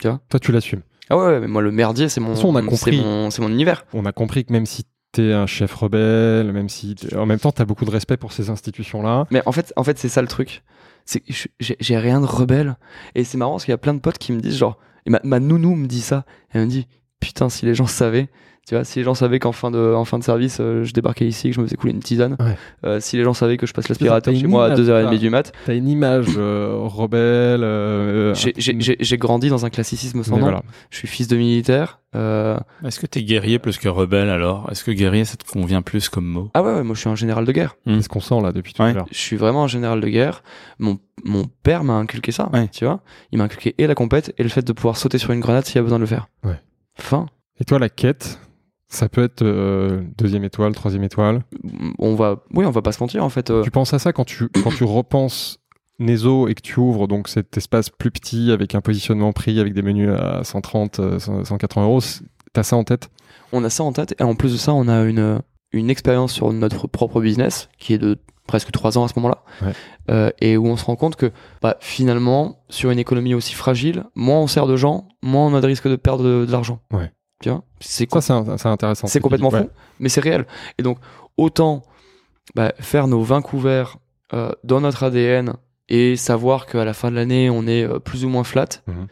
[0.00, 0.82] Toi, tu l'assumes.
[1.10, 3.00] Ah ouais, ouais, mais moi, le merdier, c'est mon, façon, on a compris.
[3.00, 3.84] mon, c'est mon univers.
[3.94, 7.50] On a compris que même si t'es un chef rebelle, même si en même temps
[7.50, 9.26] t'as beaucoup de respect pour ces institutions-là.
[9.32, 10.62] Mais en fait, en fait, c'est ça le truc.
[11.10, 11.22] C'est
[11.58, 12.76] j'ai rien de rebelle.
[13.14, 14.76] Et c'est marrant parce qu'il y a plein de potes qui me disent genre,
[15.06, 16.26] ma, ma nounou me dit ça.
[16.50, 16.86] Elle me dit,
[17.18, 18.28] putain, si les gens savaient,
[18.68, 20.92] tu vois, si les gens savaient qu'en fin de, en fin de service, euh, je
[20.92, 22.36] débarquais ici, que je me faisais couler une tisane.
[22.38, 22.56] Ouais.
[22.84, 25.16] Euh, si les gens savaient que je passe l'aspirateur chez moi à image, 2h30 ça.
[25.16, 25.52] du mat.
[25.66, 27.64] T'as une image euh, rebelle.
[27.64, 30.44] euh, J'ai- grandi dans un classicisme sans mais nom.
[30.46, 30.62] voilà.
[30.90, 32.00] Je suis fils de militaire.
[32.14, 34.68] Euh, Est-ce que t'es guerrier plus que rebelle alors?
[34.70, 36.50] Est-ce que guerrier ça te convient plus comme mot?
[36.54, 37.76] Ah ouais, ouais, moi je suis un général de guerre.
[37.86, 38.90] C'est ce qu'on sent là depuis tout Ouais.
[38.90, 39.06] à l'heure.
[39.10, 40.42] Je suis vraiment un général de guerre.
[40.78, 42.68] Mon, mon père m'a inculqué ça, Ouais.
[42.68, 43.00] tu vois.
[43.32, 45.64] Il m'a inculqué et la compète et le fait de pouvoir sauter sur une grenade
[45.64, 46.28] s'il y a besoin de le faire.
[46.44, 46.60] Ouais.
[46.94, 47.26] Fin.
[47.60, 48.38] Et toi, la quête,
[48.88, 51.42] ça peut être euh, deuxième étoile, troisième étoile.
[51.98, 53.50] On va, oui, on va pas se mentir en fait.
[53.50, 55.58] euh, Tu penses à ça quand tu, quand tu repenses
[55.98, 59.74] Nezo et que tu ouvres donc cet espace plus petit avec un positionnement prix, avec
[59.74, 62.00] des menus à 130, euh, 100, 180 euros.
[62.00, 62.24] c'est-
[62.54, 63.10] T'as ça en tête?
[63.52, 65.40] On a ça en tête et en plus de ça, on a une,
[65.72, 68.16] une expérience sur notre propre business qui est de
[68.46, 69.72] presque trois ans à ce moment-là Ouais.
[70.10, 74.04] Euh, et où on se rend compte que bah, finalement, sur une économie aussi fragile,
[74.14, 76.80] moins on sert de gens, moins on a de risque de perdre de, de l'argent.
[76.90, 77.12] Ouais.
[77.42, 78.20] Tu vois C'est Ça,
[78.56, 79.06] c'est intéressant.
[79.06, 79.62] C'est complètement Ouais.
[79.62, 79.68] fou,
[80.00, 80.46] mais c'est réel.
[80.78, 80.98] Et donc,
[81.36, 81.82] autant
[82.54, 83.96] bah, faire nos 20 couverts
[84.34, 85.52] euh, dans notre ADN
[85.88, 89.06] et savoir qu'à la fin de l'année, on est euh, plus ou moins flat, Mhm.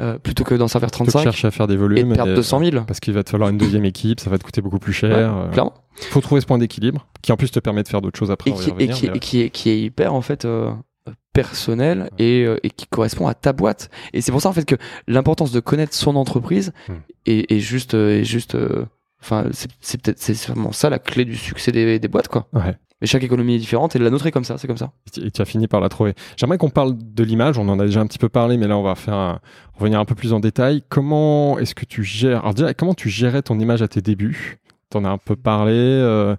[0.00, 2.08] euh, plutôt que d'en servir Plutôt que 35 chercher à faire des et volumes.
[2.10, 2.84] de perdre et- 200 000.
[2.86, 5.10] Parce qu'il va te falloir une deuxième équipe, ça va te coûter beaucoup plus cher.
[5.10, 5.74] Ouais, clairement.
[6.10, 8.50] faut trouver ce point d'équilibre qui en plus te permet de faire d'autres choses après.
[8.50, 10.46] Et qui, et, et est, qui est hyper, en fait,
[11.32, 13.90] personnel et, euh, et qui correspond à ta boîte.
[14.12, 14.76] Et c'est pour ça, en fait, que
[15.08, 16.96] l'importance de connaître son entreprise Mhm.
[17.26, 18.84] est, est juste, euh, est juste, euh,
[19.20, 22.46] enfin, c'est c'est peut-être, c'est vraiment ça la clé du succès des, des boîtes, quoi.
[22.52, 22.76] Ouais.
[23.00, 24.92] Mais chaque économie est différente et la nôtre est comme ça, c'est comme ça.
[25.08, 26.14] Et tu- et tu as fini par la trouver.
[26.36, 27.58] J'aimerais qu'on parle de l'image.
[27.58, 29.40] On en a déjà un petit peu parlé, mais là, on va faire un-
[29.76, 30.84] revenir un peu plus en détail.
[30.88, 34.58] Comment est-ce que tu gères Alors déjà, comment tu gérais ton image à tes débuts?
[34.88, 35.72] T'en as un peu parlé.
[35.74, 36.36] euh,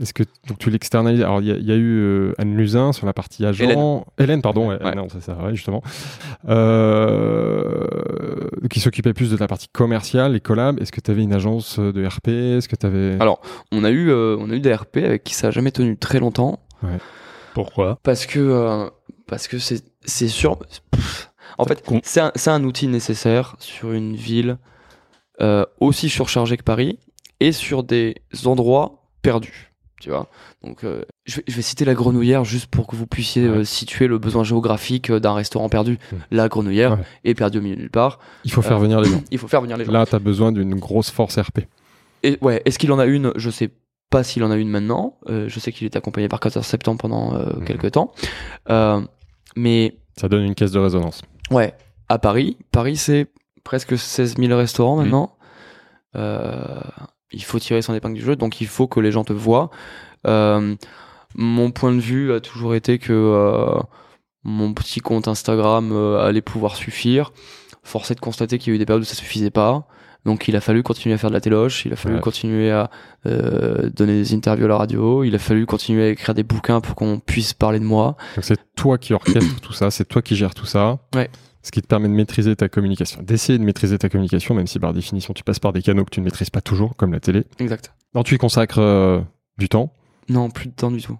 [0.00, 1.20] Est-ce que donc, tu l'externalises?
[1.22, 3.62] Alors, il y, a- il y a eu euh, Anne Luzin sur la partie agent.
[3.64, 4.00] Hélène.
[4.18, 4.68] Hélène, pardon.
[4.70, 4.94] ouais, Ouais.
[4.94, 5.82] Non, c'est ça, ouais, justement.
[7.02, 7.86] Euh,
[8.70, 10.80] qui s'occupait plus de la partie commerciale, les collabs.
[10.80, 13.16] Est-ce que tu avais une agence de RP Est-ce que tu avais?
[13.20, 13.40] Alors,
[13.70, 15.96] on a eu, euh, on a eu des RP avec qui ça a jamais tenu
[15.96, 16.60] très longtemps
[17.54, 17.98] Pourquoi?
[18.02, 18.88] Parce que euh,
[19.26, 20.58] parce que c'est c'est sûr.
[20.90, 24.58] pff, En fait, con- c'est un, c'est un outil nécessaire sur une ville
[25.40, 26.98] euh, aussi surchargée que Paris
[27.40, 29.71] et sur des endroits perdus.
[30.02, 30.26] Tu vois.
[30.64, 33.58] Donc, euh, je, vais, je vais citer la Grenouillère juste pour que vous puissiez Ouais.
[33.58, 35.92] euh, situer le besoin géographique euh, d'un restaurant perdu.
[36.10, 36.16] Mm.
[36.32, 37.04] La Grenouillère Ouais.
[37.24, 38.18] est perdue au milieu nulle part.
[38.44, 39.22] Il faut faire venir les gens.
[39.30, 39.92] Il faut faire venir les gens.
[39.92, 41.60] Là, tu as besoin d'une grosse force RP.
[42.24, 43.32] Et ouais, est-ce qu'il en a une?
[43.36, 43.70] Je sais
[44.10, 45.18] pas s'il en a une maintenant.
[45.28, 47.64] Euh, je sais qu'il est accompagné par 14 septembre pendant Mhm.
[47.64, 48.12] quelques temps.
[49.56, 51.22] Mais Ça donne une caisse de résonance.
[51.52, 51.74] ouais,
[52.08, 53.28] à Paris, Paris c'est
[53.64, 55.02] presque 16 000 restaurants Mhm.
[55.04, 55.36] maintenant.
[56.16, 56.80] Euh,
[57.32, 59.70] il faut tirer son épingle du jeu, donc il faut que les gens te voient.
[60.26, 60.74] Euh,
[61.34, 63.80] mon point de vue a toujours été que euh,
[64.44, 67.32] mon petit compte Instagram euh, allait pouvoir suffire.
[67.82, 69.86] Force est de constater qu'il y a eu des périodes où ça suffisait pas.
[70.24, 72.20] Donc il a fallu continuer à faire de la téloche, il a fallu Ouais.
[72.20, 72.90] continuer à
[73.26, 76.80] euh, donner des interviews à la radio, il a fallu continuer à écrire des bouquins
[76.80, 78.16] pour qu'on puisse parler de moi.
[78.36, 80.98] Donc, c'est toi qui orchestre tout ça, c'est toi qui gères tout ça.
[81.16, 81.28] Ouais.
[81.62, 84.78] Ce qui te permet de maîtriser ta communication, d'essayer de maîtriser ta communication, même si
[84.80, 87.20] par définition tu passes par des canaux que tu ne maîtrises pas toujours, comme la
[87.20, 87.44] télé.
[87.60, 87.94] Exact.
[88.14, 89.20] Non, tu y consacres euh,
[89.58, 89.92] du temps,
[90.28, 91.18] Non, plus de temps du tout.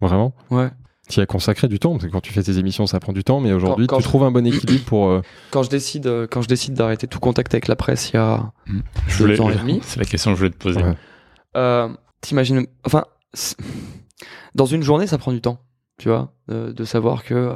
[0.00, 0.34] vraiment?
[0.50, 0.70] Ouais.
[1.08, 3.12] Tu y as consacré du temps, parce que quand tu fais tes émissions, ça prend
[3.14, 5.08] du temps, mais aujourd'hui, tu je- trouves un bon équilibre pour.
[5.08, 5.22] euh,
[5.52, 8.18] Quand je décide, euh, quand je décide d'arrêter tout contact avec la presse, il y
[8.18, 8.52] a
[9.06, 9.80] Je voulais- deux ans et demi.
[9.84, 10.82] C'est la question que je voulais te poser.
[10.82, 10.96] Ouais.
[11.56, 11.88] Euh,
[12.20, 13.04] T'imagines, enfin,
[14.54, 15.60] dans une journée, ça prend du temps,
[15.98, 17.54] tu vois, de, de savoir que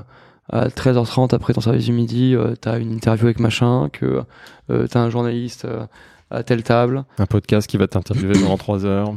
[0.53, 4.23] à 13h30 après ton service du midi, euh, t'as une interview avec machin, que
[4.71, 5.87] euh, t'as un journaliste euh,
[6.31, 7.05] à telle table.
[7.19, 9.15] un podcast qui va t'interviewer pendant 3 heures.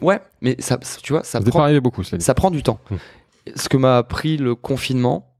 [0.00, 2.80] Ouais, mais ça, tu vois, ça Ça prend, beaucoup, ça prend du temps.
[2.90, 2.96] Hmm.
[3.54, 5.34] Ce que m'a appris le confinement,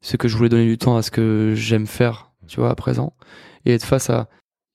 [0.00, 2.74] c'est que je voulais donner du temps à ce que j'aime faire, tu vois, à
[2.74, 3.14] présent,
[3.64, 4.28] et être face à.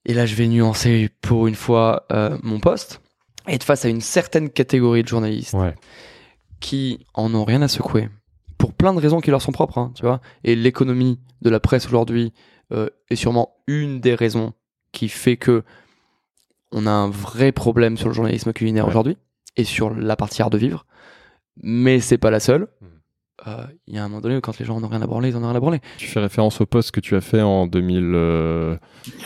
[0.06, 3.02] Et là, je vais nuancer pour une fois euh, mon poste,
[3.48, 5.76] et être face à une certaine catégorie de journalistes Ouais.
[6.60, 8.10] qui en ont rien à secouer
[8.60, 10.22] pour plein de raisons qui leur sont propres, hein, tu vois.
[10.44, 12.34] Et l'économie de la presse aujourd'hui
[12.72, 14.54] euh, est sûrement une des raisons
[14.92, 15.64] qui fait que
[16.72, 18.92] on a un vrai problème sur le journalisme culinaire Ouais.
[18.92, 19.18] aujourd'hui
[19.58, 20.86] et sur la partie art de vivre.
[21.64, 22.68] Mais c'est pas la seule.
[23.48, 25.08] Euh, Il y a un moment donné où quand les gens en ont rien à
[25.08, 25.80] branler, ils en ont rien à branler.
[25.98, 28.76] Tu fais référence au poste que tu as fait en 2000, euh,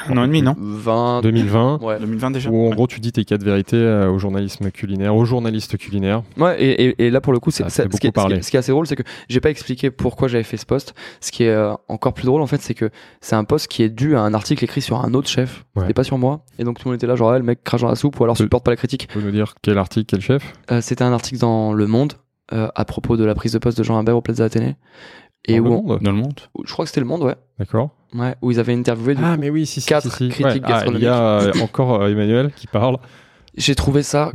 [0.08, 1.22] Un an et demi, non 20.
[1.22, 1.82] 2020.
[1.82, 2.00] Ouais.
[2.00, 5.26] 2020 déjà Où en gros tu dis tes quatre vérités euh, au journalisme culinaire, aux
[5.26, 6.24] journalistes culinaires.
[6.38, 8.08] Ouais, et, et, et là pour le coup, c'est ce, qui est, beaucoup ce qui
[8.08, 8.42] est- parler.
[8.42, 10.94] ce qui est assez drôle, c'est que j'ai pas expliqué pourquoi j'avais fait ce poste.
[11.20, 12.90] Ce qui est euh, encore plus drôle en fait, c'est que
[13.22, 15.84] c'est un poste qui est dû à un article écrit sur un autre chef, Ouais.
[15.84, 16.46] c'était pas sur moi.
[16.60, 18.20] Et donc tout le monde était là, genre ah, le mec crache dans la soupe
[18.20, 19.08] ou alors supporte pas la critique.
[19.08, 20.54] Tu peux nous dire quel article, quel chef?
[20.72, 22.14] Euh, c'était un article dans Le Monde
[22.52, 24.76] euh, à propos de la prise de poste de Jean Imbert au Plaza Athénée.
[25.46, 27.06] Et Dans le où, on- monde Dans le monde où- je crois que c'était Le
[27.08, 27.36] Monde, ouais.
[27.60, 27.90] D'accord.
[28.16, 29.16] ouais où ils avaient interviewé.
[29.22, 29.42] Ah coup.
[29.42, 30.30] mais oui, si, si, quatre si, si.
[30.30, 32.98] critiques Ah, il y a euh, encore euh, Emmanuel qui parle,
[33.56, 34.32] J'ai trouvé ça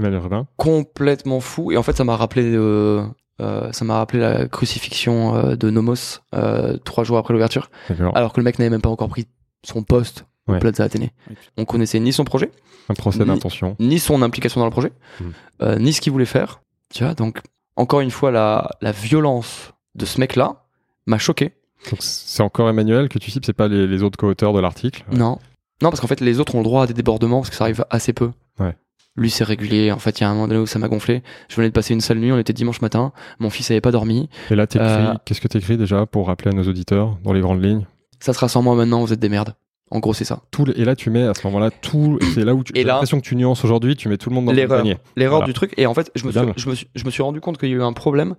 [0.57, 1.73] complètement fou.
[1.73, 3.05] Et en fait, ça m'a rappelé, euh,
[3.41, 7.71] euh, ça m'a rappelé la crucifixion euh, de Nomos euh, trois jours après l'ouverture.
[8.15, 9.27] Alors que le mec n'avait même pas encore pris
[9.65, 10.59] son poste au Ouais.
[10.61, 11.13] Plaza Athénée.
[11.57, 12.51] On connaissait ni son projet,
[12.89, 13.77] Un procès ni- d'intention.
[13.81, 15.25] ni son implication dans le projet, Hmm.
[15.63, 16.61] euh, ni ce qu'il voulait faire.
[16.95, 17.41] Tu vois, donc
[17.79, 20.65] encore une fois, la, la violence de ce mec-là
[21.07, 21.53] m'a choqué.
[21.91, 25.05] Donc c'est encore Emmanuel que tu cites, c'est pas les, les autres co-auteurs de l'article.
[25.13, 25.39] Non,
[25.81, 27.65] non, parce qu'en fait, les autres ont le droit à des débordements parce que ça
[27.65, 28.33] arrive assez peu.
[28.59, 28.77] Ouais.
[29.17, 29.91] Lui, c'est régulier.
[29.93, 31.23] En fait, il y a un moment donné où ça m'a gonflé.
[31.49, 32.31] Je venais de passer une sale nuit.
[32.33, 33.13] On était dimanche matin.
[33.41, 34.29] Mon fils avait pas dormi.
[34.51, 34.87] Et là, t'écris.
[34.89, 37.87] Euh, Qu'est-ce que t'écris déjà pour rappeler à nos auditeurs dans les grandes lignes?
[38.21, 39.01] Ça sera sans moi maintenant.
[39.01, 39.55] Vous êtes des merdes.
[39.91, 40.43] En gros, c'est ça.
[40.51, 42.19] Tout le- Et là, tu mets à ce moment-là tout.
[42.35, 42.73] C'est là où tu.
[42.75, 43.97] J'ai l'impression que tu nuances aujourd'hui.
[43.97, 44.99] Tu mets tout le monde dans le panier.
[45.17, 45.47] L'erreur Voilà.
[45.47, 45.73] du truc.
[45.77, 46.53] Et en fait, je me, suis, dingue.
[46.57, 48.35] je, me suis, je me suis rendu compte qu'il y a eu un problème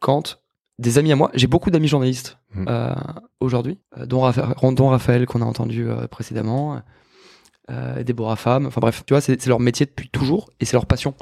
[0.00, 0.38] quand
[0.78, 2.66] des amis à moi, j'ai beaucoup d'amis journalistes Mhm.
[2.68, 2.94] euh,
[3.40, 6.80] aujourd'hui, euh, dont, Raphaël, dont Raphaël qu'on a entendu euh, précédemment,
[7.70, 10.86] euh, Déborah Femme, enfin bref, tu vois, c'est leur métier depuis toujours et c'est leur
[10.86, 11.14] passion.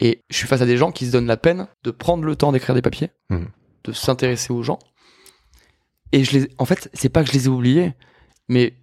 [0.00, 2.36] Et je suis face à des gens qui se donnent la peine de prendre le
[2.36, 3.46] temps d'écrire des papiers, Mhm.
[3.84, 4.78] de s'intéresser aux gens.
[6.12, 7.94] Et je les, en fait, c'est pas que je les ai oubliés,
[8.48, 8.74] mais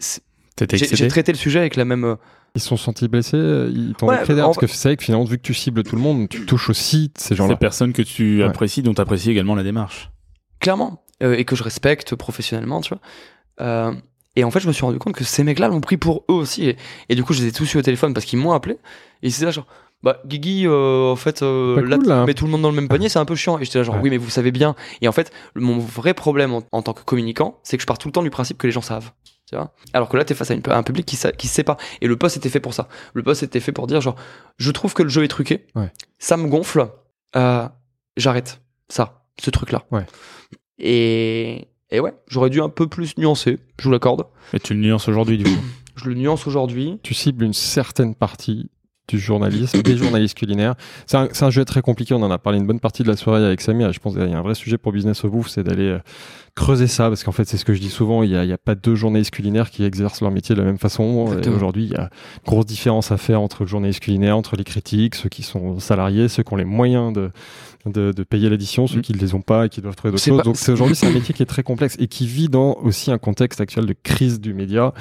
[0.00, 2.04] j'ai traité le sujet avec la même.
[2.04, 2.14] euh,
[2.54, 3.36] Ils se sont sentis blessés.
[3.36, 5.96] Ils t'ont Ouais, en- Parce que c'est vrai que finalement, vu que tu cibles tout
[5.96, 7.56] le monde, tu touches aussi ces Ces gens-là.
[7.56, 8.44] personnes que tu Ouais.
[8.48, 10.10] apprécies, dont tu apprécies également la démarche.
[10.60, 13.00] clairement, euh, et que je respecte professionnellement, tu vois.
[13.60, 13.92] Euh,
[14.34, 16.34] et en fait, je me suis rendu compte que ces mecs-là l'ont pris pour eux
[16.34, 16.64] aussi.
[16.68, 16.76] Et,
[17.08, 18.76] et du coup, je les ai tous eu au téléphone parce qu'ils m'ont appelé.
[19.22, 19.66] Et c'est là, genre,
[20.02, 22.24] bah, Guigui, euh, en fait, euh, là, cool, tu là.
[22.24, 23.56] mets tout le monde dans le même panier, c'est un peu chiant.
[23.60, 24.00] Et j'étais là, genre, Ouais.
[24.02, 24.74] oui, mais vous savez bien.
[25.00, 27.98] Et en fait, mon vrai problème en, en tant que communicant, c'est que je pars
[27.98, 29.12] tout le temps du principe que les gens savent.
[29.48, 29.72] Tu vois?
[29.94, 31.78] Alors que là, t'es face à une- un public qui, sa- qui sait pas.
[32.02, 32.86] Et le post était fait pour ça.
[33.14, 34.16] Le post était fait pour dire genre,
[34.58, 35.66] je trouve que le jeu est truqué.
[35.74, 35.90] Ouais.
[36.18, 36.88] Ça me gonfle.
[37.36, 37.66] euh,
[38.18, 39.84] J'arrête ça, ce truc-là.
[39.90, 40.04] Ouais.
[40.78, 43.58] Et, et ouais, j'aurais dû un peu plus nuancer.
[43.78, 44.24] Je vous l'accorde.
[44.52, 45.50] Et tu le nuances aujourd'hui, du coup.
[45.96, 47.00] Je le nuance aujourd'hui.
[47.02, 48.70] tu cibles une certaine partie
[49.08, 50.74] du journalisme, des journalistes culinaires.
[51.06, 53.16] C'est un, un jeu très compliqué, on en a parlé une bonne partie de la
[53.16, 55.30] soirée avec Samir, et je pense qu'il y a un vrai sujet pour Business of
[55.30, 55.98] Bouffe, c'est d'aller euh,
[56.54, 58.58] creuser ça, parce qu'en fait, c'est ce que je dis souvent, il n'y a, a
[58.58, 61.02] pas deux journalistes culinaires qui exercent leur métier de la même façon.
[61.54, 64.64] Aujourd'hui, il y a une grosse différence à faire entre le journaliste culinaire, entre les
[64.64, 67.30] critiques, ceux qui sont salariés, ceux qui ont les moyens de,
[67.90, 69.02] de, de payer l'édition, ceux Mm.
[69.02, 70.36] qui ne les ont pas et qui doivent trouver d'autres choses.
[70.38, 72.74] pas- Donc c'est aujourd'hui, c'est un métier qui est très complexe et qui vit dans
[72.82, 74.92] aussi un contexte actuel de crise du média,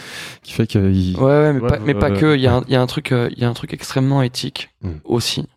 [0.43, 2.35] qui fait qu'il Ouais, ouais, mais, pas, mais pas que.
[2.35, 3.73] Il y, a un- il y a un truc, euh, il y a un truc
[3.73, 4.91] extrêmement éthique Mm.
[5.05, 5.47] aussi.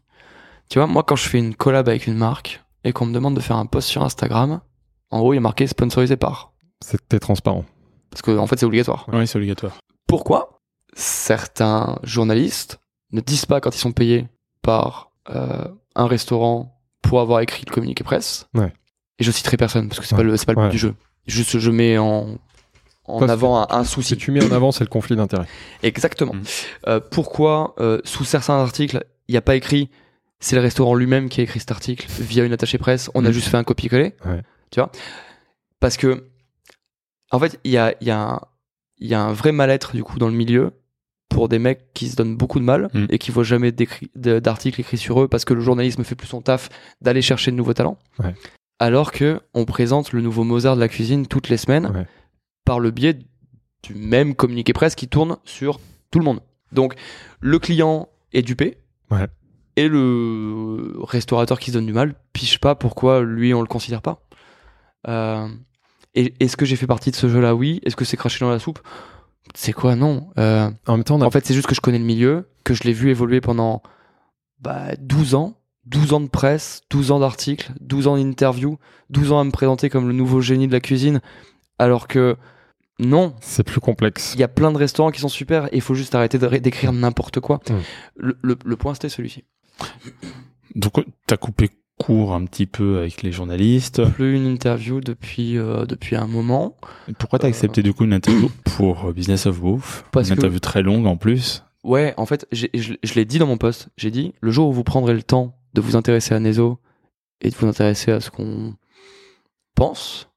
[0.68, 3.34] Tu vois, moi, quand je fais une collab avec une marque et qu'on me demande
[3.34, 4.60] de faire un post sur Instagram,
[5.10, 6.52] en haut, il y a marqué sponsorisé par.
[6.82, 7.64] c'était transparent.
[8.10, 9.06] Parce que, en fait, c'est obligatoire.
[9.12, 9.78] Oui, c'est obligatoire.
[10.06, 10.60] Pourquoi
[10.94, 12.78] certains journalistes
[13.12, 14.28] ne disent pas quand ils sont payés
[14.62, 16.79] par euh, un restaurant
[17.10, 18.72] pour avoir écrit le communiqué presse Ouais.
[19.18, 20.20] Et je citerai personne parce que c'est Ouais.
[20.22, 20.94] pas le, c'est pas le but du jeu.
[21.26, 22.38] Juste, je mets en,
[23.04, 24.16] en Parce avant un, un Ce souci.
[24.16, 25.46] que tu mets en avant, c'est le conflit d'intérêts.
[25.82, 26.34] Exactement.
[26.34, 26.42] Mm.
[26.86, 29.90] Euh, pourquoi, euh, sous certains articles, il n'y a pas écrit
[30.38, 33.28] c'est le restaurant lui-même qui a écrit cet article via une attachée presse, on a
[33.28, 33.32] Mm.
[33.32, 34.14] juste fait un copier-coller?
[34.24, 34.42] Ouais.
[34.70, 34.90] Tu vois?
[35.80, 36.28] Parce que,
[37.32, 38.40] en fait, il y a, il y, a un-
[38.98, 40.72] il y a un vrai mal-être du coup dans le milieu
[41.30, 43.06] pour des mecs qui se donnent beaucoup de mal Mm.
[43.08, 43.72] et qui voient jamais
[44.14, 46.68] d'articles écrits sur eux parce que le journalisme fait plus son taf
[47.00, 47.98] d'aller chercher de nouveaux talents.
[48.18, 48.34] Ouais.
[48.78, 52.06] Alors que on présente le nouveau Mozart de la cuisine toutes les semaines Ouais.
[52.66, 53.18] par le biais
[53.82, 55.80] du même communiqué presse qui tourne sur
[56.10, 56.40] tout le monde.
[56.72, 56.94] Donc
[57.40, 58.78] le client est dupé
[59.10, 59.26] Ouais.
[59.76, 64.02] et le restaurateur qui se donne du mal piche pas pourquoi lui on le considère
[64.02, 64.20] pas.
[65.08, 65.48] Euh,
[66.14, 67.80] est-ce que j'ai fait partie de ce jeu-là Oui.
[67.84, 68.80] Est-ce que c'est craché dans la soupe?
[69.54, 69.96] C'est quoi?
[69.96, 70.30] Non.
[70.38, 72.48] Euh, En même temps, on a en fait, c'est juste que je connais le milieu,
[72.64, 73.82] que je l'ai vu évoluer pendant
[74.60, 75.56] bah, 12 ans.
[75.86, 78.78] 12 ans de presse, 12 ans d'articles, 12 ans d'interviews,
[79.08, 81.20] 12 ans à me présenter comme le nouveau génie de la cuisine.
[81.78, 82.36] Alors que
[83.00, 84.32] non, c'est plus complexe.
[84.34, 86.92] il y a plein de restaurants qui sont super et il faut juste arrêter d'écrire
[86.92, 87.60] n'importe quoi.
[87.70, 87.74] Mm.
[88.16, 89.44] Le, le- le point, c'était celui-ci.
[90.74, 90.92] Donc,
[91.26, 91.70] t'as coupé
[92.00, 94.02] court un petit peu avec les journalistes.
[94.12, 96.76] Plus une interview depuis, euh, depuis un moment.
[97.18, 100.40] Pourquoi t'as accepté du coup une interview pour euh, Business of Bouffe Parce Une que-
[100.40, 101.62] interview très longue en plus.
[101.84, 103.88] Ouais, en fait, je, je l'ai dit dans mon post.
[103.96, 106.78] J'ai dit, le jour où vous prendrez le temps de vous intéresser à Nezo
[107.42, 108.74] et de vous intéresser à ce qu'on
[109.74, 110.28] pense,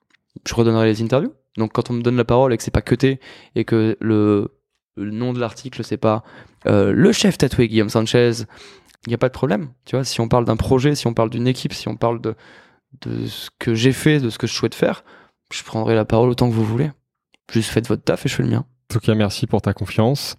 [0.48, 1.34] je redonnerai les interviews.
[1.58, 3.20] Donc quand on me donne la parole et que c'est pas cuté
[3.56, 4.50] et que le,
[4.96, 6.24] le nom de l'article c'est pas
[6.66, 8.32] euh, le chef tatoué Guillaume Sanchez,
[9.06, 9.74] il n'y a pas de problème.
[9.86, 12.22] Tu vois, si on parle d'un projet, si on parle d'une équipe, si on parle
[12.22, 12.36] de,
[13.02, 15.04] de ce que j'ai fait, de ce que je souhaite faire,
[15.52, 16.92] je prendrai la parole autant que vous voulez.
[17.52, 18.66] Juste faites votre taf et je fais le mien.
[18.94, 20.36] En tout cas, merci pour ta confiance.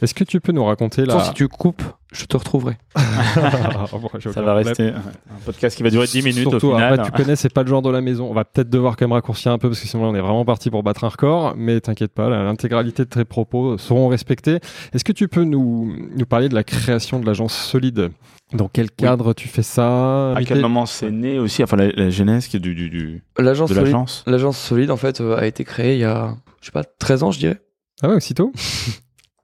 [0.00, 1.20] Est-ce que tu peux nous raconter la...
[1.24, 2.78] Si tu coupes, je te retrouverai.
[4.18, 6.94] J'ai Ça va rester un podcast qui va durer 10 minutes Surtout, au final.
[6.94, 8.30] après, tu connais, c'est pas le genre de la maison.
[8.30, 10.46] On va peut-être devoir quand même raccourcir un peu parce que sinon on est vraiment
[10.46, 11.52] parti pour battre un record.
[11.58, 14.60] Mais t'inquiète pas, l'intégralité de tes propos seront respectés.
[14.94, 18.10] Est-ce que tu peux nous, nous parler de la création de l'agence Solide?
[18.54, 20.32] Dans quel cadre tu fais ça?
[20.32, 21.62] À quel moment c'est né aussi?
[21.62, 24.90] Enfin, la, la genèse qui est du, du, du- L'agence de solide, l'agence l'agence solide
[24.90, 27.38] en fait euh, a été créée il y a je sais pas 13 ans je
[27.40, 27.60] dirais
[28.02, 28.52] Ah ouais, aussitôt?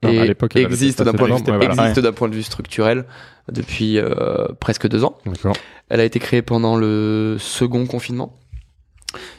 [0.03, 2.13] Non, et à l'époque, elle avait existe d'un point, ouais, voilà.
[2.13, 3.07] point de vue structurel
[3.51, 5.17] depuis euh, presque deux ans.
[5.25, 5.57] D'accord.
[5.89, 8.39] Elle a été créée pendant le second confinement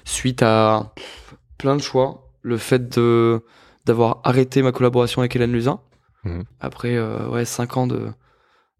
[0.05, 0.93] suite à
[1.59, 3.43] plein de choix, le fait de
[3.85, 5.79] d'avoir arrêté ma collaboration avec Hélène Luzin
[6.23, 6.43] Mhm.
[6.59, 8.07] après euh, ouais cinq ans de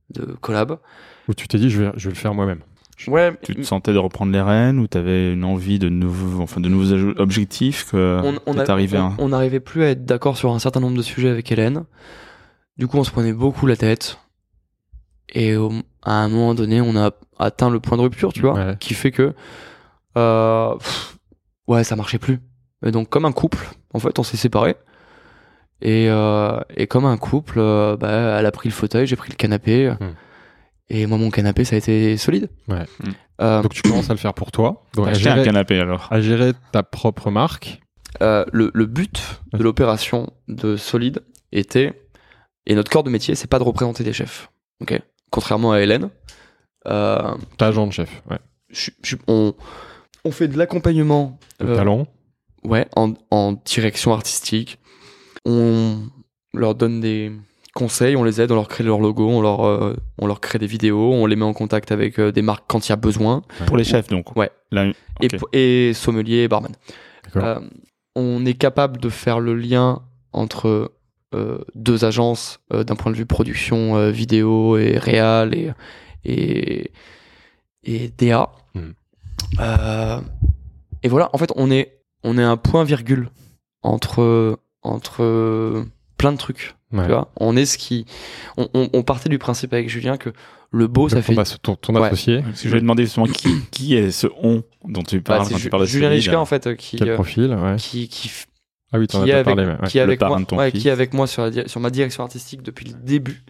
[0.10, 0.80] de collab.
[1.28, 2.62] Où tu t'es dit, je vais, je vais le faire moi-même.
[3.08, 6.62] Ouais, Tu te sentais de reprendre les rênes ou t'avais une envie de nouveaux, enfin,
[6.62, 9.14] de nouveaux objectifs que on, on, t'es a- arrivé on- à...
[9.18, 11.84] on n'arrivait plus à être d'accord sur un certain nombre de sujets avec Hélène.
[12.78, 14.18] Du coup, on se prenait beaucoup la tête.
[15.34, 15.72] Et au-
[16.04, 18.78] à un moment donné, on a atteint le point de rupture, tu vois, Ouais.
[18.80, 19.34] qui fait que
[20.18, 21.18] euh, pff,
[21.68, 22.40] ouais, ça marchait plus.
[22.86, 24.76] Et donc, comme un couple, en fait, on s'est séparés.
[25.82, 29.30] Et, euh, et comme un couple, euh, bah, elle a pris le fauteuil, j'ai pris
[29.32, 29.92] le canapé.
[30.00, 30.14] Hmm.
[30.90, 32.50] Et moi, mon canapé, ça a été solide.
[32.68, 32.86] Ouais.
[33.04, 33.12] Hmm.
[33.42, 34.86] Euh, Donc tu commences à le faire pour toi.
[34.94, 37.82] Donc T'as à acheté un gérer, canapé alors à gérer ta propre marque.
[38.22, 41.20] Euh, le, le but de l'opération de Solide
[41.52, 42.08] était,
[42.66, 44.50] et notre corps de métier, c'est pas de représenter des chefs.
[44.82, 45.02] ok?
[45.32, 46.10] Contrairement à Hélène,
[46.88, 48.22] euh, Ta agent de chef.
[48.30, 48.38] Ouais.
[48.70, 49.54] je- je- on,
[50.24, 52.08] on fait de l'accompagnement Le euh, talent.
[52.64, 54.80] ouais, en, en direction artistique.
[55.46, 55.98] On
[56.54, 57.34] leur donne des
[57.76, 60.58] conseils, on les aide, on leur crée leur logo, on leur, euh, on leur crée
[60.58, 62.96] des vidéos, on les met en contact avec euh, des marques quand il y a
[62.96, 63.44] besoin.
[63.68, 64.50] Pour les chefs donc Ouais.
[64.72, 64.92] Là,
[65.52, 66.72] Et, sommelier et barman.
[67.36, 67.60] Euh,
[68.16, 70.94] on est capable de faire le lien entre
[71.36, 75.72] euh, deux agences euh, d'un point de vue production euh, vidéo et réal et
[76.24, 76.92] et
[77.84, 78.52] et DA.
[79.60, 80.22] Euh,
[81.04, 83.30] et voilà, en fait, on est on est un point virgule
[83.84, 85.86] entre entre
[86.18, 86.76] plein de trucs.
[86.96, 87.06] Ouais.
[87.06, 88.06] Tu vois, on est ce qui
[88.58, 90.32] on, on, on partait du principe avec Julien que
[90.72, 92.08] le beau ça fait ton, as- ton, ton Ouais.
[92.08, 95.38] associé, Parce que je vais demander justement qui, qui est ce on dont tu bah,
[95.38, 96.24] parles quand Ju- tu parles de Julien Solide.
[96.24, 97.76] Lichka en fait euh, qui quel euh, profil ouais.
[97.78, 98.46] qui qui f-
[98.92, 99.66] Ah oui, t'en as qui est avec, parlé.
[99.66, 99.88] ouais.
[99.88, 100.82] qui est Le avec parrain moi, de ton ouais, fils.
[100.82, 103.44] qui est avec moi sur, la di- sur ma direction artistique depuis le début.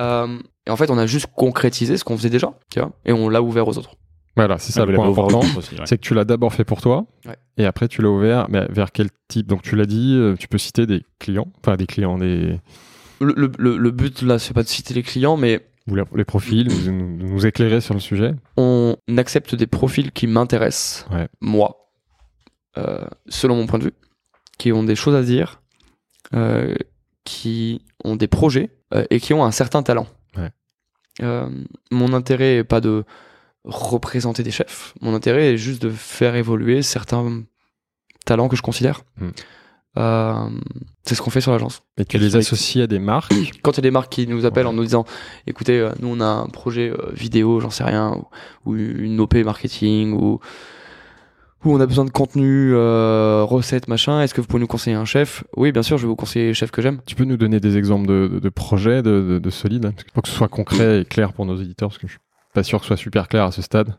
[0.00, 3.12] Euh, et en fait, on a juste concrétisé ce qu'on faisait déjà, tu vois, et
[3.12, 3.90] on l'a ouvert aux autres.
[4.38, 5.40] Voilà, c'est ça Ah, le point important.
[5.40, 5.62] ouais.
[5.84, 7.36] C'est que tu l'as d'abord fait pour toi, Ouais.
[7.56, 8.46] et après tu l'as ouvert.
[8.48, 9.46] Mais vers quel type?
[9.46, 12.58] Donc tu l'as dit, euh, tu peux citer des clients, enfin des clients, des
[13.20, 16.24] Le, le, le, le but là, c'est pas de citer les clients, mais ou les
[16.24, 18.34] profils, nous, nous- nous éclairer sur le sujet?
[18.56, 21.28] on accepte des profils qui m'intéressent, Ouais.
[21.40, 21.90] moi,
[22.76, 23.94] euh, selon mon point de vue,
[24.58, 25.60] qui ont des choses à dire,
[26.34, 26.74] euh,
[27.24, 30.06] qui ont des projets euh, et qui ont un certain talent.
[30.36, 30.50] Ouais.
[31.22, 31.48] Euh,
[31.90, 33.04] mon intérêt est pas de
[33.64, 34.94] représenter des chefs.
[35.00, 37.42] Mon intérêt est juste de faire évoluer certains
[38.24, 39.02] talents que je considère.
[39.20, 39.28] Mm.
[39.96, 40.48] Euh,
[41.04, 41.82] c'est ce qu'on fait sur l'agence.
[41.96, 43.32] Et tu les associes à des marques.
[43.62, 44.72] Quand il y a des marques qui nous appellent Ouais.
[44.72, 45.04] en nous disant,
[45.46, 48.12] écoutez, euh, nous on a un projet euh, vidéo, j'en sais rien,
[48.64, 50.40] ou, ou une OP marketing, ou
[51.64, 55.42] on a besoin de contenu, recettes, machin, est-ce que vous pouvez nous conseiller un chef?
[55.56, 57.00] Oui, bien sûr, je vais vous conseiller les chefs que j'aime.
[57.04, 59.92] Tu peux nous donner des exemples de, de- de projets de, de, de solides hein,
[60.14, 62.20] pour que ce soit concret et clair pour nos éditeurs, parce que je suis
[62.58, 63.90] pas sûr que ce soit super clair à ce stade.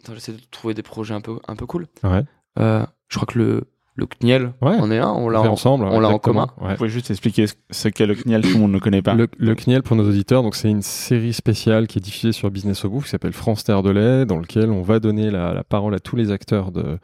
[0.00, 1.88] Attends, J'essaie de trouver des projets un peu, un peu cool.
[2.04, 2.22] Ouais.
[2.60, 3.64] Euh, je crois que le,
[3.96, 4.74] le CNIEL Ouais.
[4.76, 5.84] en est un, on l'a On en- ensemble.
[5.84, 6.48] on l'a en commun.
[6.60, 6.70] Ouais.
[6.70, 9.14] Vous pouvez juste expliquer ce- qu'est le CNIEL, tout le monde ne connaît pas.
[9.14, 12.50] Le, le CNIEL pour nos auditeurs, donc c'est une série spéciale qui est diffusée sur
[12.50, 15.54] Business au Bouffe qui s'appelle France Terre de lait, dans lequel on va donner la,
[15.54, 16.98] la parole à tous les acteurs de,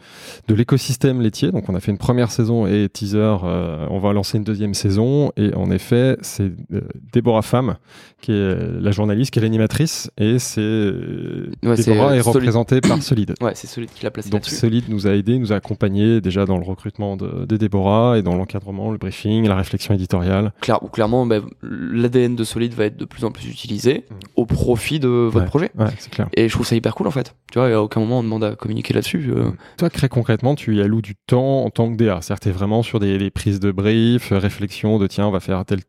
[0.49, 1.53] de l'écosystème laitier.
[1.53, 4.75] Donc on a fait une première saison et teaser, euh, on va lancer une deuxième
[4.75, 6.81] saison et en effet c'est euh,
[7.13, 7.77] Déborah Femme
[8.21, 12.37] qui est la journaliste, qui est l'animatrice et c'est euh, Ouais, Déborah est Solide.
[12.37, 13.35] représentée par Solide.
[13.41, 14.45] Ouais, c'est celui qui l'a placé Donc.
[14.45, 18.23] Solide nous a aidé, nous a accompagné déjà dans le recrutement de, de Déborah et
[18.23, 20.53] dans l'encadrement, le briefing, la réflexion éditoriale.
[20.63, 24.15] Claire, ou clairement, bah, l'ADN de Solide va être de plus en plus utilisé Mm.
[24.37, 25.45] au profit de votre Ouais.
[25.47, 25.71] projet.
[25.79, 26.29] Ouais, c'est clair.
[26.35, 27.35] Et je trouve ça hyper cool en fait.
[27.53, 29.31] Tu vois, à aucun moment on demande à communiquer là-dessus.
[29.35, 29.51] euh.
[29.77, 32.21] Toi, très concrètement, tu y alloues du temps en tant que DA.
[32.23, 35.65] C'est-à-dire t'es vraiment sur des, des prises de brief, réflexion de tiens, on va faire
[35.65, 35.81] tel,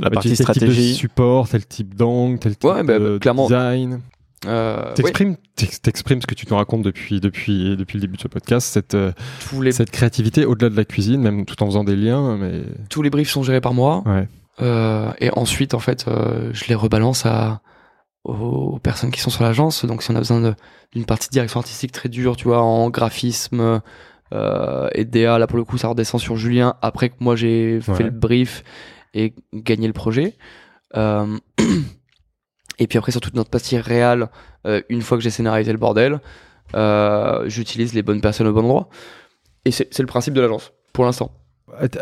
[0.00, 3.44] La tel partie type de support, tel type d'angle, tel type Ouais, bah, de clairement.
[3.46, 4.00] design.
[4.46, 8.22] Euh, T'exprimes, t'ex- t'exprimes ce que tu nous racontes depuis, depuis, depuis le début de
[8.22, 9.12] ce podcast, cette, euh,
[9.48, 12.36] tous, les, cette créativité au-delà de la cuisine, même tout en faisant des liens.
[12.36, 14.02] Mais tous les briefs sont gérés par moi.
[14.06, 14.28] ouais,
[14.60, 17.60] Euh, et ensuite, en fait, euh, je les rebalance à,
[18.24, 19.84] aux personnes qui sont sur l'agence.
[19.84, 20.54] Donc, si on a besoin
[20.92, 23.80] d'une partie de direction artistique très dure, tu vois, en graphisme
[24.94, 28.02] et DA, là pour le coup, ça redescend sur Julien après que moi j'ai fait
[28.02, 28.64] le brief
[29.14, 30.34] et gagné le projet.
[32.78, 34.28] Et puis après, sur toute notre partie réelle,
[34.66, 36.20] euh, une fois que j'ai scénarisé le bordel,
[36.74, 38.88] euh, j'utilise les bonnes personnes au bon endroit.
[39.64, 41.32] Et c'est le principe de l'agence, pour l'instant.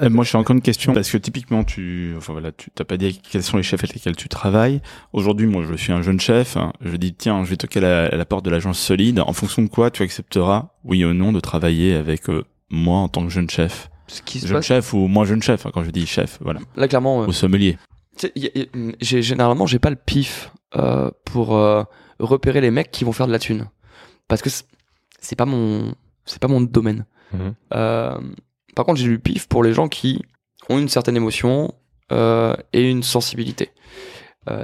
[0.02, 2.97] Euh, moi, j'ai encore une question parce que typiquement, tu, enfin voilà, tu t'as pas
[2.97, 4.83] dit quels sont les chefs avec lesquels tu travailles.
[5.12, 6.57] Aujourd'hui, moi, je suis un jeune chef.
[6.57, 6.73] hein.
[6.83, 9.20] Je dis tiens, je vais toquer à la, à la porte de l'agence solide.
[9.20, 13.09] En fonction de quoi, tu accepteras, oui ou non, de travailler avec euh, moi en
[13.09, 15.65] tant que jeune chef, Ce qui se jeune passe, chef ou moins jeune chef.
[15.65, 17.78] hein, quand je dis chef, voilà, là clairement, au sommelier.
[19.00, 21.82] J'ai généralement j'ai pas le pif euh, pour euh,
[22.18, 23.66] repérer les mecs qui vont faire de la thune
[24.28, 27.05] parce que c'est- pas mon c'est pas mon domaine.
[27.32, 27.55] Mhm.
[27.74, 28.18] Euh,
[28.76, 30.23] par contre, j'ai du pif pour les gens qui
[30.68, 31.74] ont une certaine émotion
[32.10, 33.70] et une sensibilité.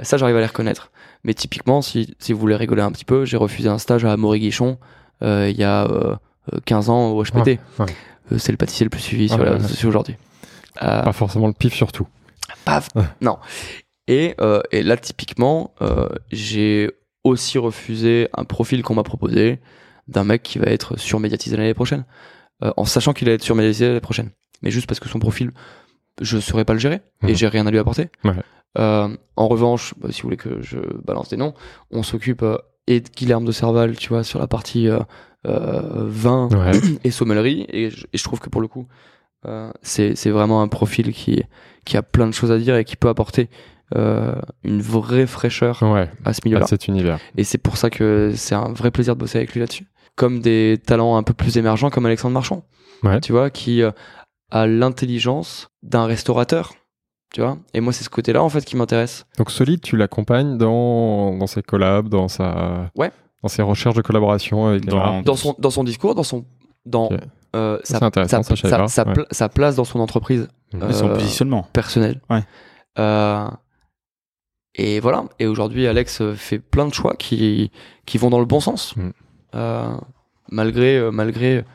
[0.03, 0.91] Ça, j'arrive à les reconnaître.
[1.23, 4.11] Mais typiquement, si, si vous voulez rigoler un petit peu, j'ai refusé un stage à
[4.13, 4.77] Amaury Guichon
[5.21, 6.15] il y a euh,
[6.53, 7.47] euh, 15 ans au HPT.
[7.47, 8.37] Ouais, ouais.
[8.37, 10.15] C'est le pâtissier le plus suivi sur Ouais, les ouais, aujourd'hui.
[10.79, 12.07] Pas forcément le pif surtout.
[12.69, 12.87] Paf
[13.21, 13.37] non
[14.07, 16.91] et, euh, et là typiquement euh, j'ai
[17.23, 19.59] aussi refusé un profil qu'on m'a proposé
[20.07, 22.05] d'un mec qui va être surmédiatisé l'année prochaine
[22.63, 24.29] euh, en sachant qu'il va être surmédiatisé l'année prochaine
[24.61, 25.51] mais juste parce que son profil
[26.21, 27.29] je saurais pas le gérer Mhm.
[27.29, 28.33] et j'ai rien à lui apporter Ouais.
[29.35, 31.53] En revanche bah, si vous voulez que je balance des noms
[31.91, 32.43] on s'occupe
[32.87, 34.87] et de Guilherme de Serval tu vois sur la partie
[35.43, 36.71] vin Ouais.
[37.03, 38.87] et sommellerie et je, et je trouve que pour le coup
[39.81, 41.43] c'est vraiment un profil qui
[41.85, 43.49] qui a plein de choses à dire et qui peut apporter
[43.95, 47.19] euh, une vraie fraîcheur ouais, à ce à milieu-là cet univers.
[47.37, 50.41] et c'est pour ça que c'est un vrai plaisir de bosser avec lui là-dessus comme
[50.41, 52.63] des talents un peu plus émergents comme Alexandre Marchand
[53.03, 53.19] Ouais.
[53.21, 53.91] tu vois qui euh,
[54.51, 56.73] a l'intelligence d'un restaurateur
[57.33, 57.57] tu vois?
[57.73, 61.47] Et moi c'est ce côté-là en fait qui m'intéresse Donc Solide, tu l'accompagnes dans, dans
[61.47, 63.11] ses collabs, dans sa Ouais.
[63.41, 65.25] dans ses recherches de collaboration avec les Dans- marques.
[65.25, 66.45] dans son dans son discours dans son
[66.93, 67.89] euh, Ouais.
[69.31, 70.89] sa place dans son entreprise Mhm.
[70.89, 71.67] Et son euh, positionnement.
[71.73, 72.21] personnelle.
[72.29, 72.43] Ouais.
[72.99, 73.47] Euh,
[74.75, 75.25] et voilà.
[75.39, 77.71] Et aujourd'hui, Alex fait plein de choix qui
[78.05, 79.13] qui vont dans le bon sens, Mhm.
[79.55, 79.97] Euh,
[80.51, 81.65] malgré malgré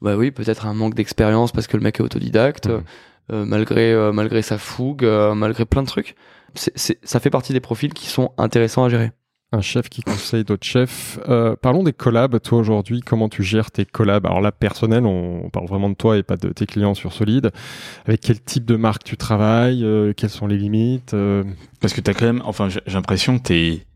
[0.00, 4.40] bah oui peut-être un manque d'expérience parce que le mec est autodidacte, euh, malgré malgré
[4.42, 6.14] sa fougue, euh, malgré plein de trucs.
[6.54, 9.12] C'est, c'est- ça fait partie des profils qui sont intéressants à gérer.
[9.54, 11.20] Un chef qui conseille d'autres chefs.
[11.28, 12.40] Euh, parlons des collabs.
[12.40, 14.26] Toi, aujourd'hui, comment tu gères tes collabs?
[14.26, 17.12] Alors là, personnel, on, on parle vraiment de toi et pas de tes clients sur
[17.12, 17.52] Solide.
[18.04, 19.84] Avec quel type de marque tu travailles?
[19.84, 21.14] Euh, Quelles sont les limites?
[21.14, 21.44] Euh,
[21.80, 23.86] Parce que t'as quand même, enfin, j'ai l'impression que t'es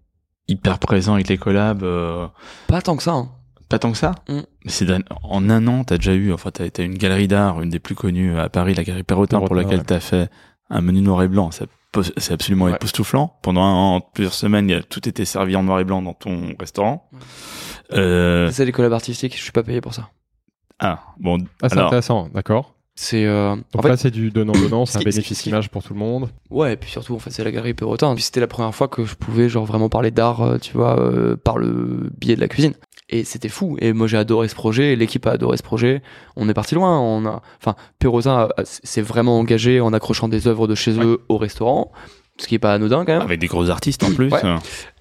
[0.46, 1.82] hyper présent avec les collabs.
[1.82, 2.28] euh,
[2.68, 3.14] Pas tant que ça.
[3.14, 3.28] hein.
[3.68, 4.12] pas tant que ça?
[4.28, 4.40] Mm.
[4.66, 4.86] C'est
[5.24, 7.96] en un an, t'as déjà eu, enfin, t'as t'as une galerie d'art, une des plus
[7.96, 9.84] connues à Paris, la galerie Perrotin, pour laquelle ouais.
[9.84, 10.30] t'as fait
[10.70, 11.50] un menu noir et blanc.
[11.50, 11.64] Ça
[12.18, 12.72] C'est absolument Ouais.
[12.74, 13.38] époustouflant.
[13.42, 17.08] Pendant un, an, plusieurs semaines, tout était servi en noir et blanc dans ton restaurant.
[17.92, 19.36] Euh, C'est des collabs artistiques.
[19.36, 20.10] Je suis pas payé pour ça.
[20.78, 22.74] ah, bon, Ah, c'est alors, intéressant, d'accord.
[23.00, 25.84] C'est euh, Donc en fait là, c'est du donnant-donnant, c'est ce un bénéfice image pour
[25.84, 26.30] tout le monde.
[26.50, 28.12] Ouais, et puis surtout, en fait, c'est la galerie Perrotin.
[28.16, 30.98] Puis c'était la première fois que je pouvais, genre, vraiment parler d'art, euh, tu vois,
[30.98, 32.72] euh, par le biais de la cuisine.
[33.08, 33.76] Et c'était fou.
[33.80, 34.94] Et moi, j'ai adoré ce projet.
[34.94, 36.02] et L'équipe a adoré ce projet.
[36.34, 36.98] On est parti loin.
[36.98, 41.20] On a, enfin, Perrotin a- s'est vraiment engagé en accrochant des œuvres de chez eux
[41.28, 41.92] au restaurant.
[42.40, 43.22] Ce qui est pas anodin, quand même.
[43.22, 44.32] avec des gros artistes en plus.
[44.32, 44.42] Ouais.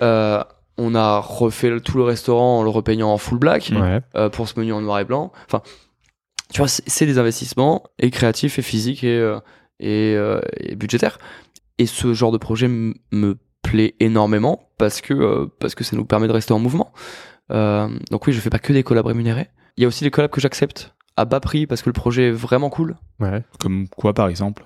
[0.03, 0.43] Euh,
[0.77, 3.71] on a refait tout le restaurant en le repeignant en full black.
[3.73, 4.29] Ouais.
[4.29, 5.31] pour ce menu en noir et blanc.
[5.47, 5.63] Enfin,
[6.51, 9.39] tu vois, c'est des investissements et créatifs et physiques et, euh,
[9.79, 11.17] et, euh, et budgétaires.
[11.77, 16.05] Et ce genre de projet me plaît énormément parce que euh, parce que ça nous
[16.05, 16.91] permet de rester en mouvement.
[17.51, 19.49] Euh, donc oui, je fais pas que des collabs rémunérés.
[19.77, 22.29] Il y a aussi des collabs que j'accepte à bas prix parce que le projet
[22.29, 22.95] est vraiment cool.
[23.19, 23.43] Ouais.
[23.59, 24.65] Comme quoi, par exemple?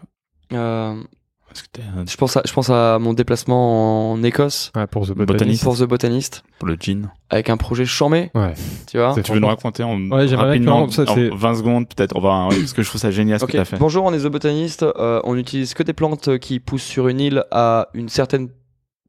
[1.53, 4.88] Parce que t'es un- je pense à je pense à mon déplacement en Écosse Ouais,
[4.88, 5.11] pour The.
[5.13, 5.63] Botanist.
[5.63, 7.09] pour The Botanist pour le jean.
[7.30, 8.53] avec un projet chambé, Ouais.
[8.89, 9.13] tu vois?
[9.21, 12.47] Tu veux nous raconter en Ouais, rapidement, ça, en c'est- 20 secondes peut-être, on va,
[12.49, 13.77] oui, parce que je trouve ça génial ce Ok, que t'as fait.
[13.77, 14.83] Bonjour, on est The Botanist.
[14.83, 18.47] Euh, on utilise que des plantes qui poussent sur une île à une certaine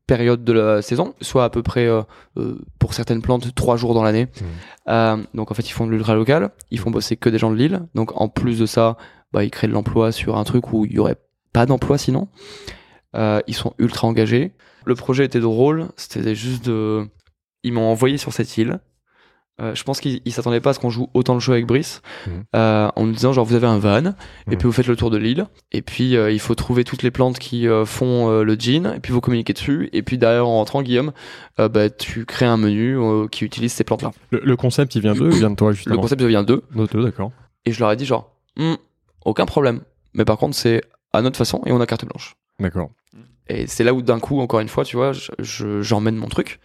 [0.08, 2.02] période de la saison, soit à peu près euh,
[2.36, 4.26] euh, pour certaines plantes trois jours dans l'année.
[4.88, 6.50] Euh, donc en fait, ils font de l'ultra local.
[6.72, 7.82] Ils font bosser que des gens de l'île.
[7.94, 8.96] Donc en plus de ça,
[9.32, 11.16] bah, ils créent de l'emploi sur un truc où il y aurait
[11.52, 12.28] pas d'emploi sinon.
[13.14, 14.52] Euh, ils sont ultra engagés.
[14.86, 15.88] Le projet était drôle.
[15.96, 17.06] C'était juste de.
[17.62, 18.80] Ils m'ont envoyé sur cette île.
[19.60, 21.66] Euh, je pense qu'ils ils s'attendaient pas à ce qu'on joue autant le jeu avec
[21.66, 22.44] Brice, Mhm.
[22.56, 24.02] euh, en nous disant genre vous avez un van, et
[24.46, 24.56] Mhm.
[24.56, 27.38] puis vous faites le tour de l'île, et puis il faut trouver toutes les plantes
[27.38, 31.12] qui font le gin, et puis vous communiquez dessus, et puis derrière en rentrant Guillaume,
[31.58, 32.96] bah, tu crées un menu
[33.30, 34.12] qui utilise ces plantes-là.
[34.30, 36.00] Le, le concept, il vient d'eux, il vient de toi, Le justement?
[36.00, 37.30] concept devient deux, De deux, d'accord.
[37.66, 38.76] et je leur ai dit genre Hmm,
[39.26, 39.82] aucun problème,
[40.14, 40.80] mais par contre c'est
[41.12, 42.34] à notre façon et on a carte blanche.
[42.60, 42.90] D'accord.
[43.48, 46.28] Et c'est là où d'un coup, encore une fois, tu vois, je- je- j'emmène mon
[46.28, 46.60] truc.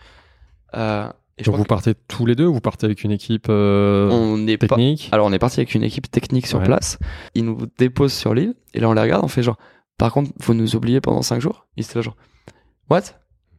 [0.76, 3.12] Euh, et je Donc vous que partez tous les deux ou vous partez avec une
[3.12, 6.66] équipe euh, on technique Alors on est parti avec une équipe technique sur Ouais.
[6.66, 6.98] place.
[7.36, 9.58] Ils nous déposent sur l'île et là on les regarde, on fait genre.
[9.98, 11.66] Par contre, vous nous oubliez pendant 5 jours.
[11.78, 12.18] Ils étaient là genre.
[12.90, 13.02] What?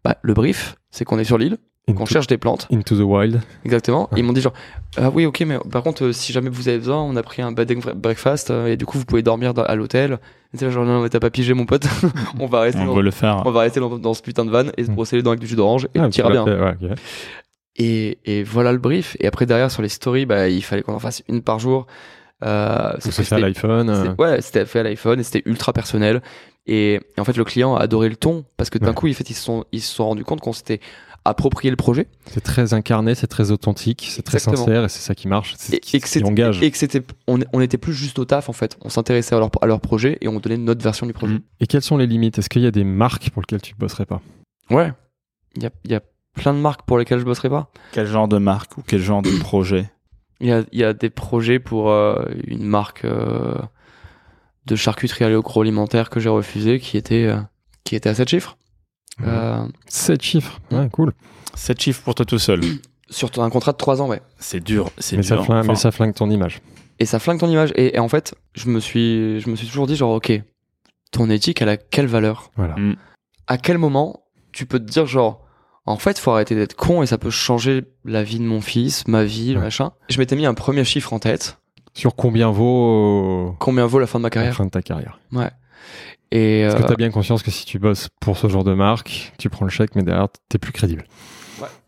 [0.04, 1.58] Bah le brief, c'est qu'on est sur l'île,
[1.94, 3.40] qu'on cherche des plantes, into the wild.
[3.64, 4.08] exactement.
[4.12, 4.18] Ouais.
[4.18, 4.52] Ils m'ont dit genre.
[4.96, 7.42] Ah oui ok mais par contre euh, si jamais vous avez besoin, on a pris
[7.42, 10.18] un bed and breakfast euh, et du coup vous pouvez dormir dans- à l'hôtel.
[10.58, 11.86] Et là genre non mais t'as pas pigé mon pote.
[12.40, 12.80] on va rester.
[12.80, 13.42] On dans- va le faire.
[13.44, 14.94] on va rester dans, dans ce putain de van et se Mm.
[14.94, 16.44] brosser les dents avec du jus d'orange et Ah, tout ira tu l'as bien.
[16.44, 16.98] fait, ouais, ok.
[17.76, 19.16] Et, et voilà le brief.
[19.20, 21.86] Et après derrière sur les stories, bah, il fallait qu'on en fasse une par jour.
[22.44, 23.94] Euh, que fait à c'était- l'iPhone.
[23.94, 26.22] c'était- Ouais, c'était fait à l'iPhone et c'était ultra personnel.
[26.66, 28.94] Et, et en fait, le client a adoré le ton parce que d'un Ouais.
[28.94, 30.80] coup, en fait, ils se sont, ils se sont rendus compte qu'on s'était
[31.28, 35.14] approprié le projet C'est très incarné, c'est très authentique, c'est très sincère et c'est ça
[35.14, 35.54] qui marche.
[35.58, 36.62] C'est qui, qui engage.
[36.62, 38.76] et que c'était, on, on était plus juste au taf en fait.
[38.82, 41.34] On s'intéressait à leur, à leur projet et on donnait notre version du projet.
[41.34, 41.40] Mhm.
[41.60, 42.38] Et quelles sont les limites?
[42.38, 44.20] Est-ce qu'il y a des marques pour lesquelles tu ne bosserais pas?
[44.70, 44.92] Ouais.
[45.56, 46.00] Il y a, il y a
[46.34, 47.70] plein de marques pour lesquelles je bosserai pas.
[47.92, 49.90] Quel genre de marque ou quel genre de projet?
[50.40, 53.56] Il y a, il y a des projets pour euh, une marque euh,
[54.66, 57.38] de charcuterie agroalimentaire que j'ai refusé qui était, euh,
[57.84, 58.56] qui était à 7 chiffres.
[59.26, 61.12] Euh, 7 chiffres, ouais, cool.
[61.54, 62.60] 7 chiffres pour toi tout seul.
[63.10, 64.20] sur un contrat de 3 ans, ouais.
[64.38, 65.38] C'est dur, c'est Mais, dur.
[65.38, 66.60] ça flingue, Enfin, mais ça flingue ton image.
[67.00, 67.72] Et ça flingue ton image.
[67.76, 70.32] Et, et en fait, je me suis, je me suis toujours dit genre, ok,
[71.10, 72.50] ton éthique, elle a quelle valeur?
[72.56, 72.74] Voilà.
[72.76, 72.96] Mm.
[73.46, 75.44] À quel moment tu peux te dire genre,
[75.86, 79.06] en fait, faut arrêter d'être con et ça peut changer la vie de mon fils,
[79.08, 79.64] ma vie, le Ouais.
[79.64, 79.92] machin?
[80.10, 81.58] Je m'étais mis un premier chiffre en tête.
[81.94, 84.54] Sur combien vaut Combien vaut la fin de ma la carrière?
[84.56, 85.18] fin de ta carrière
[86.30, 88.64] Et Est-ce que euh, tu as bien conscience que si tu bosses pour ce genre
[88.64, 91.04] de marque, tu prends le chèque, mais derrière, t'es plus crédible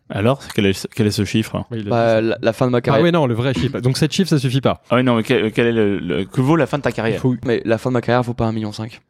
[0.09, 1.65] Alors, quel est, quel est ce chiffre?
[1.87, 3.05] Bah, la, la fin de ma Ah carrière.
[3.05, 3.81] oui, non, le vrai chiffre.
[3.81, 4.83] Donc 7 chiffres, ça suffit pas.
[4.91, 6.91] Ah oui, non, mais quel, quel est le, le- que vaut la fin de ta
[6.91, 9.01] Il carrière faut- Mais la fin de ma carrière vaut pas un million cinq.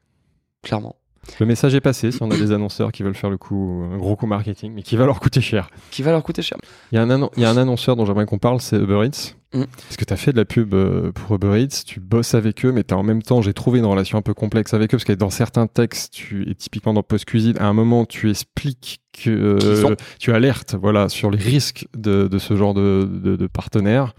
[0.63, 0.97] Clairement.
[1.39, 3.97] Le message est passé si on a des annonceurs qui veulent faire le coup, un
[3.99, 5.71] gros coup marketing, mais qui va leur coûter cher.
[5.91, 6.59] Qui va leur coûter cher.
[6.93, 8.77] Il y a un, annon- il y a un annonceur dont j'aimerais qu'on parle, c'est
[8.77, 9.37] Uber Eats.
[9.53, 9.65] Mm.
[9.65, 12.65] Parce que tu as fait de la pub euh, pour Uber Eats, tu bosses avec
[12.65, 14.97] eux, mais tu en même temps, j'ai trouvé une relation un peu complexe avec eux,
[14.97, 18.31] parce que dans certains textes, tu, et typiquement dans Post Cuisine, à un moment, tu
[18.31, 23.37] expliques que euh, tu alertes voilà, sur les risques de, de ce genre de, de,
[23.37, 24.15] de partenaires.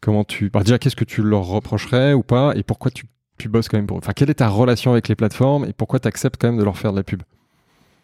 [0.00, 0.50] Comment tu.
[0.50, 3.06] bah, déjà, qu'est-ce que tu leur reprocherais ou pas, et pourquoi tu,
[3.38, 4.00] tu bosses quand même pour eux?
[4.02, 6.64] Enfin, quelle est ta relation avec les plateformes, et pourquoi tu acceptes quand même de
[6.64, 7.22] leur faire de la pub?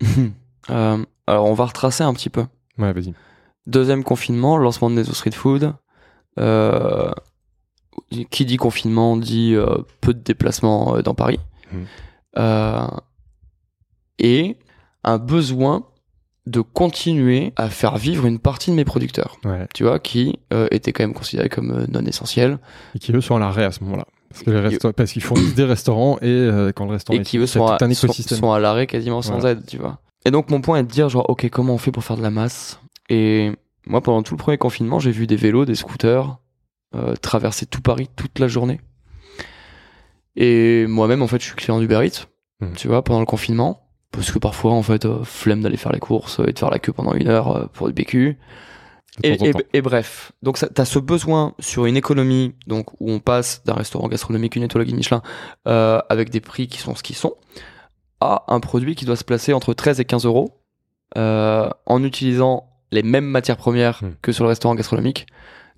[0.71, 2.45] Euh, alors, on va retracer un petit peu.
[2.79, 3.13] Ouais, vas-y.
[3.67, 5.75] Deuxième confinement, lancement de Nezo Street Food.
[6.39, 7.11] Euh,
[8.31, 9.67] qui dit confinement dit euh,
[10.01, 11.39] peu de déplacements euh, dans Paris.
[11.73, 11.85] Mhm.
[12.39, 12.87] Euh,
[14.19, 14.57] et
[15.05, 15.85] un besoin
[16.47, 19.67] de continuer à faire vivre une partie de mes producteurs, Ouais.
[19.75, 20.39] tu vois, qui
[20.73, 22.59] étaient quand même considérés comme non essentiels
[22.95, 24.07] Et qui eux sont à l'arrêt à ce moment-là.
[24.29, 27.21] Parce que les resta- parce qu'ils fournissent des restaurants et euh, quand le restaurant et
[27.21, 29.51] est qui eux sont à, un sont, à l'arrêt quasiment sans Voilà.
[29.53, 29.99] aide, tu vois.
[30.25, 32.23] Et donc mon point est de dire genre ok comment on fait pour faire de
[32.23, 32.81] la masse?
[33.09, 33.53] Et
[33.87, 36.39] moi pendant tout le premier confinement j'ai vu des vélos, des scooters
[36.95, 38.81] euh, traverser tout Paris toute la journée.
[40.37, 42.27] Et moi-même en fait je suis client d'Uber Eats,
[42.63, 42.75] Mhm.
[42.77, 45.99] tu vois, pendant le confinement, parce que parfois en fait euh, flemme d'aller faire les
[45.99, 48.35] courses et de faire la queue pendant une heure euh, pour du de
[49.73, 54.09] Et, bref, donc t'as ce besoin sur une économie donc où on passe d'un restaurant
[54.09, 55.23] gastronomique une étoile Michelin
[55.69, 57.35] euh, avec des prix qui sont ce qu'ils sont
[58.21, 60.63] à un produit qui doit se placer entre 13 et 15 euros
[61.19, 64.13] euh, en utilisant les mêmes matières premières Hmm.
[64.23, 65.27] que sur le restaurant gastronomique,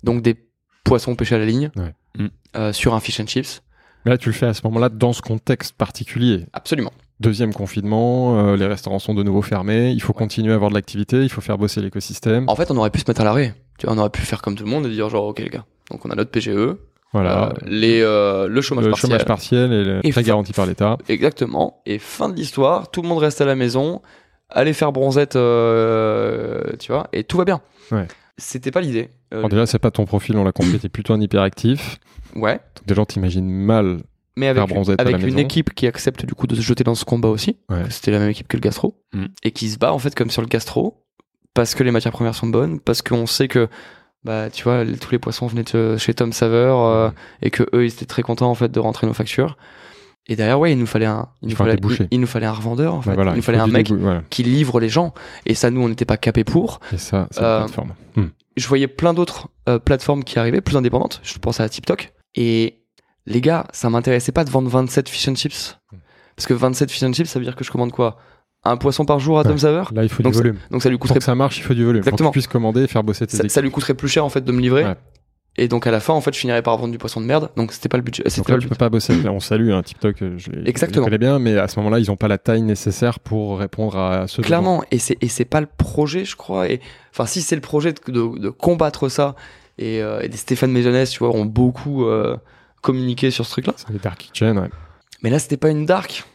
[0.03, 0.35] donc des
[0.83, 1.93] poissons pêchés à la ligne Ouais.
[2.19, 2.27] Hmm.
[2.55, 3.61] euh, sur un fish and chips.
[4.05, 6.45] Mais là, tu le fais à ce moment-là dans ce contexte particulier.
[6.53, 6.91] Absolument.
[7.19, 10.75] Deuxième confinement, euh, les restaurants sont de nouveau fermés, il faut continuer à avoir de
[10.75, 12.43] l'activité, il faut faire bosser l'écosystème.
[12.47, 13.55] En fait, on aurait pu se mettre à l'arrêt.
[13.79, 15.49] Tu vois, on aurait pu faire comme tout le monde et dire genre ok les
[15.49, 16.75] gars, donc on a notre PGE,
[17.13, 17.49] Voilà.
[17.49, 19.09] euh, les euh, le chômage le partiel.
[19.11, 20.97] chômage partiel et le Et fin- garanti par l'État.
[21.09, 21.81] Exactement.
[21.85, 24.01] Et fin de l'histoire, tout le monde reste à la maison,
[24.49, 27.61] aller faire bronzette, euh, tu vois, et tout va bien.
[27.91, 28.07] Ouais.
[28.37, 29.09] C'était pas l'idée.
[29.33, 31.99] Euh, Alors déjà, c'est pas ton profil, on l'a compris, t'es plutôt un hyperactif.
[32.35, 32.59] ouais.
[32.75, 33.99] Donc des gens t'imaginent mal.
[34.37, 36.61] Mais avec, Faire bronzette à avec la une équipe qui accepte du coup de se
[36.61, 37.57] jeter dans ce combat aussi.
[37.69, 37.83] Ouais.
[37.89, 39.01] C'était la même équipe que le gastro.
[39.13, 39.25] Mm.
[39.43, 41.05] Et qui se bat en fait comme sur le gastro.
[41.53, 42.81] Parce que les matières premières sont bonnes.
[42.81, 43.69] Parce qu'on sait que,
[44.25, 46.81] bah, tu vois, tous les poissons venaient de chez Tom Saveur.
[46.81, 47.09] euh,
[47.41, 49.55] et que eux, ils étaient très contents en fait de rentrer nos factures.
[50.27, 52.51] Et derrière, ouais, il nous fallait un, il nous fallait, il, il nous fallait un
[52.51, 53.13] revendeur en fait.
[53.13, 54.23] Voilà, il nous fallait un mec voilà.
[54.31, 55.13] qui livre les gens.
[55.45, 56.79] Et ça, nous, on n'était pas capé pour.
[56.91, 57.93] Et ça, c'est Euh, la plateforme.
[58.15, 58.27] Hmm.
[58.57, 61.19] Je voyais plein d'autres euh, plateformes qui arrivaient, plus indépendantes.
[61.23, 62.13] Je pense à TikTok.
[62.33, 62.81] Et
[63.27, 65.77] les gars, ça m'intéressait pas de vendre 27 fish and chips.
[66.35, 68.17] Parce que 27 fish and chips, ça veut dire que je commande quoi?
[68.63, 69.49] Un poisson par jour à Ouais.
[69.49, 70.57] Tom Saveur Là, il faut donc du volume.
[70.71, 72.01] Donc ça lui Pour coûterait que ça marche, il faut du volume.
[72.01, 72.29] Pour que Exactement.
[72.31, 73.51] tu puisses commander et faire bosser tes ça, équipes.
[73.51, 74.85] ça lui coûterait plus cher en fait de me livrer.
[74.85, 74.95] Ouais.
[75.57, 77.49] Et donc à la fin, en fait, je finirais par vendre du poisson de merde.
[77.55, 78.23] Donc c'était pas le budget.
[78.23, 79.13] Donc C'était là, pas le tu peux pas bosser.
[79.29, 81.05] On salue un TikTok, euh, je les, je les Exactement.
[81.05, 84.27] connais bien, mais à ce moment-là, ils ont pas la taille nécessaire pour répondre à
[84.27, 84.47] ce besoin.
[84.47, 84.83] Clairement.
[84.91, 86.69] Et c'est et c'est pas le projet, je crois.
[86.69, 86.81] Et
[87.13, 89.35] enfin, si c'est le projet de, de, de combattre ça,
[89.77, 92.35] et, euh, et Stéphane Maisonnès, tu vois, ont beaucoup euh,
[92.81, 93.73] communiqué sur ce truc-là.
[93.77, 94.69] C'est les dark kitchen, ouais.
[95.23, 96.25] Mais là, c'était pas une dark.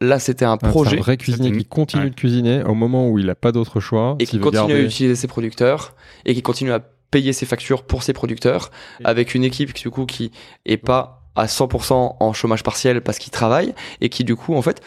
[0.00, 2.10] Là, c'était un Ah, projet un vrai cuisinier qui continue ouais.
[2.10, 4.16] de cuisiner au moment où il a pas d'autre choix.
[4.18, 5.94] et qui continue à utiliser ses producteurs
[6.24, 6.80] et qui continue à
[7.12, 8.72] payer ses factures pour ses producteurs
[9.04, 10.32] avec une équipe qui, du coup qui
[10.66, 14.62] est pas à 100% en chômage partiel parce qu'il travaille et qui du coup en
[14.62, 14.82] fait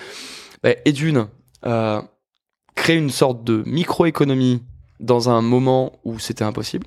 [0.64, 1.28] bah, est d'une
[1.66, 2.02] euh,
[2.76, 4.62] créer une sorte de microéconomie
[5.00, 6.86] dans un moment où c'était impossible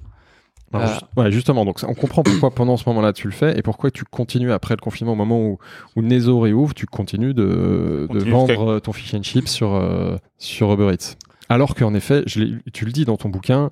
[0.73, 3.59] Alors, Euh, juste- ouais, justement, donc on comprend pourquoi pendant ce moment-là tu le fais
[3.59, 5.59] et pourquoi tu continues après le confinement, au moment où,
[5.97, 9.49] où Nezo réouvre, tu continues de, de Continue vendre jusqu'à- euh, ton fish and chips
[9.49, 11.17] sur, euh, sur Uber Eats.
[11.49, 13.71] Alors qu'en effet, je l'ai- tu le dis dans ton bouquin,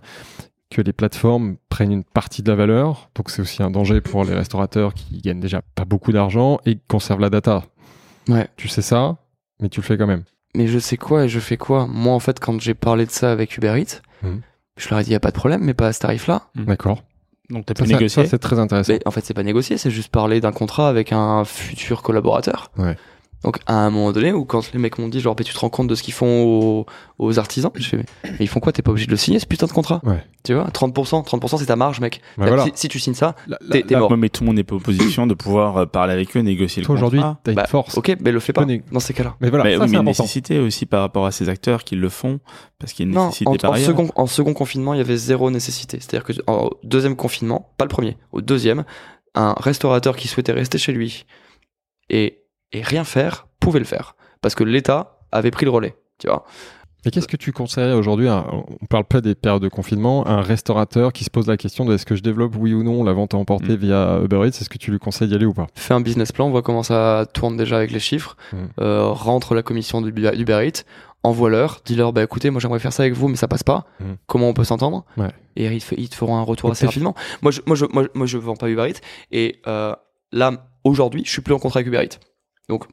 [0.70, 4.24] que les plateformes prennent une partie de la valeur, donc c'est aussi un danger pour
[4.24, 7.64] les restaurateurs qui gagnent déjà pas beaucoup d'argent et qui conservent la data.
[8.28, 8.48] Ouais.
[8.56, 9.16] Tu sais ça,
[9.60, 10.24] mais tu le fais quand même.
[10.56, 13.10] mais je sais quoi et je fais quoi moi en fait quand j'ai parlé de
[13.10, 14.40] ça avec Uber Eats Mhm.
[14.78, 16.42] je leur ai dit y a pas de problème mais pas à ce tarif là
[16.56, 17.02] D'accord.
[17.50, 18.92] Donc t'as Ça, pu ça- c'est très intéressant.
[18.92, 22.72] Mais en fait, c'est pas négocier, c'est juste parler d'un contrat avec un futur collaborateur.
[22.76, 22.96] Ouais.
[23.44, 25.58] Donc, à un moment donné, où quand les mecs m'ont dit, genre, mais tu te
[25.58, 26.86] rends compte de ce qu'ils font aux,
[27.18, 28.72] aux artisans Je fais, mais, mais ils font quoi?
[28.72, 30.00] T'es pas obligé de le signer, ce putain de contrat?
[30.04, 30.24] Ouais.
[30.42, 30.64] Tu vois?
[30.68, 32.22] 30%, 30% c'est ta marge, mec.
[32.38, 32.64] Bah voilà.
[32.64, 33.36] si, si tu signes ça,
[33.70, 34.10] t'es mort.
[34.10, 36.40] ouais, mais tout le monde n'est pas en position de pouvoir euh, parler avec eux,
[36.40, 37.38] négocier le Toi aujourd'hui, contrat.
[37.44, 37.96] t'as une Bah, force.
[37.98, 39.36] Ok, mais le fais pas Connais- dans ces cas-là.
[39.40, 40.22] Mais voilà, mais ça, oui, mais une important.
[40.24, 42.40] nécessité aussi par rapport à ces acteurs qui le font,
[42.78, 43.86] parce qu'il y a une Non, nécessité en, par en ailleurs.
[43.88, 45.98] second, en second confinement, il y avait zéro nécessité.
[46.00, 48.84] C'est-à-dire que en deuxième confinement, pas le premier, au deuxième,
[49.34, 51.26] un restaurateur qui souhaitait rester chez lui
[52.08, 52.38] et,
[52.76, 54.14] et rien faire pouvait le faire.
[54.42, 55.94] Parce que l'État avait pris le relais.
[56.18, 56.44] Tu vois
[57.04, 61.12] Et qu'est-ce que tu conseillerais aujourd'hui On parle pas des périodes de confinement, un restaurateur
[61.12, 63.34] qui se pose la question de est-ce que je développe oui ou non la vente
[63.34, 63.80] à emporter Mm.
[63.80, 65.66] via Uber Eats Est-ce que tu lui conseilles d'y aller ou pas?
[65.74, 68.56] Fais un business plan, voit comment ça tourne déjà avec les chiffres, Mm.
[68.80, 70.30] euh, rentre la commission d'Uber
[70.68, 70.82] Eats,
[71.22, 73.86] envoie-leur, dis-leur, bah écoutez, moi j'aimerais faire ça avec vous, mais ça passe pas.
[74.00, 74.04] Mm.
[74.26, 75.04] Comment on peut s'entendre?
[75.16, 75.30] Ouais.
[75.56, 77.14] Et ils te, ils te feront un retour assez rapidement.
[77.42, 79.00] Moi, je, moi, je, moi, moi, je vends pas Uber Eats.
[79.32, 79.94] Et euh,
[80.32, 80.52] là,
[80.84, 82.18] aujourd'hui, je suis plus en contrat avec Uber Eats.
[82.68, 82.84] Donc,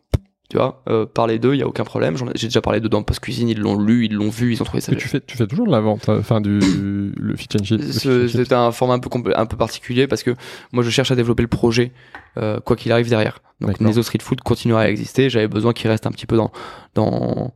[0.50, 2.16] tu vois, euh, parler d'eux, il y a aucun problème.
[2.36, 4.82] J'ai déjà parlé dedans Post Cuisine, ils l'ont lu, ils l'ont vu, ils ont trouvé
[4.82, 4.92] ça.
[4.92, 7.64] Mais tu fais, tu fais toujours de la vente, euh, enfin du le fit and
[7.64, 7.80] chip.
[7.80, 8.38] le fit Ce- and chip.
[8.38, 10.36] C'était un format un peu, un peu particulier parce que
[10.72, 11.92] moi je cherche à développer le projet
[12.38, 13.40] euh, quoi qu'il arrive derrière.
[13.62, 13.80] Donc.
[13.80, 15.30] Nezo Street Food continuera à exister.
[15.30, 16.52] J'avais besoin qu'il reste un petit peu dans,
[16.94, 17.54] dans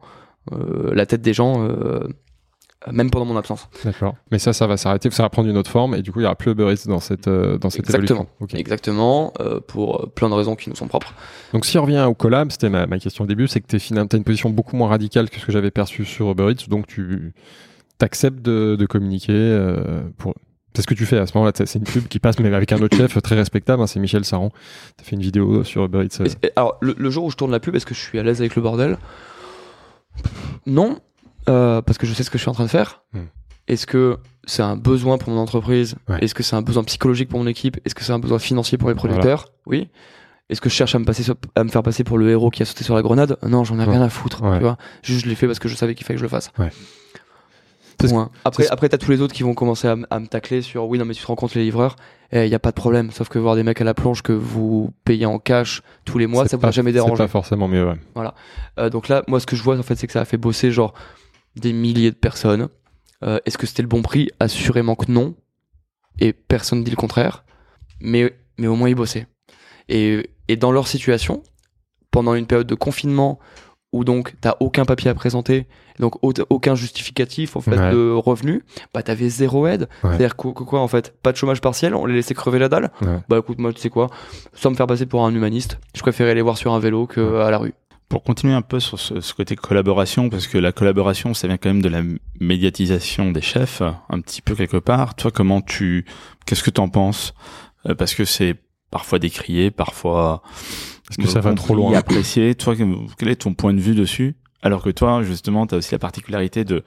[0.54, 2.08] euh, la tête des gens, euh,
[2.92, 3.68] même pendant mon absence.
[3.84, 4.16] D'accord.
[4.32, 6.24] Mais ça, ça va s'arrêter, ça va prendre une autre forme, et du coup, il
[6.24, 8.28] y aura plus Uber Eats dans cette euh, dans cette Exactement.
[8.40, 8.58] évolution.
[8.60, 11.14] Exactement, euh, pour euh, plein de raisons qui nous sont propres.
[11.54, 13.78] Donc si on revient au collab, c'était ma, ma question au début, c'est que tu
[13.98, 16.86] as une position beaucoup moins radicale que ce que j'avais perçu sur Uber Eats, donc
[16.88, 17.34] tu
[18.00, 20.36] acceptes de, de communiquer euh, pour...
[20.76, 22.72] C'est ce que tu fais à ce moment-là, c'est une pub qui passe, mais avec
[22.72, 24.50] un autre chef très respectable, hein, c'est Michel Saran.
[24.50, 26.22] Tu as fait une vidéo sur Uber Eats.
[26.22, 28.24] euh, alors le, le jour où je tourne la pub, est-ce que je suis à
[28.24, 29.00] l'aise avec le bordel?
[30.68, 31.00] Non,
[31.50, 33.04] euh, parce que je sais ce que je suis en train de faire.
[33.14, 33.26] Hmm.
[33.68, 36.18] Est-ce que c'est un besoin pour mon entreprise Ouais.
[36.22, 38.78] Est-ce que c'est un besoin psychologique pour mon équipe Est-ce que c'est un besoin financier
[38.78, 39.90] pour les producteurs Oui.
[40.50, 42.50] Est-ce que je cherche à me, passer sur- à me faire passer pour le héros
[42.50, 43.92] qui a sauté sur la grenade Non, j'en ai Ouais.
[43.92, 44.42] rien à foutre.
[44.44, 44.58] Ouais.
[44.58, 46.30] Tu vois Juste, je l'ai fait parce que je savais qu'il fallait que je le
[46.30, 46.52] fasse.
[47.98, 48.30] Point.
[48.46, 51.06] Après, après t'as tous les autres qui vont commencer à, me tacler sur oui, non,
[51.06, 51.96] mais tu te rends compte, les livreurs,
[52.32, 53.10] il n'y a pas de problème.
[53.10, 56.28] Sauf que voir des mecs à la plonge que vous payez en cash tous les
[56.28, 57.16] mois, ça vous pas- a jamais dérangé.
[57.16, 58.24] C'est pas forcément mieux, ouais.
[58.80, 60.38] Euh, donc là, moi, ce que je vois, en fait, c'est que ça a fait
[60.38, 60.94] bosser genre
[61.60, 62.68] des milliers de personnes.
[63.24, 64.30] Euh, Est-ce que c'était le bon prix?
[64.40, 65.36] Assurément que non.
[66.20, 67.44] Et personne dit le contraire.
[68.00, 69.28] Mais, mais au moins, ils bossaient.
[69.90, 71.44] Et, et dans leur situation,
[72.12, 73.40] pendant une période de confinement
[73.94, 75.66] où donc t'as aucun papier à présenter,
[75.98, 77.92] donc au- aucun justificatif en fait Ouais.
[77.94, 78.62] de revenus,
[78.94, 79.84] bah t'avais zéro aide.
[80.04, 80.10] Ouais.
[80.10, 81.16] C'est-à-dire que, que quoi en fait?
[81.24, 82.92] Pas de chômage partiel, on les laissait crever la dalle?
[83.02, 83.20] Ouais.
[83.30, 84.10] Bah écoute, moi tu sais quoi,
[84.54, 87.38] sans me faire passer pour un humaniste, je préférais les voir sur un vélo que
[87.40, 87.74] à la rue.
[88.10, 91.58] Pour continuer un peu sur ce, ce côté collaboration, parce que la collaboration, ça vient
[91.58, 92.02] quand même de la
[92.40, 95.16] médiatisation des chefs, un petit peu quelque part.
[95.16, 96.06] Toi, comment tu,
[96.46, 97.34] qu'est-ce que t'en penses?
[97.86, 98.56] Euh, Parce que c'est
[98.92, 100.42] parfois décrié, parfois
[101.10, 102.56] Est-ce que ça va trop loin apprécié.
[102.56, 102.76] Toi,
[103.18, 104.36] quel est ton point de vue dessus?
[104.62, 106.84] Alors que toi, justement, tu as aussi la particularité de,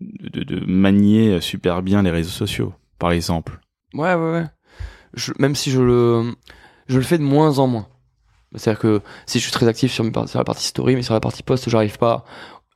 [0.00, 3.60] de, de manier super bien les réseaux sociaux, par exemple.
[3.94, 4.46] Ouais, ouais, ouais.
[5.14, 6.34] Je- même si je le,
[6.88, 7.86] je le fais de moins en moins.
[8.56, 11.42] C'est-à-dire que si je suis très actif sur, la partie story, mais sur la partie
[11.42, 12.24] post, j'arrive pas,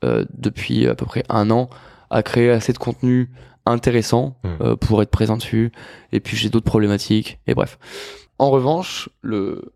[0.04, 1.68] euh, depuis à peu près un an,
[2.10, 3.30] à créer assez de contenu
[3.66, 4.48] intéressant Mm.
[4.62, 5.72] euh, pour être présent dessus.
[6.12, 7.38] Et puis j'ai d'autres problématiques.
[7.46, 7.78] Et bref.
[8.38, 9.72] En revanche, le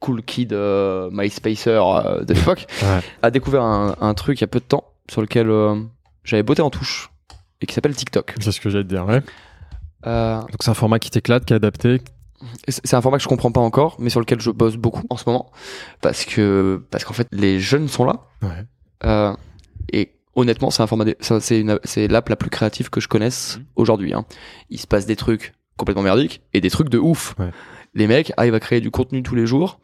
[0.00, 1.80] cool kid euh, MySpacer
[2.26, 3.00] de l'époque Ouais.
[3.22, 5.48] a découvert un, un truc il y a peu de temps sur lequel
[6.22, 7.10] j'avais botté en touche
[7.60, 8.34] et qui s'appelle TikTok.
[8.40, 9.22] C'est ce que j'allais te dire, ouais.
[10.04, 12.02] Donc c'est un format qui t'éclate, qui est adapté.
[12.68, 15.16] C'est un format que je comprends pas encore, mais sur lequel je bosse beaucoup en
[15.16, 15.50] ce moment,
[16.00, 18.64] parce que parce qu'en fait les jeunes sont là, Ouais.
[19.04, 19.34] euh,
[19.92, 24.12] et honnêtement c'est un format, c'est l'app la plus créative que je connaisse aujourd'hui.
[24.14, 24.24] Hein.
[24.70, 27.34] Il se passe des trucs complètement merdiques et des trucs de ouf.
[27.38, 27.50] Ouais.
[27.94, 29.78] Les mecs arrivent à créer du contenu tous les jours,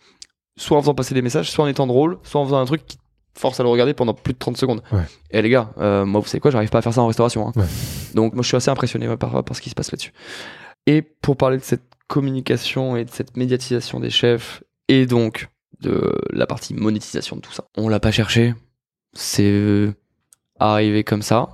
[0.56, 2.84] soit en faisant passer des messages, soit en étant drôle, soit en faisant un truc
[2.84, 2.98] qui
[3.34, 4.82] force à le regarder pendant plus de 30 secondes.
[4.92, 5.02] Ouais.
[5.30, 7.48] Et les gars, euh, moi vous savez quoi, j'arrive pas à faire ça en restauration.
[7.48, 7.52] Hein.
[8.14, 10.12] Donc moi je suis assez impressionné par, par ce qui se passe là-dessus.
[10.86, 15.48] Et pour parler de cette communication et de cette médiatisation des chefs et donc
[15.80, 17.64] de la partie monétisation de tout ça.
[17.76, 18.52] On l'a pas cherché,
[19.14, 19.94] c'est euh,
[20.58, 21.48] arrivé comme ça.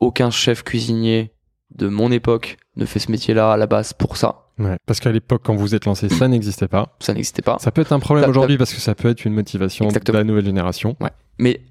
[0.00, 1.32] Aucun chef cuisinier
[1.74, 4.50] de mon époque ne fait ce métier-là à la base pour ça.
[4.58, 4.76] Ouais.
[4.86, 6.94] Parce qu'à l'époque, quand vous êtes lancé, ça n'existait pas.
[7.00, 7.56] Ça n'existait pas.
[7.58, 10.18] Ça peut être un problème aujourd'hui parce que ça peut être une motivation Exactement.
[10.18, 10.96] de la nouvelle génération.
[11.38, 11.62] Mais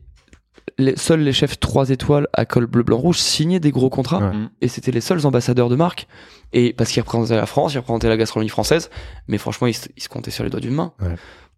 [0.77, 4.19] les, seuls les chefs 3 étoiles à col bleu, blanc, rouge signaient des gros contrats.
[4.19, 4.35] Ouais.
[4.61, 6.07] Et c'était les seuls ambassadeurs de marque.
[6.53, 8.89] Et parce qu'ils représentaient la France, ils représentaient la gastronomie française.
[9.27, 10.93] Mais franchement, ils, se- ils se comptaient sur les doigts d'une main.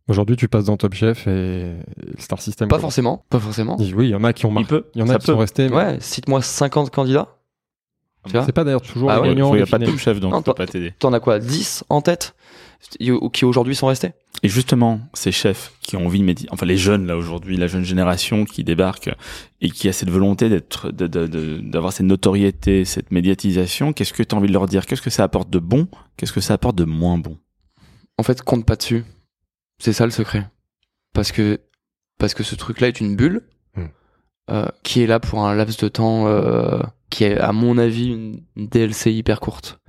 [0.08, 1.74] Aujourd'hui, tu passes dans Top Chef et
[2.20, 2.68] Star System.
[2.70, 2.82] Pas quoi.
[2.82, 3.26] forcément.
[3.30, 3.76] Pas forcément.
[3.80, 4.70] Oui, il y en a qui ont Il marqué.
[4.70, 4.86] peut.
[4.94, 5.32] Il y en ça a qui peut.
[5.34, 5.70] sont restés.
[5.70, 7.30] mais Ouais, cite-moi 50 candidats.
[8.28, 9.54] C'est pas d'ailleurs toujours Ah les ouais, gagnants.
[9.54, 10.94] Il n'y a pas de top chef, donc Non, toi- pas t'aider.
[11.00, 12.36] T'en as quoi 10 en tête?
[13.34, 14.12] Qui aujourd'hui sont restés
[14.44, 17.68] Et justement, ces chefs qui ont envie de médi- enfin les jeunes là aujourd'hui, la
[17.68, 19.10] jeune génération qui débarque
[19.62, 24.38] et qui a cette volonté d'être, d'avoir cette notoriété, cette médiatisation, qu'est-ce que tu as
[24.38, 24.86] envie de leur dire?
[24.86, 25.88] Qu'est-ce que ça apporte de bon?
[26.18, 27.38] Qu'est-ce que ça apporte de moins bon?
[28.18, 29.04] En fait, compte pas dessus.
[29.80, 30.48] C'est ça le secret.
[31.14, 31.60] Parce que,
[32.18, 33.42] parce que ce truc-là est une bulle
[33.76, 33.88] Hmm.
[34.52, 38.08] euh, qui est là pour un laps de temps euh, qui est, à mon avis,
[38.08, 39.80] une, une DLC hyper courte.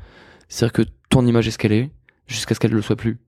[0.48, 1.90] C'est-à-dire que ton image est ce qu'elle est
[2.26, 3.18] jusqu'à ce qu'elle ne le soit plus.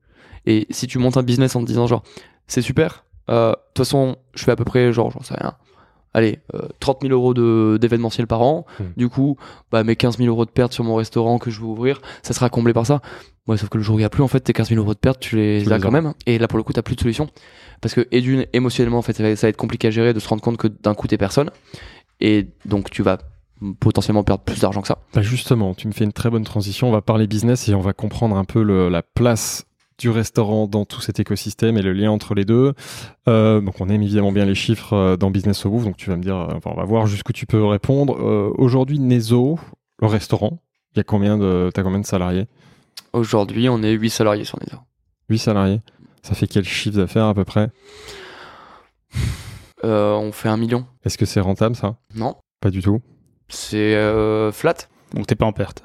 [0.45, 2.03] Et si tu montes un business en te disant genre,
[2.47, 5.53] c'est super, euh, de toute façon, je fais à peu près, genre, j'en sais rien,
[6.13, 8.65] allez, euh, 30 000 euros de- d'événementiel par an.
[8.79, 8.85] Hmm.
[8.97, 9.37] Du coup,
[9.71, 12.33] bah, mes 15 000 euros de perte sur mon restaurant que je veux ouvrir, ça
[12.33, 13.01] sera comblé par ça.
[13.47, 14.79] Ouais, sauf que le jour où il n'y a plus, en fait, tes 15 000
[14.81, 16.13] euros de perte, tu les Tu as les quand même.
[16.25, 17.29] Et là, pour le coup, t'as plus de solution.
[17.81, 20.13] Parce que, et d'une, émotionnellement, en fait, ça va, ça va être compliqué à gérer
[20.13, 21.49] de se rendre compte que d'un coup, t'es personne.
[22.21, 23.17] Et donc, tu vas
[23.79, 24.97] potentiellement perdre plus d'argent que ça.
[25.13, 26.87] Bah justement, tu me fais une très bonne transition.
[26.89, 29.65] On va parler business et on va comprendre un peu le- la place
[29.97, 32.73] du restaurant dans tout cet écosystème et le lien entre les deux.
[33.27, 36.09] Euh, donc on aime évidemment bien les chiffres euh, dans Business au Bouffe, donc tu
[36.09, 38.15] vas me dire, euh, enfin, on va voir jusqu'où tu peux répondre.
[38.17, 39.59] Euh, Aujourd'hui, Nezo,
[40.01, 40.61] le restaurant,
[40.93, 42.47] il y a combien de, t'as combien de salariés?
[43.11, 44.77] Aujourd'hui, on est 8 salariés sur Nether.
[45.29, 45.81] 8 salariés.
[46.23, 47.69] Ça fait quel chiffre d'affaires à peu près?
[49.83, 50.85] Euh, on fait un million.
[51.05, 51.97] Est-ce que c'est rentable ça?
[52.15, 52.35] Non.
[52.61, 52.99] Pas du tout.
[53.49, 54.75] C'est euh, flat.
[55.13, 55.83] Donc t'es pas en perte.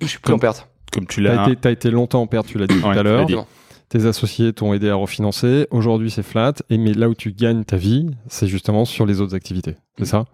[0.00, 0.68] Je suis plus en perte.
[0.92, 1.42] Comme tu T'as l'as.
[1.48, 3.46] été, t'as été longtemps en perte, tu l'as dit tout Ouais, à l'as l'heure.
[3.88, 5.68] Tes associés t'ont aidé à refinancer.
[5.70, 6.54] Aujourd'hui, c'est flat.
[6.70, 9.76] Et mais là où tu gagnes ta vie, c'est justement sur les autres activités.
[9.98, 10.24] C'est ça?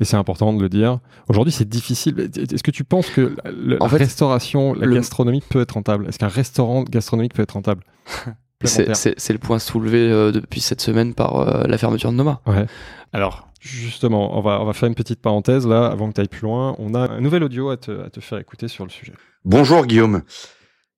[0.00, 0.98] Et c'est important de le dire.
[1.28, 2.18] Aujourd'hui, c'est difficile.
[2.36, 5.60] Est-ce que tu penses que la, la- En la fait, restauration, la le- gastronomie peut
[5.60, 6.06] être rentable?
[6.08, 7.84] Est-ce qu'un restaurant gastronomique peut être rentable?
[8.64, 12.40] C'est le point soulevé euh, depuis cette semaine par euh, la fermeture de Noma.
[12.46, 12.66] Ouais.
[13.12, 16.28] Alors, Justement, on va, on va faire une petite parenthèse là, avant que tu ailles
[16.28, 16.76] plus loin.
[16.78, 19.12] On a un nouvel audio à te, à te faire écouter sur le sujet.
[19.44, 20.22] Bonjour Guillaume.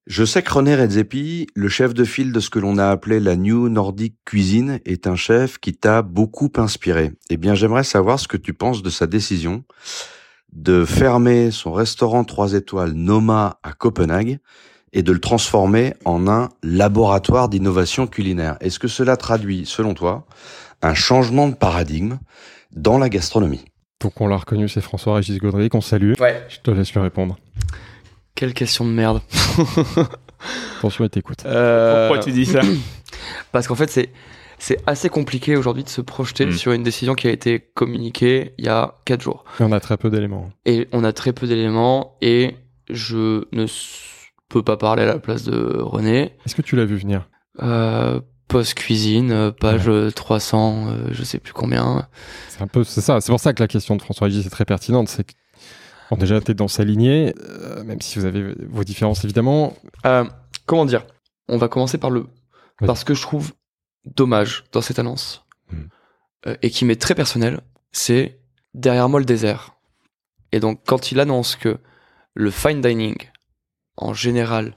[0.06, 3.20] Je sais que René Redzepi, le chef de file de ce que l'on a appelé
[3.20, 7.12] la New Nordic Cuisine, est un chef qui t'a beaucoup inspiré.
[7.30, 9.64] Eh bien, j'aimerais savoir ce que tu penses de sa décision
[10.52, 14.40] de fermer son restaurant 3 étoiles Noma à Copenhague
[14.92, 18.56] et de le transformer en un laboratoire d'innovation culinaire.
[18.60, 20.26] Est-ce que cela traduit, selon toi,
[20.82, 22.18] un changement de paradigme
[22.74, 23.64] dans la gastronomie?
[24.00, 26.14] Donc on l'a reconnu, c'est François-Régis Gaudry qu'on salue.
[26.20, 26.44] Ouais.
[26.48, 27.38] Je te laisse lui répondre.
[28.34, 29.20] Quelle question de merde.
[30.78, 31.44] Attention, il t'écoute.
[31.44, 32.60] Euh, pourquoi tu dis ça?
[33.52, 34.10] Parce qu'en fait, c'est
[34.58, 36.52] c'est assez compliqué aujourd'hui de se projeter Mm.
[36.52, 39.44] sur une décision qui a été communiquée il y a 4 jours.
[39.58, 40.50] Et on a très peu d'éléments.
[40.66, 42.56] Et on a très peu d'éléments et
[42.90, 43.66] je ne
[44.50, 46.34] peux pas parler à la place de René.
[46.44, 47.28] Est-ce que tu l'as vu venir?
[47.62, 52.08] Euh, Post-cuisine, euh, page euh, 300, euh, je sais plus combien.
[52.48, 53.20] C'est un peu, c'est ça.
[53.20, 55.08] C'est pour ça que la question de François Régis est très pertinente.
[55.08, 55.32] C'est que,
[56.10, 59.74] bon, déjà, tu es dans sa lignée, euh, même si vous avez vos différences évidemment.
[60.04, 60.24] Euh,
[60.66, 61.06] comment dire?
[61.48, 62.20] On va commencer par le
[62.80, 62.86] Oui.
[62.86, 63.52] parce que je trouve
[64.04, 65.76] dommage dans cette annonce Mm.
[66.48, 67.60] euh, et qui m'est très personnel,
[67.92, 68.40] c'est
[68.74, 69.76] derrière moi le désert.
[70.50, 71.78] Et donc quand il annonce que
[72.34, 73.16] le fine dining
[74.00, 74.74] en général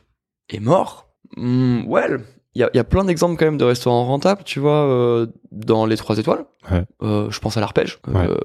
[0.49, 2.21] est mort, hmm, well,
[2.55, 4.85] il y a, il y a plein d'exemples quand même de restaurants rentables, tu vois,
[4.85, 6.45] euh, dans les trois étoiles.
[6.71, 6.85] Ouais.
[7.01, 8.35] Euh, je pense à l'arpège, euh,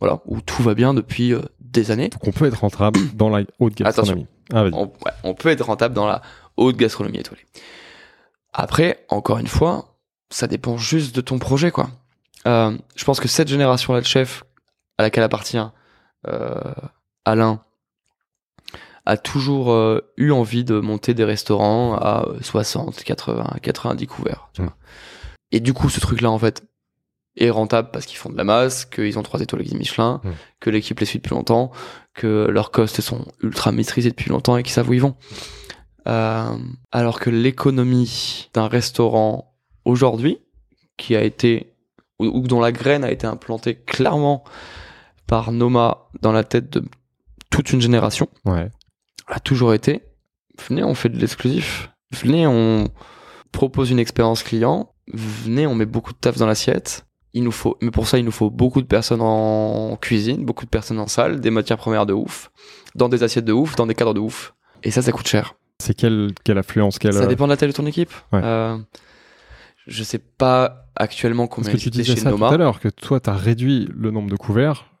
[0.00, 2.10] voilà, où tout va bien depuis des années.
[2.10, 4.26] Donc on peut être rentable dans la haute gastronomie.
[4.52, 6.20] Ah, on, ouais, on peut être rentable dans la
[6.56, 7.46] haute gastronomie étoilée.
[8.52, 9.96] Après, encore une fois,
[10.30, 11.88] ça dépend juste de ton projet, quoi.
[12.46, 14.44] Euh, je pense que cette génération-là de chefs
[14.98, 15.58] à laquelle appartient
[16.28, 16.72] euh,
[17.24, 17.62] Alain
[19.06, 24.48] a toujours euh, eu envie de monter des restaurants à 60, 80, 90 couverts.
[24.54, 24.76] tu vois.
[25.52, 26.64] Et du coup, ce truc-là, en fait,
[27.36, 30.20] est rentable parce qu'ils font de la masse, qu'ils ont trois étoiles avec Michelin,
[30.60, 31.70] que l'équipe les suit depuis longtemps,
[32.14, 35.16] que leurs costes sont ultra maîtrisés depuis longtemps et qu'ils savent où ils vont.
[36.06, 36.56] Euh,
[36.92, 40.38] alors que l'économie d'un restaurant aujourd'hui,
[40.96, 41.74] qui a été,
[42.20, 44.44] ou, ou dont la graine a été implantée clairement
[45.26, 46.84] par Noma dans la tête de
[47.50, 48.70] toute une génération, Ouais.
[49.26, 50.02] A toujours été,
[50.68, 51.90] venez, on fait de l'exclusif.
[52.10, 52.88] Venez, on
[53.52, 54.92] propose une expérience client.
[55.12, 57.06] Venez, on met beaucoup de taf dans l'assiette.
[57.32, 60.64] Il nous faut, mais pour ça, il nous faut beaucoup de personnes en cuisine, beaucoup
[60.64, 62.52] de personnes en salle, des matières premières de ouf,
[62.94, 64.54] dans des assiettes de ouf, dans des cadres de ouf.
[64.84, 65.54] Et ça, ça coûte cher.
[65.80, 68.12] C'est quelle, quelle affluence quelle, Ça dépend de la taille de ton équipe.
[68.32, 68.40] Ouais.
[68.44, 68.78] Euh,
[69.88, 72.78] je sais pas actuellement Parce combien que il tu disais chez ça tout à l'heure,
[72.78, 74.93] que toi, tu as réduit le nombre de couverts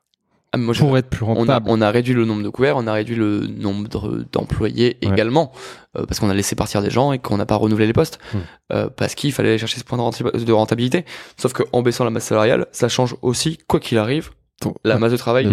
[0.54, 1.66] Ah, mais moi, pour être plus on a, rentable.
[1.68, 5.10] on a réduit le nombre de couverts, on a réduit le nombre de- d'employés Ouais.
[5.12, 5.52] également,
[5.96, 8.18] euh, parce qu'on a laissé partir des gens et qu'on n'a pas renouvelé les postes,
[8.32, 8.38] Hmm.
[8.72, 11.04] euh, parce qu'il fallait aller chercher ce point de renta- de rentabilité.
[11.36, 15.00] Sauf qu'en baissant la masse salariale, ça change aussi, quoi qu'il arrive, Ton- la ouais.
[15.00, 15.48] masse de travail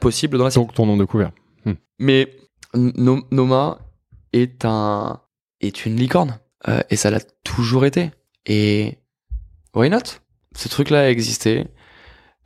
[0.00, 1.32] possible dans la Donc ton nombre de couverts.
[1.98, 2.28] Mais
[2.74, 3.78] No- Noma
[4.32, 5.20] est un
[5.60, 8.10] est une licorne euh, et ça l'a toujours été.
[8.46, 8.98] Et
[9.74, 9.98] why not?
[10.56, 11.66] Ce truc-là a existé.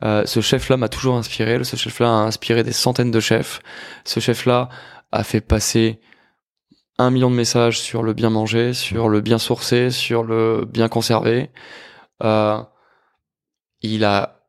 [0.03, 1.63] Euh, ce chef-là m'a toujours inspiré.
[1.63, 3.61] Ce chef-là a inspiré des centaines de chefs.
[4.05, 4.69] Ce chef-là
[5.11, 5.99] a fait passer
[6.99, 10.87] un million de messages sur le bien manger, sur le bien sourcé, sur le bien
[10.87, 11.49] conservé.
[12.23, 12.59] Euh,
[13.81, 14.41] il a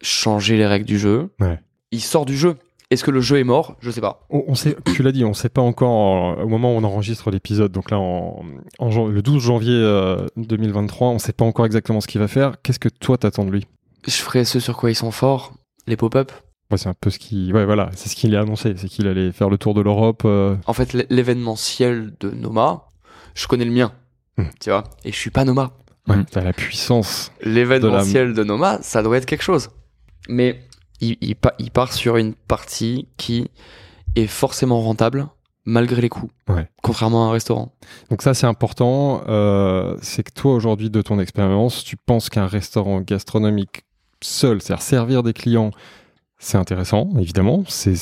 [0.00, 1.30] changé les règles du jeu.
[1.40, 1.58] Ouais.
[1.90, 2.56] Il sort du jeu.
[2.90, 3.76] Est-ce que le jeu est mort?
[3.80, 4.26] Je sais pas.
[4.30, 6.84] On, on sait, tu l'as dit, on sait pas encore euh, au moment où on
[6.84, 7.72] enregistre l'épisode.
[7.72, 8.44] Donc là, en,
[8.78, 12.62] le 12 janvier euh, 2023, on sait pas encore exactement ce qu'il va faire.
[12.62, 13.66] Qu'est-ce que toi t'attends de lui?
[14.06, 15.52] Je ferai ce sur quoi ils sont forts.
[15.86, 16.32] Les pop-up.
[16.70, 19.06] Ouais, c'est un peu ce qui, ouais, voilà, c'est ce qu'il a annoncé, c'est qu'il
[19.06, 20.22] allait faire le tour de l'Europe.
[20.24, 22.86] euh, En fait, l'événementiel de Noma,
[23.34, 23.92] je connais le mien.
[24.36, 24.44] Hmm.
[24.60, 25.72] Tu vois Et je suis pas Noma.
[26.08, 26.24] Ouais, Mhm.
[26.26, 27.30] t'as la puissance.
[27.42, 29.70] L'événementiel de, Noma, ça doit être quelque chose.
[30.28, 30.60] Mais
[31.00, 33.48] il, il, pa- il part sur une partie qui
[34.16, 35.28] est forcément rentable
[35.64, 36.30] malgré les coûts.
[36.48, 36.68] Ouais.
[36.82, 37.74] Contrairement à un restaurant.
[38.10, 39.22] Donc ça, c'est important.
[39.28, 43.82] euh, c'est que toi, aujourd'hui, de ton expérience, tu penses qu'un restaurant gastronomique
[44.20, 45.70] seul, c'est-à-dire servir des clients,
[46.38, 47.64] c'est intéressant, évidemment.
[47.68, 47.94] C'est,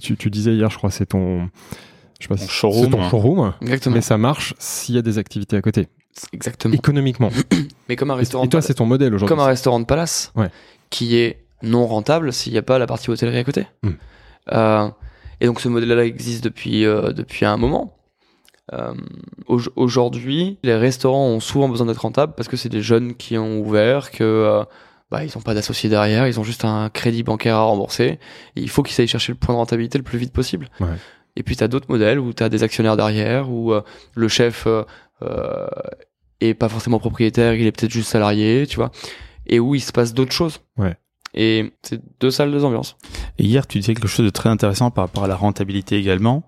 [0.00, 1.48] tu, tu disais hier, je crois, c'est ton,
[2.20, 2.84] je sais pas, Ton showroom.
[2.84, 3.52] c'est ton showroom.
[3.62, 3.94] Exactement.
[3.94, 5.88] Mais ça marche s'il y a des activités à côté,
[6.32, 6.74] Exactement.
[6.74, 7.30] économiquement.
[7.88, 8.44] Mais comme un restaurant.
[8.44, 9.28] et toi, c'est ton modèle aujourd'hui.
[9.34, 10.48] comme un restaurant de palace Ouais.
[10.90, 13.66] qui est non rentable s'il n'y a pas la partie hôtellerie à côté.
[13.82, 13.90] Hmm.
[14.52, 14.88] Euh,
[15.40, 17.96] et donc ce modèle-là existe depuis, euh, depuis un moment.
[18.72, 18.94] Euh,
[19.46, 23.38] au- Aujourd'hui, les restaurants ont souvent besoin d'être rentables parce que c'est des jeunes qui
[23.38, 24.64] ont ouvert, que
[25.10, 28.18] bah, ils n'ont pas d'associés derrière, ils ont juste un crédit bancaire à rembourser.
[28.56, 30.68] Et il faut qu'ils aillent chercher le point de rentabilité le plus vite possible.
[30.80, 30.88] Ouais.
[31.36, 33.82] Et puis tu as d'autres modèles où tu as des actionnaires derrière, où euh,
[34.14, 34.82] le chef euh,
[35.22, 35.68] euh,
[36.40, 38.90] est pas forcément propriétaire, il est peut-être juste salarié, tu vois,
[39.46, 40.60] et où il se passe d'autres choses.
[40.76, 40.96] Ouais.
[41.34, 42.96] Et c'est deux salles, deux ambiances.
[43.38, 46.44] Et hier, tu disais quelque chose de très intéressant par rapport à la rentabilité également.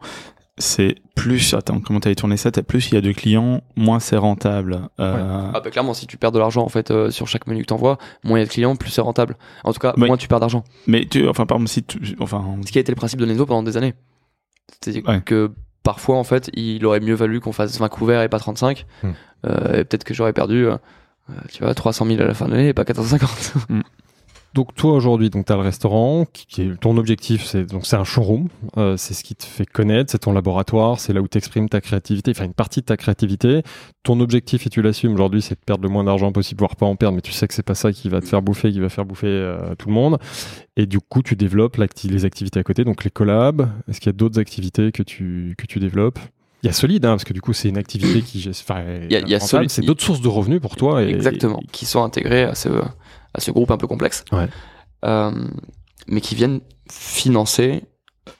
[0.61, 2.51] C'est plus, attends, comment t'avais tourné ça?
[2.51, 4.89] T'as plus il y a de clients, moins c'est rentable.
[4.99, 7.63] Euh, Ah bah clairement, si tu perds de l'argent en fait euh, sur chaque menu
[7.63, 9.37] que t'envoies, moins il y a de clients, plus c'est rentable.
[9.65, 10.65] En tout cas, moins tu perds d'argent.
[10.87, 13.27] Mais tu, enfin, par exemple, si tu, enfin, Ce qui a été le principe de
[13.27, 13.95] Nezo pendant des années.
[14.83, 15.21] C'est Ouais.
[15.25, 15.51] que
[15.83, 18.85] parfois en fait, il aurait mieux valu qu'on fasse 20 couverts et pas 35.
[19.03, 19.11] Hmm.
[19.47, 20.67] Euh, et peut-être que j'aurais perdu,
[21.53, 23.55] tu vois, 300 000 à la fin de l'année et pas 450.
[24.55, 27.97] Donc toi aujourd'hui, donc tu as le restaurant, qui, est ton objectif, c'est donc c'est
[27.97, 31.29] un showroom, euh, c'est ce qui te fait connaître, c'est ton laboratoire, c'est là où
[31.29, 33.63] tu exprimes ta créativité, enfin une partie de ta créativité.
[34.05, 36.87] Ton objectif, et tu l'assumes aujourd'hui, c'est de perdre le moins d'argent possible, voire pas
[36.87, 38.81] en perdre, mais tu sais que c'est pas ça qui va te faire bouffer, qui
[38.81, 40.19] va faire bouffer euh, tout le monde.
[40.77, 43.69] Et du coup, tu développes les activités à côté, donc les collabs.
[43.89, 46.19] Est-ce qu'il y a d'autres activités que tu que tu développes?
[46.63, 48.83] Il y a Solide, hein, parce que du coup, c'est une activité qui, enfin,
[49.69, 51.05] c'est d'autres sources de revenus pour toi.
[51.05, 51.61] Et, Exactement.
[51.71, 52.69] Qui sont intégrés à ce,
[53.35, 54.25] à ce groupe un peu complexe.
[54.33, 54.49] Ouais.
[55.05, 55.31] Euh,
[56.07, 57.83] mais qui viennent financer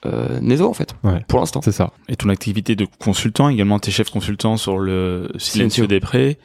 [0.05, 0.95] euh, en fait.
[1.03, 1.23] Ouais.
[1.27, 1.59] Pour l'instant.
[1.59, 1.91] Euh, C'est ça.
[2.07, 5.99] et ton activité de consultant, également tes chefs consultants sur le Silencio des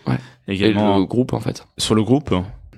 [0.07, 0.19] Ouais.
[0.49, 1.67] Et également le groupe en fait.
[1.79, 2.35] sur le groupe.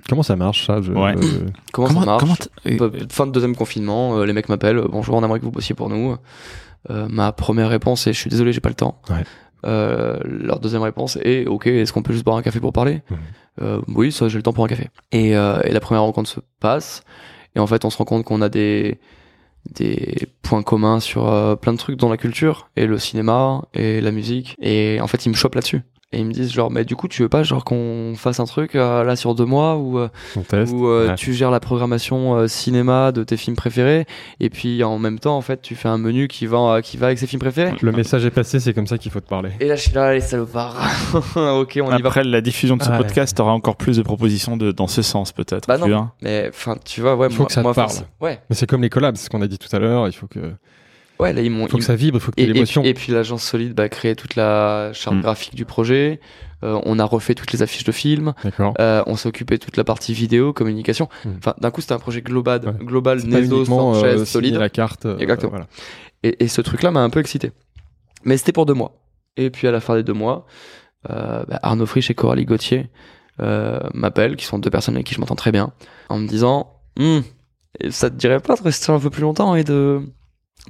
[0.09, 1.15] Comment ça marche ça je- Ouais.
[1.17, 2.19] euh, Comment, ça marche
[2.63, 4.77] comment Bah, Fin de deuxième confinement, euh, les mecs m'appellent.
[4.77, 6.15] euh, Bonjour, on aimerait que vous bossiez pour nous.
[6.89, 9.01] Euh, ma première réponse est je suis désolé, j'ai pas le temps.
[9.09, 9.23] Ouais.
[9.65, 13.01] Euh, leur deuxième réponse est ok, est-ce qu'on peut juste boire un café pour parler?
[13.09, 13.17] Mhm.
[13.61, 14.89] Euh, Oui, ça j'ai le temps pour un café.
[15.11, 17.01] Et, euh, et la première rencontre se passe.
[17.55, 18.99] Et en fait, on se rend compte qu'on a des
[19.71, 23.99] des points communs sur euh, plein de trucs dans la culture et le cinéma et
[23.99, 24.55] la musique.
[24.61, 25.81] Et en fait, ils me chopent là-dessus.
[26.13, 28.45] Et ils me disent genre, mais du coup, tu veux pas genre qu'on fasse un
[28.45, 29.75] truc euh, là sur deux mois euh,
[30.71, 31.15] où euh, Ouais.
[31.15, 34.05] tu gères la programmation euh, cinéma de tes films préférés
[34.39, 36.95] et puis en même temps en fait tu fais un menu qui va euh, qui
[36.95, 39.27] va avec ses films préférés Le message est passé, c'est comme ça qu'il faut te
[39.27, 39.49] parler.
[39.59, 40.77] et là je suis là les salopards
[41.35, 42.97] ok on y va Après la diffusion de ce Ouais.
[42.99, 45.67] podcast, tu auras encore plus de propositions de, dans ce sens peut-être.
[45.67, 46.07] Bah non.
[46.21, 47.91] mais enfin tu vois ouais Il faut moi, que ça te moi, parle.
[48.21, 50.07] ouais Mais c'est comme les collabs, c'est ce qu'on a dit tout à l'heure.
[50.07, 50.39] Il faut que,
[51.19, 52.83] ouais là ils m'ont faut que ça vibre, il faut que tu et l'émotion.
[52.83, 55.21] et puis l'agence solide bah, a créé toute la charte Mm.
[55.21, 56.19] graphique du projet.
[56.63, 58.33] Euh, on a refait toutes les affiches de films.
[58.79, 61.07] Euh, on s'est occupé de toute la partie vidéo, communication.
[61.23, 61.29] Mm.
[61.37, 62.73] Enfin, d'un coup, c'était un projet global, Ouais.
[62.85, 64.55] global, C'est pas Nezo, uniquement Sanchez, euh, solide.
[64.55, 65.05] la carte.
[65.05, 65.51] euh, Exactement.
[65.51, 65.67] voilà.
[66.23, 67.51] Et, et ce truc-là m'a un peu excité.
[68.25, 68.99] Mais c'était pour deux mois.
[69.37, 70.47] Et puis à la fin des deux mois,
[71.11, 72.89] euh, bah, Arnaud Frisch et Coralie Gauthier
[73.39, 75.73] euh, m'appellent, qui sont deux personnes avec qui je m'entends très bien,
[76.09, 76.73] en me disant
[77.79, 80.01] et ça te dirait pas de rester un peu plus longtemps et de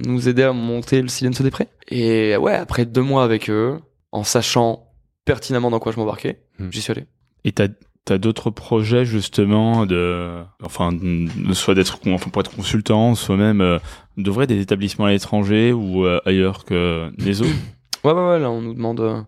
[0.04, 3.78] nous aider à monter le Silence des Prés Et ouais, après deux mois avec eux,
[4.12, 4.86] en sachant
[5.24, 6.68] pertinemment dans quoi je m'embarquais, Hmm.
[6.70, 7.04] j'y suis allé.
[7.44, 7.68] Et t'as
[8.10, 10.30] as, d'autres projets justement de,
[10.64, 13.78] enfin, de- soit d'être, enfin, pour être consultant, soit même euh,
[14.16, 17.44] d'ouvrir des établissements à l'étranger ou euh, ailleurs que Nezo.
[18.04, 19.20] Ouais, ouais, ouais, là, on nous demande, euh,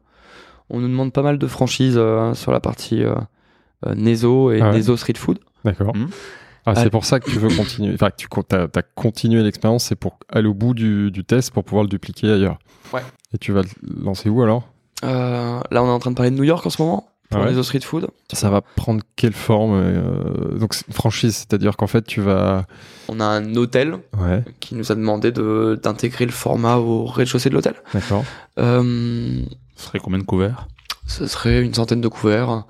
[0.71, 3.17] on nous demande pas mal de franchises euh, sur la partie euh,
[3.85, 4.77] euh, Nezo et Ah ouais.
[4.77, 5.41] Nezo Street Food.
[5.65, 5.95] D'accord.
[5.95, 6.07] Hmm.
[6.67, 6.91] Ah, c'est Ah.
[6.91, 7.95] pour ça que tu veux continuer.
[7.95, 8.17] Enfin, que
[8.71, 11.89] tu as, continué l'expérience, c'est pour aller au bout du, du test pour pouvoir le
[11.89, 12.59] dupliquer ailleurs.
[12.93, 13.03] Ouais.
[13.35, 13.69] Et tu vas le
[14.05, 14.65] lancer où alors?
[15.05, 17.41] Euh, là, on est en train de parler de New York en ce moment pour
[17.41, 18.09] Ah ouais Nezo Street Food.
[18.33, 22.67] Ça va prendre quelle forme euh, Donc, c'est une franchise, c'est-à-dire qu'en fait, tu vas.
[23.09, 27.49] On a un hôtel Ouais, qui nous a demandé de d'intégrer le format au rez-de-chaussée
[27.49, 27.75] de l'hôtel.
[27.95, 28.25] d'accord.
[28.59, 29.41] Euh,
[29.77, 30.67] Ce serait combien de couverts?
[31.07, 32.65] ce serait une centaine de couverts,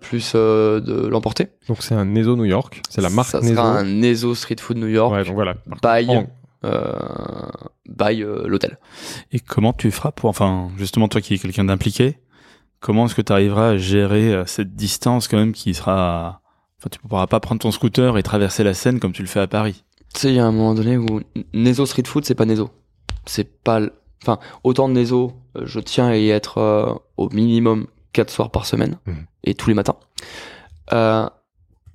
[0.00, 1.48] plus euh, de l'emporter.
[1.68, 2.82] Donc, c'est un Nezo New York.
[2.88, 3.54] C'est la marque Ça Nezo.
[3.54, 5.54] sera un Nezo Street Food New York Ouais, donc voilà.
[5.82, 6.26] by, En-
[6.64, 6.92] euh,
[7.88, 8.78] by euh, l'hôtel.
[9.32, 12.18] Et comment tu feras pour, enfin, justement, toi qui es quelqu'un d'impliqué,
[12.80, 16.40] comment est-ce que tu arriveras à gérer euh, cette distance quand même qui sera
[16.78, 19.38] Enfin, tu pourras pas prendre ton scooter et traverser la Seine comme tu le fais
[19.38, 19.84] à Paris.
[20.14, 21.20] Tu sais, il y a un moment donné où
[21.54, 22.70] Nezo Street Food, c'est pas Nezo.
[23.26, 23.78] C'est pas.
[23.78, 23.90] l-
[24.24, 28.50] Enfin, autant de Nezo, euh, je tiens à y être euh, au minimum 4 soirs
[28.50, 29.26] par semaine Mhm.
[29.44, 29.96] et tous les matins.
[30.92, 31.28] Euh,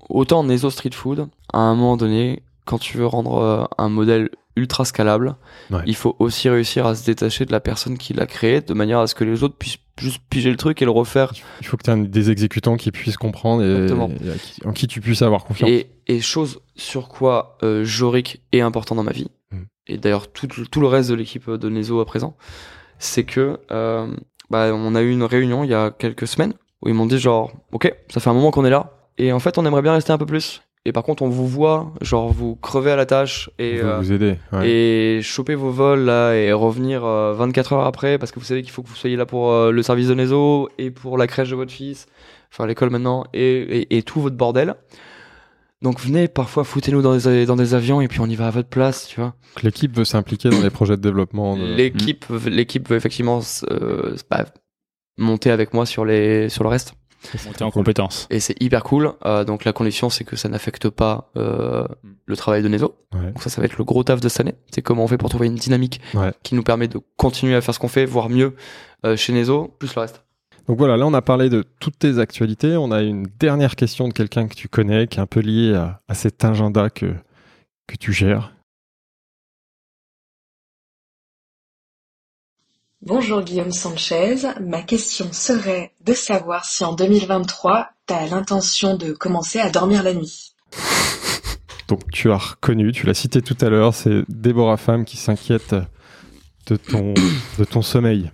[0.10, 4.30] autant Nezo Street Food, à un moment donné, quand tu veux rendre euh, un modèle
[4.56, 5.36] ultra scalable,
[5.70, 5.82] Ouais.
[5.86, 9.00] il faut aussi réussir à se détacher de la personne qui l'a créé de manière
[9.00, 11.32] à ce que les autres puissent juste piger le truc et le refaire
[11.62, 13.92] Il faut que tu aies des exécutants qui puissent comprendre et,
[14.66, 15.70] en qui tu puisses avoir confiance.
[15.70, 19.62] Et, et chose sur quoi euh, Jorik est important dans ma vie, Mm.
[19.88, 22.36] et d'ailleurs tout, tout le reste de l'équipe de Nezo à présent,
[23.00, 24.08] c'est que euh,
[24.50, 27.20] bah, on a eu une réunion il y a quelques semaines où ils m'ont dit
[27.20, 29.94] genre ok ça fait un moment qu'on est là et en fait on aimerait bien
[29.94, 33.06] rester un peu plus et par contre on vous voit genre vous crever à la
[33.06, 34.36] tâche et Vous euh, vous aider.
[34.54, 34.70] ouais.
[34.70, 38.62] et choper vos vols là et revenir euh, 24 heures après parce que vous savez
[38.62, 41.28] qu'il faut que vous soyez là pour euh, le service de Nezo et pour la
[41.28, 42.06] crèche de votre fils,
[42.54, 44.76] enfin l'école maintenant et, et, et tout votre bordel.
[45.84, 48.52] Donc venez parfois foutez-nous dans des, dans des avions et puis on y va à
[48.52, 49.36] votre place, tu vois.
[49.56, 51.56] Donc, L'équipe veut s'impliquer dans les projets de développement.
[51.56, 54.46] de- L'équipe l'équipe veut effectivement euh, bah,
[55.18, 56.94] monter avec moi sur les sur le reste
[57.46, 58.28] Monter en compétence.
[58.30, 59.12] et c'est hyper cool.
[59.26, 61.86] Euh, donc la condition c'est que ça n'affecte pas euh,
[62.26, 62.96] le travail de Nezo.
[63.14, 63.32] Ouais.
[63.32, 64.54] Donc ça, ça va être le gros taf de cette année.
[64.72, 66.32] C'est comment on fait pour trouver une dynamique Ouais.
[66.44, 68.56] qui nous permet de continuer à faire ce qu'on fait, voire mieux
[69.06, 70.24] euh, chez Nezo, plus le reste.
[70.68, 72.76] Donc voilà, là on a parlé de toutes tes actualités.
[72.76, 75.74] On a une dernière question de quelqu'un que tu connais, qui est un peu lié
[75.74, 77.14] à, à cet agenda que,
[77.88, 78.54] que tu gères.
[83.02, 89.14] Bonjour Guillaume Sanchez, ma question serait de savoir si en 2023, tu as l'intention de
[89.14, 90.54] commencer à dormir la nuit.
[91.88, 95.74] Donc tu as reconnu, tu l'as cité tout à l'heure, c'est Déborah Femme qui s'inquiète
[96.66, 97.14] de ton,
[97.58, 98.32] de ton sommeil.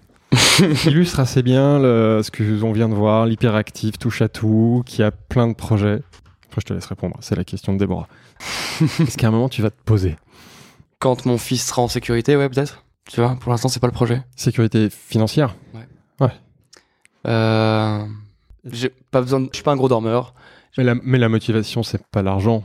[0.57, 4.83] Qui illustre assez bien le- ce que on vient de voir, l'hyperactif, touche à tout,
[4.85, 6.01] qui a plein de projets.
[6.47, 8.07] Après, je te laisse répondre, c'est la question de Déborah.
[8.81, 10.15] Est-ce qu'à un moment tu vas te poser?
[10.99, 12.83] Quand mon fils sera en sécurité, ouais, peut-être.
[13.09, 14.21] Tu vois, pour l'instant, c'est pas le projet.
[14.35, 15.55] Sécurité financière?
[17.25, 18.05] Euh,
[18.69, 19.39] j'ai pas besoin.
[19.41, 19.45] De...
[19.51, 20.33] Je suis pas un gros dormeur.
[20.77, 22.63] mais la, mais la motivation, c'est pas l'argent.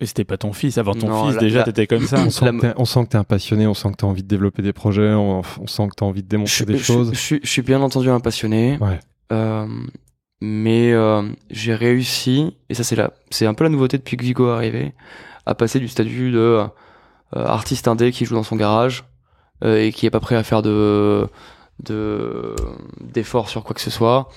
[0.00, 0.76] Et c'était pas ton fils.
[0.78, 2.18] Avant ton Non, fils, la- déjà, la- t'étais comme ça.
[2.18, 4.06] On sent, La- que t'es- on sent que t'es un passionné, on sent que t'as
[4.06, 6.76] envie de développer des projets, on, on sent que t'as envie de démontrer Je, des
[6.78, 7.10] je- choses.
[7.12, 8.76] je suis- je suis bien entendu un passionné.
[8.80, 8.98] Ouais.
[9.32, 9.66] Euh,
[10.40, 14.24] mais euh, j'ai réussi, et ça c'est la, c'est un peu la nouveauté depuis que
[14.24, 14.92] Vigo est arrivé,
[15.46, 16.66] à passer du statut de euh,
[17.46, 19.04] artiste indé qui joue dans son garage
[19.64, 21.26] euh, et qui est pas prêt à faire de
[21.82, 22.54] de
[23.00, 24.28] d'efforts sur quoi que ce soit.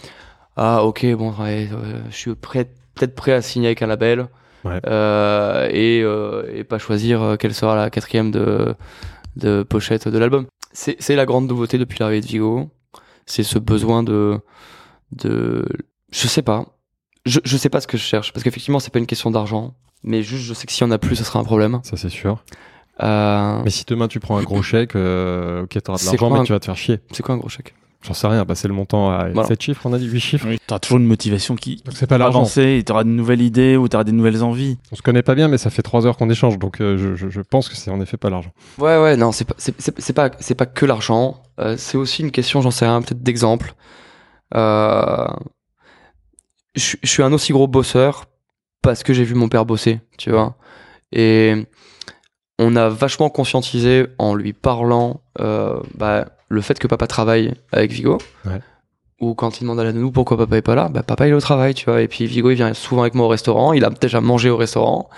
[0.56, 4.28] Ah ok bon ouais, euh, je suis prêt peut-être prêt à signer avec un label
[4.68, 4.80] Ouais.
[4.88, 8.76] euh, et euh, et pas choisir euh, quelle sera la quatrième de
[9.36, 10.46] de pochette de l'album.
[10.74, 12.70] C'est la grande nouveauté depuis l'arrivée de Vigo.
[13.26, 14.40] C'est ce besoin de
[15.12, 15.66] de
[16.12, 16.66] je sais pas.
[17.26, 19.74] Je je sais pas ce que je cherche parce qu'effectivement c'est pas une question d'argent,
[20.04, 21.80] mais juste je sais que s'il y en a plus, ça sera un problème.
[21.84, 22.44] Ça, c'est sûr.
[23.04, 26.40] Euh, Mais si demain tu prends un gros chèque, euh, ok, t'auras de l'argent, mais
[26.40, 27.00] un- tu vas te faire chier.
[27.12, 27.76] c'est quoi un gros chèque?
[28.08, 29.48] J'en sais rien, c'est le montant à Voilà.
[29.50, 30.48] 7 chiffres, on a dit 8 chiffres.
[30.48, 32.40] Oui, t'auras toujours une motivation qui c'est pas l'argent.
[32.40, 34.78] avancer, t'auras de nouvelles idées ou t'auras des nouvelles envies.
[34.92, 37.16] On se connaît pas bien, mais ça fait 3 heures qu'on échange, donc euh, je,
[37.16, 38.52] je- je pense que c'est en effet pas l'argent.
[38.78, 41.42] Ouais, ouais, non, c'est pas, c'est, pas, c'est pas que l'argent.
[41.60, 43.74] Euh, c'est aussi une question, j'en sais rien, peut-être d'exemple.
[44.56, 45.28] Euh,
[46.76, 48.26] je, suis- je suis un aussi gros bosseur
[48.82, 50.56] parce que j'ai vu mon père bosser, tu vois.
[51.12, 51.56] Et
[52.60, 57.92] on a vachement conscientisé en lui parlant euh, bah, le fait que papa travaille avec
[57.92, 58.18] Vigo.
[58.46, 58.60] Ouais.
[59.20, 61.32] Ou quand il demande à la nounou pourquoi papa est pas là, bah papa il
[61.32, 62.02] est au travail, tu vois.
[62.02, 64.58] Et puis Vigo il vient souvent avec moi au restaurant, il a déjà mangé au
[64.58, 65.10] restaurant.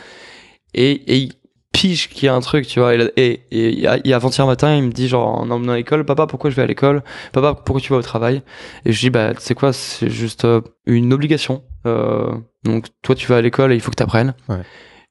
[0.73, 1.33] Et, et il
[1.71, 2.93] pige qu'il y a un truc, tu vois.
[2.95, 6.55] Et, et, avant-hier matin, il me dit genre en emmenant à l'école, papa pourquoi je
[6.55, 7.03] vais à l'école?
[7.33, 8.41] Papa pourquoi tu vas au travail?
[8.85, 11.63] Et je dis bah tu sais quoi, c'est juste euh, une obligation.
[11.85, 12.31] Euh,
[12.63, 14.33] donc toi tu vas à l'école et il faut que tu apprennes.
[14.47, 14.61] Ouais.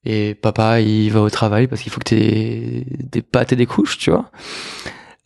[0.04, 3.66] Et papa il va au travail parce qu'il faut que tu des pâtes et des
[3.66, 4.30] couches, tu vois.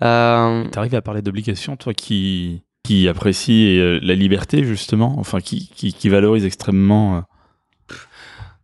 [0.03, 5.69] Euh, T'arrives à parler d'obligation, toi qui qui apprécie euh, la liberté justement, enfin qui
[5.69, 7.17] qui, qui valorise extrêmement.
[7.19, 7.95] euh,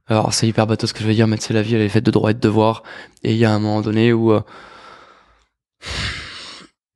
[0.08, 1.88] Alors c'est hyper bateau ce que je veux dire, mais c'est la vie, elle est
[1.88, 2.82] faite de droits et de devoirs.
[3.22, 4.40] Et il y a un moment donné où euh,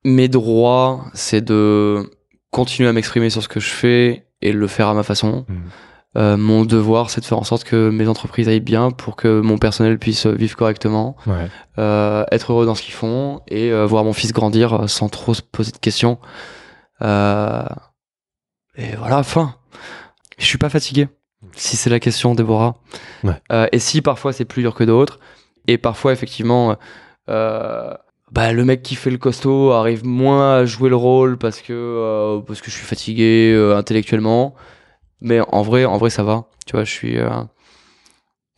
[0.05, 2.11] mes droits, c'est de
[2.51, 5.47] continuer à m'exprimer sur ce que je fais et le faire à ma façon.
[5.49, 5.63] Mhm.
[6.17, 9.41] Euh, mon devoir, c'est de faire en sorte que mes entreprises aillent bien pour que
[9.41, 11.49] mon personnel puisse vivre correctement, Ouais.
[11.79, 15.33] euh, être heureux dans ce qu'ils font et euh, voir mon fils grandir sans trop
[15.33, 16.19] se poser de questions.
[17.01, 19.55] Et voilà, fin.
[20.39, 21.09] Je suis pas fatigué.
[21.55, 22.77] Si c'est la question, Déborah.
[23.25, 23.41] Ouais.
[23.73, 25.19] Et si parfois c'est plus dur que d'autres,
[25.67, 26.77] et parfois effectivement,
[27.27, 32.41] bah, le mec qui fait le costaud arrive moins à jouer le rôle parce que
[32.47, 34.55] parce que je suis fatigué intellectuellement.
[35.23, 36.45] Mais en vrai, en vrai, ça va.
[36.67, 37.31] Tu vois, je suis, euh,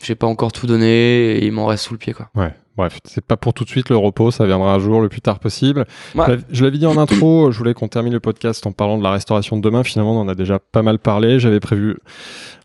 [0.03, 2.31] j'ai pas encore tout donné et il m'en reste sous le pied, quoi.
[2.35, 2.55] Ouais.
[2.77, 5.21] Bref, c'est pas pour tout de suite le repos, ça viendra un jour le plus
[5.21, 5.85] tard possible.
[6.17, 6.25] Ouais.
[6.27, 8.99] Je l'av- Je l'avais dit en intro, je voulais qu'on termine le podcast en parlant
[8.99, 9.85] de la restauration de demain.
[9.85, 11.39] Finalement, on en a déjà pas mal parlé.
[11.39, 11.97] J'avais prévu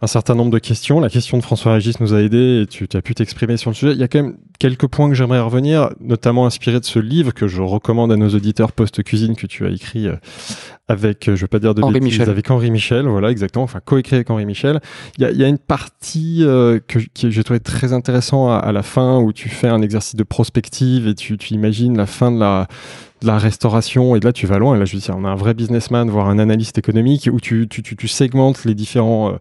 [0.01, 0.99] un certain nombre de questions.
[0.99, 3.69] La question de François Régis nous a aidés et tu, tu as pu t'exprimer sur
[3.69, 3.91] le sujet.
[3.93, 7.31] Il y a quand même quelques points que j'aimerais revenir, notamment inspiré de ce livre
[7.33, 10.15] que je recommande à nos auditeurs post-cuisine que tu as écrit euh,
[10.87, 12.29] avec, euh, je vais pas dire de Henri bêtises, Michel.
[12.29, 14.79] avec Henri Michel, voilà, exactement, enfin coécrit avec Henri Michel.
[15.17, 18.49] Il y a, il y a une partie euh, que, que j'ai trouvé très intéressant
[18.49, 21.97] à, à la fin où tu fais un exercice de prospective et tu, tu imagines
[21.97, 22.67] la fin de la,
[23.21, 25.29] de la restauration et là tu vas loin et là je veux dire on a
[25.29, 29.33] un vrai businessman voire un analyste économique où tu, tu, tu, tu segmentes les différents
[29.33, 29.37] euh,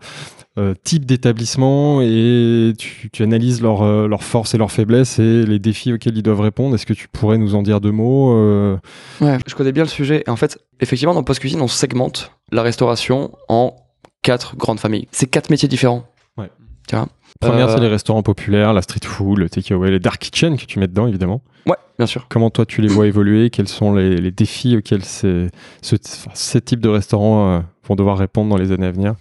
[0.58, 5.92] euh, types d'établissements et tu, analyses leurs euh, forces et leurs faiblesses et les défis
[5.92, 6.74] auxquels ils doivent répondre.
[6.74, 8.76] Est-ce que tu pourrais nous en dire deux mots euh,
[9.20, 10.24] Ouais, je connais bien le sujet.
[10.26, 13.76] Et en fait, effectivement, dans Post Cuisine, on segmente la restauration en
[14.22, 15.06] quatre grandes familles.
[15.12, 16.08] C'est quatre métiers différents.
[16.36, 16.50] Ouais.
[16.88, 17.06] Tu vois?
[17.40, 20.64] Première, Euh, c'est les restaurants populaires, la street food, le takeaway, les dark kitchen que
[20.64, 21.42] tu mets dedans évidemment.
[21.66, 22.26] Ouais, bien sûr.
[22.28, 23.50] Comment toi tu les vois évoluer?
[23.50, 25.48] Quels sont les, les défis auxquels ces,
[25.82, 29.14] ce, enfin, ces types de restaurants euh, vont devoir répondre dans les années à venir?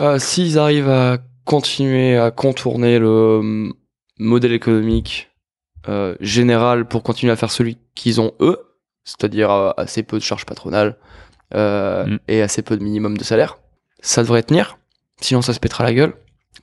[0.00, 3.08] Euh, S'ils arrivent à continuer à contourner le
[3.40, 3.74] hum,
[4.18, 5.30] modèle économique
[5.88, 8.58] euh, général pour continuer à faire celui qu'ils ont eux,
[9.04, 10.96] c'est-à-dire euh, assez peu de charges patronales
[11.54, 12.18] euh, Mm.
[12.28, 13.58] et assez peu de minimum de salaire,
[14.00, 14.78] ça devrait tenir.
[15.20, 16.14] Sinon, ça se pètera la gueule.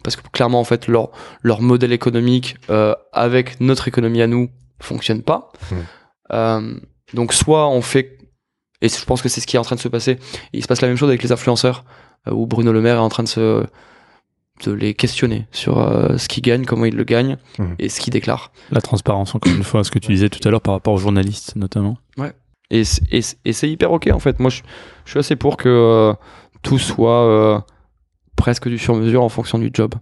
[0.03, 1.09] Parce que clairement, en fait, leur,
[1.41, 4.49] leur modèle économique euh, avec notre économie à nous
[4.79, 5.51] fonctionne pas.
[5.71, 5.75] Mm.
[6.33, 6.79] Euh,
[7.13, 8.17] donc, soit on fait,
[8.81, 10.19] et je pense que c'est ce qui est en train de se passer,
[10.53, 11.83] il se passe la même chose avec les influenceurs,
[12.27, 13.65] euh, où Bruno Le Maire est en train de se
[14.65, 17.75] de les questionner sur euh, ce qu'ils gagnent, comment ils le gagnent Mhm.
[17.77, 18.51] et ce qu'ils déclarent.
[18.71, 20.97] La transparence, encore une fois, ce que tu disais tout à l'heure par rapport aux
[20.97, 21.97] journalistes, notamment.
[22.71, 23.01] Et, c-
[23.45, 24.39] et, c'est hyper ok en fait.
[24.39, 24.63] Moi, je,
[25.05, 26.13] je suis assez pour que euh,
[26.63, 27.59] tout soit euh,
[28.37, 29.93] presque du sur-mesure en fonction du job.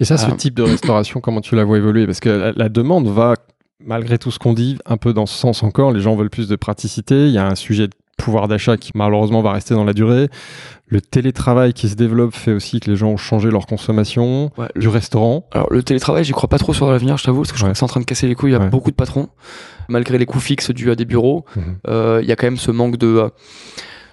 [0.00, 0.32] Et ça, ce Ah.
[0.32, 2.06] type de restauration, comment tu la vois évoluer?
[2.06, 3.34] Parce que la, la demande va,
[3.84, 5.92] malgré tout ce qu'on dit, un peu dans ce sens encore.
[5.92, 7.26] Les gens veulent plus de praticité.
[7.26, 10.28] Il y a un sujet de pouvoir d'achat qui malheureusement va rester dans la durée.
[10.88, 14.68] Le télétravail qui se développe fait aussi que les gens ont changé leur consommation Ouais,
[14.76, 15.46] du restaurant.
[15.52, 17.68] Alors le télétravail, j'y crois pas trop sur l'avenir, je t'avoue, parce que je Ouais.
[17.68, 18.68] crois que c'est en train de casser les couilles à Ouais.
[18.68, 19.28] beaucoup de patrons.
[19.88, 21.62] Malgré les coûts fixes dus à des bureaux, Mhm.
[21.88, 23.28] euh, il y a quand même ce manque de, euh,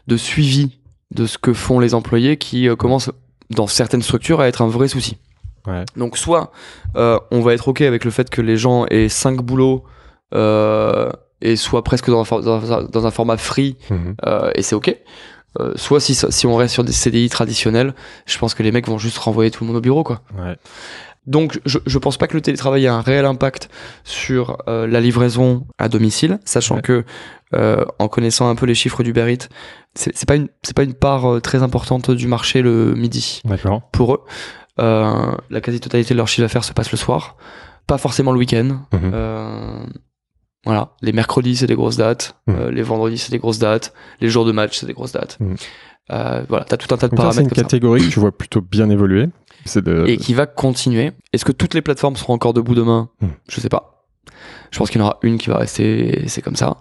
[0.07, 0.77] de suivi
[1.11, 3.11] de ce que font les employés qui euh, commence
[3.49, 5.17] dans certaines structures à être un vrai souci.
[5.65, 5.83] Ouais.
[5.95, 6.51] Donc soit
[6.95, 9.83] euh, on va être ok avec le fait que les gens aient cinq boulots
[10.33, 11.09] euh,
[11.41, 14.15] et soient presque dans un, for- dans un- dans un format free Mhm.
[14.25, 14.95] euh, et c'est ok.
[15.75, 17.95] Soit si, si on reste sur des CDI traditionnels,
[18.27, 20.21] je pense que les mecs vont juste renvoyer tout le monde au bureau quoi.
[20.37, 20.55] Ouais.
[21.25, 23.67] Donc, je, je pense pas que le télétravail ait un réel impact
[24.03, 26.81] sur la livraison à domicile, sachant Ouais.
[26.83, 27.03] que,
[27.97, 29.39] en connaissant un peu les chiffres du Berit,
[29.97, 33.41] c'est c'est pas une c'est pas une part euh, très importante du marché le midi
[33.45, 33.81] D'accord.
[33.91, 34.21] pour eux.
[34.79, 37.35] Euh, la quasi-totalité de leur chiffre d'affaires se passe le soir,
[37.87, 38.81] pas forcément le week-end.
[38.93, 39.11] Mhm.
[39.13, 39.85] Euh,
[40.65, 42.55] voilà, les mercredis c'est des grosses dates, Mhm.
[42.55, 45.37] euh, les vendredis c'est des grosses dates, les jours de match c'est des grosses dates.
[45.39, 45.55] Mhm.
[46.11, 48.07] Euh, voilà, t'as tout un tas de Donc ça, c'est une paramètres ça catégorie que
[48.13, 49.27] tu vois plutôt bien évoluer.
[49.65, 50.05] C'est de...
[50.07, 51.11] et qui va continuer.
[51.33, 53.27] Est-ce que toutes les plateformes seront encore debout demain Hmm.
[53.49, 54.05] Je sais pas.
[54.71, 56.77] Je pense qu'il y en aura une qui va rester, et c'est comme ça.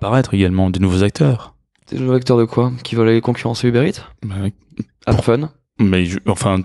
[0.00, 1.51] Paraître également des nouveaux acteurs.
[1.92, 5.50] Des nouveaux acteurs de quoi Qui veulent aller concurrencer Uber Eats Bah, Fun.
[5.78, 6.60] Mais je- enfin,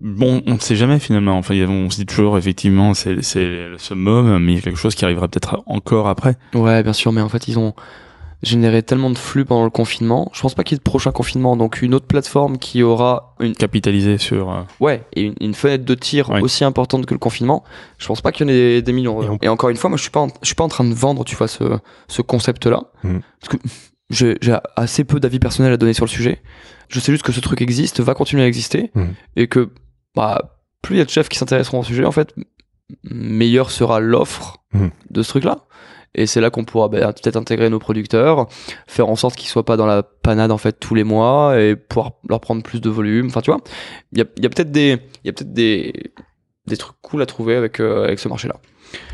[0.00, 1.36] bon, on ne sait jamais finalement.
[1.38, 4.78] Enfin, on se dit toujours effectivement, c'est c'est le summum, mais il y a quelque
[4.78, 6.36] chose qui arrivera peut-être encore après.
[6.54, 7.74] Ouais, bien sûr, mais en fait, ils ont
[8.42, 10.30] généré tellement de flux pendant le confinement.
[10.34, 13.34] Je pense pas qu'il y ait de prochain confinement, donc une autre plateforme qui aura
[13.40, 14.50] une, Capitaliser sur.
[14.50, 16.40] euh, ouais, et une, une fenêtre de tir Ouais.
[16.42, 17.64] aussi importante que le confinement.
[17.98, 19.38] Je pense pas qu'il y en ait des millions.
[19.42, 20.92] Et encore une fois, moi, je suis pas, en, je suis pas en train de
[20.94, 21.64] vendre, tu vois, ce,
[22.08, 23.20] ce concept-là, Mhm.
[23.40, 23.68] parce que
[24.10, 24.36] j'ai
[24.76, 26.40] assez peu d'avis personnels à donner sur le sujet.
[26.88, 29.14] Je sais juste que ce truc existe, va continuer à exister, Mhm.
[29.36, 29.70] et que
[30.14, 32.34] bah, plus il y a de chefs qui s'intéresseront au sujet, en fait,
[33.04, 34.90] meilleure sera l'offre Mhm.
[35.10, 35.58] de ce truc-là.
[36.14, 38.46] Et c'est là qu'on pourra bah, peut-être intégrer nos producteurs,
[38.86, 41.76] faire en sorte qu'ils soient pas dans la panade en fait tous les mois et
[41.76, 43.26] pouvoir leur prendre plus de volume.
[43.26, 43.60] Enfin, tu vois,
[44.12, 46.12] il y a, il y a peut-être des, il y a peut-être des,
[46.66, 48.56] des trucs cool à trouver avec euh, avec ce marché-là.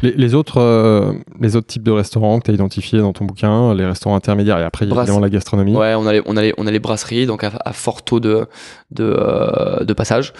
[0.03, 3.25] Les, les autres, euh, les autres types de restaurants que tu as identifiés dans ton
[3.25, 5.75] bouquin, les restaurants intermédiaires et après il y a Brasse- évidemment la gastronomie.
[5.75, 8.03] Ouais, on a les, on a les, on a les brasseries donc à, à fort
[8.03, 8.47] taux de
[8.91, 10.35] de, euh, de passage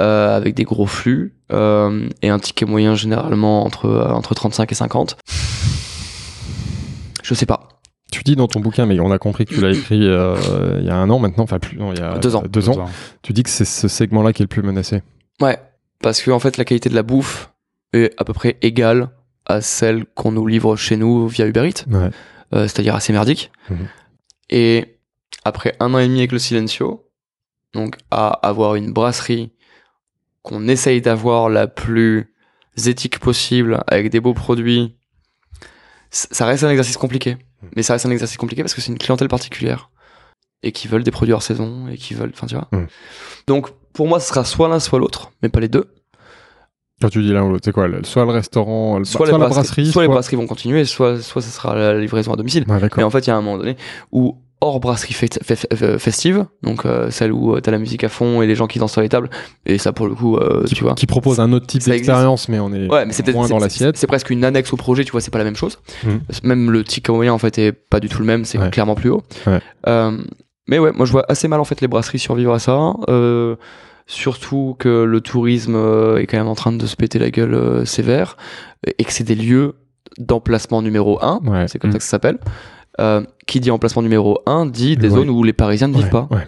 [0.00, 4.72] euh, avec des gros flux euh, et un ticket moyen généralement entre euh, entre 35
[4.72, 5.16] et 50.
[7.22, 7.68] Je sais pas.
[8.10, 10.34] Tu dis dans ton bouquin, mais on a compris que tu l'as écrit euh,
[10.80, 12.42] il y a un an maintenant, enfin plus, non, il y a Deux ans.
[12.48, 12.86] Deux ans.
[13.22, 15.02] Tu dis que c'est ce segment-là qui est le plus menacé.
[15.42, 15.58] Ouais,
[16.02, 17.52] parce que en fait la qualité de la bouffe
[17.92, 19.10] est à peu près égale
[19.46, 22.10] à celle qu'on nous livre chez nous via Uber Eats, Ouais.
[22.54, 23.50] euh, c'est-à-dire assez merdique.
[23.70, 23.88] Mhm.
[24.50, 24.98] Et
[25.44, 27.10] après un an et demi avec le Silencio,
[27.72, 29.52] donc à avoir une brasserie
[30.42, 32.34] qu'on essaye d'avoir la plus
[32.86, 34.96] éthique possible avec des beaux produits,
[36.10, 37.36] ça reste un exercice compliqué.
[37.76, 39.90] Mais ça reste un exercice compliqué parce que c'est une clientèle particulière
[40.62, 42.68] et qui veulent des produits hors saison et qui veulent, enfin tu vois.
[42.72, 42.86] Mm.
[43.46, 43.68] Donc
[43.98, 45.86] pour moi, ce sera soit l'un, soit l'autre, mais pas les deux.
[47.02, 47.86] Quand tu dis l'un ou l'autre, c'est quoi?
[48.04, 50.84] Soit le restaurant, le- Soit, soit les la brasseries, brasserie, soit les brasseries vont continuer,
[50.84, 52.64] soit soit ce sera la livraison à domicile.
[52.68, 53.76] Ouais, Mais en fait, il y a un moment donné
[54.12, 58.40] où hors brasserie fe- festive, donc euh, celle où euh, t'as la musique à fond
[58.42, 59.30] et les gens qui dansent sur les tables,
[59.66, 60.94] et ça pour le coup, euh, Qui, tu vois.
[60.94, 63.58] qui propose un autre type d'expérience, mais on est Ouais, mais c'est peut-être moins dans
[63.58, 63.96] l'assiette.
[63.96, 65.78] C'est presque une annexe au projet, tu vois, c'est pas la même chose.
[66.04, 66.20] Mhm.
[66.44, 68.70] Même le ticket moyen en fait est pas du tout le même, c'est Ouais.
[68.70, 69.22] clairement plus haut.
[69.46, 69.60] Ouais.
[69.88, 70.16] Euh,
[70.66, 72.94] mais ouais, moi je vois assez mal en fait les brasseries survivre à ça.
[74.10, 77.52] Surtout que le tourisme euh, est quand même en train de se péter la gueule
[77.54, 78.36] euh, sévère
[78.86, 79.74] et que c'est des lieux
[80.18, 81.68] d'emplacement numéro 1, Ouais.
[81.68, 81.92] c'est comme Mm.
[81.92, 82.38] ça que ça s'appelle.
[83.00, 85.14] Euh, qui dit emplacement numéro 1 dit des Ouais.
[85.14, 86.26] zones où les Parisiens ne vivent Ouais, pas.
[86.30, 86.46] ouais.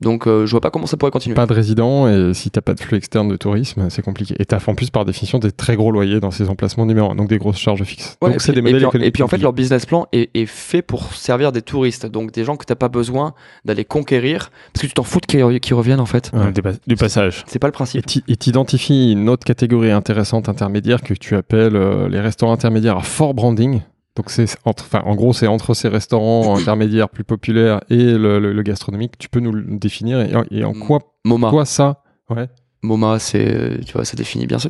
[0.00, 1.34] Donc euh, je vois pas comment ça pourrait continuer.
[1.34, 4.36] Pas de résidents et si t'as pas de flux externe de tourisme, c'est compliqué.
[4.38, 7.16] Et t'as en plus par définition des très gros loyers dans ces emplacements numéro 1,
[7.16, 8.16] donc des grosses charges fixes.
[8.22, 10.06] Ouais, donc c'est puis- des modèles et puis, et puis en fait, leur business plan
[10.12, 13.84] est, est fait pour servir des touristes, donc des gens que t'as pas besoin d'aller
[13.84, 16.30] conquérir, parce que tu t'en fous de qu'ils reviennent en fait.
[16.32, 16.52] Ouais.
[16.52, 17.44] Du, pas- du passage.
[17.48, 18.04] C'est pas le principe.
[18.28, 23.02] et t'identifies une autre catégorie intéressante intermédiaire que tu appelles euh, les restaurants intermédiaires à
[23.02, 23.80] fort branding.
[24.16, 28.38] Donc c'est entre, enfin en gros c'est entre ces restaurants intermédiaires plus populaires et le,
[28.40, 29.16] le- le gastronomique.
[29.18, 32.48] Tu peux nous le définir et, et en quoi, MoMA, quoi ça Ouais.
[32.82, 34.68] MoMA, c'est, tu vois, ça définit bien ça.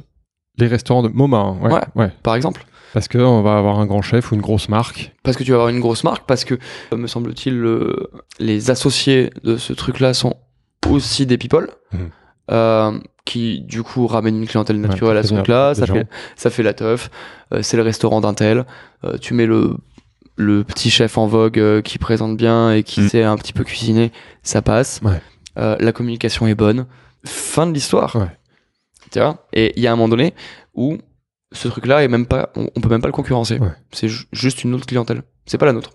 [0.59, 1.81] Les restaurants de MoMA, hein, ouais, Ouais.
[1.95, 2.13] ouais.
[2.23, 5.15] Par exemple, Parce qu'on va avoir un grand chef ou une grosse marque.
[5.23, 6.55] parce que tu vas avoir une grosse marque, parce que
[6.93, 10.35] euh, me semble-t-il, le- les associés de ce truc-là sont
[10.89, 11.69] aussi des people.
[11.93, 12.11] Mhm.
[12.51, 15.95] Euh, qui du coup ramènent une clientèle naturelle à ce truc-là, ça gens.
[15.95, 17.11] fait, ça fait la teuf,
[17.53, 18.65] euh, c'est le restaurant d'un tel,
[19.05, 19.77] euh, tu mets le,
[20.37, 23.09] le petit chef en vogue euh, qui présente bien et qui Mm.
[23.09, 24.13] sait un petit peu cuisiner,
[24.43, 25.01] ça passe.
[25.03, 25.21] Ouais.
[25.59, 26.87] Euh, la communication est bonne.
[27.25, 28.15] Fin de l'histoire.
[28.17, 28.31] Ouais.
[29.11, 29.47] Tu vois?
[29.53, 30.35] Et il y a un moment donné
[30.75, 30.99] où
[31.53, 33.59] ce truc-là est même pas, on, on peut même pas le concurrencer.
[33.59, 33.73] Ouais.
[33.91, 35.23] C'est ju- juste une autre clientèle.
[35.47, 35.91] C'est pas la nôtre.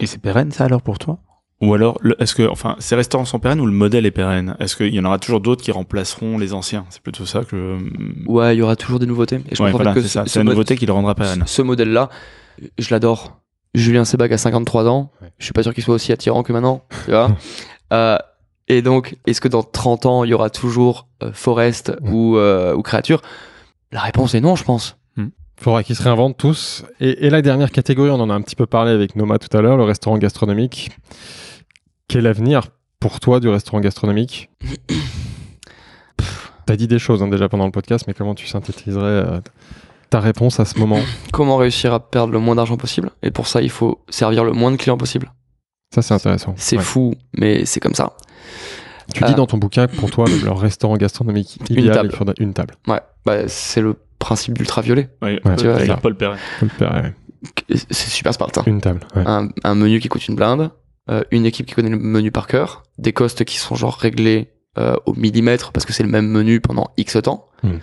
[0.00, 1.18] Et c'est pérenne ça alors pour toi?
[1.60, 4.54] Ou alors, est-ce que, enfin, ces restaurants sont pérennes ou le modèle est pérenne?
[4.60, 6.86] Est-ce qu'il y en aura toujours d'autres qui remplaceront les anciens?
[6.90, 7.78] C'est plutôt ça que.
[8.26, 9.40] Ouais, il y aura toujours des nouveautés.
[9.50, 10.24] Et je Ouais, pense en fait voilà, que c'est ce- ça.
[10.24, 11.42] ce C'est la nouveauté qui le rendra pérenne.
[11.46, 12.10] ce modèle-là,
[12.78, 13.40] je l'adore.
[13.74, 15.10] Julien Sebag a 53 ans.
[15.20, 15.28] Ouais.
[15.38, 16.84] Je suis pas sûr qu'il soit aussi attirant que maintenant.
[17.04, 17.30] Tu vois
[17.92, 18.18] Euh,
[18.68, 22.10] et donc, est-ce que dans 30 ans, il y aura toujours euh, Forest Ouais.
[22.10, 23.22] ou, euh, ou Créature?
[23.92, 24.94] La réponse est non, je pense.
[25.60, 26.84] Faudra qu'ils se réinventent tous.
[27.00, 29.56] Et, et la dernière catégorie, on en a un petit peu parlé avec Noma tout
[29.56, 30.90] à l'heure, le restaurant gastronomique.
[32.08, 32.68] Quel avenir
[33.00, 34.50] pour toi du restaurant gastronomique
[36.66, 39.40] T'as dit des choses hein, déjà pendant le podcast, mais comment tu synthétiserais euh,
[40.10, 41.00] ta réponse à ce moment
[41.32, 44.52] Comment réussir à perdre le moins d'argent possible Et pour ça, il faut servir le
[44.52, 45.32] moins de clients possible.
[45.94, 46.54] Ça, c'est intéressant.
[46.58, 46.82] C'est Ouais.
[46.82, 48.12] fou, mais c'est comme ça.
[49.14, 52.10] Tu Euh, dis dans ton bouquin que pour toi, le, restaurant gastronomique Une idéal, table.
[52.12, 52.74] il faudrait une table.
[52.86, 55.08] Ouais, bah, c'est le principe d'ultraviolet.
[55.22, 55.96] Ouais, Ouais, Tu vois.
[55.96, 57.14] Paul le faire, ouais.
[57.90, 58.50] C'est super smart.
[58.56, 58.62] hein.
[58.66, 59.00] Une table.
[59.16, 59.22] ouais.
[59.24, 60.70] un, un menu qui coûte une blinde,
[61.10, 64.52] euh, une équipe qui connaît le menu par cœur, des costes qui sont genre réglés
[64.78, 67.46] euh, au millimètre parce que c'est le même menu pendant X temps.
[67.62, 67.78] Hmm.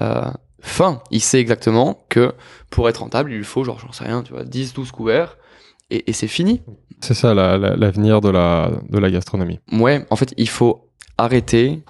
[0.00, 0.30] Euh,
[0.60, 2.32] fin, il sait exactement que
[2.70, 5.36] pour être rentable, il lui faut genre, j'en sais rien, tu vois, 10, 12 couverts
[5.90, 6.62] et, et c'est fini.
[7.00, 9.60] C'est ça la- la- l'avenir de, la, de la gastronomie.
[9.72, 11.82] Ouais, en fait, il faut arrêter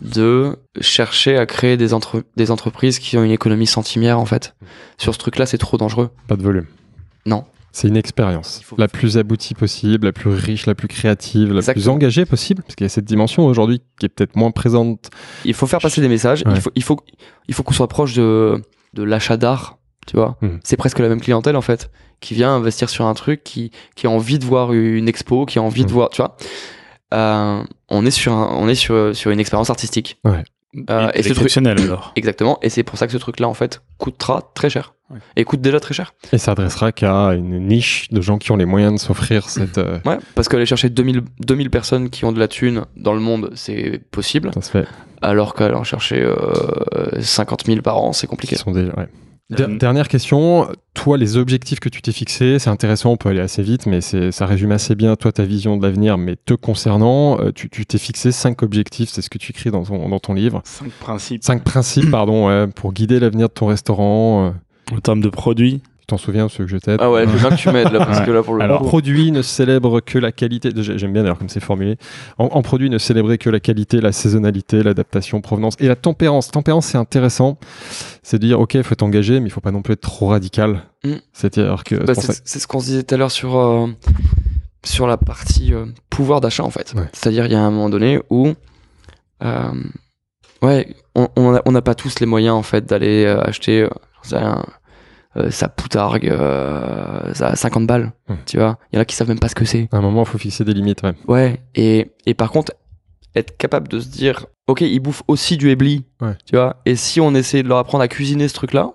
[0.00, 4.54] de chercher à créer des, entre- des entreprises qui ont une économie centimière en fait.
[4.98, 6.10] Sur ce truc-là, c'est trop dangereux.
[6.26, 6.66] Pas de volume.
[7.24, 7.44] Non.
[7.72, 8.60] C'est une expérience.
[8.78, 12.62] La plus aboutie possible, la plus riche, la plus créative, la plus engagée possible.
[12.62, 15.08] Parce qu'il y a cette dimension aujourd'hui qui est peut-être moins présente.
[15.44, 16.42] Il faut faire passer des messages.
[16.46, 16.52] Ouais.
[16.54, 17.00] Il faut, il faut,
[17.48, 18.60] il faut qu'on soit proche de,
[18.94, 19.78] de l'achat d'art.
[20.06, 20.58] Tu vois, Mhm.
[20.64, 24.06] c'est presque la même clientèle en fait, qui vient investir sur un truc, qui, qui
[24.08, 25.94] a envie de voir une expo, qui a envie de Mhm.
[25.94, 26.36] voir, tu vois.
[27.14, 30.18] Euh, on est sur, un, on est sur, sur une expérience artistique.
[30.24, 30.42] Ouais.
[30.88, 32.12] Euh, et et ce truc, exceptionnel alors.
[32.16, 32.58] exactement.
[32.62, 34.94] Et c'est pour ça que ce truc-là en fait coûtera très cher.
[35.10, 35.18] Ouais.
[35.36, 36.14] Et coûte déjà très cher.
[36.32, 39.76] Et ça adressera qu'à une niche de gens qui ont les moyens de s'offrir cette.
[39.76, 43.20] euh, Ouais, parce qu'aller chercher 2000, 2000 personnes qui ont de la thune dans le
[43.20, 44.50] monde, c'est possible.
[44.54, 44.86] ça se fait.
[45.20, 48.56] Alors qu'aller en chercher euh, 50 000 par an, c'est compliqué.
[48.56, 49.08] Sont des- ouais.
[49.60, 53.40] Euh, Dernière question, toi les objectifs que tu t'es fixés, c'est intéressant, on peut aller
[53.40, 57.40] assez vite, mais ça résume assez bien toi ta vision de l'avenir, mais te concernant,
[57.40, 60.18] euh, tu tu t'es fixé cinq objectifs, c'est ce que tu écris dans ton, dans
[60.20, 60.62] ton livre.
[60.64, 61.42] Cinq principes.
[61.44, 64.46] Cinq principes, pardon, ouais, pour guider l'avenir de ton restaurant.
[64.46, 67.38] euh, En termes de produits, t'en souviens, ceux que je t'aide Ah ouais, je veux
[67.38, 68.26] bien que tu m'aides là, parce Ouais.
[68.26, 70.70] que là pour le Alors, coup- En produit ne célèbre que la qualité.
[70.74, 71.96] j'ai- J'aime bien d'ailleurs comme c'est formulé.
[72.38, 76.50] En, en produit ne célébrer que la qualité, la saisonnalité, l'adaptation, provenance et la tempérance.
[76.50, 77.58] Tempérance, c'est intéressant.
[78.22, 80.00] C'est de dire, ok, il faut être engagé, mais il faut pas non plus être
[80.00, 80.82] trop radical.
[81.04, 81.14] Mm.
[81.32, 81.94] C'est-à-dire que.
[81.96, 83.86] Bah, c'est ça- ce qu'on se disait tout à l'heure sur, euh,
[84.84, 86.92] sur la partie euh, pouvoir d'achat en fait.
[86.96, 87.04] Ouais.
[87.12, 88.52] C'est-à-dire il y a un moment donné où
[89.44, 89.72] euh,
[90.62, 93.82] Ouais, on on a- on n'a pas tous les moyens en fait d'aller euh, acheter,
[93.82, 94.54] euh,
[95.36, 98.12] euh, sa poutargue, euh, ça à 50 balles.
[98.28, 98.34] Hmm.
[98.46, 99.88] Tu vois, il y en a qui savent même pas ce que c'est.
[99.92, 101.02] À un moment, il faut fixer des limites.
[101.02, 101.14] Ouais.
[101.26, 102.72] Ouais, et, et par contre,
[103.34, 106.36] être capable de se dire, ok, ils bouffent aussi du Ouais.
[106.46, 108.92] tu vois, et si on essayait de leur apprendre à cuisiner ce truc-là,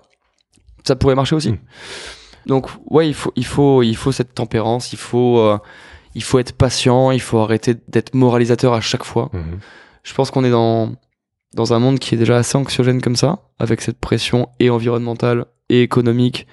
[0.84, 1.52] ça pourrait marcher aussi.
[1.52, 1.58] Mm.
[2.46, 5.58] Donc, ouais, il faut, il faut, il faut cette tempérance, il faut, euh,
[6.14, 9.28] il faut être patient, il faut arrêter d'être moralisateur à chaque fois.
[9.32, 9.58] Mhm.
[10.02, 10.94] Je pense qu'on est dans,
[11.54, 15.44] dans un monde qui est déjà assez anxiogène comme ça, avec cette pression et environnementale
[15.68, 16.46] et économique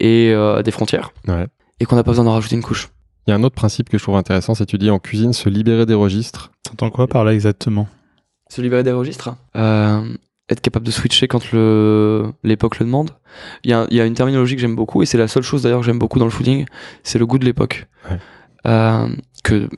[0.00, 1.46] et euh, des frontières, Ouais.
[1.80, 2.88] et qu'on n'a pas besoin d'en rajouter une couche.
[3.26, 5.32] Il y a un autre principe que je trouve intéressant, c'est tu dis en cuisine
[5.32, 6.52] se libérer des registres.
[6.64, 7.88] T'entends quoi par là exactement?
[8.48, 9.34] Se libérer des registres.
[9.56, 10.02] Euh,
[10.48, 11.42] être capable de switcher quand
[12.44, 13.10] l'époque le demande.
[13.64, 15.42] Il y a, il y a une terminologie que j'aime beaucoup et c'est la seule
[15.42, 16.66] chose d'ailleurs que j'aime beaucoup dans le fooding,
[17.02, 17.86] c'est le goût de l'époque.
[18.08, 18.18] Ouais.
[18.68, 19.08] Euh,
[19.42, 19.68] que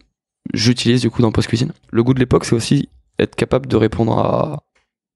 [0.52, 1.72] j'utilise du coup dans Post Cuisine.
[1.90, 4.62] Le goût de l'époque, c'est aussi être capable de répondre à.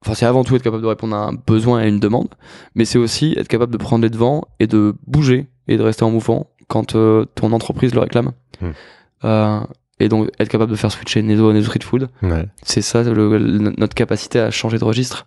[0.03, 2.29] Enfin, c'est avant tout être capable de répondre à un besoin et à une demande,
[2.75, 6.05] mais c'est aussi être capable de prendre les devants et de bouger et de rester
[6.05, 8.33] en mouvement quand euh, ton entreprise le réclame.
[8.61, 8.71] Hmm.
[9.25, 9.61] Euh,
[10.01, 12.47] et donc être capable de faire switcher Nezo à Street Food, Ouais.
[12.65, 15.27] c'est ça le- le- notre capacité à changer de registre.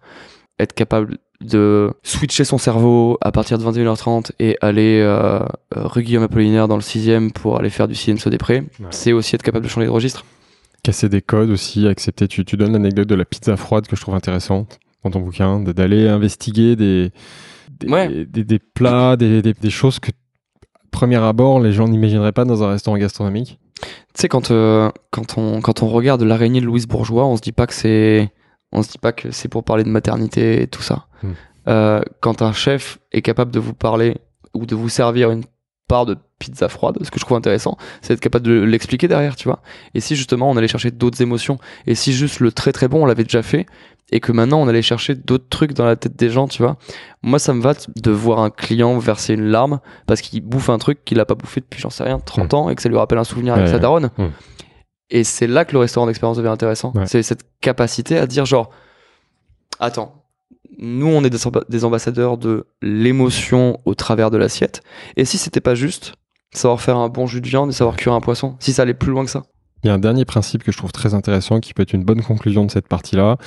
[0.59, 5.45] Être capable de switcher son cerveau à partir de 21h30 et aller euh, euh,
[5.75, 8.87] rue Guillaume Apollinaire dans le 6ème pour aller faire du CNC des Prés, Ouais.
[8.89, 10.25] c'est aussi être capable de changer de registre.
[10.85, 12.27] Casser des codes aussi, accepter.
[12.27, 15.59] Tu, tu donnes l'anecdote de la pizza froide que je trouve intéressante dans ton bouquin,
[15.59, 17.11] d'aller investiguer des,
[17.71, 18.25] des, Ouais.
[18.25, 20.11] des, des plats, des, des, des choses que,
[20.91, 23.59] premier abord, les gens n'imagineraient pas dans un restaurant gastronomique.
[23.81, 27.41] Tu sais, quand, euh, quand, on, quand on regarde l'araignée de Louise Bourgeois, on se
[27.41, 28.31] dit pas que c'est.
[28.71, 31.07] On se dit pas que c'est pour parler de maternité et tout ça.
[31.23, 31.31] Hmm.
[31.67, 34.17] Euh, quand un chef est capable de vous parler
[34.53, 35.43] ou de vous servir une
[35.87, 39.35] part de pizza froide, ce que je trouve intéressant, c'est être capable de l'expliquer derrière,
[39.35, 39.61] tu vois.
[39.93, 43.03] Et si justement on allait chercher d'autres émotions, et si juste le très très bon
[43.03, 43.65] on l'avait déjà fait,
[44.11, 46.77] et que maintenant on allait chercher d'autres trucs dans la tête des gens, tu vois.
[47.23, 50.77] Moi ça me va de voir un client verser une larme parce qu'il bouffe un
[50.77, 52.97] truc qu'il a pas bouffé depuis, j'en sais rien, 30 ans, et que ça lui
[52.97, 54.09] rappelle un souvenir avec sa daronne.
[54.17, 54.29] Hmm.
[55.09, 56.91] Et c'est là que le restaurant d'expérience devient intéressant.
[56.95, 57.05] Ouais.
[57.05, 58.71] C'est cette capacité à dire genre,
[59.79, 60.25] attends,
[60.77, 61.29] nous on est
[61.69, 64.81] des ambassadeurs de l'émotion au travers de l'assiette.
[65.15, 66.15] Et si c'était pas juste
[66.57, 68.93] savoir faire un bon jus de viande et savoir cuire un poisson, si ça allait
[68.93, 69.43] plus loin que ça.
[69.83, 72.03] Il y a un dernier principe que je trouve très intéressant qui peut être une
[72.03, 73.37] bonne conclusion de cette partie-là.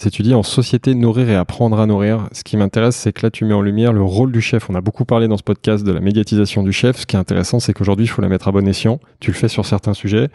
[0.00, 2.28] C'est tu dis en société nourrir et apprendre à nourrir.
[2.32, 4.70] Ce qui m'intéresse, c'est que là tu mets en lumière le rôle du chef.
[4.70, 6.98] On a beaucoup parlé dans ce podcast de la médiatisation du chef.
[6.98, 9.00] Ce qui est intéressant, c'est qu'aujourd'hui il faut la mettre à bon escient.
[9.18, 10.28] Tu le fais sur certains sujets.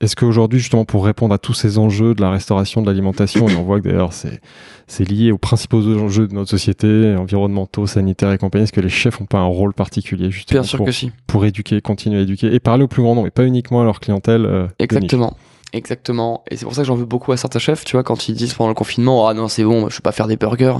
[0.00, 3.56] Est-ce qu'aujourd'hui, justement, pour répondre à tous ces enjeux de la restauration, de l'alimentation, et
[3.56, 4.40] on voit que d'ailleurs c'est
[4.86, 8.88] c'est lié aux principaux enjeux de notre société, environnementaux, sanitaires et compagnie, est-ce que les
[8.88, 11.10] chefs n'ont pas un rôle particulier justement Bien sûr pour, que si.
[11.26, 13.84] pour éduquer, continuer à éduquer et parler au plus grand nombre et pas uniquement à
[13.84, 14.68] leur clientèle euh.
[14.78, 15.36] Exactement.
[15.72, 16.44] Exactement.
[16.50, 18.34] Et c'est pour ça que j'en veux beaucoup à certains chefs, tu vois, quand ils
[18.36, 20.78] disent pendant le confinement, ah non, c'est bon, je vais pas faire des burgers.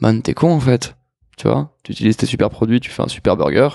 [0.00, 0.96] Man, t'es con en fait.
[1.36, 3.68] Tu vois, tu utilises tes super produits, tu fais un super burger,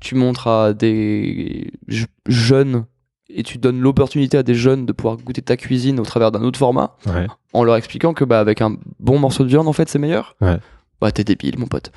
[0.00, 2.86] tu montres à des je- jeunes
[3.30, 6.42] et tu donnes l'opportunité à des jeunes de pouvoir goûter ta cuisine au travers d'un
[6.42, 7.26] autre format Ouais.
[7.52, 10.36] en leur expliquant que bah avec un bon morceau de viande en fait c'est meilleur.
[10.40, 10.58] Ouais.
[11.00, 11.90] Bah t'es débile mon pote.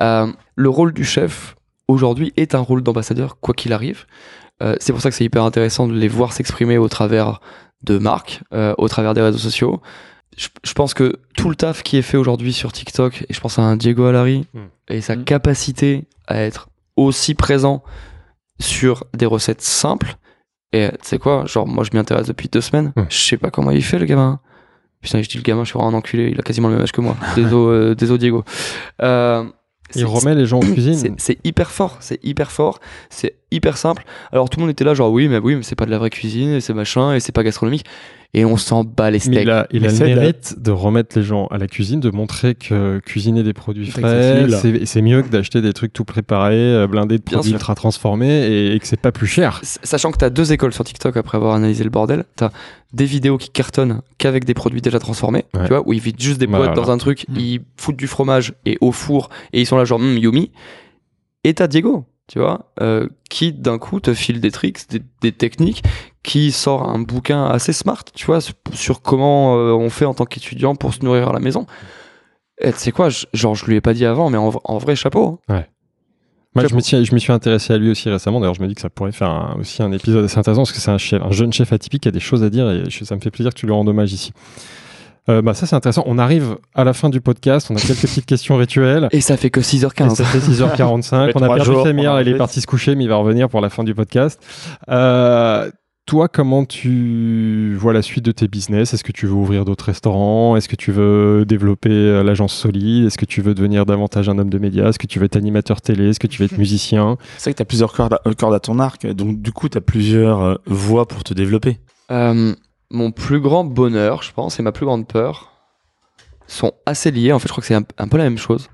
[0.00, 1.56] Euh, le rôle du chef
[1.88, 4.04] aujourd'hui est un rôle d'ambassadeur quoi qu'il arrive.
[4.62, 7.40] Euh, c'est pour ça que c'est hyper intéressant de les voir s'exprimer au travers
[7.84, 9.80] de marques, euh, au travers des réseaux sociaux.
[10.36, 13.40] Je, je pense que tout le taf qui est fait aujourd'hui sur TikTok, et je
[13.40, 14.58] pense à un Diego Alari Mm.
[14.88, 15.24] et sa Mm.
[15.24, 17.82] capacité à être aussi présent
[18.60, 20.16] sur des recettes simples.
[20.72, 22.92] Et tu sais quoi, genre moi je m'y intéresse depuis deux semaines.
[22.96, 23.02] Mm.
[23.08, 24.40] Je sais pas comment il fait le gamin.
[25.00, 26.30] Putain, je dis le gamin, je suis vraiment un enculé.
[26.30, 27.16] Il a quasiment le même âge que moi.
[27.36, 28.44] Désolé, euh, désolé Diego.
[29.00, 29.44] Euh,
[29.94, 31.14] Il remet les gens en cuisine.
[31.18, 34.04] C'est hyper fort, c'est hyper fort, c'est hyper simple.
[34.32, 35.98] Alors tout le monde était là genre oui mais oui mais c'est pas de la
[35.98, 37.84] vraie cuisine et c'est machin et c'est pas gastronomique
[38.34, 39.42] et on s'en bat les Mais steaks.
[39.44, 42.54] il a, il a le mérite de remettre les gens à la cuisine, de montrer
[42.54, 46.86] que cuisiner des produits frais, c'est c'est mieux que d'acheter des trucs tout préparés, euh,
[46.86, 49.60] blindés de produits ultra transformés et, et que c'est pas plus cher.
[49.62, 52.50] S- Sachant que t'as deux écoles sur TikTok après avoir analysé le bordel, t'as
[52.92, 55.62] des vidéos qui cartonnent qu'avec des produits déjà transformés, Ouais.
[55.62, 56.92] tu vois, où ils vident juste des Bah, boîtes dans voilà.
[56.92, 57.36] un truc, Mm.
[57.38, 60.50] ils foutent du fromage et au four et ils sont là genre Hum, yummy.
[61.44, 65.32] Et t'as Diego, tu vois, euh, qui d'un coup te file des tricks, des, des
[65.32, 65.82] techniques,
[66.22, 68.40] qui sort un bouquin assez smart, tu vois,
[68.72, 71.66] sur, comment euh, on fait en tant qu'étudiant pour se nourrir à la maison.
[72.60, 74.94] Et tu sais quoi, je- genre je lui ai pas dit avant, mais en, vrai
[74.96, 75.40] chapeau.
[75.48, 75.54] hein.
[76.54, 78.40] Moi, je me, suis, je me suis intéressé à lui aussi récemment.
[78.40, 80.72] D'ailleurs, je me dis que ça pourrait faire un- aussi un épisode assez intéressant parce
[80.72, 82.84] que c'est un, chef, un jeune chef atypique qui a des choses à dire et
[82.90, 84.32] ça me fait plaisir que tu lui rendes hommage ici.
[85.28, 86.02] Euh, bah, ça, c'est intéressant.
[86.06, 87.68] On arrive à la fin du podcast.
[87.70, 89.08] On a quelques petites questions rituelles.
[89.12, 90.14] Et ça fait que Et 6h15.
[90.14, 91.26] ça fait 6h45.
[91.26, 92.16] fait On a perdu jours Samir.
[92.16, 94.42] Elle est le partie se coucher, mais il va revenir pour la fin du podcast.
[94.88, 95.70] Euh,
[96.06, 98.94] Toi, comment tu vois la suite de tes business?
[98.94, 100.56] Est-ce que tu veux ouvrir d'autres restaurants?
[100.56, 104.38] Est-ce que tu veux développer euh, l'agence solide Est-ce que tu veux devenir davantage un
[104.38, 104.88] homme de médias?
[104.88, 106.08] Est-ce que tu veux être animateur télé?
[106.08, 107.18] Est-ce que tu veux être musicien?
[107.36, 109.68] C'est vrai que tu as plusieurs cordes à, cordes à ton arc, donc du coup,
[109.68, 111.78] tu as plusieurs voies pour te développer.
[112.10, 112.54] Euh,
[112.90, 115.52] mon plus grand bonheur, je pense, et ma plus grande peur
[116.46, 117.32] sont assez liés.
[117.32, 118.68] En fait, je crois que c'est un, un peu la même chose.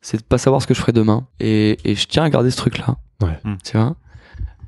[0.00, 1.26] C'est de pas savoir ce que je ferai demain.
[1.40, 2.96] Et, et je tiens à garder ce truc-là.
[3.22, 3.38] Ouais.
[3.44, 3.54] Hmm.
[3.64, 3.96] Tu vois?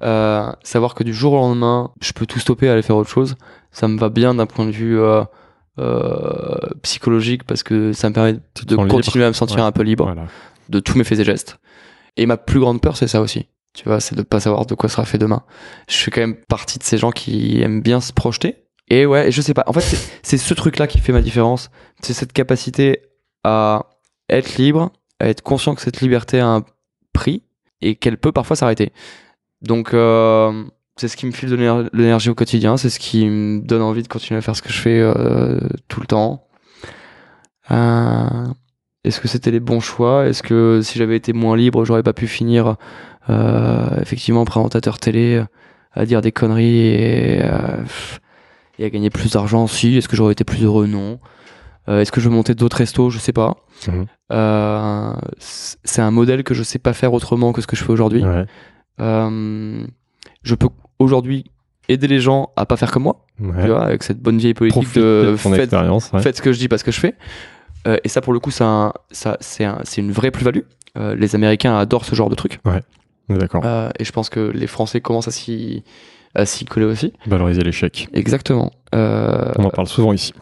[0.02, 3.10] Euh, Savoir que du jour au lendemain, je peux tout stopper et aller faire autre
[3.10, 3.34] chose.
[3.72, 5.24] Ça me va bien d'un point de vue euh,
[5.78, 9.24] euh, psychologique parce que ça me permet de continuer libre.
[9.26, 9.62] à me sentir Ouais.
[9.62, 10.24] un peu libre Voilà.
[10.68, 11.58] de tous mes faits et gestes.
[12.16, 13.46] Et ma plus grande peur, c'est ça aussi.
[13.74, 15.42] Tu vois, c'est de pas savoir de quoi sera fait demain.
[15.88, 18.64] Je fais quand même partie de ces gens qui aiment bien se projeter.
[18.88, 19.64] Et ouais, je sais pas.
[19.66, 19.80] En fait,
[20.22, 21.70] c'est- ce truc-là qui fait ma différence.
[22.02, 23.02] C'est cette capacité
[23.44, 23.86] à
[24.28, 26.64] être libre, à être conscient que cette liberté a un
[27.12, 27.42] prix
[27.80, 28.92] et qu'elle peut parfois s'arrêter.
[29.62, 30.64] Donc, euh,
[30.96, 32.76] c'est ce qui me file de l'éner- l'énergie au quotidien.
[32.76, 35.58] C'est ce qui me donne envie de continuer à faire ce que je fais euh,
[35.88, 36.46] tout le temps.
[37.70, 38.46] Euh,
[39.04, 40.26] est-ce que c'était les bons choix?
[40.26, 42.76] Est-ce que si j'avais été moins libre, j'aurais pas pu finir
[43.30, 45.42] euh, effectivement présentateur télé
[45.92, 47.82] à dire des conneries et, euh,
[48.78, 49.96] et à gagner plus d'argent Si.
[49.96, 50.86] Est-ce que j'aurais été plus heureux?
[50.86, 51.18] Non.
[51.88, 53.10] Euh, Est-ce que je vais monter d'autres restos?
[53.10, 53.56] Je sais pas.
[53.86, 54.06] Mhm.
[54.32, 57.92] Euh, c'est un modèle que je sais pas faire autrement que ce que je fais
[57.92, 58.24] aujourd'hui.
[58.24, 58.44] Ouais.
[59.00, 59.86] Euh,
[60.42, 61.44] je peux aujourd'hui
[61.88, 63.62] aider les gens à pas faire comme moi, Ouais.
[63.62, 66.10] tu vois, avec cette bonne vieille politique Profite de de faites, expérience.
[66.12, 66.20] ouais.
[66.22, 67.14] faites ce que je dis parce que je fais.
[68.02, 68.92] Et ça, pour le coup, c'est un-
[69.28, 70.62] un- une vraie plus-value.
[70.96, 72.58] Les Américains adorent ce genre de truc.
[73.28, 73.64] D'accord.
[74.00, 75.84] Et je pense que les Français commencent à s'y
[76.36, 77.12] à s'y coller aussi.
[77.26, 78.08] Valoriser l'échec.
[78.12, 78.70] Exactement.
[78.94, 80.32] Euh, On en parle souvent ici.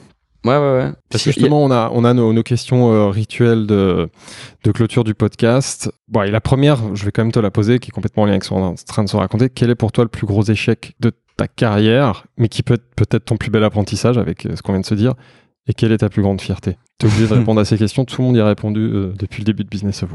[0.45, 0.91] ouais, ouais, ouais.
[1.11, 4.09] Parce que justement, on a, on a nos, nos questions euh, rituelles de,
[4.65, 5.91] de clôture du podcast.
[6.09, 8.27] Bon, et la première, je vais quand même te la poser, qui est complètement en
[8.27, 9.49] lien avec ce qu'on est en train de se raconter.
[9.49, 12.95] Quel est pour toi le plus gros échec de ta carrière, mais qui peut être
[12.95, 15.15] peut-être ton plus bel apprentissage avec euh, ce qu'on vient de se dire
[15.67, 16.77] Et quelle est ta plus grande fierté?
[17.01, 18.05] Tu es obligé de répondre à ces questions.
[18.05, 20.11] Tout le monde y a répondu euh, depuis le début de Business of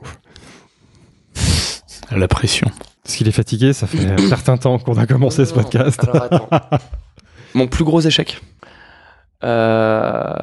[2.12, 2.70] La pression.
[3.04, 6.00] Parce qu'il est fatigué, ça fait un certain temps qu'on a commencé ce podcast.
[6.08, 6.50] alors attends.
[7.56, 8.42] Mon plus gros échec.
[9.44, 10.34] Euh,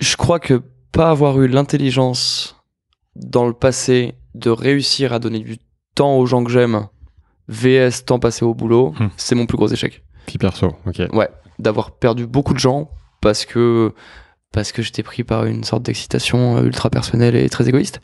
[0.00, 0.62] je crois que
[0.92, 2.56] pas avoir eu l'intelligence
[3.16, 5.58] dans le passé de réussir à donner du
[5.94, 6.86] temps aux gens que j'aime,
[7.48, 9.08] VS temps passé au boulot, Hmm.
[9.16, 10.02] c'est mon plus gros échec.
[10.26, 11.02] Puis perso, ok.
[11.58, 13.92] D'avoir perdu beaucoup de gens parce que
[14.52, 18.00] parce que j'étais pris par une sorte d'excitation euh, ultra personnelle et très égoïste.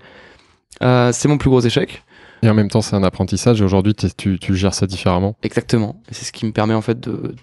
[0.82, 2.02] Euh, c'est mon plus gros échec.
[2.42, 3.60] Et en même temps, c'est un apprentissage.
[3.60, 5.36] Et aujourd'hui, tu, tu gères ça différemment.
[5.42, 6.00] Exactement.
[6.10, 7.34] C'est ce qui me permet en fait de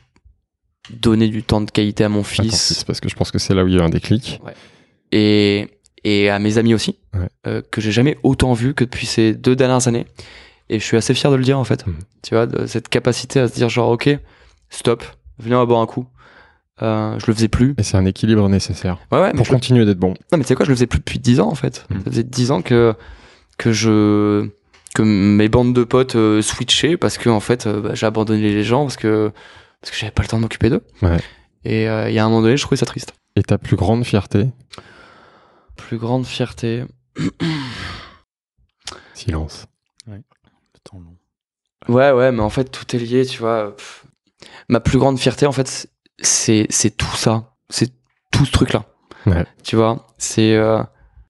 [1.01, 3.39] donner du temps de qualité à mon à ton fils, parce que je pense que
[3.39, 4.39] c'est là où il y a eu un déclic.
[5.11, 5.67] et,
[6.03, 7.27] et à mes amis aussi, Ouais.
[7.47, 10.05] euh, que j'ai jamais autant vu que depuis ces deux dernières années.
[10.69, 11.85] Et je suis assez fier de le dire en fait.
[11.87, 11.95] Mhm.
[12.23, 14.09] Tu vois, de cette capacité à se dire genre ok,
[14.69, 15.03] stop,
[15.39, 16.05] viens à boire un coup.
[16.81, 17.73] Euh, je le faisais plus.
[17.77, 20.09] Et c'est un équilibre nécessaire Ouais, ouais, mais pour continuer d'être bon.
[20.31, 21.85] non mais tu sais quoi, je le faisais plus depuis 10 ans en fait.
[21.89, 22.03] Mhm.
[22.03, 22.93] Ça faisait 10 ans que
[23.57, 24.49] que je
[24.95, 28.41] que mes bandes de potes euh, switchaient parce que en fait euh, bah, j'ai abandonné
[28.41, 29.31] les gens parce que
[29.81, 30.81] parce que j'avais pas le temps de m'occuper d'eux.
[31.03, 31.17] Ouais.
[31.63, 33.13] Et euh, il y a un moment donné, je trouvais ça triste.
[33.35, 34.47] Et ta plus grande fierté?
[35.75, 36.83] Plus grande fierté.
[39.13, 39.65] Silence.
[40.07, 40.21] Le
[40.83, 41.15] temps long.
[41.93, 43.75] Ouais, ouais, mais en fait, tout est lié, tu vois.
[43.75, 44.05] Pff.
[44.69, 45.87] Ma plus grande fierté, en fait,
[46.19, 47.53] c'est c'est tout ça.
[47.69, 47.91] C'est
[48.31, 48.85] tout ce truc-là.
[49.25, 49.45] Ouais.
[49.63, 50.81] Tu vois, c'est euh,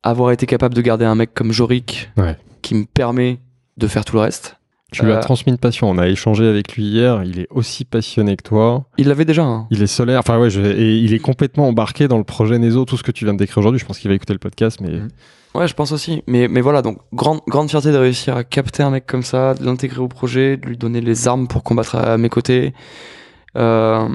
[0.04, 2.38] avoir été capable de garder un mec comme Jorik Ouais.
[2.62, 3.40] qui me permet
[3.78, 4.58] de faire tout le reste.
[4.92, 5.90] Tu lui as Euh, transmis une passion.
[5.90, 7.24] On a échangé avec lui hier.
[7.26, 8.86] Il est aussi passionné que toi.
[8.98, 9.44] Il l'avait déjà.
[9.44, 9.68] hein.
[9.72, 10.20] Il est solaire.
[10.20, 12.86] Enfin, ouais, je- et il est complètement embarqué dans le projet Nezo.
[12.86, 13.80] Tout ce que tu viens de décrire aujourd'hui.
[13.80, 15.08] Je pense qu'il va écouter le podcast, mais Mhm.
[15.56, 16.22] Ouais, je pense aussi.
[16.28, 19.54] Mais, mais voilà, donc, grande, grande fierté de réussir à capter un mec comme ça,
[19.56, 22.74] de l'intégrer au projet, de lui donner les armes pour combattre à mes côtés.
[23.58, 24.08] Euh,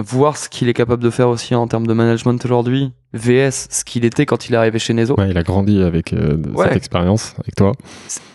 [0.00, 2.92] voir ce qu'il est capable de faire aussi en termes de management aujourd'hui.
[3.12, 5.14] VS, ce qu'il était quand il est arrivé chez Nezo.
[5.18, 6.68] ouais, il a grandi avec euh, Ouais.
[6.68, 7.72] cette expérience avec toi.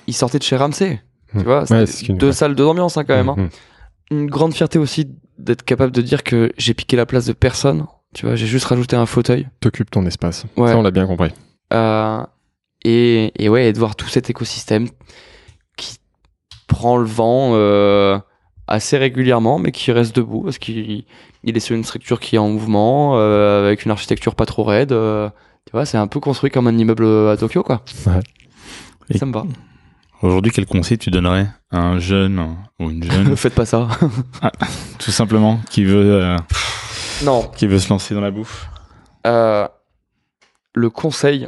[0.07, 1.01] Il sortait de chez Ramsey.
[1.37, 3.29] Tu vois, Ouais, c'est une- deux salles, deux ambiances hein, quand même.
[3.29, 3.35] hein.
[3.37, 3.49] Mhm.
[4.11, 7.85] Une grande fierté aussi d'être capable de dire que j'ai piqué la place de personne.
[8.13, 9.47] Tu vois, j'ai juste rajouté un fauteuil.
[9.59, 10.45] T'occupes ton espace.
[10.55, 10.69] Ouais.
[10.69, 11.31] Ça, on l'a bien compris.
[11.73, 12.21] Euh,
[12.85, 14.87] et, et ouais, et de voir tout cet écosystème
[15.75, 15.97] qui
[16.67, 18.17] prend le vent euh,
[18.67, 21.03] assez régulièrement, mais qui reste debout parce qu'il
[21.45, 24.63] il est sur une structure qui est en mouvement, euh, avec une architecture pas trop
[24.63, 24.91] raide.
[24.91, 25.29] euh,
[25.65, 27.81] tu vois, c'est un peu construit comme un immeuble à Tokyo, quoi.
[28.05, 28.19] Ouais.
[29.09, 29.45] Et- Ça me va.
[30.21, 33.87] Aujourd'hui, quel conseil tu donnerais à un jeune ou une jeune, Ne faites pas ça.
[34.99, 36.37] tout simplement, qui veut, euh,
[37.23, 37.43] non.
[37.55, 38.67] qui veut se lancer dans la bouffe?
[40.77, 41.47] Le conseil,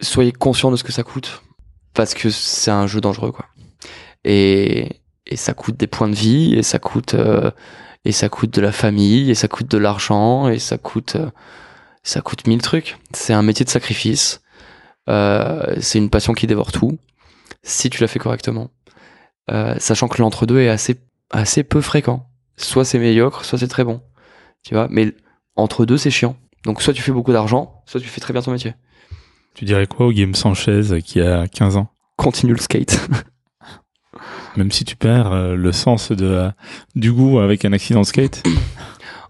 [0.00, 1.42] soyez conscient de ce que ça coûte,
[1.94, 3.46] parce que c'est un jeu dangereux, quoi.
[4.24, 7.14] Et, et ça coûte des points de vie, et ça coûte,
[8.04, 11.30] et ça coûte de la famille, et ça coûte de l'argent, et ça coûte, euh,
[12.02, 12.98] ça coûte mille trucs.
[13.12, 14.42] C'est un métier de sacrifice.
[15.08, 16.98] Euh, c'est une passion qui dévore tout,
[17.62, 18.70] si tu la fais correctement.
[19.50, 21.00] Euh, sachant que l'entre-deux est assez,
[21.30, 22.28] assez peu fréquent.
[22.56, 24.00] Soit c'est médiocre, soit c'est très bon.
[24.62, 25.14] Tu vois, mais
[25.56, 26.36] entre deux, c'est chiant.
[26.64, 28.74] Donc soit tu fais beaucoup d'argent, soit tu fais très bien ton métier.
[29.54, 31.88] Tu dirais quoi au Guillaume Sanchez qui a 15 ans?
[32.16, 33.00] Continue le skate.
[34.56, 36.54] Même si tu perds euh, le sens de, la-
[36.94, 38.42] du goût avec un accident de skate.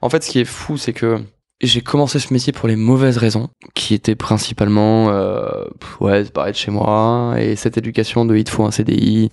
[0.01, 1.20] En fait, ce qui est fou, c'est que
[1.60, 5.65] j'ai commencé ce métier pour les mauvaises raisons, qui étaient principalement, euh,
[6.01, 9.31] ouais, se barrer de chez moi, et cette éducation de il te faut un CDI,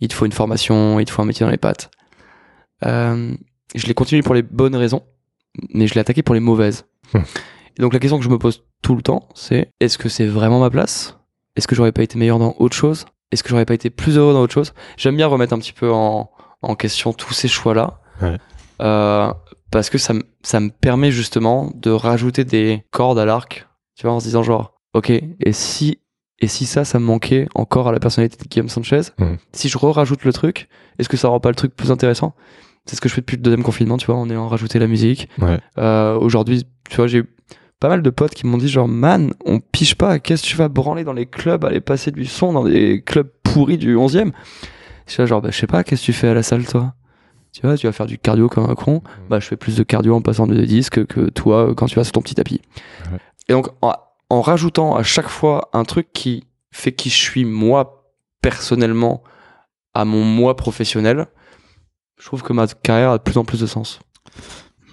[0.00, 1.90] il te faut une formation, il te faut un métier dans les pattes.
[2.84, 3.34] Euh,
[3.74, 5.02] je l'ai continué pour les bonnes raisons,
[5.74, 6.84] mais je l'ai attaqué pour les mauvaises.
[7.14, 10.26] Et donc la question que je me pose tout le temps, c'est est-ce que c'est
[10.26, 11.18] vraiment ma place?
[11.56, 13.06] Est-ce que j'aurais pas été meilleur dans autre chose?
[13.32, 14.72] Est-ce que j'aurais pas été plus heureux dans autre chose?
[14.96, 16.30] J'aime bien remettre un petit peu en,
[16.62, 17.98] en question tous ces choix-là.
[18.20, 18.36] Ouais.
[18.80, 19.32] Euh,
[19.70, 24.06] parce que ça, me- ça me permet justement de rajouter des cordes à l'arc, tu
[24.06, 25.98] vois, en se disant genre, ok, et si,
[26.40, 29.00] et si ça, ça me manquait encore à la personnalité de Guillaume Sanchez,
[29.52, 32.34] si je re-rajoute le truc, est-ce que ça rend pas le truc plus intéressant?
[32.84, 34.88] C'est ce que je fais depuis le deuxième confinement, tu vois, en ayant rajouté la
[34.88, 35.28] musique.
[35.40, 35.58] Ouais.
[35.78, 37.34] Euh, Aujourd'hui, tu vois, j'ai eu
[37.82, 40.56] pas mal de potes qui m'ont dit genre, man, on piche pas, qu'est-ce que tu
[40.56, 44.30] vas branler dans les clubs, aller passer du son dans des clubs pourris du 11e
[45.06, 46.64] Je suis là, genre, bah, je sais pas, qu'est-ce que tu fais à la salle,
[46.64, 46.94] toi
[47.50, 49.02] tu vois, tu vas faire du cardio comme un con.
[49.28, 51.96] Bah, je fais plus de cardio en passant des disques que toi euh, quand tu
[51.96, 52.62] vas sur ton petit tapis.
[53.10, 53.18] Ouais.
[53.50, 53.92] Et donc, en,
[54.30, 58.08] en rajoutant à chaque fois un truc qui fait qui je suis moi
[58.40, 59.22] personnellement
[59.92, 61.26] à mon moi professionnel,
[62.18, 64.00] je trouve que ma carrière a de plus en plus de sens.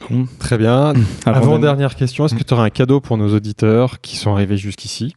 [0.09, 0.93] Bon, Très bien.
[1.25, 4.57] avant Avant-dernière question, est-ce que tu auras un cadeau pour nos auditeurs qui sont arrivés
[4.57, 5.15] jusqu'ici?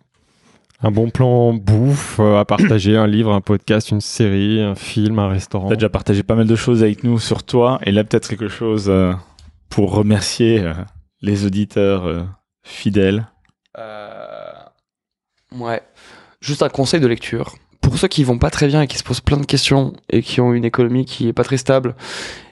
[0.82, 5.18] Un bon plan bouffe euh, à partager, un livre, un podcast, une série, un film,
[5.18, 5.68] un restaurant?
[5.68, 8.48] T'as déjà partagé pas mal de choses avec nous sur toi, et là peut-être quelque
[8.48, 9.12] chose euh,
[9.68, 10.72] pour remercier euh,
[11.20, 12.26] les auditeurs
[12.64, 13.26] fidèles.
[13.78, 14.52] Euh,
[15.54, 15.82] Ouais.
[16.40, 17.54] Juste un conseil de lecture.
[17.80, 20.22] Pour ceux qui vont pas très bien et qui se posent plein de questions et
[20.22, 21.94] qui ont une économie qui est pas très stable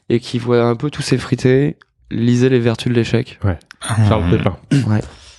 [0.09, 1.76] et qui voient un peu tout s'effriter,
[2.11, 3.39] lisez Les Vertus de l'échec.
[4.09, 4.31] Charles Mmh.
[4.37, 4.57] Pépin.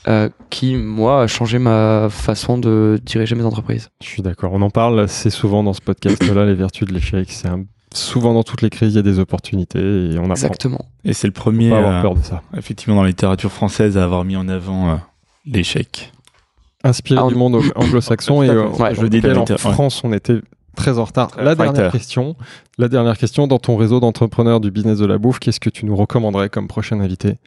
[0.08, 3.90] euh, qui, moi, a changé ma façon de diriger mes entreprises.
[4.02, 4.52] Je suis d'accord.
[4.54, 7.30] On en parle assez souvent dans ce podcast-là, les vertus de l'échec.
[7.32, 10.32] C'est un- souvent dans toutes les crises, il y a des opportunités et on apprend.
[10.32, 10.86] Exactement.
[11.04, 12.42] Et c'est le premier, pas avoir euh, peur de ça.
[12.58, 14.96] effectivement, dans la littérature française à avoir mis en avant euh,
[15.46, 16.12] l'échec.
[16.84, 18.70] Inspiré Ah, on- du monde anglo-saxon et euh.
[18.70, 19.58] Ouais, je je dis dis la en ouais.
[19.58, 20.40] France, on était
[20.76, 21.30] très en retard.
[21.32, 22.36] Très La dernière question,
[22.78, 25.86] la dernière question dans ton réseau d'entrepreneurs du business de la bouffe, qu'est-ce que tu
[25.86, 27.38] nous recommanderais comme prochain invité?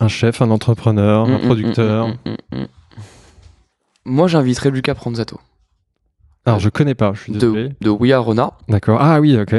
[0.00, 2.08] Un chef, un entrepreneur, Mm, un mm, producteur.
[2.52, 2.64] mm.
[4.04, 5.38] Moi, j'inviterais Lucas Pronzato
[6.46, 7.68] Alors je connais pas, je suis désolé.
[7.70, 8.98] de, de We Are Rona, D'accord.
[9.00, 9.54] Ah oui, ok.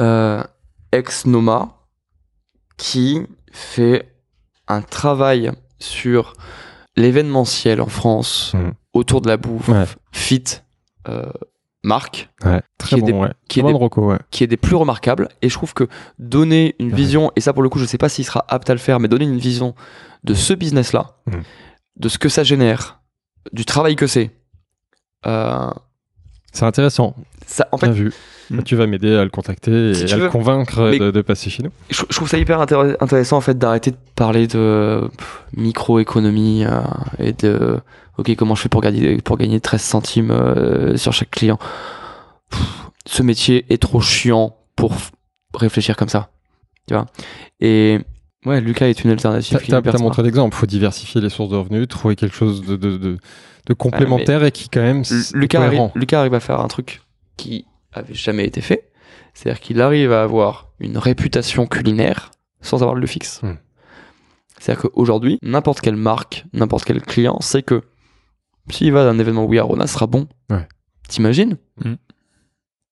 [0.00, 0.42] euh,
[0.92, 1.76] ex-Noma,
[2.76, 3.20] qui
[3.52, 4.14] fait
[4.68, 6.32] un travail sur
[6.96, 8.54] l'événementiel en France
[8.94, 9.84] autour de la bouffe, Ouais.
[10.12, 10.44] fit,
[11.10, 11.30] euh,
[11.82, 13.30] marque, Ouais, très Qui est des- ouais.
[13.48, 14.18] qui est Très des- bon Rocco, ouais.
[14.30, 15.28] qui est des plus remarquables.
[15.42, 18.08] Et je trouve que donner une vision, et ça pour le coup, je sais pas
[18.08, 19.74] s'il sera apte à le faire, mais donner une vision
[20.24, 21.42] de ce business-là, Mhm.
[21.96, 23.00] de ce que ça génère,
[23.52, 24.30] du travail que c'est.
[25.26, 25.70] euh,
[26.52, 27.14] C'est intéressant.
[27.50, 28.12] Ça, en fait, Bien vu.
[28.50, 28.62] Mm.
[28.64, 31.62] Tu vas m'aider à le contacter et Si à le convaincre de, de passer chez
[31.62, 31.70] nous.
[31.88, 35.08] je, je trouve ça hyper intér- intéressant en fait d'arrêter de parler de
[35.56, 36.80] microéconomie euh,
[37.18, 37.78] et de
[38.18, 41.58] ok comment je fais pour gagner pour gagner 13 centimes euh, sur chaque client.
[42.50, 42.60] Pff,
[43.06, 44.96] ce métier est trop chiant pour
[45.54, 46.30] réfléchir comme ça,
[46.88, 47.06] tu vois?
[47.60, 48.00] Et
[48.46, 49.58] ouais, Lucas est une alternative.
[49.68, 50.54] T'as montré l'exemple.
[50.56, 53.16] Il faut diversifier les sources de revenus, trouver quelque chose de, de, de,
[53.66, 55.02] de complémentaire et qui quand même
[55.34, 55.90] Lucas, arrive.
[55.94, 57.00] Lucas arrive à faire un truc
[57.40, 58.90] qui avait jamais été fait.
[59.34, 63.40] C'est-à-dire qu'il arrive à avoir une réputation culinaire sans avoir le fixe.
[63.42, 63.54] Hmm.
[64.58, 67.82] C'est-à-dire qu'aujourd'hui, n'importe quelle marque, n'importe quel client sait que
[68.70, 70.28] s'il va à un événement We Are Rona, ce sera bon.
[70.50, 70.66] Ouais.
[71.08, 71.94] T'imagines Hmm.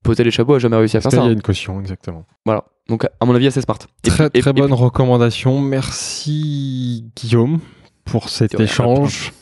[0.03, 1.19] Potel et Chabot a jamais réussi à faire ça.
[1.19, 1.33] y a hein.
[1.33, 2.25] une caution, exactement?
[2.47, 2.65] Voilà.
[2.89, 3.79] Donc, à mon avis, assez smart.
[4.05, 5.61] Et Très, puis- et- très et bonne puis- recommandation.
[5.61, 7.59] Merci Guillaume
[8.05, 9.33] pour cet échange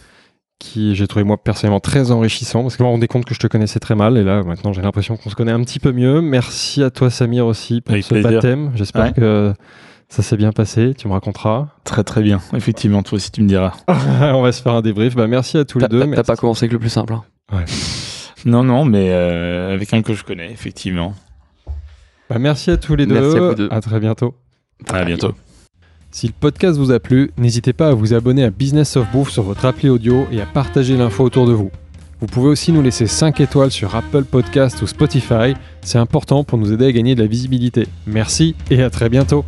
[0.59, 3.39] qui j'ai trouvé moi personnellement très enrichissant parce que je me rendais compte que je
[3.41, 5.93] te connaissais très mal et là maintenant j'ai l'impression qu'on se connaît un petit peu
[5.93, 6.21] mieux.
[6.21, 8.31] Merci à toi Samir aussi pour Avec ce plaisir.
[8.33, 8.71] baptême.
[8.75, 9.13] J'espère Ouais.
[9.13, 9.53] que
[10.09, 10.95] ça s'est bien passé.
[10.97, 11.69] Tu me raconteras.
[11.85, 12.41] Très très bien.
[12.55, 13.73] Effectivement, toi aussi tu me diras.
[13.89, 15.15] On va se faire un débrief.
[15.15, 16.09] Bah, merci à tous les deux.
[16.15, 17.13] t'as- pas commencé avec le plus simple.
[17.15, 17.25] hein.
[18.45, 21.15] Non, non, mais euh, avec un que je connais, effectivement.
[22.31, 23.21] Bah, merci à tous les deux.
[23.21, 23.69] Merci à vous deux.
[23.71, 24.35] À très bientôt.
[24.93, 25.35] À bientôt.
[26.17, 29.29] Si le podcast vous a plu, n'hésitez pas à vous abonner à Business of Bouffe
[29.29, 31.71] sur votre appli audio et à partager l'info autour de vous.
[32.23, 35.53] Vous pouvez aussi nous laisser 5 étoiles sur Apple Podcast ou Spotify.
[35.83, 37.87] C'est important pour nous aider à gagner de la visibilité.
[38.07, 39.45] Merci et à très bientôt.